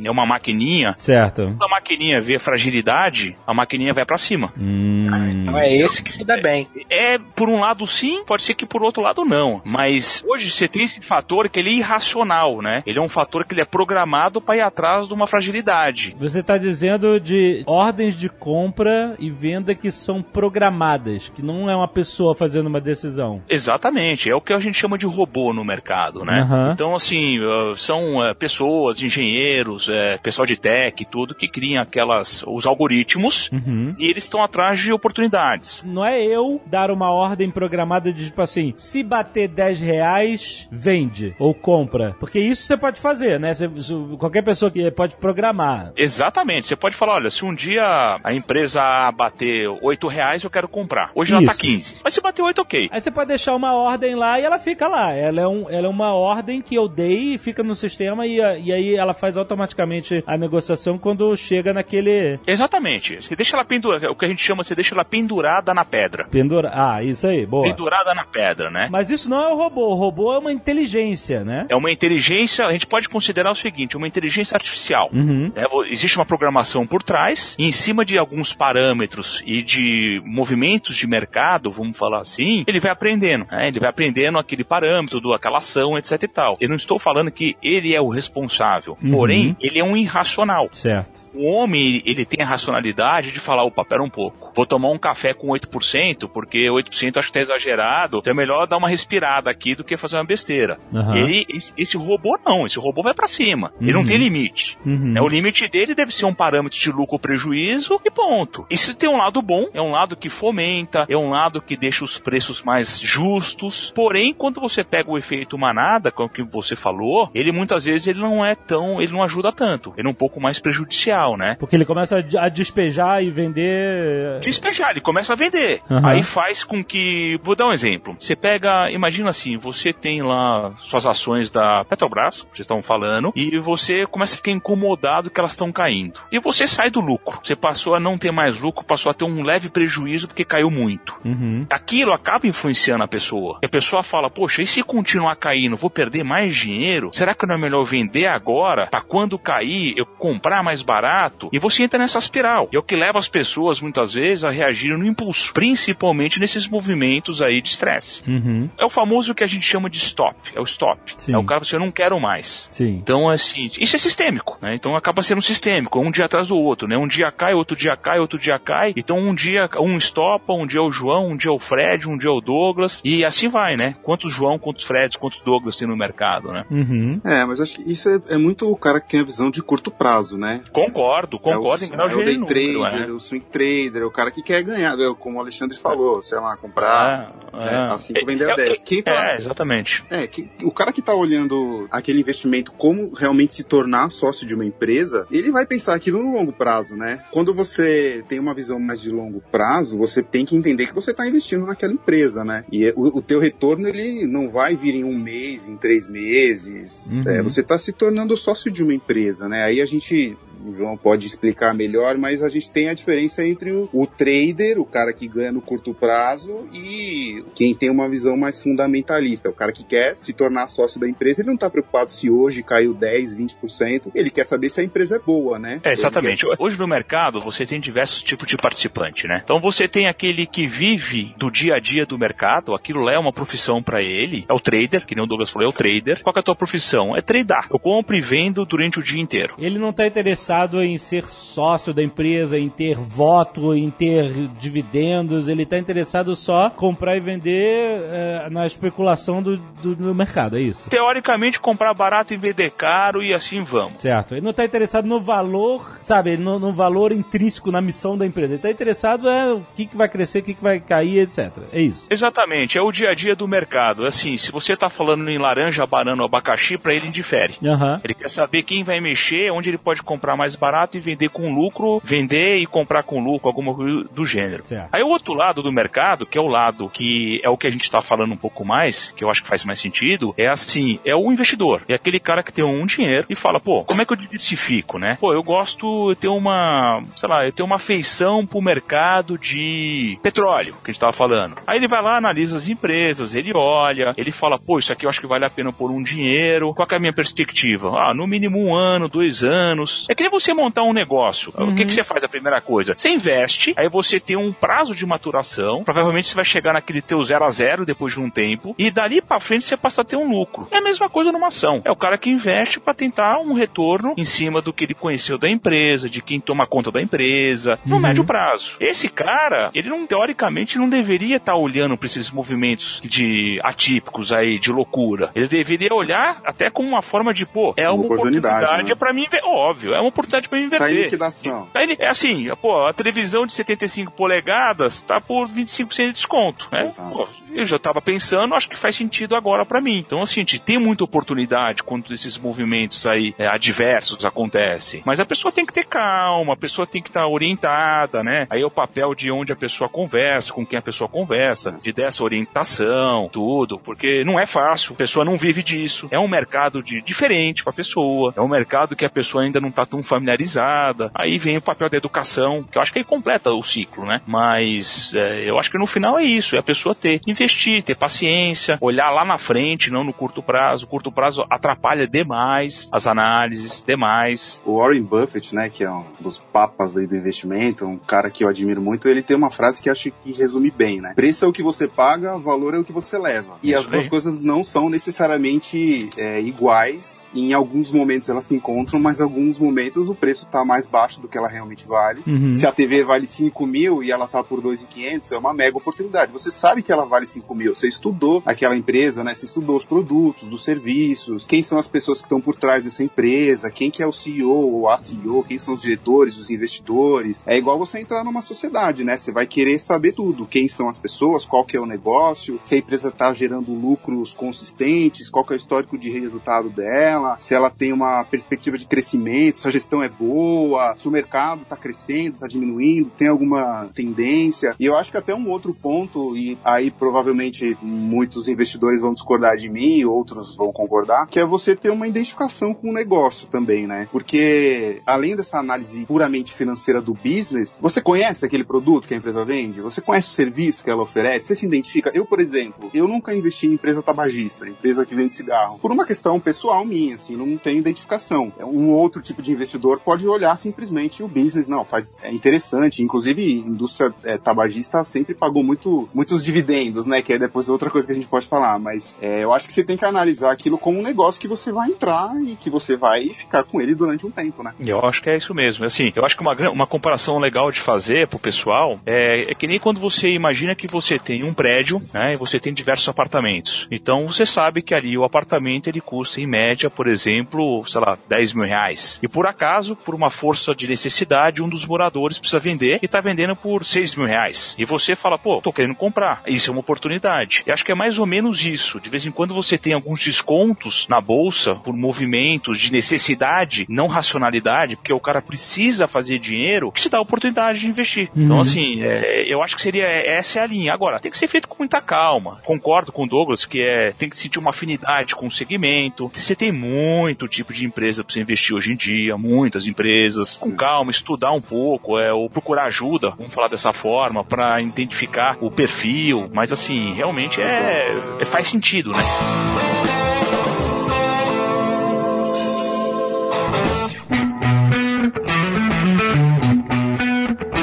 é 0.04 0.10
uma 0.10 0.26
maquininha. 0.26 0.94
Certo. 0.96 1.42
Quando 1.42 1.64
a 1.64 1.68
maquininha 1.68 2.20
vê 2.20 2.38
fragilidade, 2.38 3.36
a 3.46 3.54
maquininha 3.54 3.92
vai 3.92 4.04
pra 4.04 4.18
cima. 4.18 4.52
Hum. 4.58 5.08
Então 5.32 5.58
é 5.58 5.74
esse 5.74 6.02
que 6.02 6.12
se 6.12 6.24
dá 6.24 6.36
bem. 6.40 6.66
É, 6.90 7.18
por 7.18 7.48
um 7.48 7.60
lado 7.60 7.86
sim, 7.86 8.24
pode 8.24 8.42
ser 8.42 8.54
que 8.54 8.66
por 8.66 8.82
outro 8.82 9.02
lado 9.02 9.24
não. 9.24 9.60
Mas 9.64 10.22
hoje 10.26 10.50
você 10.50 10.68
tem 10.68 10.84
esse 10.84 11.00
fator 11.00 11.48
que 11.48 11.60
ele 11.60 11.70
é 11.70 11.74
irracional, 11.74 12.60
né? 12.60 12.82
Ele 12.86 12.98
é 12.98 13.02
um 13.02 13.08
fator 13.08 13.44
que 13.44 13.54
ele 13.54 13.60
é 13.60 13.64
programado 13.64 14.40
para 14.40 14.56
ir 14.56 14.60
atrás 14.60 15.06
de 15.06 15.14
uma 15.14 15.26
fragilidade. 15.26 16.14
Você 16.18 16.40
está 16.40 16.56
dizendo 16.56 17.20
de 17.20 17.62
ordens 17.66 18.16
de 18.16 18.28
compra 18.28 19.14
e 19.18 19.30
venda 19.30 19.74
que 19.74 19.90
são 19.90 20.22
programadas, 20.22 21.28
que 21.28 21.42
não 21.42 21.70
é 21.70 21.76
uma 21.76 21.88
pessoa 21.88 22.34
fazendo 22.34 22.66
uma 22.66 22.80
decisão. 22.80 23.42
Exatamente, 23.48 24.30
é 24.30 24.34
o 24.34 24.40
que 24.40 24.52
a 24.52 24.58
gente 24.58 24.78
chama 24.78 24.98
de 24.98 25.06
robô 25.06 25.52
no 25.52 25.64
mercado, 25.64 25.91
né? 26.24 26.40
Aham. 26.40 26.70
Então, 26.72 26.94
assim, 26.96 27.38
uh, 27.40 27.76
são 27.76 28.18
uh, 28.18 28.34
pessoas, 28.34 29.02
engenheiros, 29.02 29.88
uh, 29.88 29.92
pessoal 30.22 30.46
de 30.46 30.56
tech, 30.56 31.04
tudo, 31.10 31.34
que 31.34 31.48
criam 31.48 31.82
aquelas, 31.82 32.42
os 32.46 32.66
algoritmos, 32.66 33.50
Uhum. 33.52 33.94
e 33.98 34.06
eles 34.08 34.24
estão 34.24 34.42
atrás 34.42 34.78
de 34.78 34.92
oportunidades. 34.92 35.82
Não 35.86 36.04
é 36.04 36.22
eu 36.22 36.60
dar 36.66 36.90
uma 36.90 37.10
ordem 37.12 37.50
programada 37.50 38.12
de 38.12 38.26
tipo 38.26 38.40
assim, 38.42 38.74
se 38.76 39.02
bater 39.02 39.48
10 39.48 39.80
reais, 39.80 40.68
vende 40.70 41.34
ou 41.38 41.54
compra. 41.54 42.14
Porque 42.18 42.38
isso 42.40 42.62
você 42.62 42.76
pode 42.76 43.00
fazer, 43.00 43.38
né? 43.38 43.54
Você- 43.54 43.70
isso- 43.74 44.16
qualquer 44.18 44.42
pessoa 44.42 44.70
que 44.70 44.90
pode 44.90 45.16
programar. 45.16 45.92
Exatamente, 45.96 46.66
você 46.68 46.76
pode 46.76 46.94
falar, 46.96 47.14
olha, 47.14 47.30
se 47.30 47.44
um 47.44 47.54
dia 47.54 48.18
a 48.22 48.32
empresa 48.32 49.10
bater 49.12 49.68
8 49.82 50.06
reais, 50.08 50.42
eu 50.44 50.50
quero 50.50 50.68
comprar. 50.68 51.10
Hoje 51.14 51.32
ela 51.32 51.44
tá 51.44 51.52
Isso. 51.52 51.60
15. 51.60 52.00
Mas 52.04 52.14
se 52.14 52.20
bater 52.20 52.42
8, 52.42 52.60
ok. 52.60 52.88
Aí 52.92 53.00
você 53.00 53.10
pode 53.10 53.28
deixar 53.28 53.54
uma 53.54 53.74
ordem 53.74 54.14
lá 54.14 54.38
e 54.40 54.44
ela 54.44 54.58
fica 54.58 54.88
lá. 54.88 55.12
Ela 55.12 55.40
é, 55.40 55.46
um, 55.48 55.68
ela 55.70 55.81
é 55.86 55.90
uma 55.90 56.14
ordem 56.14 56.60
que 56.60 56.74
eu 56.74 56.88
dei 56.88 57.34
e 57.34 57.38
fica 57.38 57.62
no 57.62 57.74
sistema 57.74 58.26
e, 58.26 58.36
e 58.36 58.72
aí 58.72 58.94
ela 58.94 59.14
faz 59.14 59.36
automaticamente 59.36 60.22
a 60.26 60.36
negociação 60.36 60.98
quando 60.98 61.34
chega 61.36 61.72
naquele 61.72 62.38
Exatamente. 62.46 63.16
Você 63.16 63.36
deixa 63.36 63.56
ela 63.56 63.64
pendurada, 63.64 64.10
o 64.10 64.14
que 64.14 64.24
a 64.24 64.28
gente 64.28 64.42
chama, 64.42 64.62
você 64.62 64.74
deixa 64.74 64.94
ela 64.94 65.04
pendurada 65.04 65.72
na 65.74 65.84
pedra. 65.84 66.26
pendura. 66.28 66.70
Ah, 66.72 67.02
isso 67.02 67.26
aí, 67.26 67.46
boa. 67.46 67.68
Pendurada 67.68 68.14
na 68.14 68.24
pedra, 68.24 68.70
né? 68.70 68.88
Mas 68.90 69.10
isso 69.10 69.28
não 69.28 69.42
é 69.42 69.48
o 69.48 69.56
robô. 69.56 69.88
O 69.88 69.94
robô 69.94 70.32
é 70.34 70.38
uma 70.38 70.52
inteligência, 70.52 71.44
né? 71.44 71.66
É 71.68 71.76
uma 71.76 71.90
inteligência, 71.90 72.66
a 72.66 72.72
gente 72.72 72.86
pode 72.86 73.08
considerar 73.08 73.50
o 73.50 73.54
seguinte, 73.54 73.96
uma 73.96 74.06
inteligência 74.06 74.54
artificial. 74.54 75.10
Uhum. 75.12 75.52
né? 75.54 75.64
Existe 75.90 76.16
uma 76.16 76.26
programação 76.26 76.86
por 76.86 77.02
trás, 77.02 77.56
e 77.58 77.66
em 77.66 77.72
cima 77.72 78.04
de 78.04 78.18
alguns 78.18 78.52
parâmetros 78.52 79.42
e 79.46 79.62
de 79.62 80.20
movimentos 80.24 80.96
de 80.96 81.06
mercado, 81.06 81.70
vamos 81.70 81.96
falar 81.96 82.20
assim, 82.20 82.64
ele 82.66 82.80
vai 82.80 82.90
aprendendo. 82.90 83.46
né? 83.50 83.68
Ele 83.68 83.80
vai 83.80 83.90
aprendendo 83.90 84.38
aquele 84.38 84.64
parâmetro, 84.64 85.20
do, 85.20 85.32
aquela 85.32 85.60
ação, 85.72 85.96
etc 85.98 86.22
e 86.22 86.28
tal. 86.28 86.56
Eu 86.60 86.68
não 86.68 86.76
estou 86.76 86.98
falando 86.98 87.30
que 87.30 87.56
ele 87.62 87.94
é 87.94 88.00
o 88.00 88.08
responsável, 88.08 88.96
Uhum. 89.02 89.10
porém, 89.10 89.56
ele 89.60 89.78
é 89.78 89.84
um 89.84 89.96
irracional. 89.96 90.68
Certo. 90.72 91.22
O 91.34 91.46
homem, 91.50 92.02
ele 92.04 92.26
tem 92.26 92.44
a 92.44 92.48
racionalidade 92.48 93.32
de 93.32 93.40
falar, 93.40 93.64
opa, 93.64 93.82
pera 93.86 94.02
um 94.02 94.10
pouco, 94.10 94.52
vou 94.54 94.66
tomar 94.66 94.90
um 94.90 94.98
café 94.98 95.32
com 95.32 95.48
8%, 95.48 96.28
porque 96.28 96.68
8% 96.70 97.16
acho 97.16 97.28
que 97.28 97.32
tá 97.32 97.40
exagerado, 97.40 98.18
então 98.18 98.30
é 98.32 98.36
melhor 98.36 98.66
dar 98.66 98.76
uma 98.76 98.88
respirada 98.88 99.50
aqui 99.50 99.74
do 99.74 99.82
que 99.82 99.96
fazer 99.96 100.16
uma 100.18 100.24
besteira. 100.26 100.78
Aham. 100.94 101.16
Ele, 101.16 101.46
esse, 101.48 101.72
esse 101.74 101.96
robô 101.96 102.38
não, 102.44 102.66
esse 102.66 102.78
robô 102.78 103.02
vai 103.02 103.14
pra 103.14 103.26
cima. 103.26 103.72
Ele 103.80 103.92
não 103.94 104.00
Uhum. 104.00 104.06
tem 104.06 104.18
limite. 104.18 104.76
Uhum. 104.84 105.12
né? 105.12 105.22
O 105.22 105.28
limite 105.28 105.66
dele 105.68 105.94
deve 105.94 106.14
ser 106.14 106.26
um 106.26 106.34
parâmetro 106.34 106.78
de 106.78 106.90
lucro 106.90 107.14
ou 107.14 107.18
prejuízo 107.18 107.98
e 108.04 108.10
ponto. 108.10 108.66
Isso 108.68 108.94
tem 108.94 109.08
um 109.08 109.16
lado 109.16 109.40
bom, 109.40 109.68
é 109.72 109.80
um 109.80 109.90
lado 109.90 110.14
que 110.14 110.28
fomenta, 110.28 111.06
é 111.08 111.16
um 111.16 111.30
lado 111.30 111.62
que 111.62 111.78
deixa 111.78 112.04
os 112.04 112.18
preços 112.18 112.62
mais 112.62 113.00
justos. 113.00 113.90
Porém, 113.94 114.34
quando 114.34 114.60
você 114.60 114.84
pega 114.84 115.10
o 115.10 115.16
efeito 115.16 115.56
manada, 115.62 116.10
com 116.10 116.24
o 116.24 116.28
que 116.28 116.42
você 116.42 116.74
falou, 116.74 117.30
ele 117.34 117.52
muitas 117.52 117.84
vezes 117.84 118.08
ele 118.08 118.20
não 118.20 118.44
é 118.44 118.54
tão, 118.54 119.00
ele 119.00 119.12
não 119.12 119.22
ajuda 119.22 119.52
tanto. 119.52 119.94
Ele 119.96 120.08
é 120.08 120.10
um 120.10 120.14
pouco 120.14 120.40
mais 120.40 120.58
prejudicial, 120.58 121.36
né? 121.36 121.56
Porque 121.58 121.76
ele 121.76 121.84
começa 121.84 122.24
a 122.38 122.48
despejar 122.48 123.22
e 123.22 123.30
vender. 123.30 124.40
despejar, 124.40 124.90
ele 124.90 125.00
começa 125.00 125.32
a 125.32 125.36
vender. 125.36 125.80
Aham. 125.90 126.08
Aí 126.08 126.22
faz 126.22 126.64
com 126.64 126.82
que. 126.82 127.38
Vou 127.42 127.54
dar 127.54 127.66
um 127.66 127.72
exemplo. 127.72 128.16
Você 128.18 128.34
pega, 128.34 128.90
imagina 128.90 129.30
assim, 129.30 129.56
você 129.56 129.92
tem 129.92 130.22
lá 130.22 130.72
suas 130.78 131.06
ações 131.06 131.50
da 131.50 131.84
Petrobras, 131.84 132.42
que 132.42 132.56
vocês 132.56 132.60
estão 132.60 132.82
falando, 132.82 133.32
e 133.36 133.58
você 133.58 134.06
começa 134.06 134.34
a 134.34 134.36
ficar 134.36 134.50
incomodado 134.50 135.30
que 135.30 135.40
elas 135.40 135.52
estão 135.52 135.70
caindo. 135.72 136.20
E 136.30 136.40
você 136.40 136.66
sai 136.66 136.90
do 136.90 137.00
lucro. 137.00 137.40
Você 137.42 137.54
passou 137.54 137.94
a 137.94 138.00
não 138.00 138.18
ter 138.18 138.32
mais 138.32 138.58
lucro, 138.58 138.84
passou 138.84 139.10
a 139.10 139.14
ter 139.14 139.24
um 139.24 139.42
leve 139.42 139.68
prejuízo 139.68 140.26
porque 140.26 140.44
caiu 140.44 140.70
muito. 140.70 141.18
Uhum. 141.24 141.66
Aquilo 141.70 142.12
acaba 142.12 142.46
influenciando 142.46 143.04
a 143.04 143.08
pessoa. 143.08 143.58
E 143.62 143.66
a 143.66 143.68
pessoa 143.68 144.02
fala, 144.02 144.30
poxa, 144.30 144.62
e 144.62 144.66
se 144.66 144.82
continuar 144.82 145.36
caindo, 145.42 145.76
vou 145.76 145.90
perder 145.90 146.22
mais 146.22 146.54
dinheiro? 146.54 147.10
Será 147.12 147.34
que 147.34 147.44
não 147.44 147.56
é 147.56 147.58
melhor 147.58 147.82
vender 147.82 148.26
agora, 148.26 148.86
pra 148.86 149.00
quando 149.00 149.36
cair, 149.36 149.92
eu 149.96 150.06
comprar 150.06 150.62
mais 150.62 150.82
barato? 150.82 151.48
E 151.52 151.58
você 151.58 151.82
entra 151.82 151.98
nessa 151.98 152.18
espiral. 152.18 152.68
E 152.72 152.76
é 152.76 152.78
o 152.78 152.82
que 152.82 152.94
leva 152.94 153.18
as 153.18 153.28
pessoas, 153.28 153.80
muitas 153.80 154.14
vezes, 154.14 154.44
a 154.44 154.50
reagirem 154.50 154.98
no 154.98 155.06
impulso. 155.06 155.52
Principalmente 155.52 156.38
nesses 156.38 156.68
movimentos 156.68 157.42
aí 157.42 157.60
de 157.60 157.70
estresse. 157.70 158.22
Uhum. 158.28 158.70
É 158.78 158.84
o 158.84 158.88
famoso 158.88 159.34
que 159.34 159.42
a 159.42 159.46
gente 159.48 159.66
chama 159.66 159.90
de 159.90 159.98
stop. 159.98 160.36
É 160.54 160.60
o 160.60 160.64
stop. 160.64 161.00
Sim. 161.18 161.34
É 161.34 161.38
o 161.38 161.44
cara 161.44 161.60
que 161.60 161.66
você 161.66 161.78
não 161.78 161.90
quero 161.90 162.20
mais. 162.20 162.68
Sim. 162.70 163.00
Então, 163.02 163.28
assim, 163.28 163.68
isso 163.80 163.96
é 163.96 163.98
sistêmico, 163.98 164.56
né? 164.62 164.74
Então 164.74 164.94
acaba 164.96 165.22
sendo 165.22 165.42
sistêmico, 165.42 165.98
um 165.98 166.10
dia 166.10 166.26
atrás 166.26 166.48
do 166.48 166.56
outro, 166.56 166.86
né? 166.86 166.96
Um 166.96 167.08
dia 167.08 167.32
cai, 167.32 167.54
outro 167.54 167.76
dia 167.76 167.96
cai, 167.96 168.20
outro 168.20 168.38
dia 168.38 168.58
cai. 168.58 168.92
Então 168.96 169.16
um 169.16 169.34
dia 169.34 169.68
um 169.80 169.96
estopa, 169.96 170.52
um 170.52 170.66
dia 170.66 170.80
é 170.80 170.82
o 170.82 170.90
João, 170.90 171.30
um 171.30 171.36
dia 171.36 171.50
é 171.50 171.54
o 171.54 171.58
Fred, 171.58 172.08
um 172.08 172.16
dia 172.16 172.30
é 172.30 172.32
o 172.32 172.40
Douglas. 172.40 173.00
E 173.04 173.24
assim 173.24 173.48
vai, 173.48 173.76
né? 173.76 173.96
Quantos 174.02 174.32
João, 174.32 174.58
quantos 174.58 174.84
Freds, 174.84 175.16
quantos 175.16 175.31
Douglas 175.40 175.76
tem 175.76 175.86
no 175.86 175.96
mercado, 175.96 176.52
né? 176.52 176.64
Uhum. 176.70 177.20
É, 177.24 177.44
mas 177.44 177.60
acho 177.60 177.76
que 177.76 177.90
isso 177.90 178.08
é, 178.08 178.20
é 178.28 178.36
muito 178.36 178.70
o 178.70 178.76
cara 178.76 179.00
que 179.00 179.08
tem 179.08 179.20
a 179.20 179.24
visão 179.24 179.50
de 179.50 179.62
curto 179.62 179.90
prazo, 179.90 180.36
né? 180.36 180.62
Concordo, 180.72 181.38
concordo 181.38 181.84
é 181.84 181.88
em 181.88 181.90
o, 181.90 182.00
é 182.00 182.14
o 182.14 182.24
day 182.24 182.38
de 182.38 182.46
trader, 182.46 182.74
número, 182.74 183.14
o 183.14 183.20
swing 183.20 183.46
trader, 183.46 184.06
o 184.06 184.10
cara 184.10 184.30
que 184.30 184.42
quer 184.42 184.62
ganhar, 184.62 184.96
né? 184.96 185.14
como 185.18 185.38
o 185.38 185.40
Alexandre 185.40 185.76
falou, 185.76 186.22
sei 186.22 186.38
lá, 186.38 186.56
comprar 186.56 187.32
é. 187.52 187.56
né, 187.56 187.74
É, 187.74 187.92
a 187.92 187.98
5 187.98 188.26
vender 188.26 188.48
é, 188.48 188.52
a 188.52 188.54
10. 188.54 188.80
Quem 188.84 189.02
tá, 189.02 189.32
é, 189.32 189.36
exatamente. 189.36 190.04
é, 190.10 190.26
que, 190.26 190.48
o 190.62 190.70
cara 190.70 190.92
que 190.92 191.02
tá 191.02 191.14
olhando 191.14 191.86
aquele 191.90 192.20
investimento 192.20 192.72
como 192.72 193.12
realmente 193.14 193.52
se 193.52 193.64
tornar 193.64 194.08
sócio 194.08 194.46
de 194.46 194.54
uma 194.54 194.64
empresa, 194.64 195.26
ele 195.30 195.50
vai 195.50 195.66
pensar 195.66 195.94
aquilo 195.94 196.22
no 196.22 196.32
longo 196.32 196.52
prazo, 196.52 196.94
né? 196.96 197.24
Quando 197.30 197.54
você 197.54 198.24
tem 198.28 198.38
uma 198.38 198.54
visão 198.54 198.78
mais 198.78 199.00
de 199.00 199.10
longo 199.10 199.42
prazo, 199.50 199.98
você 199.98 200.22
tem 200.22 200.44
que 200.44 200.56
entender 200.56 200.86
que 200.86 200.94
você 200.94 201.12
tá 201.12 201.26
investindo 201.26 201.66
naquela 201.66 201.92
empresa, 201.92 202.44
né? 202.44 202.64
E 202.70 202.90
o, 202.96 203.18
o 203.18 203.22
teu 203.22 203.38
retorno, 203.38 203.88
ele 203.88 204.26
não 204.26 204.50
vai 204.50 204.76
vir 204.76 204.94
em 204.94 205.04
um 205.04 205.18
mês, 205.22 205.68
em 205.68 205.76
três 205.76 206.08
meses. 206.08 207.18
Uhum. 207.18 207.30
É, 207.30 207.42
você 207.42 207.62
tá 207.62 207.78
se 207.78 207.92
tornando 207.92 208.36
sócio 208.36 208.70
de 208.70 208.82
uma 208.82 208.94
empresa, 208.94 209.48
né? 209.48 209.62
Aí 209.64 209.80
a 209.80 209.86
gente 209.86 210.36
o 210.66 210.72
João 210.72 210.96
pode 210.96 211.26
explicar 211.26 211.74
melhor, 211.74 212.16
mas 212.18 212.42
a 212.42 212.48
gente 212.48 212.70
tem 212.70 212.88
a 212.88 212.94
diferença 212.94 213.44
entre 213.46 213.72
o, 213.72 213.88
o 213.92 214.06
trader, 214.06 214.78
o 214.78 214.84
cara 214.84 215.12
que 215.12 215.26
ganha 215.28 215.52
no 215.52 215.60
curto 215.60 215.92
prazo, 215.94 216.66
e 216.72 217.44
quem 217.54 217.74
tem 217.74 217.90
uma 217.90 218.08
visão 218.08 218.36
mais 218.36 218.62
fundamentalista. 218.62 219.48
O 219.48 219.52
cara 219.52 219.72
que 219.72 219.84
quer 219.84 220.14
se 220.16 220.32
tornar 220.32 220.66
sócio 220.68 221.00
da 221.00 221.08
empresa, 221.08 221.40
ele 221.40 221.48
não 221.48 221.54
está 221.54 221.68
preocupado 221.70 222.10
se 222.10 222.30
hoje 222.30 222.62
caiu 222.62 222.94
10, 222.94 223.36
20%, 223.36 224.10
ele 224.14 224.30
quer 224.30 224.44
saber 224.44 224.68
se 224.70 224.80
a 224.80 224.84
empresa 224.84 225.16
é 225.16 225.18
boa, 225.18 225.58
né? 225.58 225.80
É, 225.84 225.92
exatamente. 225.92 226.46
quer- 226.46 226.56
Hoje 226.58 226.78
no 226.78 226.86
mercado 226.86 227.40
você 227.40 227.64
tem 227.66 227.80
diversos 227.80 228.22
tipos 228.22 228.46
de 228.46 228.56
participante, 228.56 229.26
né? 229.26 229.40
Então 229.44 229.60
você 229.60 229.88
tem 229.88 230.06
aquele 230.06 230.46
que 230.46 230.66
vive 230.66 231.34
do 231.36 231.50
dia 231.50 231.74
a 231.74 231.80
dia 231.80 232.04
do 232.06 232.18
mercado, 232.18 232.74
aquilo 232.74 233.00
lá 233.00 233.12
é 233.14 233.18
uma 233.18 233.32
profissão 233.32 233.82
pra 233.82 234.02
ele, 234.02 234.44
é 234.48 234.52
o 234.52 234.60
trader, 234.60 235.06
que 235.06 235.14
nem 235.14 235.24
o 235.24 235.26
Douglas 235.26 235.50
falou, 235.50 235.66
é 235.66 235.70
o 235.70 235.72
trader. 235.72 236.22
Qual 236.22 236.32
que 236.32 236.38
é 236.38 236.40
a 236.40 236.44
tua 236.44 236.54
profissão? 236.56 237.16
É 237.16 237.20
tradar. 237.20 237.66
Eu 237.70 237.78
compro 237.78 238.16
e 238.16 238.20
vendo 238.20 238.64
durante 238.64 238.98
o 238.98 239.02
dia 239.02 239.20
inteiro. 239.20 239.54
Ele 239.58 239.78
não 239.78 239.90
está 239.90 240.06
interessado 240.06 240.51
em 240.82 240.98
ser 240.98 241.24
sócio 241.24 241.94
da 241.94 242.02
empresa, 242.02 242.58
em 242.58 242.68
ter 242.68 242.96
voto, 242.96 243.74
em 243.74 243.90
ter 243.90 244.48
dividendos. 244.58 245.48
Ele 245.48 245.62
está 245.62 245.78
interessado 245.78 246.34
só 246.34 246.70
comprar 246.70 247.16
e 247.16 247.20
vender 247.20 248.02
eh, 248.02 248.48
na 248.50 248.66
especulação 248.66 249.42
do, 249.42 249.56
do, 249.56 249.94
do 249.94 250.14
mercado, 250.14 250.56
é 250.56 250.60
isso? 250.60 250.88
Teoricamente, 250.88 251.60
comprar 251.60 251.94
barato 251.94 252.34
e 252.34 252.36
vender 252.36 252.70
caro 252.70 253.22
e 253.22 253.32
assim 253.32 253.62
vamos. 253.64 254.02
Certo. 254.02 254.34
Ele 254.34 254.40
não 254.40 254.50
está 254.50 254.64
interessado 254.64 255.06
no 255.06 255.20
valor, 255.20 256.00
sabe, 256.04 256.36
no, 256.36 256.58
no 256.58 256.72
valor 256.72 257.12
intrínseco 257.12 257.70
na 257.70 257.80
missão 257.80 258.18
da 258.18 258.26
empresa. 258.26 258.54
Ele 258.54 258.56
está 258.56 258.70
interessado 258.70 259.28
é 259.28 259.52
o 259.52 259.62
que, 259.74 259.86
que 259.86 259.96
vai 259.96 260.08
crescer, 260.08 260.40
o 260.40 260.42
que, 260.42 260.54
que 260.54 260.62
vai 260.62 260.80
cair, 260.80 261.20
etc. 261.20 261.50
É 261.72 261.80
isso. 261.80 262.06
Exatamente, 262.10 262.78
é 262.78 262.82
o 262.82 262.90
dia 262.90 263.10
a 263.10 263.14
dia 263.14 263.36
do 263.36 263.46
mercado. 263.46 264.04
Assim, 264.04 264.36
se 264.36 264.50
você 264.50 264.76
tá 264.76 264.90
falando 264.90 265.28
em 265.28 265.38
laranja, 265.38 265.86
banana 265.86 266.22
ou 266.22 266.26
abacaxi, 266.26 266.76
pra 266.76 266.94
ele 266.94 267.08
indifere. 267.08 267.56
Aham. 267.64 268.00
Ele 268.02 268.14
quer 268.14 268.28
saber 268.28 268.62
quem 268.62 268.82
vai 268.82 269.00
mexer, 269.00 269.50
onde 269.52 269.70
ele 269.70 269.78
pode 269.78 270.02
comprar 270.02 270.36
mais 270.36 270.41
mais 270.42 270.56
barato 270.56 270.96
e 270.96 271.00
vender 271.00 271.28
com 271.28 271.54
lucro, 271.54 272.00
vender 272.04 272.58
e 272.58 272.66
comprar 272.66 273.04
com 273.04 273.22
lucro, 273.22 273.48
alguma 273.48 273.72
coisa 273.74 274.08
do 274.12 274.26
gênero. 274.26 274.66
Certo. 274.66 274.88
Aí 274.92 275.02
o 275.02 275.08
outro 275.08 275.34
lado 275.34 275.62
do 275.62 275.72
mercado, 275.72 276.26
que 276.26 276.36
é 276.36 276.40
o 276.40 276.48
lado 276.48 276.88
que 276.88 277.40
é 277.44 277.48
o 277.48 277.56
que 277.56 277.66
a 277.66 277.70
gente 277.70 277.84
está 277.84 278.02
falando 278.02 278.32
um 278.32 278.36
pouco 278.36 278.64
mais, 278.64 279.12
que 279.16 279.22
eu 279.22 279.30
acho 279.30 279.42
que 279.42 279.48
faz 279.48 279.64
mais 279.64 279.78
sentido, 279.78 280.34
é 280.36 280.48
assim, 280.48 280.98
é 281.04 281.14
o 281.14 281.30
investidor. 281.30 281.82
É 281.88 281.94
aquele 281.94 282.18
cara 282.18 282.42
que 282.42 282.52
tem 282.52 282.64
um 282.64 282.84
dinheiro 282.86 283.26
e 283.30 283.36
fala, 283.36 283.60
pô, 283.60 283.84
como 283.84 284.02
é 284.02 284.04
que 284.04 284.12
eu 284.12 284.16
diversifico, 284.16 284.98
né? 284.98 285.16
Pô, 285.20 285.32
eu 285.32 285.42
gosto, 285.42 286.10
eu 286.10 286.16
tenho 286.16 286.34
uma, 286.34 287.02
sei 287.16 287.28
lá, 287.28 287.46
eu 287.46 287.52
tenho 287.52 287.66
uma 287.66 287.76
afeição 287.76 288.44
pro 288.44 288.60
mercado 288.60 289.38
de 289.38 290.18
petróleo, 290.22 290.74
que 290.82 290.90
a 290.90 290.92
gente 290.92 291.00
tava 291.00 291.12
falando. 291.12 291.56
Aí 291.66 291.78
ele 291.78 291.88
vai 291.88 292.02
lá, 292.02 292.16
analisa 292.16 292.56
as 292.56 292.68
empresas, 292.68 293.34
ele 293.34 293.52
olha, 293.54 294.12
ele 294.16 294.32
fala, 294.32 294.58
pô, 294.58 294.78
isso 294.78 294.92
aqui 294.92 295.06
eu 295.06 295.10
acho 295.10 295.20
que 295.20 295.26
vale 295.26 295.44
a 295.44 295.50
pena 295.50 295.72
pôr 295.72 295.90
um 295.90 296.02
dinheiro. 296.02 296.74
Qual 296.74 296.88
é 296.90 296.96
a 296.96 297.00
minha 297.00 297.12
perspectiva? 297.12 297.90
Ah, 297.90 298.12
no 298.14 298.26
mínimo 298.26 298.58
um 298.58 298.74
ano, 298.74 299.08
dois 299.08 299.42
anos. 299.42 300.06
É 300.08 300.14
que 300.14 300.22
nem 300.22 300.30
você 300.32 300.52
montar 300.52 300.82
um 300.82 300.92
negócio. 300.92 301.52
O 301.56 301.74
que, 301.74 301.84
que 301.84 301.92
você 301.92 302.02
faz 302.02 302.24
a 302.24 302.28
primeira 302.28 302.60
coisa? 302.60 302.94
Você 302.96 303.10
investe, 303.10 303.72
aí 303.76 303.88
você 303.88 304.18
tem 304.18 304.36
um 304.36 304.52
prazo 304.52 304.94
de 304.94 305.06
maturação, 305.06 305.84
provavelmente 305.84 306.28
você 306.28 306.34
vai 306.34 306.44
chegar 306.44 306.72
naquele 306.72 307.00
teu 307.00 307.22
zero 307.22 307.44
a 307.44 307.50
zero 307.50 307.84
depois 307.84 308.14
de 308.14 308.20
um 308.20 308.30
tempo, 308.30 308.74
e 308.78 308.90
dali 308.90 309.20
pra 309.20 309.38
frente 309.38 309.64
você 309.64 309.76
passa 309.76 310.02
a 310.02 310.04
ter 310.04 310.16
um 310.16 310.28
lucro. 310.28 310.66
É 310.70 310.78
a 310.78 310.82
mesma 310.82 311.08
coisa 311.08 311.30
numa 311.30 311.48
ação. 311.48 311.82
É 311.84 311.90
o 311.90 311.96
cara 311.96 312.18
que 312.18 312.30
investe 312.30 312.80
para 312.80 312.94
tentar 312.94 313.38
um 313.40 313.52
retorno 313.52 314.14
em 314.16 314.24
cima 314.24 314.60
do 314.60 314.72
que 314.72 314.84
ele 314.84 314.94
conheceu 314.94 315.38
da 315.38 315.48
empresa, 315.48 316.08
de 316.08 316.22
quem 316.22 316.40
toma 316.40 316.66
conta 316.66 316.90
da 316.90 317.00
empresa, 317.00 317.78
no 317.84 318.00
médio 318.00 318.24
prazo. 318.24 318.76
Esse 318.80 319.08
cara, 319.08 319.70
ele 319.74 319.88
não, 319.88 320.06
teoricamente, 320.06 320.78
não 320.78 320.88
deveria 320.88 321.36
estar 321.36 321.54
olhando 321.54 321.96
para 321.96 322.06
esses 322.06 322.30
movimentos 322.30 323.00
de 323.04 323.60
atípicos 323.62 324.32
aí, 324.32 324.58
de 324.58 324.72
loucura. 324.72 325.30
Ele 325.34 325.48
deveria 325.48 325.92
olhar 325.92 326.40
até 326.44 326.70
como 326.70 326.88
uma 326.88 327.02
forma 327.02 327.34
de, 327.34 327.44
pô, 327.44 327.74
é 327.76 327.88
uma, 327.88 327.94
Uma 327.94 328.04
oportunidade, 328.06 328.64
oportunidade 328.64 328.88
né? 328.88 328.94
para 328.94 329.12
mim, 329.12 329.26
óbvio, 329.44 329.92
é 329.92 329.98
uma 329.98 330.08
oportunidade 330.08 330.21
para 330.26 330.40
mim 330.40 330.48
Tá 330.48 330.58
em 330.58 330.64
inverter. 330.66 331.04
liquidação. 331.04 331.68
Ele- 331.74 331.96
é 331.98 332.08
assim, 332.08 332.48
pô, 332.60 332.86
a 332.86 332.92
televisão 332.92 333.46
de 333.46 333.52
75 333.52 334.12
polegadas 334.12 335.02
tá 335.02 335.20
por 335.20 335.48
25% 335.48 336.06
de 336.08 336.12
desconto, 336.12 336.68
né? 336.72 336.88
Pô, 337.12 337.28
eu 337.52 337.64
já 337.64 337.78
tava 337.78 338.00
pensando, 338.00 338.54
acho 338.54 338.68
que 338.68 338.76
faz 338.78 338.96
sentido 338.96 339.34
agora 339.36 339.64
pra 339.66 339.80
mim. 339.80 339.98
Então, 339.98 340.22
assim, 340.22 340.40
a 340.40 340.42
gente 340.42 340.58
tem 340.58 340.78
muita 340.78 341.04
oportunidade 341.04 341.82
quando 341.82 342.12
esses 342.12 342.38
movimentos 342.38 343.06
aí 343.06 343.34
é, 343.38 343.46
adversos 343.46 344.24
acontecem. 344.24 345.02
Mas 345.04 345.20
a 345.20 345.24
pessoa 345.24 345.52
tem 345.52 345.64
que 345.66 345.72
ter 345.72 345.84
calma, 345.84 346.54
a 346.54 346.56
pessoa 346.56 346.86
tem 346.86 347.02
que 347.02 347.08
estar 347.10 347.26
orientada, 347.26 348.22
né? 348.22 348.46
Aí 348.50 348.62
é 348.62 348.66
o 348.66 348.70
papel 348.70 349.14
de 349.14 349.30
onde 349.30 349.52
a 349.52 349.56
pessoa 349.56 349.88
conversa, 349.88 350.52
com 350.52 350.64
quem 350.64 350.78
a 350.78 350.82
pessoa 350.82 351.08
conversa, 351.08 351.72
de 351.82 351.92
dar 351.92 352.04
essa 352.06 352.22
orientação, 352.24 353.28
tudo, 353.32 353.78
porque 353.78 354.22
não 354.24 354.38
é 354.38 354.46
fácil, 354.46 354.94
a 354.94 354.96
pessoa 354.96 355.24
não 355.24 355.36
vive 355.36 355.62
disso. 355.62 356.08
É 356.10 356.18
um 356.18 356.28
mercado 356.28 356.82
de, 356.82 357.02
diferente 357.02 357.62
pra 357.64 357.72
pessoa, 357.72 358.32
é 358.36 358.40
um 358.40 358.48
mercado 358.48 358.96
que 358.96 359.04
a 359.04 359.10
pessoa 359.10 359.44
ainda 359.44 359.60
não 359.60 359.70
tá 359.70 359.84
tão 359.86 360.01
familiarizada. 360.02 361.10
Aí 361.14 361.38
vem 361.38 361.56
o 361.56 361.62
papel 361.62 361.88
da 361.88 361.96
educação, 361.96 362.62
que 362.62 362.78
eu 362.78 362.82
acho 362.82 362.92
que 362.92 362.98
aí 362.98 363.04
completa 363.04 363.50
o 363.50 363.62
ciclo, 363.62 364.04
né? 364.04 364.20
Mas 364.26 365.12
é, 365.14 365.48
eu 365.48 365.58
acho 365.58 365.70
que 365.70 365.78
no 365.78 365.86
final 365.86 366.18
é 366.18 366.24
isso, 366.24 366.56
é 366.56 366.58
a 366.58 366.62
pessoa 366.62 366.94
ter, 366.94 367.20
investir, 367.26 367.82
ter 367.82 367.94
paciência, 367.94 368.78
olhar 368.80 369.10
lá 369.10 369.24
na 369.24 369.38
frente, 369.38 369.90
não 369.90 370.04
no 370.04 370.12
curto 370.12 370.42
prazo. 370.42 370.84
O 370.84 370.88
curto 370.88 371.10
prazo 371.10 371.44
atrapalha 371.50 372.06
demais 372.06 372.88
as 372.90 373.06
análises, 373.06 373.84
demais. 373.86 374.60
O 374.64 374.78
Warren 374.78 375.02
Buffett, 375.02 375.54
né, 375.54 375.68
que 375.68 375.84
é 375.84 375.90
um 375.90 376.04
dos 376.20 376.40
papas 376.40 376.96
aí 376.96 377.06
do 377.06 377.16
investimento, 377.16 377.86
um 377.86 377.98
cara 377.98 378.30
que 378.30 378.44
eu 378.44 378.48
admiro 378.48 378.80
muito, 378.80 379.08
ele 379.08 379.22
tem 379.22 379.36
uma 379.36 379.50
frase 379.50 379.82
que 379.82 379.90
acho 379.90 380.10
que 380.10 380.32
resume 380.32 380.70
bem, 380.70 381.00
né? 381.00 381.12
Preço 381.14 381.44
é 381.44 381.48
o 381.48 381.52
que 381.52 381.62
você 381.62 381.86
paga, 381.86 382.36
valor 382.38 382.74
é 382.74 382.78
o 382.78 382.84
que 382.84 382.92
você 382.92 383.18
leva. 383.18 383.58
E 383.62 383.70
Isso 383.70 383.78
as 383.78 383.88
duas 383.88 384.08
coisas 384.08 384.42
não 384.42 384.64
são 384.64 384.88
necessariamente 384.88 386.08
é, 386.16 386.40
iguais. 386.40 387.28
Em 387.34 387.52
alguns 387.52 387.90
momentos 387.90 388.28
elas 388.28 388.44
se 388.44 388.54
encontram, 388.54 389.00
mas 389.00 389.20
em 389.20 389.22
alguns 389.22 389.58
momentos 389.58 389.91
o 389.96 390.14
preço 390.14 390.46
tá 390.46 390.64
mais 390.64 390.86
baixo 390.86 391.20
do 391.20 391.28
que 391.28 391.36
ela 391.36 391.48
realmente 391.48 391.86
vale. 391.86 392.22
Uhum. 392.26 392.52
Se 392.54 392.66
a 392.66 392.72
TV 392.72 393.04
vale 393.04 393.26
5 393.26 393.66
mil 393.66 394.02
e 394.02 394.10
ela 394.10 394.26
tá 394.26 394.42
por 394.42 394.62
2.500, 394.62 395.32
é 395.32 395.38
uma 395.38 395.54
mega 395.54 395.76
oportunidade. 395.76 396.32
Você 396.32 396.50
sabe 396.50 396.82
que 396.82 396.92
ela 396.92 397.04
vale 397.04 397.26
5 397.26 397.54
mil, 397.54 397.74
você 397.74 397.88
estudou 397.88 398.42
aquela 398.46 398.76
empresa, 398.76 399.22
né? 399.24 399.34
Você 399.34 399.46
estudou 399.46 399.76
os 399.76 399.84
produtos, 399.84 400.52
os 400.52 400.64
serviços, 400.64 401.46
quem 401.46 401.62
são 401.62 401.78
as 401.78 401.88
pessoas 401.88 402.18
que 402.18 402.26
estão 402.26 402.40
por 402.40 402.54
trás 402.54 402.82
dessa 402.82 403.02
empresa, 403.02 403.70
quem 403.70 403.90
que 403.90 404.02
é 404.02 404.06
o 404.06 404.12
CEO 404.12 404.50
ou 404.50 404.88
a 404.88 404.96
CEO, 404.96 405.44
quem 405.44 405.58
são 405.58 405.74
os 405.74 405.82
diretores, 405.82 406.38
os 406.38 406.50
investidores. 406.50 407.42
É 407.46 407.56
igual 407.56 407.78
você 407.78 408.00
entrar 408.00 408.24
numa 408.24 408.42
sociedade, 408.42 409.04
né? 409.04 409.16
Você 409.16 409.32
vai 409.32 409.46
querer 409.46 409.78
saber 409.78 410.12
tudo, 410.12 410.46
quem 410.46 410.68
são 410.68 410.88
as 410.88 410.98
pessoas, 410.98 411.44
qual 411.44 411.64
que 411.64 411.76
é 411.76 411.80
o 411.80 411.86
negócio, 411.86 412.58
se 412.62 412.74
a 412.74 412.78
empresa 412.78 413.10
tá 413.10 413.32
gerando 413.32 413.72
lucros 413.72 414.34
consistentes, 414.34 415.28
qual 415.28 415.44
que 415.44 415.52
é 415.52 415.56
o 415.56 415.58
histórico 415.58 415.98
de 415.98 416.10
resultado 416.10 416.70
dela, 416.70 417.36
se 417.38 417.54
ela 417.54 417.70
tem 417.70 417.92
uma 417.92 418.24
perspectiva 418.24 418.76
de 418.76 418.86
crescimento, 418.86 419.58
se 419.58 419.68
a 419.68 419.70
gestão 419.82 420.02
é 420.02 420.08
boa, 420.08 420.96
se 420.96 421.08
o 421.08 421.10
mercado 421.10 421.62
está 421.62 421.76
crescendo, 421.76 422.34
está 422.34 422.46
diminuindo, 422.46 423.10
tem 423.16 423.28
alguma 423.28 423.88
tendência. 423.94 424.74
E 424.78 424.86
eu 424.86 424.96
acho 424.96 425.10
que 425.10 425.16
até 425.16 425.34
um 425.34 425.50
outro 425.50 425.74
ponto, 425.74 426.36
e 426.36 426.56
aí 426.64 426.90
provavelmente 426.90 427.76
muitos 427.82 428.48
investidores 428.48 429.00
vão 429.00 429.12
discordar 429.12 429.56
de 429.56 429.68
mim, 429.68 430.04
outros 430.04 430.56
vão 430.56 430.72
concordar, 430.72 431.26
que 431.26 431.40
é 431.40 431.44
você 431.44 431.74
ter 431.74 431.90
uma 431.90 432.06
identificação 432.06 432.72
com 432.72 432.90
o 432.90 432.92
negócio 432.92 433.48
também, 433.48 433.86
né? 433.86 434.08
Porque 434.12 435.02
além 435.04 435.34
dessa 435.34 435.58
análise 435.58 436.06
puramente 436.06 436.52
financeira 436.52 437.00
do 437.00 437.14
business, 437.14 437.78
você 437.82 438.00
conhece 438.00 438.44
aquele 438.44 438.64
produto 438.64 439.08
que 439.08 439.14
a 439.14 439.16
empresa 439.16 439.44
vende? 439.44 439.80
Você 439.80 440.00
conhece 440.00 440.28
o 440.28 440.32
serviço 440.32 440.84
que 440.84 440.90
ela 440.90 441.02
oferece? 441.02 441.46
Você 441.46 441.56
se 441.56 441.66
identifica? 441.66 442.10
Eu, 442.14 442.24
por 442.24 442.40
exemplo, 442.40 442.90
eu 442.94 443.08
nunca 443.08 443.34
investi 443.34 443.66
em 443.66 443.72
empresa 443.72 444.02
tabagista, 444.02 444.68
empresa 444.68 445.04
que 445.04 445.14
vende 445.14 445.34
cigarro, 445.34 445.78
por 445.78 445.90
uma 445.90 446.06
questão 446.06 446.38
pessoal 446.38 446.84
minha, 446.84 447.14
assim, 447.14 447.36
não 447.36 447.56
tenho 447.58 447.80
identificação. 447.80 448.52
Um 448.60 448.90
outro 448.90 449.20
tipo 449.20 449.42
de 449.42 449.52
investidor 449.72 450.00
pode 450.00 450.26
olhar 450.26 450.54
simplesmente 450.56 451.22
o 451.22 451.28
business, 451.28 451.68
não, 451.68 451.84
faz 451.84 452.18
é 452.22 452.32
interessante. 452.32 453.02
Inclusive, 453.02 453.42
a 453.42 453.68
indústria 453.68 454.12
é, 454.24 454.38
tabagista 454.38 455.04
sempre 455.04 455.34
pagou 455.34 455.62
muito, 455.62 456.08
muitos 456.14 456.44
dividendos, 456.44 457.06
né? 457.06 457.22
Que 457.22 457.34
é 457.34 457.38
depois 457.38 457.68
outra 457.68 457.90
coisa 457.90 458.06
que 458.06 458.12
a 458.12 458.14
gente 458.14 458.28
pode 458.28 458.46
falar. 458.46 458.78
Mas 458.78 459.16
é, 459.20 459.44
eu 459.44 459.52
acho 459.52 459.66
que 459.66 459.72
você 459.72 459.84
tem 459.84 459.96
que 459.96 460.04
analisar 460.04 460.52
aquilo 460.52 460.78
como 460.78 460.98
um 460.98 461.02
negócio 461.02 461.40
que 461.40 461.48
você 461.48 461.72
vai 461.72 461.90
entrar 461.90 462.30
e 462.44 462.56
que 462.56 462.68
você 462.68 462.96
vai 462.96 463.32
ficar 463.34 463.64
com 463.64 463.80
ele 463.80 463.94
durante 463.94 464.26
um 464.26 464.30
tempo, 464.30 464.62
né? 464.62 464.74
Eu 464.80 465.00
acho 465.04 465.22
que 465.22 465.30
é 465.30 465.36
isso 465.36 465.54
mesmo. 465.54 465.84
Assim, 465.84 466.12
eu 466.14 466.24
acho 466.24 466.36
que 466.36 466.42
uma, 466.42 466.54
uma 466.70 466.86
comparação 466.86 467.38
legal 467.38 467.70
de 467.70 467.80
fazer 467.80 468.28
pro 468.28 468.38
pessoal 468.38 469.00
é, 469.06 469.50
é 469.50 469.54
que 469.54 469.66
nem 469.66 469.78
quando 469.78 470.00
você 470.00 470.28
imagina 470.30 470.74
que 470.74 470.86
você 470.86 471.18
tem 471.18 471.42
um 471.42 471.54
prédio, 471.54 472.00
né, 472.12 472.34
e 472.34 472.36
você 472.36 472.58
tem 472.58 472.72
diversos 472.72 473.08
apartamentos. 473.08 473.86
Então 473.90 474.26
você 474.26 474.44
sabe 474.44 474.82
que 474.82 474.94
ali 474.94 475.16
o 475.16 475.24
apartamento 475.24 475.88
ele 475.88 476.00
custa 476.00 476.40
em 476.40 476.46
média, 476.46 476.90
por 476.90 477.06
exemplo, 477.06 477.84
sei 477.86 478.00
lá, 478.00 478.18
10 478.28 478.54
mil 478.54 478.66
reais. 478.66 479.18
E 479.22 479.28
por 479.28 479.46
acaso, 479.46 479.61
por 480.04 480.14
uma 480.14 480.30
força 480.30 480.74
de 480.74 480.88
necessidade, 480.88 481.62
um 481.62 481.68
dos 481.68 481.86
moradores 481.86 482.38
precisa 482.38 482.60
vender 482.60 482.98
e 483.02 483.08
tá 483.08 483.20
vendendo 483.20 483.54
por 483.54 483.84
6 483.84 484.14
mil 484.16 484.26
reais. 484.26 484.74
E 484.78 484.84
você 484.84 485.14
fala, 485.14 485.38
pô, 485.38 485.60
tô 485.60 485.72
querendo 485.72 485.94
comprar. 485.94 486.42
Isso 486.46 486.70
é 486.70 486.72
uma 486.72 486.80
oportunidade. 486.80 487.62
Eu 487.66 487.74
acho 487.74 487.84
que 487.84 487.92
é 487.92 487.94
mais 487.94 488.18
ou 488.18 488.26
menos 488.26 488.64
isso. 488.64 489.00
De 489.00 489.08
vez 489.08 489.26
em 489.26 489.30
quando 489.30 489.54
você 489.54 489.78
tem 489.78 489.92
alguns 489.92 490.20
descontos 490.20 491.06
na 491.08 491.20
bolsa 491.20 491.74
por 491.76 491.94
movimentos 491.94 492.78
de 492.78 492.92
necessidade, 492.92 493.86
não 493.88 494.06
racionalidade, 494.06 494.96
porque 494.96 495.12
o 495.12 495.20
cara 495.20 495.40
precisa 495.40 496.08
fazer 496.08 496.38
dinheiro, 496.38 496.90
que 496.92 497.02
te 497.02 497.08
dá 497.08 497.18
a 497.18 497.22
oportunidade 497.22 497.80
de 497.80 497.86
investir. 497.86 498.30
Então, 498.36 498.60
assim, 498.60 499.02
é, 499.02 499.52
eu 499.52 499.62
acho 499.62 499.76
que 499.76 499.82
seria 499.82 500.06
essa 500.06 500.58
é 500.58 500.62
a 500.62 500.66
linha. 500.66 500.92
Agora, 500.92 501.20
tem 501.20 501.30
que 501.30 501.38
ser 501.38 501.48
feito 501.48 501.68
com 501.68 501.76
muita 501.78 502.00
calma. 502.00 502.58
Concordo 502.64 503.12
com 503.12 503.24
o 503.24 503.28
Douglas 503.28 503.64
que 503.64 503.80
é 503.80 504.12
tem 504.12 504.28
que 504.28 504.36
sentir 504.36 504.58
uma 504.58 504.70
afinidade 504.70 505.34
com 505.34 505.46
o 505.46 505.50
segmento. 505.50 506.30
Você 506.32 506.54
tem 506.54 506.72
muito 506.72 507.48
tipo 507.48 507.72
de 507.72 507.84
empresa 507.84 508.22
para 508.22 508.32
você 508.32 508.40
investir 508.40 508.74
hoje 508.74 508.92
em 508.92 508.96
dia, 508.96 509.36
muitas 509.52 509.86
empresas. 509.86 510.58
Com 510.58 510.72
calma, 510.72 511.10
estudar 511.10 511.52
um 511.52 511.60
pouco, 511.60 512.18
é, 512.18 512.32
ou 512.32 512.48
procurar 512.48 512.84
ajuda, 512.84 513.30
vamos 513.36 513.52
falar 513.52 513.68
dessa 513.68 513.92
forma, 513.92 514.42
para 514.44 514.80
identificar 514.80 515.56
o 515.60 515.70
perfil. 515.70 516.50
Mas 516.52 516.72
assim, 516.72 517.12
realmente 517.12 517.60
é, 517.60 518.06
é- 518.40 518.44
faz 518.44 518.66
sentido, 518.66 519.12
né? 519.12 519.18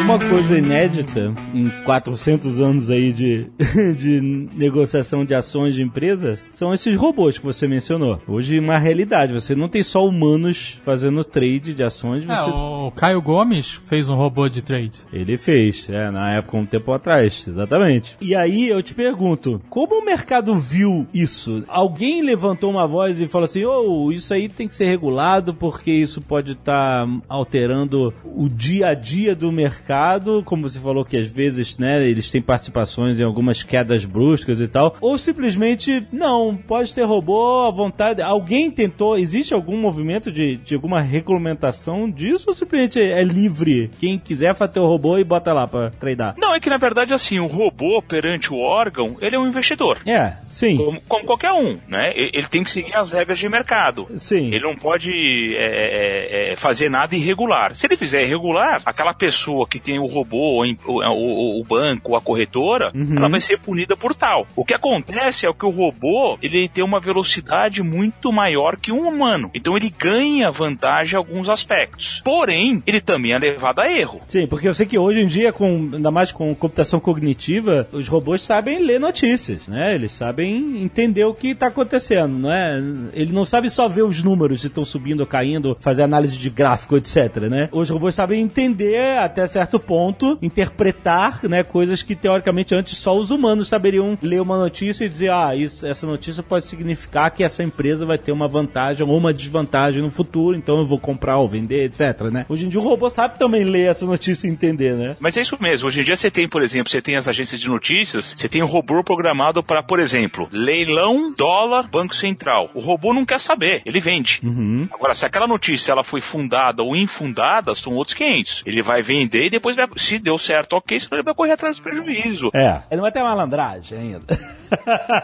Uma 0.10 0.18
coisa 0.18 0.58
inédita 0.58 1.36
em 1.54 1.70
400 1.86 2.60
anos 2.60 2.90
aí 2.90 3.14
de, 3.14 3.46
de 3.96 4.20
negociação 4.56 5.24
de 5.24 5.36
ações 5.36 5.76
de 5.76 5.84
empresas 5.84 6.44
são 6.50 6.74
esses 6.74 6.96
robôs 6.96 7.38
que 7.38 7.46
você 7.46 7.68
mencionou. 7.68 8.20
Hoje, 8.28 8.58
uma 8.58 8.80
realidade. 8.80 9.34
Você 9.34 9.54
não 9.54 9.70
tem 9.70 9.84
só 9.84 10.04
humanos 10.04 10.80
fazendo 10.82 11.24
trade 11.24 11.76
de 11.76 11.84
ações. 11.84 12.28
É, 12.28 12.36
Você... 12.36 12.50
o 12.50 12.90
Caio 12.90 13.22
Gomes 13.22 13.80
fez 13.86 14.10
um 14.10 14.16
robô 14.16 14.50
de 14.50 14.64
trade. 14.64 14.94
Ele 15.14 15.38
fez, 15.38 15.88
é, 15.88 16.10
na 16.10 16.34
época, 16.34 16.58
um 16.58 16.66
tempo 16.66 16.92
atrás, 16.92 17.46
exatamente. 17.48 18.18
E 18.20 18.36
aí 18.36 18.68
eu 18.68 18.82
te 18.82 18.96
pergunto, 18.96 19.62
como 19.70 20.02
o 20.02 20.04
mercado 20.04 20.56
viu 20.56 21.06
isso? 21.14 21.64
Alguém 21.68 22.24
levantou 22.24 22.72
uma 22.72 22.88
voz 22.88 23.22
e 23.22 23.28
falou 23.28 23.46
assim, 23.46 23.64
oh, 23.64 24.12
isso 24.12 24.34
aí 24.34 24.50
tem 24.50 24.68
que 24.68 24.74
ser 24.74 24.86
regulado 24.86 25.54
porque 25.54 25.92
isso 25.92 26.20
pode 26.20 26.54
estar 26.54 27.08
alterando 27.30 28.12
o 28.24 28.50
dia 28.50 28.88
a 28.88 28.94
dia 28.96 29.36
do 29.36 29.52
mercado 29.52 29.99
mercado, 30.00 30.42
como 30.46 30.68
você 30.68 30.80
falou 30.80 31.04
que 31.04 31.18
às 31.18 31.30
vezes, 31.30 31.78
né, 31.78 32.08
eles 32.08 32.32
têm 32.32 32.42
participações 32.42 33.20
em 33.20 33.24
algumas 33.24 33.64
quedas 33.64 34.06
bruscas 34.06 34.62
e 34.62 34.68
tal, 34.68 34.96
ou 35.02 35.18
simplesmente 35.18 36.08
não, 36.12 36.56
pode 36.56 36.94
ter 36.94 37.04
robô 37.04 37.66
à 37.66 37.72
vontade. 37.72 38.22
Alguém 38.22 38.72
tentou, 38.72 39.18
existe 39.18 39.54
algum 39.54 39.78
movimento 39.78 40.32
de, 40.32 40.56
de 40.56 40.76
alguma 40.76 41.02
regulamentação 41.02 42.10
disso 42.10 42.50
ou 42.50 42.56
simplesmente 42.56 43.00
é 43.00 43.24
livre? 43.24 43.92
Quem 44.00 44.18
quiser 44.18 44.56
fazer 44.56 44.80
o 44.80 44.88
robô 44.88 45.18
e 45.18 45.24
bota 45.24 45.52
lá 45.52 45.68
pra 45.68 45.90
treinar. 45.90 46.36
Não, 46.38 46.54
é 46.56 46.60
que 46.60 46.70
na 46.70 46.78
verdade, 46.78 47.14
assim, 47.14 47.40
o 47.40 47.48
robô 47.48 48.02
perante 48.02 48.54
o 48.54 48.58
órgão, 48.58 49.18
ele 49.20 49.36
é 49.36 49.40
um 49.40 49.48
investidor. 49.48 50.00
É, 50.06 50.34
sim. 50.48 50.78
Como, 50.78 51.02
como 51.08 51.26
qualquer 51.26 51.52
um, 51.52 51.78
né? 51.88 52.12
Ele, 52.16 52.32
ele 52.34 52.48
tem 52.48 52.64
que 52.64 52.72
seguir 52.72 52.96
as 52.96 53.12
regras 53.12 53.40
de 53.40 53.50
mercado. 53.50 54.08
Sim. 54.16 54.48
Ele 54.48 54.62
não 54.62 54.76
pode 54.76 55.12
é, 55.58 56.52
é, 56.52 56.52
é, 56.52 56.56
fazer 56.56 56.90
nada 56.90 57.16
irregular. 57.16 57.76
Se 57.76 57.88
ele 57.88 57.98
fizer 57.98 58.24
irregular, 58.24 58.82
aquela 58.86 59.14
pessoa 59.14 59.68
que 59.68 59.80
tem 59.90 60.00
o 60.00 60.06
robô, 60.06 60.64
o, 60.64 60.92
o, 60.92 61.60
o 61.62 61.64
banco, 61.64 62.16
a 62.16 62.22
corretora, 62.22 62.92
Uhum. 62.94 63.16
ela 63.18 63.30
vai 63.30 63.40
ser 63.42 63.58
punida 63.60 63.96
por 63.98 64.14
tal. 64.14 64.46
O 64.56 64.64
que 64.66 64.74
acontece 64.74 65.48
é 65.48 65.54
que 65.54 65.66
o 65.66 65.70
robô 65.70 66.38
ele 66.42 66.68
tem 66.68 66.84
uma 66.84 67.00
velocidade 67.00 67.82
muito 67.82 68.32
maior 68.32 68.78
que 68.78 68.92
um 68.92 69.08
humano. 69.08 69.50
Então 69.54 69.76
ele 69.76 69.90
ganha 69.98 70.52
vantagem 70.52 71.14
em 71.16 71.18
alguns 71.18 71.50
aspectos. 71.50 72.22
Porém, 72.24 72.84
ele 72.86 73.02
também 73.02 73.34
é 73.34 73.40
levado 73.40 73.80
a 73.80 73.92
erro. 73.92 74.22
Sim, 74.28 74.46
porque 74.48 74.68
eu 74.68 74.74
sei 74.74 74.86
que 74.86 74.98
hoje 74.98 75.20
em 75.22 75.28
dia, 75.28 75.52
com, 75.52 75.90
ainda 75.94 76.12
mais 76.12 76.32
com 76.32 76.54
computação 76.54 77.00
cognitiva, 77.00 77.88
os 77.92 78.08
robôs 78.08 78.42
sabem 78.42 78.84
ler 78.84 79.00
notícias, 79.00 79.68
né? 79.68 79.96
Eles 79.96 80.14
sabem 80.14 80.82
entender 80.84 81.24
o 81.24 81.34
que 81.34 81.50
está 81.50 81.68
acontecendo, 81.68 82.38
não 82.38 82.52
é? 82.52 82.78
Ele 83.14 83.32
não 83.32 83.46
sabe 83.46 83.70
só 83.70 83.88
ver 83.88 84.04
os 84.04 84.22
números 84.24 84.62
se 84.62 84.68
estão 84.68 84.84
subindo 84.86 85.22
ou 85.22 85.28
caindo, 85.28 85.78
fazer 85.80 86.04
análise 86.04 86.38
de 86.38 86.50
gráfico, 86.50 86.98
etc, 86.98 87.38
né? 87.50 87.70
Os 87.72 87.90
robôs 87.90 88.14
sabem 88.16 88.42
entender 88.42 89.18
até 89.18 89.48
certo 89.48 89.79
ponto, 89.80 90.38
interpretar, 90.42 91.40
né, 91.44 91.64
coisas 91.64 92.04
que 92.04 92.16
teoricamente 92.16 92.74
antes 92.76 92.98
só 92.98 93.18
os 93.18 93.32
humanos 93.32 93.68
saberiam 93.68 94.18
ler 94.22 94.42
uma 94.42 94.58
notícia 94.58 95.06
e 95.06 95.10
dizer, 95.10 95.32
ah, 95.32 95.56
isso, 95.56 95.86
essa 95.86 96.06
notícia 96.06 96.44
pode 96.44 96.66
significar 96.66 97.32
que 97.32 97.44
essa 97.44 97.64
empresa 97.64 98.06
vai 98.06 98.18
ter 98.18 98.32
uma 98.32 98.48
vantagem 98.48 99.06
ou 99.06 99.18
uma 99.18 99.34
desvantagem 99.34 100.02
no 100.02 100.12
futuro, 100.12 100.58
então 100.58 100.80
eu 100.80 100.86
vou 100.86 101.00
comprar 101.00 101.38
ou 101.38 101.48
vender, 101.48 101.86
etc, 101.86 102.22
né? 102.32 102.46
Hoje 102.50 102.66
em 102.66 102.70
dia 102.70 102.80
o 102.80 102.84
robô 102.84 103.10
sabe 103.10 103.38
também 103.38 103.64
ler 103.64 103.90
essa 103.90 104.06
notícia 104.06 104.48
e 104.48 104.52
entender, 104.52 104.96
né? 104.96 105.16
Mas 105.20 105.38
é 105.38 105.42
isso 105.42 105.58
mesmo. 105.60 105.88
Hoje 105.88 106.02
em 106.02 106.04
dia 106.04 106.16
você 106.16 106.32
tem, 106.32 106.48
por 106.48 106.62
exemplo, 106.62 106.90
você 106.90 107.02
tem 107.02 107.16
as 107.16 107.28
agências 107.28 107.60
de 107.60 107.68
notícias, 107.68 108.36
você 108.38 108.48
tem 108.48 108.64
um 108.64 108.68
robô 108.68 109.04
programado 109.04 109.64
para, 109.64 109.84
por 109.84 110.00
exemplo, 110.00 110.48
leilão, 110.52 111.34
dólar, 111.36 111.88
Banco 111.90 112.16
Central. 112.16 112.70
O 112.74 112.80
robô 112.80 113.14
não 113.14 113.26
quer 113.26 113.40
saber, 113.40 113.82
ele 113.86 114.00
vende. 114.00 114.40
Uhum. 114.44 114.88
Agora, 114.92 115.16
se 115.16 115.26
aquela 115.26 115.48
notícia 115.48 115.92
ela 115.92 116.04
foi 116.04 116.22
fundada 116.22 116.84
ou 116.84 116.96
infundada, 116.96 117.74
são 117.76 117.94
outros 117.94 118.16
500. 118.16 118.64
Ele 118.66 118.82
vai 118.82 119.02
vender 119.02 119.46
e 119.46 119.50
depois, 119.50 119.69
vai, 119.76 119.88
se 119.98 120.20
deu 120.20 120.38
certo, 120.38 120.74
ok, 120.74 121.00
senão 121.00 121.18
ele 121.18 121.26
vai 121.26 121.34
correr 121.34 121.52
atrás 121.54 121.78
do 121.78 121.84
prejuízo. 121.84 122.50
É. 122.54 122.78
Ele 122.90 122.98
não 122.98 123.02
vai 123.02 123.12
ter 123.12 123.22
malandragem 123.24 123.98
ainda. 123.98 124.26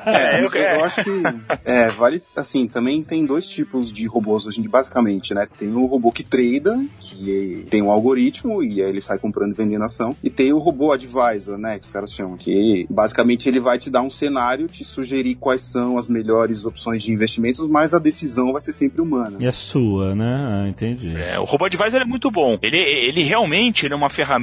É, 0.06 0.42
eu- 0.42 0.46
eu, 0.54 0.62
eu 0.80 0.84
acho 0.84 1.04
que 1.04 1.10
é, 1.64 1.88
vale 1.90 2.22
assim, 2.36 2.68
também 2.68 3.04
tem 3.04 3.26
dois 3.26 3.48
tipos 3.48 3.92
de 3.92 4.08
robôs 4.08 4.46
hoje 4.46 4.60
em 4.60 4.62
dia, 4.64 4.72
basicamente, 4.72 5.34
né? 5.34 5.48
Tem 5.58 5.72
o 5.74 5.86
robô 5.86 6.12
que 6.12 6.24
trada, 6.24 6.80
que 7.00 7.66
tem 7.70 7.82
um 7.82 7.92
algoritmo 7.92 8.64
e 8.64 8.82
aí 8.82 8.90
ele 8.90 9.02
sai 9.02 9.18
comprando 9.20 9.52
e 9.52 9.56
vendendo 9.56 9.84
ação, 9.84 10.16
e 10.24 10.30
tem 10.30 10.52
o 10.54 10.58
robô 10.58 10.92
advisor, 10.92 11.58
né, 11.58 11.78
que 11.78 11.86
os 11.86 11.92
caras 11.92 12.12
chamam, 12.12 12.38
que 12.38 12.86
basicamente 12.90 13.48
ele 13.48 13.60
vai 13.60 13.78
te 13.78 13.90
dar 13.90 14.02
um 14.02 14.10
cenário, 14.10 14.68
te 14.68 14.84
sugerir 14.84 15.36
quais 15.36 15.62
são 15.62 15.98
as 15.98 16.08
melhores 16.08 16.66
opções 16.66 17.04
de 17.04 17.12
investimentos, 17.14 17.60
mas 17.70 17.94
a 17.94 18.00
decisão 18.00 18.52
vai 18.52 18.62
ser 18.62 18.74
sempre 18.74 19.02
humana. 19.02 19.38
E 19.40 19.48
a 19.48 19.52
sua, 19.52 20.16
né? 20.16 20.36
Ah, 20.66 20.68
entendi. 20.68 21.16
É, 21.16 21.40
o 21.40 21.44
robô 21.44 21.66
advisor 21.66 22.02
é 22.02 22.06
muito 22.06 22.30
bom. 22.32 22.58
Ele, 22.62 22.78
ele 22.78 23.24
realmente 23.24 23.86
ele 23.86 23.94
é 23.94 23.98
uma 23.98 24.10
ferramenta. 24.10 24.35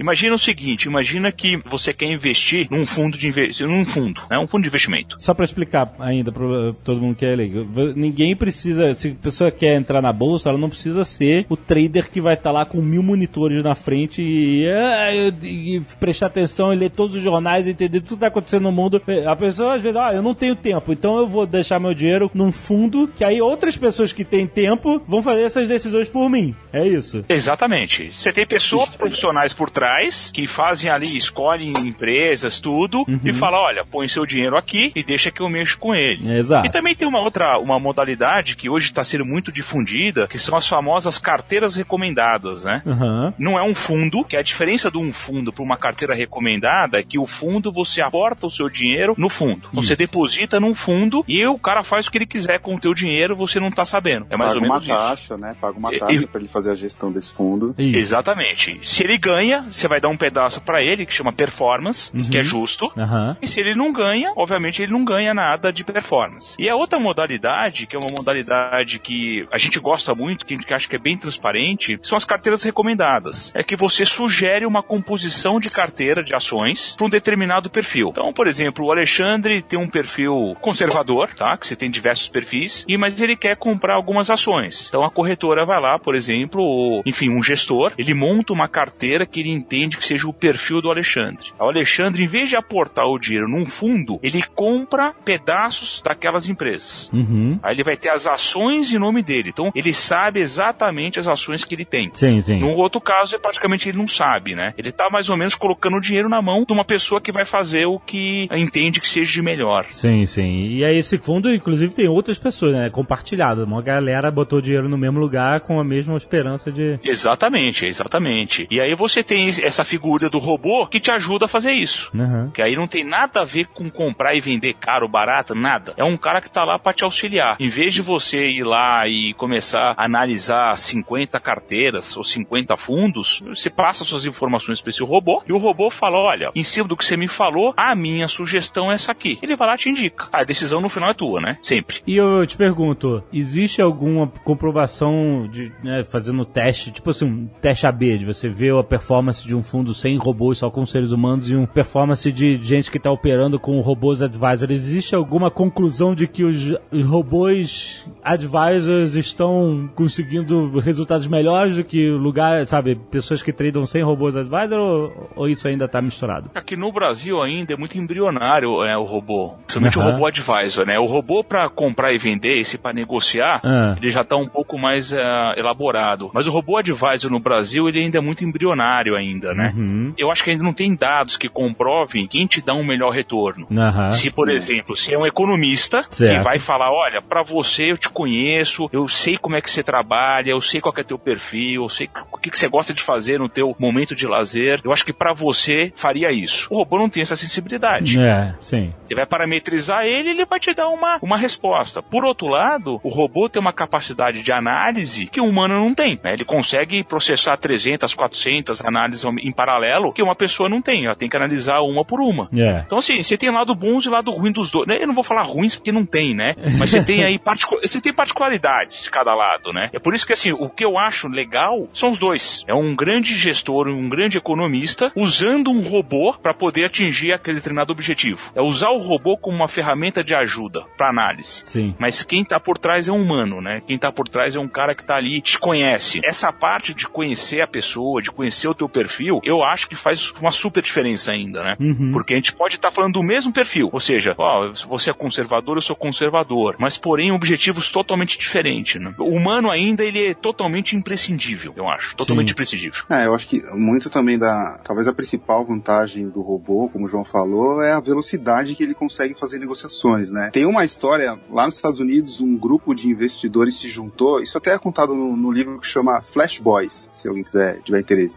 Imagina 0.00 0.34
o 0.34 0.38
seguinte: 0.38 0.84
imagina 0.86 1.30
que 1.32 1.56
você 1.68 1.92
quer 1.92 2.06
investir 2.06 2.66
num 2.70 2.86
fundo 2.86 3.16
de 3.18 3.28
investimento, 3.28 3.72
num 3.76 3.84
fundo, 3.84 4.20
né, 4.30 4.38
um 4.38 4.46
fundo 4.46 4.62
de 4.62 4.68
investimento. 4.68 5.16
Só 5.18 5.34
pra 5.34 5.44
explicar 5.44 5.94
ainda 5.98 6.30
pra 6.32 6.44
todo 6.84 7.00
mundo 7.00 7.16
que 7.16 7.24
é 7.24 7.34
leigo, 7.34 7.66
ninguém 7.94 8.34
precisa, 8.36 8.94
se 8.94 9.08
a 9.08 9.22
pessoa 9.22 9.50
quer 9.50 9.74
entrar 9.76 10.00
na 10.02 10.12
bolsa, 10.12 10.48
ela 10.48 10.58
não 10.58 10.68
precisa 10.68 11.04
ser 11.04 11.46
o 11.48 11.56
trader 11.56 12.10
que 12.10 12.20
vai 12.20 12.34
estar 12.34 12.50
lá 12.52 12.64
com 12.64 12.80
mil 12.80 13.02
monitores 13.02 13.62
na 13.62 13.74
frente 13.74 14.22
e, 14.22 14.64
e- 14.64 15.76
e 15.76 15.80
prestar 16.00 16.26
atenção 16.26 16.72
e 16.72 16.76
ler 16.76 16.90
todos 16.90 17.14
os 17.16 17.22
jornais 17.22 17.66
e 17.66 17.70
entender 17.70 18.00
tudo 18.00 18.14
que 18.16 18.20
tá 18.20 18.26
acontecendo 18.28 18.62
no 18.64 18.72
mundo. 18.72 19.00
A 19.26 19.36
pessoa 19.36 19.74
às 19.74 19.82
vezes, 19.82 19.96
ah, 19.96 20.12
eu 20.14 20.22
não 20.22 20.34
tenho 20.34 20.54
tempo, 20.56 20.92
então 20.92 21.18
eu 21.18 21.26
vou 21.26 21.46
deixar 21.46 21.78
meu 21.80 21.94
dinheiro 21.94 22.30
num 22.34 22.52
fundo 22.52 23.08
que 23.16 23.24
aí 23.24 23.40
outras 23.40 23.76
pessoas 23.76 24.12
que 24.12 24.24
têm 24.24 24.46
tempo 24.46 25.00
vão 25.06 25.22
fazer 25.22 25.42
essas 25.42 25.68
decisões 25.68 26.08
por 26.08 26.28
mim. 26.28 26.54
É 26.72 26.86
isso. 26.86 27.24
Exatamente. 27.28 28.10
Você 28.12 28.32
tem 28.32 28.46
pessoas 28.46 28.88
profissionais 28.90 29.25
por 29.54 29.70
trás 29.70 30.30
que 30.32 30.46
fazem 30.46 30.90
ali, 30.90 31.16
escolhem 31.16 31.72
empresas, 31.84 32.60
tudo, 32.60 33.04
e 33.24 33.32
fala, 33.32 33.58
olha, 33.58 33.84
põe 33.84 34.08
seu 34.08 34.24
dinheiro 34.26 34.56
aqui 34.56 34.92
e 34.94 35.02
deixa 35.02 35.30
que 35.30 35.40
eu 35.40 35.48
mexo 35.48 35.78
com 35.78 35.94
ele. 35.94 36.30
Exato. 36.38 36.66
E 36.66 36.70
também 36.70 36.94
tem 36.94 37.06
uma 37.06 37.20
outra 37.20 37.58
uma 37.58 37.78
modalidade 37.78 38.56
que 38.56 38.68
hoje 38.68 38.86
está 38.86 39.02
sendo 39.04 39.24
muito 39.24 39.50
difundida, 39.52 40.26
que 40.28 40.38
são 40.38 40.56
as 40.56 40.66
famosas 40.66 41.18
carteiras 41.18 41.76
recomendadas, 41.76 42.64
né? 42.64 42.82
Aham. 42.86 43.34
Não 43.38 43.58
é 43.58 43.62
um 43.62 43.74
fundo, 43.74 44.24
que 44.24 44.36
a 44.36 44.42
diferença 44.42 44.90
de 44.90 44.98
um 44.98 45.12
fundo 45.12 45.52
para 45.52 45.62
uma 45.64 45.76
carteira 45.76 46.14
recomendada 46.14 46.98
é 46.98 47.02
que 47.02 47.18
o 47.18 47.26
fundo 47.26 47.72
você 47.72 48.00
aporta 48.00 48.46
o 48.46 48.50
seu 48.50 48.68
dinheiro 48.68 49.14
no 49.16 49.28
fundo. 49.28 49.66
Então 49.68 49.80
Isso. 49.80 49.88
você 49.88 49.96
deposita 49.96 50.60
num 50.60 50.74
fundo 50.74 51.24
e 51.26 51.44
o 51.46 51.58
cara 51.58 51.82
faz 51.84 52.06
o 52.06 52.10
que 52.10 52.18
ele 52.18 52.26
quiser 52.26 52.58
com 52.60 52.74
o 52.74 52.80
teu 52.80 52.94
dinheiro, 52.94 53.34
você 53.36 53.58
não 53.60 53.70
tá 53.70 53.84
sabendo. 53.84 54.26
É 54.30 54.36
mais 54.36 54.52
Paga 54.52 54.60
ou 54.60 54.66
uma 54.66 54.74
menos 54.80 54.88
isso. 54.88 54.96
taxa, 54.96 55.36
né? 55.36 55.56
Paga 55.60 55.78
uma 55.78 55.90
taxa 55.90 56.12
e- 56.12 56.26
para 56.26 56.40
ele 56.40 56.48
fazer 56.48 56.70
a 56.70 56.74
gestão 56.74 57.10
desse 57.10 57.32
fundo. 57.32 57.74
Isso. 57.78 57.98
Exatamente. 57.98 58.78
Se 58.82 59.02
ele 59.04 59.15
ganha, 59.18 59.66
você 59.70 59.88
vai 59.88 60.00
dar 60.00 60.08
um 60.08 60.16
pedaço 60.16 60.60
para 60.60 60.82
ele, 60.82 61.06
que 61.06 61.12
chama 61.12 61.32
performance, 61.32 62.12
que 62.30 62.38
é 62.38 62.42
justo. 62.42 62.90
Aham. 62.96 63.36
E 63.40 63.46
se 63.46 63.60
ele 63.60 63.74
não 63.74 63.92
ganha, 63.92 64.32
obviamente 64.36 64.82
ele 64.82 64.92
não 64.92 65.04
ganha 65.04 65.34
nada 65.34 65.72
de 65.72 65.84
performance. 65.84 66.56
E 66.58 66.68
a 66.68 66.76
outra 66.76 66.98
modalidade, 66.98 67.86
que 67.86 67.96
é 67.96 67.98
uma 68.02 68.14
modalidade 68.16 68.98
que 68.98 69.46
a 69.52 69.58
gente 69.58 69.78
gosta 69.78 70.14
muito, 70.14 70.44
que 70.44 70.54
a 70.54 70.56
gente 70.56 70.74
acha 70.74 70.88
que 70.88 70.96
é 70.96 70.98
bem 70.98 71.16
transparente, 71.16 71.98
são 72.02 72.16
as 72.16 72.24
carteiras 72.24 72.62
recomendadas. 72.62 73.52
É 73.54 73.62
que 73.62 73.76
você 73.76 74.04
sugere 74.04 74.66
uma 74.66 74.82
composição 74.82 75.60
de 75.60 75.68
carteira 75.70 76.22
de 76.22 76.34
ações 76.34 76.94
para 76.96 77.06
um 77.06 77.10
determinado 77.10 77.70
perfil. 77.70 78.08
Então, 78.10 78.32
por 78.32 78.46
exemplo, 78.46 78.86
o 78.86 78.92
Alexandre 78.92 79.62
tem 79.62 79.78
um 79.78 79.88
perfil 79.88 80.56
conservador, 80.60 81.34
tá? 81.34 81.56
Que 81.56 81.66
você 81.66 81.76
tem 81.76 81.90
diversos 81.90 82.28
perfis, 82.28 82.84
e 82.88 82.96
mas 82.96 83.20
ele 83.20 83.36
quer 83.36 83.56
comprar 83.56 83.94
algumas 83.94 84.30
ações. 84.30 84.86
Então 84.88 85.04
a 85.04 85.10
corretora 85.10 85.64
vai 85.64 85.80
lá, 85.80 85.98
por 85.98 86.14
exemplo, 86.14 86.62
ou, 86.62 87.02
enfim, 87.06 87.30
um 87.30 87.42
gestor, 87.42 87.92
ele 87.98 88.14
monta 88.14 88.52
uma 88.52 88.68
carteira 88.68 89.05
que 89.26 89.40
ele 89.40 89.50
entende 89.50 89.96
que 89.96 90.04
seja 90.04 90.26
o 90.26 90.32
perfil 90.32 90.80
do 90.80 90.90
Alexandre. 90.90 91.52
O 91.58 91.64
Alexandre, 91.64 92.24
em 92.24 92.26
vez 92.26 92.48
de 92.48 92.56
aportar 92.56 93.06
o 93.06 93.18
dinheiro 93.18 93.48
num 93.48 93.66
fundo, 93.66 94.18
ele 94.22 94.42
compra 94.54 95.12
pedaços 95.24 96.00
daquelas 96.04 96.48
empresas. 96.48 97.10
Uhum. 97.12 97.58
Aí 97.62 97.74
ele 97.74 97.84
vai 97.84 97.96
ter 97.96 98.10
as 98.10 98.26
ações 98.26 98.92
em 98.92 98.98
nome 98.98 99.22
dele. 99.22 99.50
Então 99.50 99.70
ele 99.74 99.92
sabe 99.92 100.40
exatamente 100.40 101.18
as 101.18 101.28
ações 101.28 101.64
que 101.64 101.74
ele 101.74 101.84
tem. 101.84 102.10
Sim, 102.12 102.40
sim. 102.40 102.58
No 102.58 102.70
outro 102.70 103.00
caso, 103.00 103.36
é 103.36 103.38
praticamente 103.38 103.88
ele 103.88 103.98
não 103.98 104.06
sabe, 104.06 104.54
né? 104.54 104.74
Ele 104.76 104.90
tá 104.90 105.08
mais 105.10 105.28
ou 105.30 105.36
menos 105.36 105.54
colocando 105.54 105.96
o 105.96 106.00
dinheiro 106.00 106.28
na 106.28 106.42
mão 106.42 106.64
de 106.64 106.72
uma 106.72 106.84
pessoa 106.84 107.20
que 107.20 107.32
vai 107.32 107.44
fazer 107.44 107.86
o 107.86 107.98
que 107.98 108.48
entende 108.52 109.00
que 109.00 109.08
seja 109.08 109.32
de 109.32 109.42
melhor. 109.42 109.86
Sim, 109.88 110.24
sim. 110.26 110.68
E 110.68 110.84
aí 110.84 110.96
esse 110.96 111.18
fundo, 111.18 111.52
inclusive, 111.52 111.94
tem 111.94 112.08
outras 112.08 112.38
pessoas, 112.38 112.72
né? 112.72 112.90
Compartilhado. 112.90 113.64
Uma 113.64 113.82
galera 113.82 114.30
botou 114.30 114.60
dinheiro 114.60 114.88
no 114.88 114.98
mesmo 114.98 115.18
lugar 115.18 115.60
com 115.60 115.78
a 115.80 115.84
mesma 115.84 116.16
esperança 116.16 116.72
de. 116.72 116.98
Exatamente, 117.04 117.86
exatamente. 117.86 118.66
E 118.70 118.80
aí 118.80 118.94
você 118.96 119.22
tem 119.22 119.48
essa 119.62 119.84
figura 119.84 120.28
do 120.28 120.38
robô 120.38 120.86
que 120.86 121.00
te 121.00 121.10
ajuda 121.10 121.44
a 121.44 121.48
fazer 121.48 121.72
isso. 121.72 122.10
Uhum. 122.14 122.50
Que 122.50 122.62
aí 122.62 122.74
não 122.74 122.86
tem 122.86 123.04
nada 123.04 123.40
a 123.40 123.44
ver 123.44 123.66
com 123.66 123.90
comprar 123.90 124.34
e 124.34 124.40
vender 124.40 124.74
caro, 124.74 125.08
barato, 125.08 125.54
nada. 125.54 125.94
É 125.96 126.04
um 126.04 126.16
cara 126.16 126.40
que 126.40 126.50
tá 126.50 126.64
lá 126.64 126.78
pra 126.78 126.92
te 126.92 127.04
auxiliar. 127.04 127.56
Em 127.60 127.68
vez 127.68 127.94
de 127.94 128.02
você 128.02 128.38
ir 128.38 128.64
lá 128.64 129.06
e 129.06 129.32
começar 129.34 129.94
a 129.96 130.04
analisar 130.04 130.76
50 130.76 131.38
carteiras 131.40 132.16
ou 132.16 132.24
50 132.24 132.76
fundos, 132.76 133.42
você 133.46 133.70
passa 133.70 134.04
suas 134.04 134.24
informações 134.24 134.80
pra 134.80 134.90
esse 134.90 135.02
robô 135.02 135.42
e 135.46 135.52
o 135.52 135.58
robô 135.58 135.90
fala: 135.90 136.18
olha, 136.18 136.50
em 136.54 136.64
cima 136.64 136.88
do 136.88 136.96
que 136.96 137.04
você 137.04 137.16
me 137.16 137.28
falou, 137.28 137.74
a 137.76 137.94
minha 137.94 138.28
sugestão 138.28 138.90
é 138.90 138.94
essa 138.94 139.12
aqui. 139.12 139.38
Ele 139.42 139.56
vai 139.56 139.68
lá 139.68 139.74
e 139.74 139.78
te 139.78 139.88
indica. 139.88 140.28
A 140.32 140.44
decisão 140.44 140.80
no 140.80 140.88
final 140.88 141.10
é 141.10 141.14
tua, 141.14 141.40
né? 141.40 141.58
Sempre. 141.62 142.02
E 142.06 142.16
eu 142.16 142.46
te 142.46 142.56
pergunto, 142.56 143.22
existe 143.32 143.80
alguma 143.80 144.28
comprovação 144.44 145.48
de, 145.50 145.72
né, 145.82 146.04
fazendo 146.04 146.44
teste, 146.44 146.90
tipo 146.90 147.10
assim, 147.10 147.26
um 147.26 147.46
teste 147.60 147.86
AB, 147.86 148.18
de 148.18 148.26
você 148.26 148.48
ver 148.48 148.74
a 148.74 148.84
performance 148.86 149.46
de 149.46 149.54
um 149.54 149.62
fundo 149.62 149.92
sem 149.92 150.16
robôs, 150.16 150.58
só 150.58 150.70
com 150.70 150.86
seres 150.86 151.12
humanos, 151.12 151.50
e 151.50 151.56
um 151.56 151.66
performance 151.66 152.30
de 152.32 152.58
gente 152.62 152.90
que 152.90 152.96
está 152.96 153.10
operando 153.10 153.58
com 153.58 153.78
robôs 153.80 154.22
advisors? 154.22 154.70
Existe 154.70 155.14
alguma 155.14 155.50
conclusão 155.50 156.14
de 156.14 156.26
que 156.26 156.44
os, 156.44 156.74
robôs 157.04 158.06
advisors 158.22 159.14
estão 159.16 159.88
conseguindo 159.94 160.78
resultados 160.78 161.26
melhores 161.28 161.76
do 161.76 161.84
que 161.84 162.10
lugar, 162.10 162.66
sabe, 162.66 162.94
pessoas 163.10 163.42
que 163.42 163.52
tradam 163.52 163.84
sem 163.86 164.02
robôs 164.02 164.36
advisors, 164.36 164.72
ou, 164.72 165.30
ou 165.36 165.48
isso 165.48 165.68
ainda 165.68 165.84
está 165.86 166.00
misturado? 166.00 166.50
Aqui 166.54 166.76
no 166.76 166.92
Brasil 166.92 167.40
ainda 167.42 167.74
é 167.74 167.76
muito 167.76 167.98
embrionário 167.98 168.82
é, 168.84 168.96
o 168.96 169.04
robô. 169.04 169.54
Principalmente 169.66 169.98
o 169.98 170.02
robô 170.02 170.26
advisor, 170.26 170.86
né? 170.86 170.98
O 170.98 171.06
robô 171.06 171.42
para 171.42 171.68
comprar 171.68 172.12
e 172.12 172.18
vender, 172.18 172.58
esse 172.58 172.78
para 172.78 172.92
negociar, 172.92 173.60
Ah. 173.64 173.96
ele 174.00 174.10
já 174.10 174.24
tá 174.24 174.36
um 174.36 174.48
pouco 174.48 174.78
mais 174.78 175.12
é, 175.12 175.18
elaborado. 175.58 176.30
Mas 176.32 176.46
o 176.46 176.50
robô 176.50 176.76
advisor 176.76 177.30
no 177.30 177.40
Brasil, 177.40 177.88
ele 177.88 178.00
ainda 178.00 178.18
é 178.18 178.20
muito 178.20 178.44
embrionário. 178.44 178.75
Ainda, 178.80 179.54
né? 179.54 179.72
Uhum. 179.76 180.12
Eu 180.18 180.30
acho 180.30 180.42
que 180.44 180.50
ainda 180.50 180.62
não 180.64 180.72
tem 180.72 180.94
dados 180.94 181.36
que 181.36 181.48
comprovem 181.48 182.26
quem 182.26 182.46
te 182.46 182.60
dá 182.60 182.74
um 182.74 182.84
melhor 182.84 183.10
retorno. 183.12 183.66
Aham. 183.76 184.10
Se, 184.12 184.30
por 184.30 184.48
exemplo, 184.48 184.96
se 184.96 185.12
é 185.12 185.18
um 185.18 185.26
economista 185.26 186.04
que 186.08 186.16
Certo. 186.16 186.42
vai 186.44 186.58
falar, 186.58 186.90
olha, 186.90 187.20
pra 187.22 187.42
você 187.42 187.92
eu 187.92 187.96
te 187.98 188.08
conheço, 188.08 188.88
eu 188.92 189.06
sei 189.08 189.36
como 189.38 189.56
é 189.56 189.60
que 189.60 189.70
você 189.70 189.82
trabalha, 189.82 190.50
eu 190.50 190.60
sei 190.60 190.80
qual 190.80 190.92
que 190.92 191.00
é 191.00 191.04
teu 191.04 191.18
perfil, 191.18 191.82
eu 191.82 191.88
sei 191.88 192.08
o 192.32 192.38
que, 192.38 192.50
que 192.50 192.58
você 192.58 192.68
gosta 192.68 192.92
de 192.94 193.02
fazer 193.02 193.38
no 193.38 193.48
teu 193.48 193.74
momento 193.78 194.14
de 194.14 194.26
lazer, 194.26 194.80
eu 194.84 194.92
acho 194.92 195.04
que 195.04 195.12
pra 195.12 195.32
você 195.32 195.92
faria 195.94 196.30
isso. 196.30 196.68
O 196.70 196.76
robô 196.76 196.98
não 196.98 197.08
tem 197.08 197.22
essa 197.22 197.36
sensibilidade. 197.36 198.20
É, 198.20 198.54
sim. 198.60 198.92
Você 199.06 199.14
vai 199.14 199.26
parametrizar 199.26 200.04
ele, 200.04 200.30
ele 200.30 200.44
vai 200.44 200.58
te 200.60 200.72
dar 200.74 200.88
uma, 200.88 201.18
uma 201.22 201.36
resposta. 201.36 202.02
Por 202.02 202.24
outro 202.24 202.48
lado, 202.48 203.00
o 203.02 203.08
robô 203.08 203.48
tem 203.48 203.60
uma 203.60 203.72
capacidade 203.72 204.42
de 204.42 204.52
análise 204.52 205.26
que 205.26 205.40
o 205.40 205.44
humano 205.46 205.74
não 205.74 205.94
tem. 205.94 206.18
né? 206.22 206.32
Ele 206.32 206.44
consegue 206.44 207.02
processar 207.04 207.56
300, 207.56 208.14
400 208.14 208.65
análises 208.84 209.24
em 209.40 209.52
paralelo 209.52 210.12
que 210.12 210.22
uma 210.22 210.34
pessoa 210.34 210.68
não 210.68 210.80
tem. 210.82 211.06
Ela 211.06 211.14
tem 211.14 211.28
que 211.28 211.36
analisar 211.36 211.80
uma 211.80 212.04
por 212.04 212.20
uma. 212.20 212.48
É. 212.56 212.82
Então, 212.86 212.98
assim, 212.98 213.22
você 213.22 213.36
tem 213.36 213.50
lado 213.50 213.74
bons 213.74 214.04
e 214.04 214.08
lado 214.08 214.30
ruim 214.30 214.52
dos 214.52 214.70
dois. 214.70 214.86
Eu 214.88 215.06
não 215.06 215.14
vou 215.14 215.24
falar 215.24 215.42
ruins 215.42 215.76
porque 215.76 215.92
não 215.92 216.04
tem, 216.04 216.34
né? 216.34 216.54
Mas 216.78 216.90
você 216.90 217.04
tem 217.04 217.24
aí 217.24 217.38
particu- 217.38 217.78
você 217.82 218.00
tem 218.00 218.12
particularidades 218.12 219.04
de 219.04 219.10
cada 219.10 219.34
lado, 219.34 219.72
né? 219.72 219.90
É 219.92 219.98
por 219.98 220.14
isso 220.14 220.26
que, 220.26 220.32
assim, 220.32 220.52
o 220.52 220.68
que 220.68 220.84
eu 220.84 220.98
acho 220.98 221.28
legal 221.28 221.88
são 221.92 222.10
os 222.10 222.18
dois. 222.18 222.64
É 222.66 222.74
um 222.74 222.94
grande 222.94 223.36
gestor, 223.36 223.88
um 223.88 224.08
grande 224.08 224.38
economista, 224.38 225.10
usando 225.16 225.70
um 225.70 225.80
robô 225.80 226.34
para 226.42 226.54
poder 226.54 226.86
atingir 226.86 227.32
aquele 227.32 227.56
determinado 227.56 227.92
objetivo. 227.92 228.50
É 228.54 228.62
usar 228.62 228.90
o 228.90 228.98
robô 228.98 229.36
como 229.36 229.56
uma 229.56 229.68
ferramenta 229.68 230.22
de 230.22 230.34
ajuda 230.34 230.84
para 230.96 231.10
análise. 231.10 231.62
Sim. 231.64 231.94
Mas 231.98 232.22
quem 232.22 232.44
tá 232.44 232.58
por 232.60 232.78
trás 232.78 233.08
é 233.08 233.12
um 233.12 233.22
humano, 233.22 233.60
né? 233.60 233.80
Quem 233.86 233.98
tá 233.98 234.12
por 234.12 234.28
trás 234.28 234.54
é 234.54 234.60
um 234.60 234.68
cara 234.68 234.94
que 234.94 235.04
tá 235.04 235.16
ali, 235.16 235.40
te 235.40 235.58
conhece. 235.58 236.20
Essa 236.24 236.52
parte 236.52 236.94
de 236.94 237.08
conhecer 237.08 237.60
a 237.60 237.66
pessoa, 237.66 238.22
de 238.22 238.30
conhecer 238.30 238.55
o 238.64 238.74
teu 238.74 238.88
perfil, 238.88 239.40
eu 239.42 239.62
acho 239.62 239.88
que 239.88 239.96
faz 239.96 240.32
uma 240.40 240.50
super 240.50 240.82
diferença 240.82 241.32
ainda, 241.32 241.62
né? 241.62 241.76
Uhum. 241.80 242.12
Porque 242.12 242.32
a 242.32 242.36
gente 242.36 242.52
pode 242.52 242.76
estar 242.76 242.90
falando 242.90 243.14
do 243.14 243.22
mesmo 243.22 243.52
perfil. 243.52 243.90
Ou 243.92 244.00
seja, 244.00 244.34
ó, 244.38 244.72
você 244.88 245.10
é 245.10 245.12
conservador, 245.12 245.76
eu 245.76 245.82
sou 245.82 245.96
conservador. 245.96 246.76
Mas, 246.78 246.96
porém, 246.96 247.32
objetivos 247.32 247.90
totalmente 247.90 248.38
diferentes, 248.38 249.00
né? 249.00 249.14
O 249.18 249.30
humano 249.30 249.70
ainda, 249.70 250.04
ele 250.04 250.26
é 250.28 250.34
totalmente 250.34 250.96
imprescindível, 250.96 251.72
eu 251.76 251.88
acho. 251.88 252.16
Totalmente 252.16 252.48
Sim. 252.48 252.52
imprescindível. 252.52 253.04
É, 253.10 253.26
eu 253.26 253.34
acho 253.34 253.48
que 253.48 253.62
muito 253.74 254.10
também 254.10 254.38
da. 254.38 254.80
Talvez 254.84 255.08
a 255.08 255.12
principal 255.12 255.64
vantagem 255.64 256.28
do 256.28 256.40
robô, 256.40 256.88
como 256.88 257.04
o 257.04 257.08
João 257.08 257.24
falou, 257.24 257.82
é 257.82 257.92
a 257.92 258.00
velocidade 258.00 258.74
que 258.74 258.82
ele 258.82 258.94
consegue 258.94 259.34
fazer 259.34 259.58
negociações, 259.58 260.30
né? 260.30 260.50
Tem 260.52 260.66
uma 260.66 260.84
história, 260.84 261.38
lá 261.50 261.64
nos 261.64 261.76
Estados 261.76 262.00
Unidos, 262.00 262.40
um 262.40 262.56
grupo 262.56 262.94
de 262.94 263.08
investidores 263.08 263.78
se 263.78 263.88
juntou, 263.88 264.40
isso 264.40 264.56
até 264.58 264.72
é 264.72 264.78
contado 264.78 265.14
no, 265.14 265.36
no 265.36 265.50
livro 265.50 265.78
que 265.78 265.86
chama 265.86 266.22
Flash 266.22 266.60
Boys, 266.60 266.92
se 266.92 267.28
alguém 267.28 267.42
quiser, 267.42 267.80
tiver 267.82 268.00
interesse. 268.00 268.35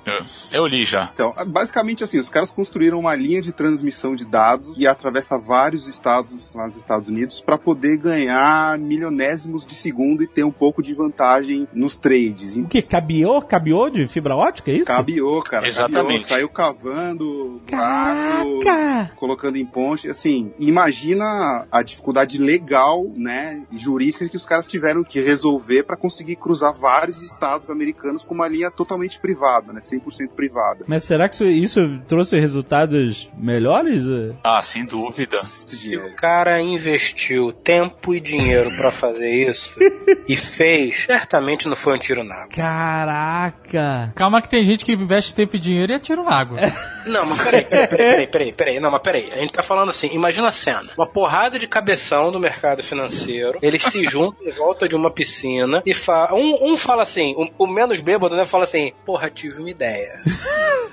Eu 0.51 0.67
li 0.67 0.83
já. 0.85 1.09
Então, 1.13 1.33
basicamente 1.47 2.03
assim, 2.03 2.19
os 2.19 2.29
caras 2.29 2.51
construíram 2.51 2.99
uma 2.99 3.15
linha 3.15 3.41
de 3.41 3.51
transmissão 3.51 4.15
de 4.15 4.25
dados 4.25 4.75
que 4.75 4.87
atravessa 4.87 5.37
vários 5.37 5.87
estados 5.87 6.53
lá 6.53 6.65
nos 6.65 6.75
Estados 6.75 7.07
Unidos 7.07 7.41
para 7.41 7.57
poder 7.57 7.97
ganhar 7.97 8.77
milionésimos 8.77 9.65
de 9.65 9.73
segundo 9.73 10.23
e 10.23 10.27
ter 10.27 10.43
um 10.43 10.51
pouco 10.51 10.81
de 10.81 10.93
vantagem 10.93 11.67
nos 11.73 11.97
trades. 11.97 12.55
O 12.57 12.67
que? 12.67 12.81
Cabiô? 12.81 13.41
Cabiô 13.41 13.89
de 13.89 14.07
fibra 14.07 14.35
ótica, 14.35 14.71
é 14.71 14.75
isso? 14.75 14.85
Cabiou, 14.85 15.41
cara. 15.41 15.67
Exatamente. 15.67 15.95
Cabiou, 15.95 16.19
saiu 16.21 16.49
cavando 16.49 17.61
Caraca! 17.67 19.11
colocando 19.15 19.57
em 19.57 19.65
ponte. 19.65 20.09
Assim, 20.09 20.51
imagina 20.57 21.67
a 21.71 21.81
dificuldade 21.81 22.37
legal, 22.37 23.05
né, 23.15 23.63
e 23.71 23.77
jurídica 23.77 24.27
que 24.27 24.35
os 24.35 24.45
caras 24.45 24.67
tiveram 24.67 25.03
que 25.03 25.19
resolver 25.19 25.83
para 25.83 25.97
conseguir 25.97 26.35
cruzar 26.35 26.73
vários 26.73 27.21
estados 27.21 27.69
americanos 27.69 28.23
com 28.23 28.33
uma 28.33 28.47
linha 28.47 28.71
totalmente 28.71 29.19
privada, 29.19 29.73
né, 29.73 29.81
100% 29.97 30.29
privada. 30.35 30.85
Mas 30.87 31.03
será 31.03 31.27
que 31.27 31.35
isso, 31.35 31.45
isso 31.47 31.99
trouxe 32.07 32.39
resultados 32.39 33.29
melhores? 33.37 34.03
Ah, 34.43 34.61
sem 34.61 34.85
dúvida. 34.85 35.39
Se 35.39 35.95
o 35.97 36.15
cara 36.15 36.61
investiu 36.61 37.51
tempo 37.51 38.13
e 38.13 38.19
dinheiro 38.19 38.69
pra 38.77 38.91
fazer 38.91 39.49
isso 39.49 39.77
e 40.27 40.35
fez, 40.35 41.03
certamente 41.05 41.67
não 41.67 41.75
foi 41.75 41.95
um 41.95 41.99
tiro 41.99 42.23
na 42.23 42.35
água. 42.35 42.49
Caraca! 42.55 44.11
Calma 44.15 44.41
que 44.41 44.49
tem 44.49 44.63
gente 44.63 44.85
que 44.85 44.93
investe 44.93 45.33
tempo 45.35 45.55
e 45.55 45.59
dinheiro 45.59 45.91
e 45.91 45.95
atira 45.95 46.23
na 46.23 46.31
água. 46.31 46.59
Não, 47.05 47.25
mas 47.25 47.41
peraí, 47.43 47.63
peraí, 47.65 47.87
peraí, 47.87 47.97
peraí, 47.97 48.27
peraí, 48.27 48.53
peraí. 48.53 48.79
Não, 48.79 48.91
mas 48.91 49.01
peraí. 49.01 49.31
A 49.31 49.37
gente 49.39 49.53
tá 49.53 49.61
falando 49.63 49.89
assim, 49.89 50.09
imagina 50.13 50.47
a 50.47 50.51
cena. 50.51 50.89
Uma 50.97 51.07
porrada 51.07 51.57
de 51.59 51.67
cabeção 51.67 52.31
do 52.31 52.39
mercado 52.39 52.83
financeiro, 52.83 53.57
eles 53.61 53.83
se 53.83 54.03
juntam 54.09 54.47
em 54.47 54.51
volta 54.51 54.87
de 54.87 54.95
uma 54.95 55.11
piscina 55.11 55.81
e 55.85 55.93
fa 55.93 56.33
um, 56.33 56.71
um 56.73 56.77
fala 56.77 57.03
assim, 57.03 57.33
um- 57.37 57.49
o 57.57 57.67
menos 57.67 57.99
bêbado, 58.01 58.35
né, 58.35 58.45
fala 58.45 58.63
assim, 58.63 58.91
porra, 59.05 59.29
tive 59.29 59.59
uma 59.59 59.69
ideia. 59.79 60.21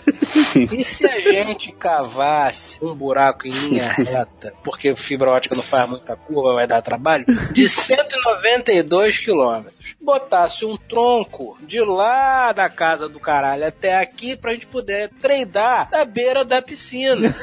E 0.55 0.85
se 0.85 1.07
a 1.07 1.21
gente 1.21 1.73
cavasse 1.73 2.83
um 2.85 2.95
buraco 2.95 3.47
em 3.47 3.51
linha 3.51 3.93
reta, 3.99 4.55
porque 4.63 4.95
fibra 4.95 5.31
ótica 5.31 5.55
não 5.55 5.63
faz 5.63 5.89
muita 5.89 6.17
curva, 6.17 6.55
vai 6.55 6.67
dar 6.67 6.81
trabalho, 6.81 7.25
de 7.53 7.69
192 7.69 9.19
quilômetros, 9.19 9.97
botasse 10.01 10.65
um 10.65 10.77
tronco 10.77 11.59
de 11.61 11.81
lá 11.81 12.53
da 12.53 12.69
casa 12.69 13.09
do 13.09 13.19
caralho 13.19 13.67
até 13.67 13.99
aqui 13.99 14.37
pra 14.37 14.55
gente 14.55 14.67
poder 14.67 15.11
treinar 15.21 15.91
da 15.91 16.05
beira 16.05 16.45
da 16.45 16.63
piscina. 16.63 17.35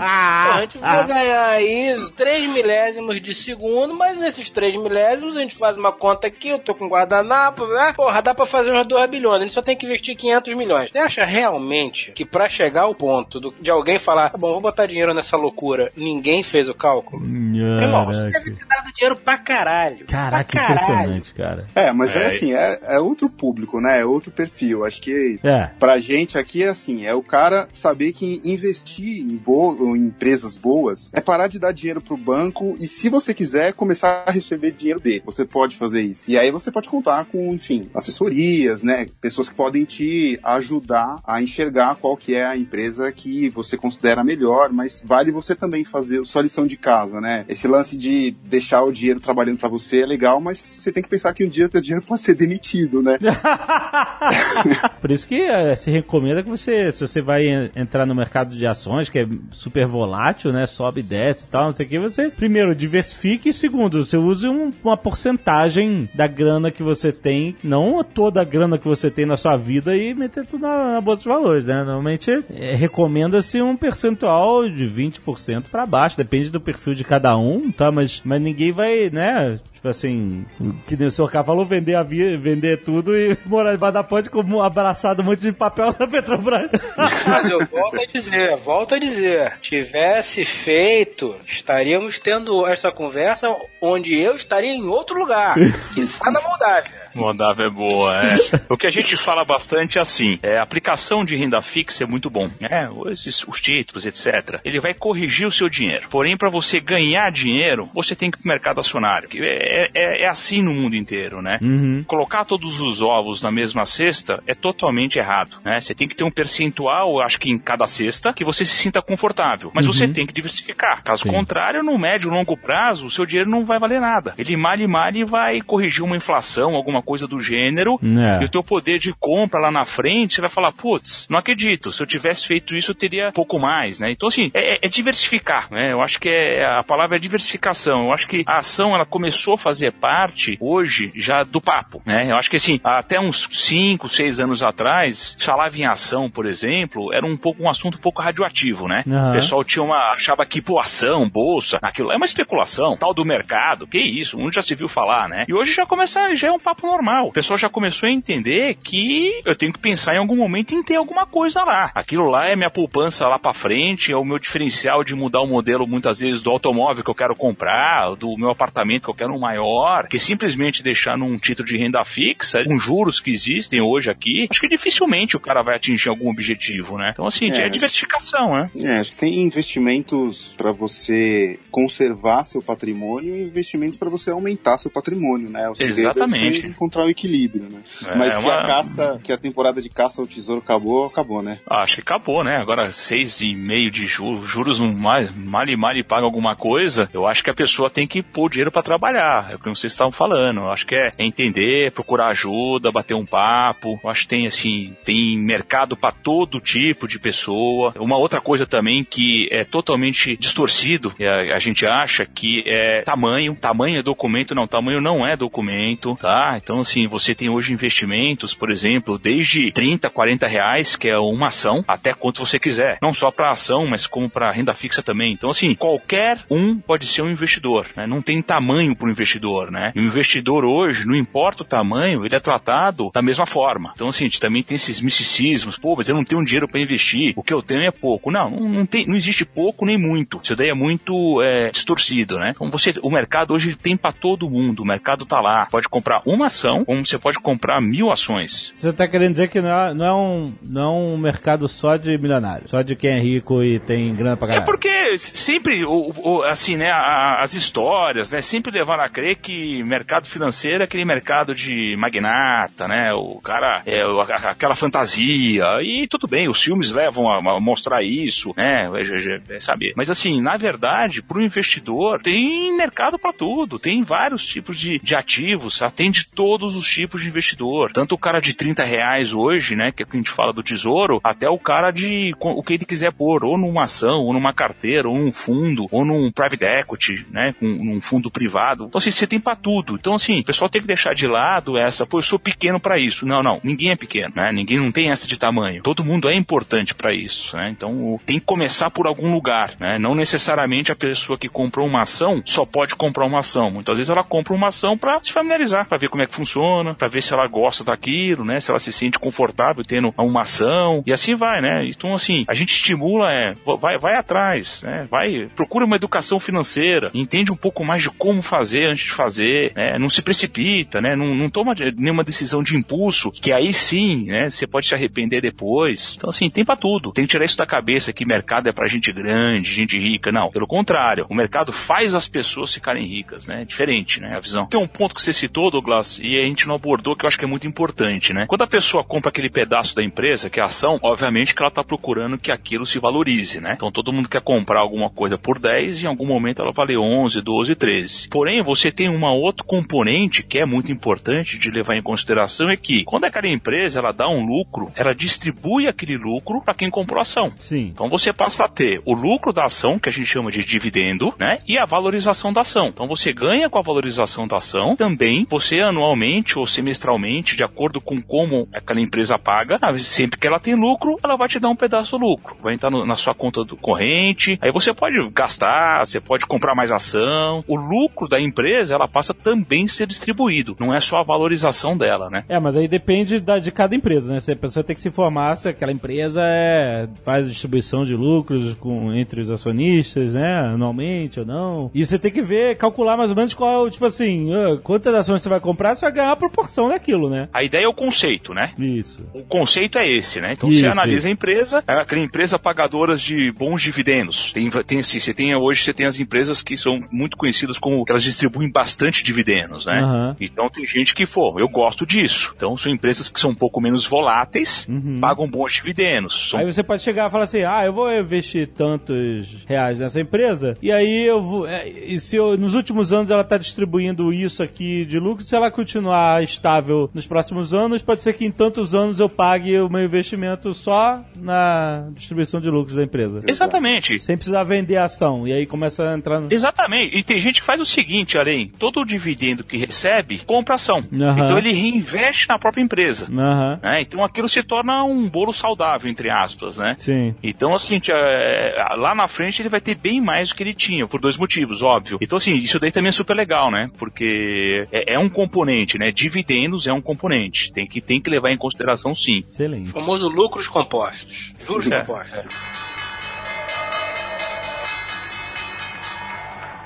A 0.00 0.58
gente 0.60 0.78
vai 0.78 1.06
ganhar 1.06 1.48
aí 1.48 1.96
3 2.16 2.50
milésimos 2.50 3.20
de 3.20 3.34
segundo, 3.34 3.94
mas 3.94 4.16
nesses 4.18 4.50
3 4.50 4.76
milésimos 4.76 5.36
a 5.36 5.40
gente 5.40 5.56
faz 5.56 5.76
uma 5.76 5.92
conta 5.92 6.26
aqui, 6.26 6.48
eu 6.48 6.58
tô 6.58 6.74
com 6.74 6.88
guardanapo, 6.88 7.66
né? 7.66 7.94
Porra, 7.96 8.20
dá 8.20 8.34
pra 8.34 8.46
fazer 8.46 8.72
uns 8.72 8.86
2 8.86 9.10
bilhões, 9.10 9.40
a 9.40 9.44
gente 9.44 9.54
só 9.54 9.62
tem 9.62 9.76
que 9.76 9.85
investir 9.86 10.16
500 10.16 10.54
milhões. 10.54 10.90
Você 10.92 10.98
acha 10.98 11.24
realmente 11.24 12.12
que 12.12 12.24
pra 12.24 12.48
chegar 12.48 12.82
ao 12.82 12.94
ponto 12.94 13.40
do- 13.40 13.54
de 13.60 13.70
alguém 13.70 13.98
falar, 13.98 14.30
tá 14.30 14.38
bom, 14.38 14.52
vou 14.52 14.60
botar 14.60 14.86
dinheiro 14.86 15.14
nessa 15.14 15.36
loucura, 15.36 15.90
ninguém 15.96 16.42
fez 16.42 16.68
o 16.68 16.74
cálculo? 16.74 17.24
Irmão, 17.24 18.04
você 18.06 18.30
deve 18.30 18.50
ter 18.52 18.66
dado 18.66 18.92
dinheiro 18.94 19.16
pra 19.16 19.38
caralho. 19.38 20.04
Caraca, 20.06 20.44
pra 20.50 20.60
caralho. 20.60 20.86
impressionante, 21.18 21.34
cara. 21.34 21.66
É, 21.74 21.92
mas 21.92 22.14
é, 22.14 22.24
É. 22.24 22.26
assim, 22.26 22.52
é, 22.52 22.80
é 22.96 23.00
outro 23.00 23.28
público, 23.30 23.80
né? 23.80 24.00
É 24.00 24.04
outro 24.04 24.30
perfil. 24.30 24.84
Acho 24.84 25.00
que 25.00 25.38
É. 25.42 25.70
pra 25.78 25.98
gente 25.98 26.38
aqui 26.38 26.62
é 26.62 26.68
assim, 26.68 27.04
é 27.06 27.14
o 27.14 27.22
cara 27.22 27.68
saber 27.72 28.12
que 28.12 28.40
investir 28.44 29.20
em, 29.20 29.36
bo- 29.36 29.96
em 29.96 30.06
empresas 30.06 30.56
boas 30.56 31.10
é 31.14 31.20
parar 31.20 31.46
de 31.48 31.58
dar 31.58 31.72
dinheiro 31.72 32.00
pro 32.00 32.16
banco 32.16 32.76
e 32.78 32.86
se 32.86 33.08
você 33.08 33.32
quiser 33.32 33.72
começar 33.74 34.24
a 34.26 34.30
receber 34.30 34.72
dinheiro 34.72 35.00
dele, 35.00 35.22
você 35.24 35.44
pode 35.44 35.76
fazer 35.76 36.02
isso. 36.02 36.30
E 36.30 36.38
aí 36.38 36.50
você 36.50 36.70
pode 36.70 36.88
contar 36.88 37.24
com, 37.26 37.52
enfim, 37.52 37.88
assessorias, 37.94 38.82
né? 38.82 39.06
Pessoas 39.20 39.48
que 39.48 39.54
podem 39.54 39.75
te 39.84 40.38
ajudar 40.42 41.18
a 41.26 41.42
enxergar 41.42 41.96
qual 41.96 42.16
que 42.16 42.34
é 42.34 42.44
a 42.46 42.56
empresa 42.56 43.10
que 43.12 43.48
você 43.48 43.76
considera 43.76 44.24
melhor, 44.24 44.72
mas 44.72 45.02
vale 45.04 45.30
você 45.30 45.54
também 45.54 45.84
fazer 45.84 46.24
sua 46.24 46.42
lição 46.42 46.66
de 46.66 46.76
casa, 46.76 47.20
né? 47.20 47.44
Esse 47.48 47.68
lance 47.68 47.96
de 47.98 48.30
deixar 48.44 48.82
o 48.82 48.92
dinheiro 48.92 49.20
trabalhando 49.20 49.58
pra 49.58 49.68
você 49.68 50.00
é 50.00 50.06
legal, 50.06 50.40
mas 50.40 50.58
você 50.58 50.90
tem 50.92 51.02
que 51.02 51.08
pensar 51.08 51.32
que 51.34 51.44
um 51.44 51.48
dia 51.48 51.66
o 51.66 51.68
teu 51.68 51.80
dinheiro 51.80 52.04
pode 52.06 52.20
ser 52.20 52.34
demitido, 52.34 53.02
né? 53.02 53.18
Por 55.00 55.10
isso 55.10 55.26
que 55.26 55.40
eh, 55.42 55.76
se 55.76 55.90
recomenda 55.90 56.42
que 56.42 56.48
você, 56.48 56.90
se 56.92 57.06
você 57.06 57.20
vai 57.20 57.46
en- 57.48 57.70
entrar 57.76 58.06
no 58.06 58.14
mercado 58.14 58.56
de 58.56 58.66
ações, 58.66 59.08
que 59.08 59.18
é 59.20 59.26
super 59.52 59.86
volátil, 59.86 60.52
né? 60.52 60.66
Sobe 60.66 61.00
e 61.00 61.02
desce 61.02 61.46
e 61.46 61.48
tal, 61.48 61.66
não 61.66 61.72
sei 61.72 61.86
o 61.86 61.88
que, 61.88 61.98
você 61.98 62.28
primeiro 62.30 62.74
diversifique 62.74 63.48
e 63.50 63.52
segundo, 63.52 64.04
você 64.04 64.16
use 64.16 64.46
um- 64.48 64.70
uma 64.84 64.96
porcentagem 64.96 66.08
da 66.14 66.26
grana 66.26 66.70
que 66.70 66.82
você 66.82 67.12
tem, 67.12 67.56
não 67.62 68.02
toda 68.02 68.40
a 68.40 68.44
grana 68.44 68.78
que 68.78 68.86
você 68.88 69.10
tem 69.10 69.26
na 69.26 69.36
sua 69.36 69.56
vida 69.56 69.65
e 69.70 70.14
meter 70.14 70.44
tudo 70.46 70.62
na, 70.62 70.92
na 70.94 71.00
bolsa 71.00 71.22
de 71.22 71.28
valores, 71.28 71.66
né? 71.66 71.82
Normalmente 71.82 72.30
eh, 72.54 72.74
recomenda-se 72.74 73.60
um 73.62 73.76
percentual 73.76 74.68
de 74.68 74.86
20% 74.86 75.68
para 75.70 75.86
baixo, 75.86 76.16
depende 76.16 76.50
do 76.50 76.60
perfil 76.60 76.94
de 76.94 77.04
cada 77.04 77.36
um, 77.36 77.70
tá? 77.70 77.90
Mas, 77.92 78.20
mas 78.24 78.40
ninguém 78.40 78.72
vai, 78.72 79.10
né? 79.12 79.58
Tipo 79.74 79.88
assim, 79.88 80.44
que 80.86 80.96
nem 80.96 81.08
o 81.08 81.10
senhor 81.10 81.30
K 81.30 81.44
falou, 81.44 81.64
vender, 81.66 81.94
a 81.94 82.02
vi- 82.02 82.36
vender 82.36 82.78
tudo 82.82 83.16
e 83.16 83.36
morar 83.46 83.72
debaixo 83.72 83.94
da 83.94 84.02
ponte 84.02 84.30
como 84.30 84.56
um 84.56 84.62
abraçado 84.62 85.22
um 85.22 85.24
monte 85.26 85.40
de 85.40 85.52
papel 85.52 85.92
da 85.92 86.06
Petrobras. 86.06 86.70
Mas 86.96 87.48
eu 87.50 87.64
volto 87.66 88.00
a 88.00 88.06
dizer, 88.06 88.56
volto 88.58 88.94
a 88.94 88.98
dizer, 88.98 89.58
tivesse 89.60 90.44
feito, 90.44 91.36
estaríamos 91.46 92.18
tendo 92.18 92.66
essa 92.66 92.90
conversa 92.90 93.54
onde 93.80 94.16
eu 94.18 94.34
estaria 94.34 94.74
em 94.74 94.86
outro 94.86 95.18
lugar, 95.18 95.54
que 95.94 96.00
está 96.00 96.30
na 96.30 96.40
Moldávia. 96.40 97.05
Moldávia 97.16 97.66
é 97.66 97.70
boa, 97.70 98.20
é. 98.22 98.36
o 98.72 98.76
que 98.76 98.86
a 98.86 98.90
gente 98.90 99.16
fala 99.16 99.44
bastante 99.44 99.98
é 99.98 100.00
assim, 100.00 100.38
é, 100.42 100.58
diversificação 100.86 101.24
de 101.24 101.34
renda 101.34 101.60
fixa 101.60 102.04
é 102.04 102.06
muito 102.06 102.30
bom. 102.30 102.48
É, 102.62 102.88
esses, 103.12 103.46
os 103.46 103.60
títulos, 103.60 104.06
etc. 104.06 104.60
Ele 104.64 104.78
vai 104.78 104.94
corrigir 104.94 105.46
o 105.46 105.52
seu 105.52 105.68
dinheiro. 105.68 106.08
Porém, 106.08 106.36
para 106.36 106.48
você 106.48 106.78
ganhar 106.80 107.30
dinheiro, 107.30 107.88
você 107.92 108.14
tem 108.14 108.30
que 108.30 108.38
ir 108.38 108.42
pro 108.42 108.48
mercado 108.48 108.80
acionário. 108.80 109.28
É, 109.34 109.90
é, 109.92 110.22
é 110.22 110.28
assim 110.28 110.62
no 110.62 110.72
mundo 110.72 110.94
inteiro, 110.94 111.42
né? 111.42 111.58
Uhum. 111.60 112.04
Colocar 112.06 112.44
todos 112.44 112.80
os 112.80 113.02
ovos 113.02 113.42
na 113.42 113.50
mesma 113.50 113.84
cesta 113.84 114.42
é 114.46 114.54
totalmente 114.54 115.18
errado, 115.18 115.56
né? 115.64 115.80
Você 115.80 115.94
tem 115.94 116.06
que 116.06 116.14
ter 116.14 116.24
um 116.24 116.30
percentual, 116.30 117.20
acho 117.20 117.40
que 117.40 117.50
em 117.50 117.58
cada 117.58 117.86
cesta, 117.86 118.32
que 118.32 118.44
você 118.44 118.64
se 118.64 118.76
sinta 118.76 119.02
confortável. 119.02 119.70
Mas 119.74 119.86
você 119.86 120.06
tem 120.06 120.26
que 120.26 120.32
diversificar. 120.32 121.02
Caso 121.02 121.24
Sim. 121.24 121.30
contrário, 121.30 121.82
no 121.82 121.98
médio 121.98 122.28
e 122.28 122.34
longo 122.34 122.56
prazo, 122.56 123.06
o 123.06 123.10
seu 123.10 123.26
dinheiro 123.26 123.50
não 123.50 123.64
vai 123.64 123.78
valer 123.78 124.00
nada. 124.00 124.34
Ele 124.38 124.56
mal 124.56 124.76
e 124.76 124.86
mal 124.86 125.06
vai 125.26 125.60
corrigir 125.60 126.02
uma 126.02 126.16
inflação, 126.16 126.74
alguma 126.74 127.02
coisa 127.06 127.26
do 127.26 127.40
gênero, 127.40 127.98
É. 128.02 128.42
e 128.42 128.44
o 128.44 128.48
teu 128.50 128.62
poder 128.62 128.98
de 128.98 129.14
compra 129.18 129.60
lá 129.60 129.70
na 129.70 129.84
frente, 129.86 130.34
você 130.34 130.40
vai 130.42 130.50
falar, 130.50 130.72
putz, 130.72 131.26
não 131.30 131.38
acredito, 131.38 131.90
se 131.92 132.02
eu 132.02 132.06
tivesse 132.06 132.46
feito 132.46 132.76
isso 132.76 132.90
eu 132.90 132.94
teria 132.94 133.32
pouco 133.32 133.58
mais, 133.58 133.98
né? 134.00 134.10
Então, 134.10 134.28
assim, 134.28 134.50
é, 134.52 134.84
é 134.84 134.88
diversificar, 134.88 135.68
né? 135.70 135.92
Eu 135.92 136.02
acho 136.02 136.20
que 136.20 136.28
é, 136.28 136.64
a 136.66 136.82
palavra 136.82 137.16
é 137.16 137.18
diversificação. 137.18 138.06
Eu 138.06 138.12
acho 138.12 138.28
que 138.28 138.42
a 138.46 138.58
ação, 138.58 138.94
ela 138.94 139.06
começou 139.06 139.54
a 139.54 139.58
fazer 139.58 139.92
parte, 139.92 140.56
hoje, 140.60 141.10
já 141.14 141.42
do 141.44 141.60
papo, 141.60 142.02
né? 142.04 142.30
Eu 142.30 142.36
acho 142.36 142.50
que, 142.50 142.56
assim, 142.56 142.80
até 142.82 143.18
uns 143.20 143.48
5, 143.50 144.08
6 144.08 144.40
anos 144.40 144.62
atrás, 144.62 145.36
falava 145.40 145.76
em 145.78 145.86
ação, 145.86 146.28
por 146.30 146.44
exemplo, 146.46 147.12
era 147.12 147.24
um 147.24 147.36
pouco 147.36 147.62
um 147.62 147.70
assunto 147.70 147.98
um 147.98 148.00
pouco 148.00 148.20
radioativo, 148.20 148.88
né? 148.88 149.02
Aham. 149.08 149.30
O 149.30 149.32
pessoal 149.32 149.64
tinha 149.64 149.82
uma, 149.84 150.12
achava 150.12 150.44
que, 150.44 150.60
pô, 150.60 150.78
ação, 150.80 151.28
bolsa, 151.28 151.78
aquilo 151.80 152.10
é 152.12 152.16
uma 152.16 152.26
especulação, 152.26 152.96
tal 152.96 153.14
do 153.14 153.24
mercado, 153.24 153.86
que 153.86 153.98
isso, 153.98 154.38
um 154.38 154.50
já 154.52 154.62
se 154.62 154.74
viu 154.74 154.88
falar, 154.88 155.28
né? 155.28 155.44
E 155.48 155.54
hoje 155.54 155.72
já 155.74 155.86
começa, 155.86 156.34
já 156.34 156.48
é 156.48 156.52
um 156.52 156.58
papo 156.58 156.85
normal. 156.86 157.26
O 157.28 157.32
pessoal 157.32 157.58
já 157.58 157.68
começou 157.68 158.08
a 158.08 158.12
entender 158.12 158.76
que 158.82 159.40
eu 159.44 159.54
tenho 159.54 159.72
que 159.72 159.78
pensar 159.78 160.14
em 160.14 160.18
algum 160.18 160.36
momento 160.36 160.74
em 160.74 160.82
ter 160.82 160.96
alguma 160.96 161.26
coisa 161.26 161.62
lá. 161.64 161.90
Aquilo 161.94 162.26
lá 162.30 162.48
é 162.48 162.56
minha 162.56 162.70
poupança 162.70 163.26
lá 163.26 163.38
pra 163.38 163.52
frente, 163.52 164.12
é 164.12 164.16
o 164.16 164.24
meu 164.24 164.38
diferencial 164.38 165.04
de 165.04 165.14
mudar 165.14 165.40
o 165.40 165.46
modelo 165.46 165.86
muitas 165.86 166.20
vezes 166.20 166.40
do 166.40 166.50
automóvel 166.50 167.04
que 167.04 167.10
eu 167.10 167.14
quero 167.14 167.34
comprar, 167.34 168.14
do 168.14 168.36
meu 168.38 168.50
apartamento 168.50 169.04
que 169.04 169.10
eu 169.10 169.14
quero 169.14 169.34
um 169.34 169.38
maior, 169.40 170.06
que 170.08 170.18
simplesmente 170.18 170.82
deixar 170.82 171.18
num 171.18 171.36
título 171.38 171.68
de 171.68 171.76
renda 171.76 172.02
fixa, 172.04 172.62
com 172.64 172.78
juros 172.78 173.20
que 173.20 173.30
existem 173.30 173.80
hoje 173.80 174.10
aqui, 174.10 174.46
acho 174.50 174.60
que 174.60 174.68
dificilmente 174.68 175.36
o 175.36 175.40
cara 175.40 175.62
vai 175.62 175.76
atingir 175.76 176.08
algum 176.08 176.30
objetivo, 176.30 176.96
né? 176.96 177.10
Então 177.12 177.26
assim, 177.26 177.50
É. 177.50 177.66
é 177.66 177.68
diversificação, 177.68 178.54
né? 178.54 178.70
É, 178.82 178.98
acho 178.98 179.12
que 179.12 179.18
tem 179.18 179.40
investimentos 179.42 180.54
para 180.56 180.72
você 180.72 181.58
conservar 181.70 182.44
seu 182.44 182.62
patrimônio 182.62 183.34
e 183.36 183.42
investimentos 183.42 183.96
para 183.96 184.08
você 184.08 184.30
aumentar 184.30 184.78
seu 184.78 184.90
patrimônio, 184.90 185.50
né? 185.50 185.68
O 185.68 185.74
segredo 185.74 186.00
Exatamente. 186.00 186.74
É 186.76 186.78
encontrar 186.78 187.04
o 187.06 187.08
equilíbrio, 187.10 187.68
né? 187.72 187.80
É 188.06 188.14
Mas 188.16 188.36
que 188.36 188.42
uma- 188.44 188.60
a 188.60 188.66
caça, 188.66 189.20
que 189.24 189.32
a 189.32 189.38
temporada 189.38 189.80
de 189.80 189.88
caça 189.88 190.20
ao 190.20 190.26
tesouro 190.26 190.60
acabou, 190.62 191.06
acabou, 191.06 191.42
né? 191.42 191.58
Ah, 191.68 191.82
Acho 191.86 191.96
que 191.96 192.02
acabou, 192.02 192.42
né? 192.44 192.56
Agora 192.56 192.90
seis 192.92 193.40
e 193.40 193.54
meio 193.54 193.90
de 193.90 194.06
juros, 194.06 194.48
juros 194.48 194.78
não 194.80 194.92
mais, 194.92 195.34
mal 195.34 195.66
e 195.68 195.76
mal 195.76 195.94
e 195.96 196.02
paga 196.02 196.24
alguma 196.24 196.54
coisa. 196.56 197.08
Eu 197.12 197.26
acho 197.26 197.42
que 197.44 197.50
a 197.50 197.54
pessoa 197.54 197.88
tem 197.88 198.06
que 198.06 198.22
pôr 198.22 198.50
dinheiro 198.50 198.70
pra 198.72 198.82
trabalhar. 198.82 199.50
É 199.50 199.54
o 199.54 199.58
que 199.58 199.68
vocês 199.68 199.92
estavam 199.92 200.12
falando. 200.12 200.60
Eu 200.60 200.70
acho 200.70 200.86
que 200.86 200.94
é 200.94 201.10
entender, 201.18 201.92
procurar 201.92 202.28
ajuda, 202.28 202.90
bater 202.92 203.14
um 203.14 203.24
papo. 203.26 203.98
Eu 204.02 204.10
acho 204.10 204.22
que 204.22 204.28
tem 204.28 204.46
assim, 204.46 204.96
tem 205.04 205.38
mercado 205.38 205.96
pra 205.96 206.10
todo 206.10 206.60
tipo 206.60 207.06
de 207.08 207.18
pessoa. 207.18 207.92
Uma 207.98 208.16
outra 208.18 208.40
coisa 208.40 208.66
também 208.66 209.04
que 209.04 209.48
é 209.52 209.64
totalmente 209.64 210.36
distorcido, 210.36 211.14
e 211.18 211.24
a, 211.26 211.56
a 211.56 211.58
gente 211.58 211.86
acha 211.86 212.26
que 212.26 212.62
é 212.66 213.02
tamanho. 213.02 213.54
Tamanho 213.56 213.98
é 213.98 214.02
documento, 214.02 214.54
não. 214.54 214.66
Tamanho 214.66 215.00
não 215.00 215.26
é 215.26 215.36
documento, 215.36 216.16
tá? 216.16 216.56
Então 216.66 216.80
assim, 216.80 217.06
você 217.06 217.32
tem 217.32 217.48
hoje 217.48 217.72
investimentos, 217.72 218.52
por 218.52 218.72
exemplo, 218.72 219.16
desde 219.16 219.70
30, 219.70 220.10
40 220.10 220.48
reais, 220.48 220.96
que 220.96 221.08
é 221.08 221.16
uma 221.16 221.46
ação, 221.46 221.84
até 221.86 222.12
quanto 222.12 222.44
você 222.44 222.58
quiser. 222.58 222.98
Não 223.00 223.14
só 223.14 223.30
para 223.30 223.52
ação, 223.52 223.86
mas 223.86 224.04
como 224.04 224.28
para 224.28 224.50
renda 224.50 224.74
fixa 224.74 225.00
também. 225.00 225.32
Então, 225.32 225.50
assim, 225.50 225.76
qualquer 225.76 226.40
um 226.50 226.76
pode 226.76 227.06
ser 227.06 227.22
um 227.22 227.30
investidor, 227.30 227.86
né? 227.94 228.04
Não 228.04 228.20
tem 228.20 228.42
tamanho 228.42 228.96
para 228.96 229.06
o 229.06 229.10
investidor, 229.10 229.70
né? 229.70 229.92
E 229.94 230.00
o 230.00 230.02
investidor 230.02 230.64
hoje, 230.64 231.06
não 231.06 231.14
importa 231.14 231.62
o 231.62 231.66
tamanho, 231.66 232.26
ele 232.26 232.34
é 232.34 232.40
tratado 232.40 233.12
da 233.14 233.22
mesma 233.22 233.46
forma. 233.46 233.92
Então, 233.94 234.08
assim, 234.08 234.24
a 234.24 234.26
gente 234.26 234.40
também 234.40 234.64
tem 234.64 234.74
esses 234.74 235.00
misticismos. 235.00 235.78
Pô, 235.78 235.94
mas 235.96 236.08
eu 236.08 236.16
não 236.16 236.24
tenho 236.24 236.44
dinheiro 236.44 236.66
para 236.66 236.80
investir. 236.80 237.32
O 237.36 237.44
que 237.44 237.54
eu 237.54 237.62
tenho 237.62 237.82
é 237.82 237.92
pouco. 237.92 238.32
Não, 238.32 238.50
não, 238.50 238.84
tem, 238.84 239.06
não 239.06 239.14
existe 239.14 239.44
pouco 239.44 239.86
nem 239.86 239.96
muito. 239.96 240.40
Isso 240.42 240.56
daí 240.56 240.70
é 240.70 240.74
muito 240.74 241.40
é, 241.42 241.70
distorcido, 241.70 242.40
né? 242.40 242.50
Então, 242.56 242.68
você, 242.70 242.92
o 243.02 243.10
mercado 243.10 243.54
hoje 243.54 243.76
tem 243.76 243.96
para 243.96 244.10
todo 244.10 244.50
mundo. 244.50 244.80
O 244.80 244.86
mercado 244.86 245.24
tá 245.24 245.40
lá. 245.40 245.66
Pode 245.66 245.88
comprar 245.88 246.22
uma 246.26 246.50
ação, 246.56 246.84
como 246.84 247.04
você 247.04 247.18
pode 247.18 247.38
comprar 247.38 247.80
mil 247.80 248.10
ações. 248.10 248.70
Você 248.74 248.92
tá 248.92 249.06
querendo 249.06 249.32
dizer 249.32 249.48
que 249.48 249.60
não 249.60 249.68
é, 249.70 249.94
não 249.94 250.06
é 250.06 250.14
um, 250.14 250.54
não 250.62 250.82
é 250.82 250.88
um 251.12 251.16
mercado 251.18 251.68
só 251.68 251.96
de 251.96 252.16
milionários, 252.18 252.70
só 252.70 252.82
de 252.82 252.96
quem 252.96 253.10
é 253.10 253.18
rico 253.20 253.62
e 253.62 253.78
tem 253.78 254.14
grana 254.14 254.36
pra 254.36 254.46
É 254.48 254.50
caralho. 254.52 254.66
porque 254.66 255.18
sempre, 255.18 255.84
o, 255.84 256.12
o- 256.16 256.42
assim, 256.44 256.76
né, 256.76 256.90
a- 256.90 257.38
as 257.40 257.54
histórias, 257.54 258.30
né, 258.30 258.40
sempre 258.42 258.72
levaram 258.72 259.04
a 259.04 259.08
crer 259.08 259.36
que 259.36 259.82
mercado 259.82 260.26
financeiro 260.26 260.82
é 260.82 260.84
aquele 260.84 261.04
mercado 261.04 261.54
de 261.54 261.94
magnata, 261.98 262.88
né, 262.88 263.12
o 263.12 263.40
cara, 263.40 263.82
é 263.86 264.04
o- 264.06 264.20
aquela 264.20 264.74
fantasia, 264.74 265.64
e 265.82 266.06
tudo 266.08 266.26
bem, 266.26 266.48
os 266.48 266.62
filmes 266.62 266.90
levam 266.90 267.28
a, 267.28 267.38
a 267.56 267.60
mostrar 267.60 268.02
isso, 268.02 268.52
né, 268.56 268.88
é, 268.94 269.52
é, 269.52 269.56
é, 269.56 269.60
sabe, 269.60 269.92
mas 269.96 270.10
assim, 270.10 270.40
na 270.40 270.56
verdade, 270.56 271.22
pro 271.22 271.42
investidor, 271.42 272.20
tem 272.20 272.76
mercado 272.76 273.18
para 273.18 273.32
tudo, 273.32 273.78
tem 273.78 274.02
vários 274.02 274.44
tipos 274.44 274.78
de, 274.78 274.98
de 274.98 275.14
ativos, 275.14 275.82
atende 275.82 276.26
todos 276.46 276.76
os 276.76 276.86
tipos 276.86 277.22
de 277.22 277.28
investidor, 277.28 277.90
tanto 277.90 278.14
o 278.14 278.18
cara 278.18 278.40
de 278.40 278.54
30 278.54 278.84
reais 278.84 279.34
hoje, 279.34 279.74
né, 279.74 279.90
que 279.90 280.04
é 280.04 280.06
o 280.06 280.08
que 280.08 280.16
a 280.16 280.20
gente 280.20 280.30
fala 280.30 280.52
do 280.52 280.62
tesouro, 280.62 281.20
até 281.24 281.50
o 281.50 281.58
cara 281.58 281.90
de 281.90 282.32
o 282.38 282.62
que 282.62 282.74
ele 282.74 282.84
quiser 282.84 283.10
pôr, 283.10 283.44
ou 283.44 283.58
numa 283.58 283.82
ação, 283.82 284.24
ou 284.24 284.32
numa 284.32 284.54
carteira, 284.54 285.08
ou 285.08 285.18
num 285.18 285.32
fundo, 285.32 285.88
ou 285.90 286.04
num 286.04 286.30
private 286.30 286.64
equity, 286.64 287.26
né, 287.32 287.52
com 287.58 287.66
num 287.66 288.00
fundo 288.00 288.30
privado. 288.30 288.84
Então 288.84 289.00
assim, 289.00 289.10
você 289.10 289.26
tem 289.26 289.40
para 289.40 289.56
tudo. 289.56 289.96
Então 289.96 290.14
assim, 290.14 290.38
o 290.38 290.44
pessoal 290.44 290.70
tem 290.70 290.80
que 290.80 290.86
deixar 290.86 291.14
de 291.14 291.26
lado 291.26 291.76
essa, 291.76 292.06
pô, 292.06 292.18
eu 292.18 292.22
sou 292.22 292.38
pequeno 292.38 292.78
para 292.78 292.96
isso. 292.96 293.26
Não, 293.26 293.42
não, 293.42 293.60
ninguém 293.64 293.90
é 293.90 293.96
pequeno, 293.96 294.32
né? 294.36 294.52
Ninguém 294.52 294.78
não 294.78 294.92
tem 294.92 295.10
essa 295.10 295.26
de 295.26 295.36
tamanho. 295.36 295.82
Todo 295.82 296.04
mundo 296.04 296.28
é 296.28 296.34
importante 296.36 296.94
para 296.94 297.12
isso, 297.12 297.56
né? 297.56 297.70
Então 297.76 298.20
tem 298.24 298.38
que 298.38 298.46
começar 298.46 298.88
por 298.88 299.08
algum 299.08 299.32
lugar, 299.34 299.72
né? 299.80 299.98
Não 299.98 300.14
necessariamente 300.14 300.92
a 300.92 300.96
pessoa 300.96 301.36
que 301.36 301.48
comprou 301.48 301.88
uma 301.88 302.02
ação 302.02 302.40
só 302.44 302.64
pode 302.64 302.94
comprar 302.94 303.26
uma 303.26 303.40
ação. 303.40 303.68
Muitas 303.68 303.96
vezes 303.96 304.10
ela 304.10 304.22
compra 304.22 304.54
uma 304.54 304.68
ação 304.68 304.96
para 304.96 305.18
se 305.20 305.32
familiarizar, 305.32 305.88
para 305.88 305.98
ver 305.98 306.08
como 306.08 306.22
é 306.22 306.26
que 306.26 306.35
funciona, 306.36 306.94
para 306.94 307.08
ver 307.08 307.22
se 307.22 307.32
ela 307.32 307.46
gosta 307.46 307.82
daquilo, 307.82 308.44
né? 308.44 308.60
Se 308.60 308.70
ela 308.70 308.80
se 308.80 308.92
sente 308.92 309.18
confortável 309.18 309.84
tendo 309.84 310.12
uma 310.18 310.42
ação 310.42 311.02
e 311.06 311.12
assim 311.12 311.34
vai, 311.34 311.60
né? 311.60 311.86
Então 311.86 312.14
assim, 312.14 312.44
a 312.48 312.54
gente 312.54 312.70
estimula 312.70 313.32
é, 313.32 313.54
vai, 313.80 313.98
vai 313.98 314.14
atrás, 314.14 314.82
né? 314.82 315.06
Vai, 315.10 315.48
procura 315.54 315.84
uma 315.84 315.96
educação 315.96 316.38
financeira, 316.38 317.10
entende 317.14 317.52
um 317.52 317.56
pouco 317.56 317.84
mais 317.84 318.02
de 318.02 318.10
como 318.10 318.42
fazer 318.42 318.86
antes 318.86 319.04
de 319.04 319.12
fazer, 319.12 319.72
né? 319.74 319.98
Não 319.98 320.08
se 320.08 320.22
precipita, 320.22 321.00
né? 321.00 321.16
Não, 321.16 321.34
não 321.34 321.48
toma 321.48 321.74
nenhuma 321.96 322.24
decisão 322.24 322.62
de 322.62 322.76
impulso, 322.76 323.30
que 323.30 323.52
aí 323.52 323.72
sim, 323.72 324.26
né? 324.26 324.50
Você 324.50 324.66
pode 324.66 324.86
se 324.86 324.94
arrepender 324.94 325.40
depois. 325.40 326.14
Então 326.16 326.30
assim, 326.30 326.50
tem 326.50 326.64
pra 326.64 326.76
tudo. 326.76 327.12
Tem 327.12 327.24
que 327.24 327.30
tirar 327.30 327.44
isso 327.44 327.56
da 327.56 327.66
cabeça 327.66 328.12
que 328.12 328.26
mercado 328.26 328.68
é 328.68 328.72
pra 328.72 328.86
gente 328.86 329.12
grande, 329.12 329.72
gente 329.72 329.98
rica. 329.98 330.30
Não, 330.30 330.50
pelo 330.50 330.66
contrário, 330.66 331.26
o 331.28 331.34
mercado 331.34 331.72
faz 331.72 332.14
as 332.14 332.28
pessoas 332.28 332.72
ficarem 332.72 333.06
ricas, 333.06 333.46
né? 333.46 333.64
Diferente, 333.64 334.20
né? 334.20 334.36
A 334.36 334.40
visão. 334.40 334.66
Tem 334.66 334.80
um 334.80 334.88
ponto 334.88 335.14
que 335.14 335.22
você 335.22 335.32
citou, 335.32 335.70
Douglas, 335.70 336.18
e 336.26 336.38
a 336.38 336.42
gente 336.42 336.66
não 336.66 336.74
abordou 336.74 337.16
que 337.16 337.24
eu 337.24 337.28
acho 337.28 337.38
que 337.38 337.44
é 337.44 337.48
muito 337.48 337.66
importante, 337.66 338.32
né? 338.32 338.46
Quando 338.46 338.62
a 338.62 338.66
pessoa 338.66 339.04
compra 339.04 339.30
aquele 339.30 339.48
pedaço 339.48 339.94
da 339.94 340.02
empresa, 340.02 340.50
que 340.50 340.60
é 340.60 340.62
a 340.62 340.66
ação, 340.66 340.98
obviamente 341.02 341.54
que 341.54 341.62
ela 341.62 341.70
tá 341.70 341.84
procurando 341.84 342.38
que 342.38 342.50
aquilo 342.50 342.84
se 342.84 342.98
valorize, 342.98 343.60
né? 343.60 343.74
Então 343.76 343.92
todo 343.92 344.12
mundo 344.12 344.28
quer 344.28 344.42
comprar 344.42 344.80
alguma 344.80 345.08
coisa 345.08 345.38
por 345.38 345.58
10 345.58 346.02
e 346.02 346.04
em 346.04 346.08
algum 346.08 346.26
momento 346.26 346.62
ela 346.62 346.72
vale 346.72 346.96
11, 346.96 347.40
12, 347.40 347.74
13. 347.74 348.28
Porém, 348.28 348.62
você 348.62 348.90
tem 348.90 349.08
uma 349.08 349.32
outro 349.32 349.64
componente 349.64 350.42
que 350.42 350.58
é 350.58 350.66
muito 350.66 350.90
importante 350.90 351.58
de 351.58 351.70
levar 351.70 351.96
em 351.96 352.02
consideração 352.02 352.68
é 352.68 352.76
que 352.76 353.04
quando 353.04 353.24
aquela 353.24 353.48
empresa 353.48 354.00
ela 354.00 354.12
dá 354.12 354.28
um 354.28 354.44
lucro, 354.44 354.90
ela 354.96 355.14
distribui 355.14 355.86
aquele 355.86 356.16
lucro 356.16 356.60
para 356.60 356.74
quem 356.74 356.90
comprou 356.90 357.18
a 357.18 357.22
ação. 357.22 357.52
Sim. 357.58 357.90
Então 357.92 358.08
você 358.08 358.32
passa 358.32 358.64
a 358.64 358.68
ter 358.68 359.00
o 359.04 359.14
lucro 359.14 359.52
da 359.52 359.66
ação, 359.66 359.98
que 359.98 360.08
a 360.08 360.12
gente 360.12 360.26
chama 360.26 360.50
de 360.50 360.64
dividendo, 360.64 361.32
né? 361.38 361.58
E 361.66 361.78
a 361.78 361.84
valorização 361.84 362.52
da 362.52 362.62
ação. 362.62 362.88
Então 362.88 363.06
você 363.06 363.32
ganha 363.32 363.70
com 363.70 363.78
a 363.78 363.82
valorização 363.82 364.46
da 364.46 364.56
ação. 364.56 364.96
Também 364.96 365.46
você 365.48 365.80
anualmente 365.80 366.15
ou 366.58 366.66
semestralmente, 366.66 367.56
de 367.56 367.64
acordo 367.64 368.00
com 368.00 368.20
como 368.20 368.68
aquela 368.72 369.00
empresa 369.00 369.38
paga, 369.38 369.78
ah, 369.80 369.96
sempre 369.98 370.38
que 370.38 370.46
ela 370.46 370.58
tem 370.60 370.74
lucro, 370.74 371.16
ela 371.22 371.36
vai 371.36 371.48
te 371.48 371.58
dar 371.58 371.68
um 371.68 371.76
pedaço 371.76 372.18
do 372.18 372.24
lucro. 372.24 372.56
Vai 372.62 372.74
entrar 372.74 372.90
no- 372.90 373.04
na 373.06 373.16
sua 373.16 373.34
conta 373.34 373.64
do 373.64 373.76
corrente. 373.76 374.58
Aí 374.60 374.70
você 374.72 374.92
pode 374.94 375.16
gastar, 375.30 376.06
você 376.06 376.20
pode 376.20 376.46
comprar 376.46 376.74
mais 376.74 376.90
ação. 376.90 377.64
O 377.66 377.76
lucro 377.76 378.28
da 378.28 378.40
empresa, 378.40 378.94
ela 378.94 379.08
passa 379.08 379.34
também 379.34 379.84
a 379.84 379.88
ser 379.88 380.06
distribuído. 380.06 380.76
Não 380.78 380.94
é 380.94 381.00
só 381.00 381.18
a 381.18 381.22
valorização 381.22 381.96
dela, 381.96 382.30
né? 382.30 382.44
É, 382.48 382.58
mas 382.58 382.76
aí 382.76 382.88
depende 382.88 383.40
da, 383.40 383.58
de 383.58 383.70
cada 383.70 383.94
empresa, 383.94 384.32
né? 384.32 384.40
Se 384.40 384.52
a 384.52 384.56
pessoa 384.56 384.82
tem 384.84 384.94
que 384.94 385.00
se 385.00 385.08
informar 385.08 385.56
se 385.56 385.68
aquela 385.68 385.92
empresa 385.92 386.40
é, 386.44 387.08
faz 387.24 387.48
distribuição 387.48 388.04
de 388.04 388.14
lucros 388.16 388.74
com, 388.74 389.12
entre 389.12 389.40
os 389.40 389.50
acionistas, 389.50 390.34
né? 390.34 390.60
Anualmente 390.60 391.40
ou 391.40 391.46
não. 391.46 391.90
E 391.94 392.04
você 392.04 392.18
tem 392.18 392.30
que 392.30 392.42
ver, 392.42 392.76
calcular 392.76 393.16
mais 393.16 393.30
ou 393.30 393.36
menos 393.36 393.54
qual, 393.54 393.90
tipo 393.90 394.04
assim, 394.06 394.52
ah, 394.54 394.78
quantas 394.82 395.14
ações 395.14 395.42
você 395.42 395.48
vai 395.48 395.60
comprar, 395.60 395.94
você 395.94 396.05
vai 396.06 396.12
ganhar 396.12 396.32
a 396.32 396.36
proporção 396.36 396.88
daquilo, 396.88 397.28
né? 397.28 397.48
A 397.52 397.62
ideia 397.62 397.84
é 397.84 397.88
o 397.88 397.94
conceito, 397.94 398.52
né? 398.52 398.72
Isso. 398.78 399.26
O 399.32 399.42
conceito 399.44 399.98
é 399.98 400.08
esse, 400.08 400.40
né? 400.40 400.52
Então 400.52 400.68
Isso, 400.68 400.80
você 400.80 400.86
analisa 400.86 401.18
isso. 401.18 401.28
a 401.28 401.30
empresa, 401.30 401.84
aquela 401.86 402.20
empresa 402.20 402.58
pagadoras 402.58 403.20
de 403.20 403.52
bons 403.52 403.82
dividendos. 403.82 404.52
Tem, 404.52 404.70
tem 404.70 405.00
assim, 405.00 405.20
você 405.20 405.32
tem 405.32 405.54
hoje 405.54 405.82
você 405.82 405.92
tem 405.92 406.06
as 406.06 406.18
empresas 406.18 406.62
que 406.62 406.76
são 406.76 407.00
muito 407.10 407.36
conhecidas 407.36 407.78
como 407.78 408.04
que 408.04 408.12
elas 408.12 408.22
distribuem 408.22 408.70
bastante 408.70 409.22
dividendos, 409.22 409.86
né? 409.86 410.00
Aham. 410.00 410.36
Então 410.40 410.68
tem 410.68 410.86
gente 410.86 411.14
que, 411.14 411.26
pô, 411.26 411.58
eu 411.58 411.68
gosto 411.68 412.06
disso. 412.06 412.52
Então 412.56 412.76
são 412.76 412.92
empresas 412.92 413.28
que 413.28 413.40
são 413.40 413.50
um 413.50 413.54
pouco 413.54 413.80
menos 413.80 414.06
voláteis, 414.06 414.88
pagam 415.20 415.48
bons 415.48 415.74
dividendos. 415.74 416.50
São 416.50 416.56
Uhum. 416.60 416.66
Aí 416.66 416.72
você 416.72 416.82
pode 416.82 417.02
chegar 417.02 417.28
e 417.28 417.30
falar 417.30 417.44
assim: 417.44 417.62
ah, 417.62 417.84
eu 417.84 417.92
vou 417.92 418.12
investir 418.12 418.68
tantos 418.68 419.64
reais 419.66 419.98
nessa 419.98 420.20
empresa, 420.20 420.76
e 420.80 420.90
aí 420.90 421.26
eu 421.26 421.42
vou. 421.42 421.66
é, 421.66 421.88
e 421.88 422.18
se 422.20 422.36
eu, 422.36 422.56
nos 422.56 422.74
últimos 422.74 423.12
anos 423.12 423.30
ela 423.30 423.42
está 423.42 423.58
distribuindo 423.58 424.32
isso 424.32 424.62
aqui 424.62 425.04
de 425.04 425.18
lucro, 425.18 425.44
se 425.44 425.54
ela 425.54 425.70
continuar 425.86 426.42
estável 426.42 427.08
nos 427.14 427.28
próximos 427.28 427.72
anos, 427.72 428.02
pode 428.02 428.20
ser 428.20 428.32
que 428.32 428.44
em 428.44 428.50
tantos 428.50 428.92
anos 428.92 429.20
eu 429.20 429.28
pague 429.28 429.78
o 429.78 429.88
meu 429.88 430.02
investimento 430.02 430.74
só 430.74 431.22
na 431.36 432.08
distribuição 432.12 432.60
de 432.60 432.68
lucros 432.68 432.96
da 432.96 433.04
empresa. 433.04 433.40
Exatamente. 433.46 434.18
Sem 434.18 434.36
precisar 434.36 434.64
vender 434.64 434.96
a 434.96 435.04
ação. 435.04 435.46
E 435.46 435.52
aí 435.52 435.64
começa 435.64 436.10
a 436.10 436.16
entrar 436.16 436.40
no. 436.40 436.52
Exatamente. 436.52 437.16
E 437.16 437.22
tem 437.22 437.38
gente 437.38 437.60
que 437.60 437.66
faz 437.66 437.80
o 437.80 437.86
seguinte, 437.86 438.36
além, 438.36 438.66
todo 438.66 439.00
o 439.00 439.06
dividendo 439.06 439.62
que 439.62 439.76
recebe, 439.76 440.38
compra 440.44 440.74
ação. 440.74 441.04
Aham. 441.12 441.44
Então 441.44 441.56
ele 441.56 441.72
reinveste 441.72 442.48
na 442.48 442.58
própria 442.58 442.82
empresa. 442.82 443.28
Aham. 443.30 443.78
né? 443.80 444.00
Então 444.00 444.24
aquilo 444.24 444.48
se 444.48 444.64
torna 444.64 445.04
um 445.04 445.28
bolo 445.28 445.52
saudável, 445.52 446.10
entre 446.10 446.28
aspas, 446.30 446.78
né? 446.78 446.96
Sim. 446.98 447.32
Então, 447.44 447.74
assim, 447.74 448.00
é, 448.10 448.74
lá 448.96 449.14
na 449.14 449.28
frente 449.28 449.62
ele 449.62 449.68
vai 449.68 449.80
ter 449.80 449.94
bem 449.94 450.20
mais 450.20 450.48
do 450.48 450.56
que 450.56 450.64
ele 450.64 450.74
tinha, 450.74 451.06
por 451.06 451.20
dois 451.20 451.36
motivos, 451.36 451.80
óbvio. 451.80 452.18
Então, 452.20 452.38
assim, 452.38 452.54
isso 452.54 452.80
daí 452.80 452.90
também 452.90 453.10
é 453.10 453.12
super 453.12 453.36
legal, 453.36 453.70
né? 453.70 453.88
Porque 453.96 454.88
é, 454.90 455.14
é 455.14 455.18
um 455.18 455.28
componente, 455.28 455.75
né? 455.98 456.10
Dividendos 456.10 456.86
é 456.86 456.92
um 456.92 457.00
componente. 457.02 457.72
Tem 457.72 457.86
que, 457.86 458.00
tem 458.00 458.20
que 458.20 458.30
levar 458.30 458.50
em 458.50 458.56
consideração, 458.56 459.14
sim. 459.14 459.42
Excelente. 459.46 459.90
O 459.90 459.92
famoso 459.92 460.28
lucros 460.28 460.68
compostos. 460.68 461.52
Juros 461.66 461.90
É. 461.90 462.00
compostos. 462.00 462.40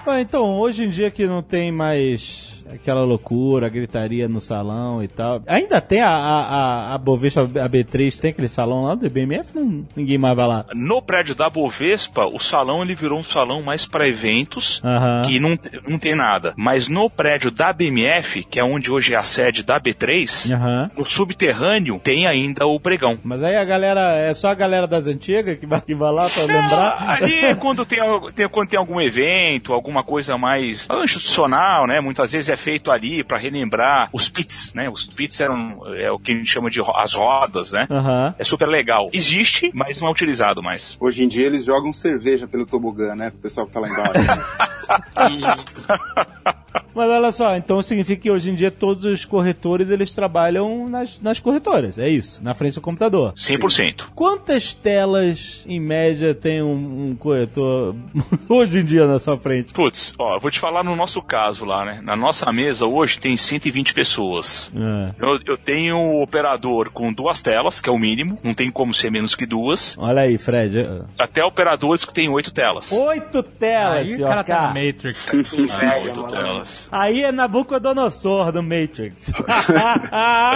Ah, 0.07 0.21
então, 0.21 0.59
hoje 0.59 0.85
em 0.85 0.89
dia 0.89 1.11
que 1.11 1.27
não 1.27 1.43
tem 1.43 1.71
mais 1.71 2.49
aquela 2.72 3.02
loucura, 3.05 3.68
gritaria 3.68 4.28
no 4.28 4.40
salão 4.40 5.02
e 5.02 5.09
tal. 5.09 5.42
Ainda 5.47 5.80
tem 5.80 6.01
a, 6.01 6.10
a, 6.10 6.94
a, 6.94 6.98
Bovespa 6.98 7.42
a 7.42 7.68
B3, 7.68 8.18
tem 8.20 8.30
aquele 8.30 8.48
salão 8.48 8.84
lá 8.84 8.94
do 8.94 9.09
BMF? 9.09 9.51
Não, 9.55 9.84
ninguém 9.97 10.18
mais 10.18 10.36
vai 10.36 10.47
lá. 10.47 10.64
No 10.74 11.01
prédio 11.02 11.34
da 11.34 11.48
Bovespa, 11.51 12.26
o 12.26 12.38
salão 12.38 12.82
ele 12.82 12.94
virou 12.94 13.18
um 13.18 13.22
salão 13.22 13.62
mais 13.62 13.86
para 13.86 14.06
eventos, 14.09 14.80
Aham. 14.84 15.22
que 15.24 15.38
não, 15.40 15.59
não 15.88 15.98
tem 15.98 16.14
nada. 16.14 16.55
Mas 16.56 16.88
no 16.88 17.09
prédio 17.10 17.51
da 17.51 17.72
BMF, 17.72 18.44
que 18.44 18.60
é 18.60 18.64
onde 18.64 18.90
hoje 18.90 19.14
é 19.14 19.16
a 19.18 19.22
sede 19.22 19.62
da 19.62 19.80
B3, 19.80 20.52
Aham. 20.55 20.90
no 20.97 21.05
subterrâneo 21.05 21.98
tem 22.02 22.26
ainda 22.26 22.66
o 22.66 22.78
pregão. 22.78 23.18
Mas 23.24 23.42
aí 23.42 23.56
a 23.56 23.64
galera, 23.64 24.16
é 24.18 24.32
só 24.34 24.48
a 24.48 24.55
galera 24.55 24.86
das 24.86 25.06
antigas 25.06 25.59
que 25.59 25.66
vai, 25.66 25.80
que 25.80 25.94
vai 25.94 26.12
lá 26.12 26.28
pra 26.28 26.42
lembrar? 26.44 26.97
Ali 27.09 27.34
é 27.44 27.55
quando 27.55 27.84
tem, 27.84 27.98
tem- 28.34 28.48
quando 28.48 28.68
tem 28.68 28.78
algum 28.78 29.01
evento, 29.01 29.72
alguma 29.72 30.02
coisa 30.02 30.36
mais 30.38 30.86
institucional, 31.02 31.86
né? 31.86 32.01
Muitas 32.01 32.32
vezes 32.32 32.48
é 32.48 32.56
feito 32.61 32.91
ali 32.93 33.24
para 33.24 33.39
relembrar 33.39 34.09
os 34.12 34.28
pits, 34.28 34.73
né? 34.74 34.89
Os 34.89 35.05
pits 35.07 35.41
eram 35.41 35.81
é 35.97 36.11
o 36.11 36.19
que 36.19 36.32
a 36.32 36.35
gente 36.37 36.51
chama 36.51 36.70
de 36.70 36.81
ro- 36.81 36.97
as 36.97 37.15
rodas, 37.15 37.73
né? 37.73 37.87
Aham. 37.91 38.35
É 38.39 38.45
super 38.45 38.69
legal. 38.69 39.09
Existe, 39.12 39.70
mas 39.74 39.99
não 40.01 40.09
é 40.09 40.11
utilizado 40.11 40.62
mais. 40.62 40.97
Hoje 41.01 41.24
em 41.24 41.28
dia 41.28 41.47
eles 41.47 41.65
jogam 41.65 41.93
cerveja 41.93 42.47
pelo 42.47 42.66
tobogã, 42.66 43.15
né? 43.16 43.32
O 43.35 43.39
pessoal 43.41 43.66
que 43.66 43.73
tá 43.73 43.81
lá 43.81 43.89
embaixo. 43.89 44.12
Mas 46.95 47.09
olha 47.09 47.33
só, 47.33 47.57
então 47.57 47.81
significa 47.83 48.23
que 48.23 48.31
hoje 48.31 48.51
em 48.51 48.55
dia 48.55 48.71
todos 48.71 49.05
os 49.05 49.25
corretores 49.25 49.91
eles 49.91 50.11
trabalham 50.12 50.89
nas, 50.89 51.21
nas 51.21 51.39
corretoras, 51.39 51.99
é 51.99 52.09
isso, 52.09 52.43
na 52.43 52.55
frente 52.55 52.75
do 52.75 52.81
computador. 52.81 53.33
100%. 53.35 54.07
Quantas 54.15 54.75
telas 54.75 55.62
em 55.67 55.81
média 55.81 56.35
tem 56.35 56.62
um, 56.62 57.11
um 57.11 57.17
corretor 57.17 57.95
hoje 58.49 58.79
em 58.79 58.85
dia 58.85 59.07
na 59.07 59.19
sua 59.19 59.39
frente? 59.39 59.73
Putz, 59.73 60.15
ó, 60.19 60.35
eu 60.35 60.41
vou 60.41 60.51
te 60.51 60.59
falar 60.59 60.83
no 60.83 60.97
nosso 60.97 61.23
caso 61.23 61.65
lá, 61.65 61.85
né? 61.85 62.01
Na 62.03 62.17
nossa 62.17 62.53
mesa 62.53 62.87
hoje 62.87 63.19
tem 63.21 63.37
120 63.37 63.95
pessoas. 63.95 64.73
É. 64.75 65.15
Eu, 65.25 65.39
eu 65.47 65.57
tenho 65.57 65.97
um 65.97 66.23
operador 66.23 66.91
com 66.91 67.12
duas 67.12 67.41
telas, 67.41 67.81
que 67.81 67.89
é 67.89 67.93
o 67.93 67.99
mínimo, 67.99 68.39
não 68.43 68.55
tem 68.55 68.71
como 68.71 68.93
ser 68.93 69.11
menos 69.11 69.35
que 69.35 69.47
duas. 69.47 69.97
Olha 69.99 70.23
aí, 70.23 70.39
Fred. 70.39 70.87
Até 71.19 71.45
operadores 71.45 72.05
que 72.05 72.12
têm 72.12 72.29
oito 72.29 72.51
telas. 72.51 72.91
Oito 72.93 73.43
telas, 73.43 74.09
Aí 74.09 74.12
o 74.12 74.17
senhor 74.17 74.29
cara 74.29 74.45
tá 74.45 74.55
K. 74.55 74.67
na 74.67 74.75
Matrix. 74.86 75.31
Aí 76.93 77.23
é 77.23 77.32
Nabucodonosor 77.32 78.52
do 78.52 78.62
Matrix. 78.62 79.32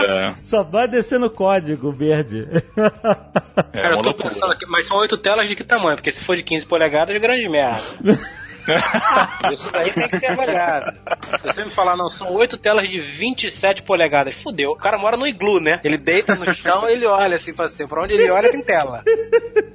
É. 0.05 0.35
Só 0.37 0.63
vai 0.63 0.89
descendo 0.89 1.31
código 1.31 1.93
verde. 1.93 2.47
É 2.51 3.81
Cara, 3.81 3.97
eu 3.97 4.03
tô 4.03 4.15
pensando 4.15 4.53
aqui, 4.53 4.67
mas 4.67 4.87
são 4.87 4.99
oito 4.99 5.17
telas 5.17 5.49
de 5.49 5.57
que 5.57 5.65
tamanho? 5.65 5.97
Porque 5.97 6.13
se 6.13 6.23
for 6.23 6.37
de 6.37 6.43
15 6.43 6.67
polegadas, 6.67 7.15
é 7.15 7.19
grande 7.19 7.49
merda. 7.49 7.81
Isso 9.53 9.71
daí 9.71 9.93
tem 9.93 10.09
que 10.09 10.19
ser 10.19 10.27
avaliado. 10.27 10.93
Se 11.41 11.47
você 11.47 11.65
me 11.65 11.71
falar, 11.71 11.97
não, 11.97 12.09
são 12.09 12.33
oito 12.35 12.57
telas 12.57 12.89
de 12.89 13.01
27 13.01 13.83
polegadas, 13.83 14.35
fudeu. 14.35 14.71
O 14.71 14.77
cara 14.77 14.99
mora 14.99 15.17
no 15.17 15.27
iglu, 15.27 15.61
né? 15.61 15.81
Ele 15.85 15.97
deita 15.97 16.35
no 16.35 16.53
chão 16.55 16.89
e 16.89 16.93
ele 16.95 17.07
olha 17.07 17.37
assim 17.37 17.53
pra 17.53 17.69
cima. 17.69 17.89
Pra 17.89 18.03
onde 18.03 18.15
ele 18.15 18.31
olha 18.31 18.51
tem 18.51 18.63
tela. 18.63 19.03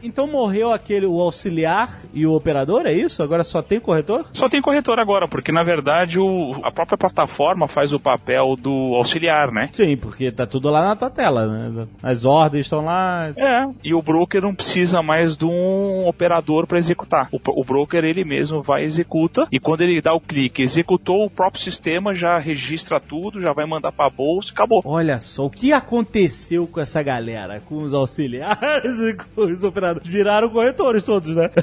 então 0.02 0.28
morreu 0.28 0.72
aquele 0.72 1.06
o 1.06 1.20
auxiliar 1.20 2.00
e 2.14 2.26
o 2.26 2.34
operador, 2.34 2.86
é 2.86 2.94
isso? 2.94 3.22
Agora 3.22 3.44
só 3.44 3.62
tem 3.62 3.80
corretor? 3.80 4.26
Só 4.34 4.50
tem 4.50 4.62
corretor 4.62 5.00
agora, 5.00 5.28
porque 5.28 5.52
na 5.52 5.64
verdade 5.64 6.20
o, 6.20 6.60
a 6.64 6.72
própria 6.72 6.98
plataforma 6.98 7.68
faz 7.68 7.94
o 7.94 8.00
papel 8.00 8.56
do 8.58 8.96
auxiliar, 8.96 9.52
né? 9.52 9.70
Sim, 9.74 9.98
porque 9.98 10.32
tá 10.32 10.46
tudo 10.46 10.70
lá 10.70 10.84
na 10.84 10.96
tua 10.96 11.10
tela, 11.10 11.48
né? 11.48 11.88
As 12.02 12.26
ordens 12.26 12.66
estão 12.66 12.86
lá. 12.86 13.32
É, 13.36 13.68
e 13.84 13.94
o 13.94 14.02
broker 14.02 14.42
não 14.42 14.56
precisa 14.56 15.02
mais 15.02 15.38
de 15.38 15.46
um 15.46 16.08
operador 16.08 16.66
para 16.68 16.78
executar. 16.78 17.30
O, 17.32 17.40
o 17.62 17.64
broker 17.64 18.04
ele 18.04 18.24
mesmo 18.24 18.62
vai 18.62 18.79
executa, 18.84 19.48
e 19.52 19.60
quando 19.60 19.82
ele 19.82 20.02
dá 20.02 20.14
o 20.14 20.20
clique, 20.22 20.62
executou, 20.62 21.26
o 21.26 21.30
próprio 21.30 21.62
sistema 21.62 22.14
já 22.14 22.38
registra 22.40 23.00
tudo, 23.00 23.40
já 23.42 23.54
vai 23.54 23.66
mandar 23.66 23.92
para 23.92 24.10
bolsa 24.10 24.50
e 24.50 24.52
acabou. 24.52 24.82
Olha 24.86 25.20
só, 25.20 25.46
o 25.46 25.50
que 25.50 25.72
aconteceu 25.74 26.68
com 26.68 26.80
essa 26.80 27.02
galera? 27.04 27.62
Com 27.66 27.82
os 27.84 27.94
auxiliares 27.94 29.00
e 29.02 29.14
com 29.16 29.42
os 29.42 29.64
operadores? 29.64 30.08
Viraram 30.08 30.50
corretores 30.50 31.04
todos, 31.04 31.36
né? 31.36 31.50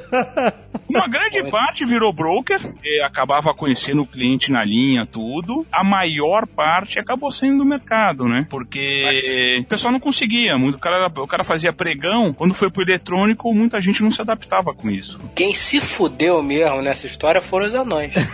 Uma 0.88 1.08
grande 1.08 1.50
parte 1.50 1.84
virou 1.84 2.12
broker, 2.12 2.60
e 2.82 3.02
acabava 3.02 3.52
conhecendo 3.54 4.02
o 4.02 4.06
cliente 4.06 4.50
na 4.52 4.64
linha, 4.64 5.04
tudo. 5.04 5.66
A 5.70 5.82
maior 5.84 6.46
parte 6.46 6.98
acabou 6.98 7.30
saindo 7.30 7.58
do 7.62 7.68
mercado, 7.68 8.26
né? 8.28 8.46
Porque 8.48 9.58
o 9.60 9.64
pessoal 9.64 9.92
não 9.92 10.00
conseguia. 10.00 10.56
Muito, 10.56 10.76
o, 10.76 10.78
cara, 10.78 10.96
era- 11.06 11.22
o 11.22 11.26
cara 11.26 11.44
fazia 11.44 11.72
pregão, 11.72 12.32
quando 12.32 12.54
foi 12.54 12.70
pro 12.70 12.82
eletrônico, 12.82 13.52
muita 13.52 13.80
gente 13.80 14.02
não 14.02 14.10
se 14.10 14.20
adaptava 14.20 14.72
com 14.74 14.88
isso. 14.90 15.20
Quem 15.34 15.52
se 15.54 15.80
fudeu 15.80 16.42
mesmo 16.42 16.80
nessa 16.82 17.05
história 17.06 17.40
foram 17.40 17.66
os 17.66 17.74
anões. 17.74 18.12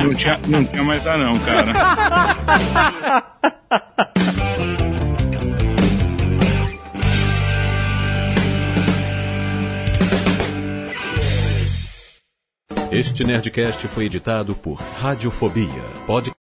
Não 0.00 0.14
tinha, 0.14 0.38
não 0.46 0.64
tinha 0.64 0.84
mais 0.84 1.06
anão, 1.06 1.36
cara. 1.40 1.72
Este 12.92 13.24
Nerdcast 13.24 13.88
foi 13.88 14.04
editado 14.06 14.54
por 14.54 14.76
Radiofobia, 15.00 15.82
podcast 16.06 16.45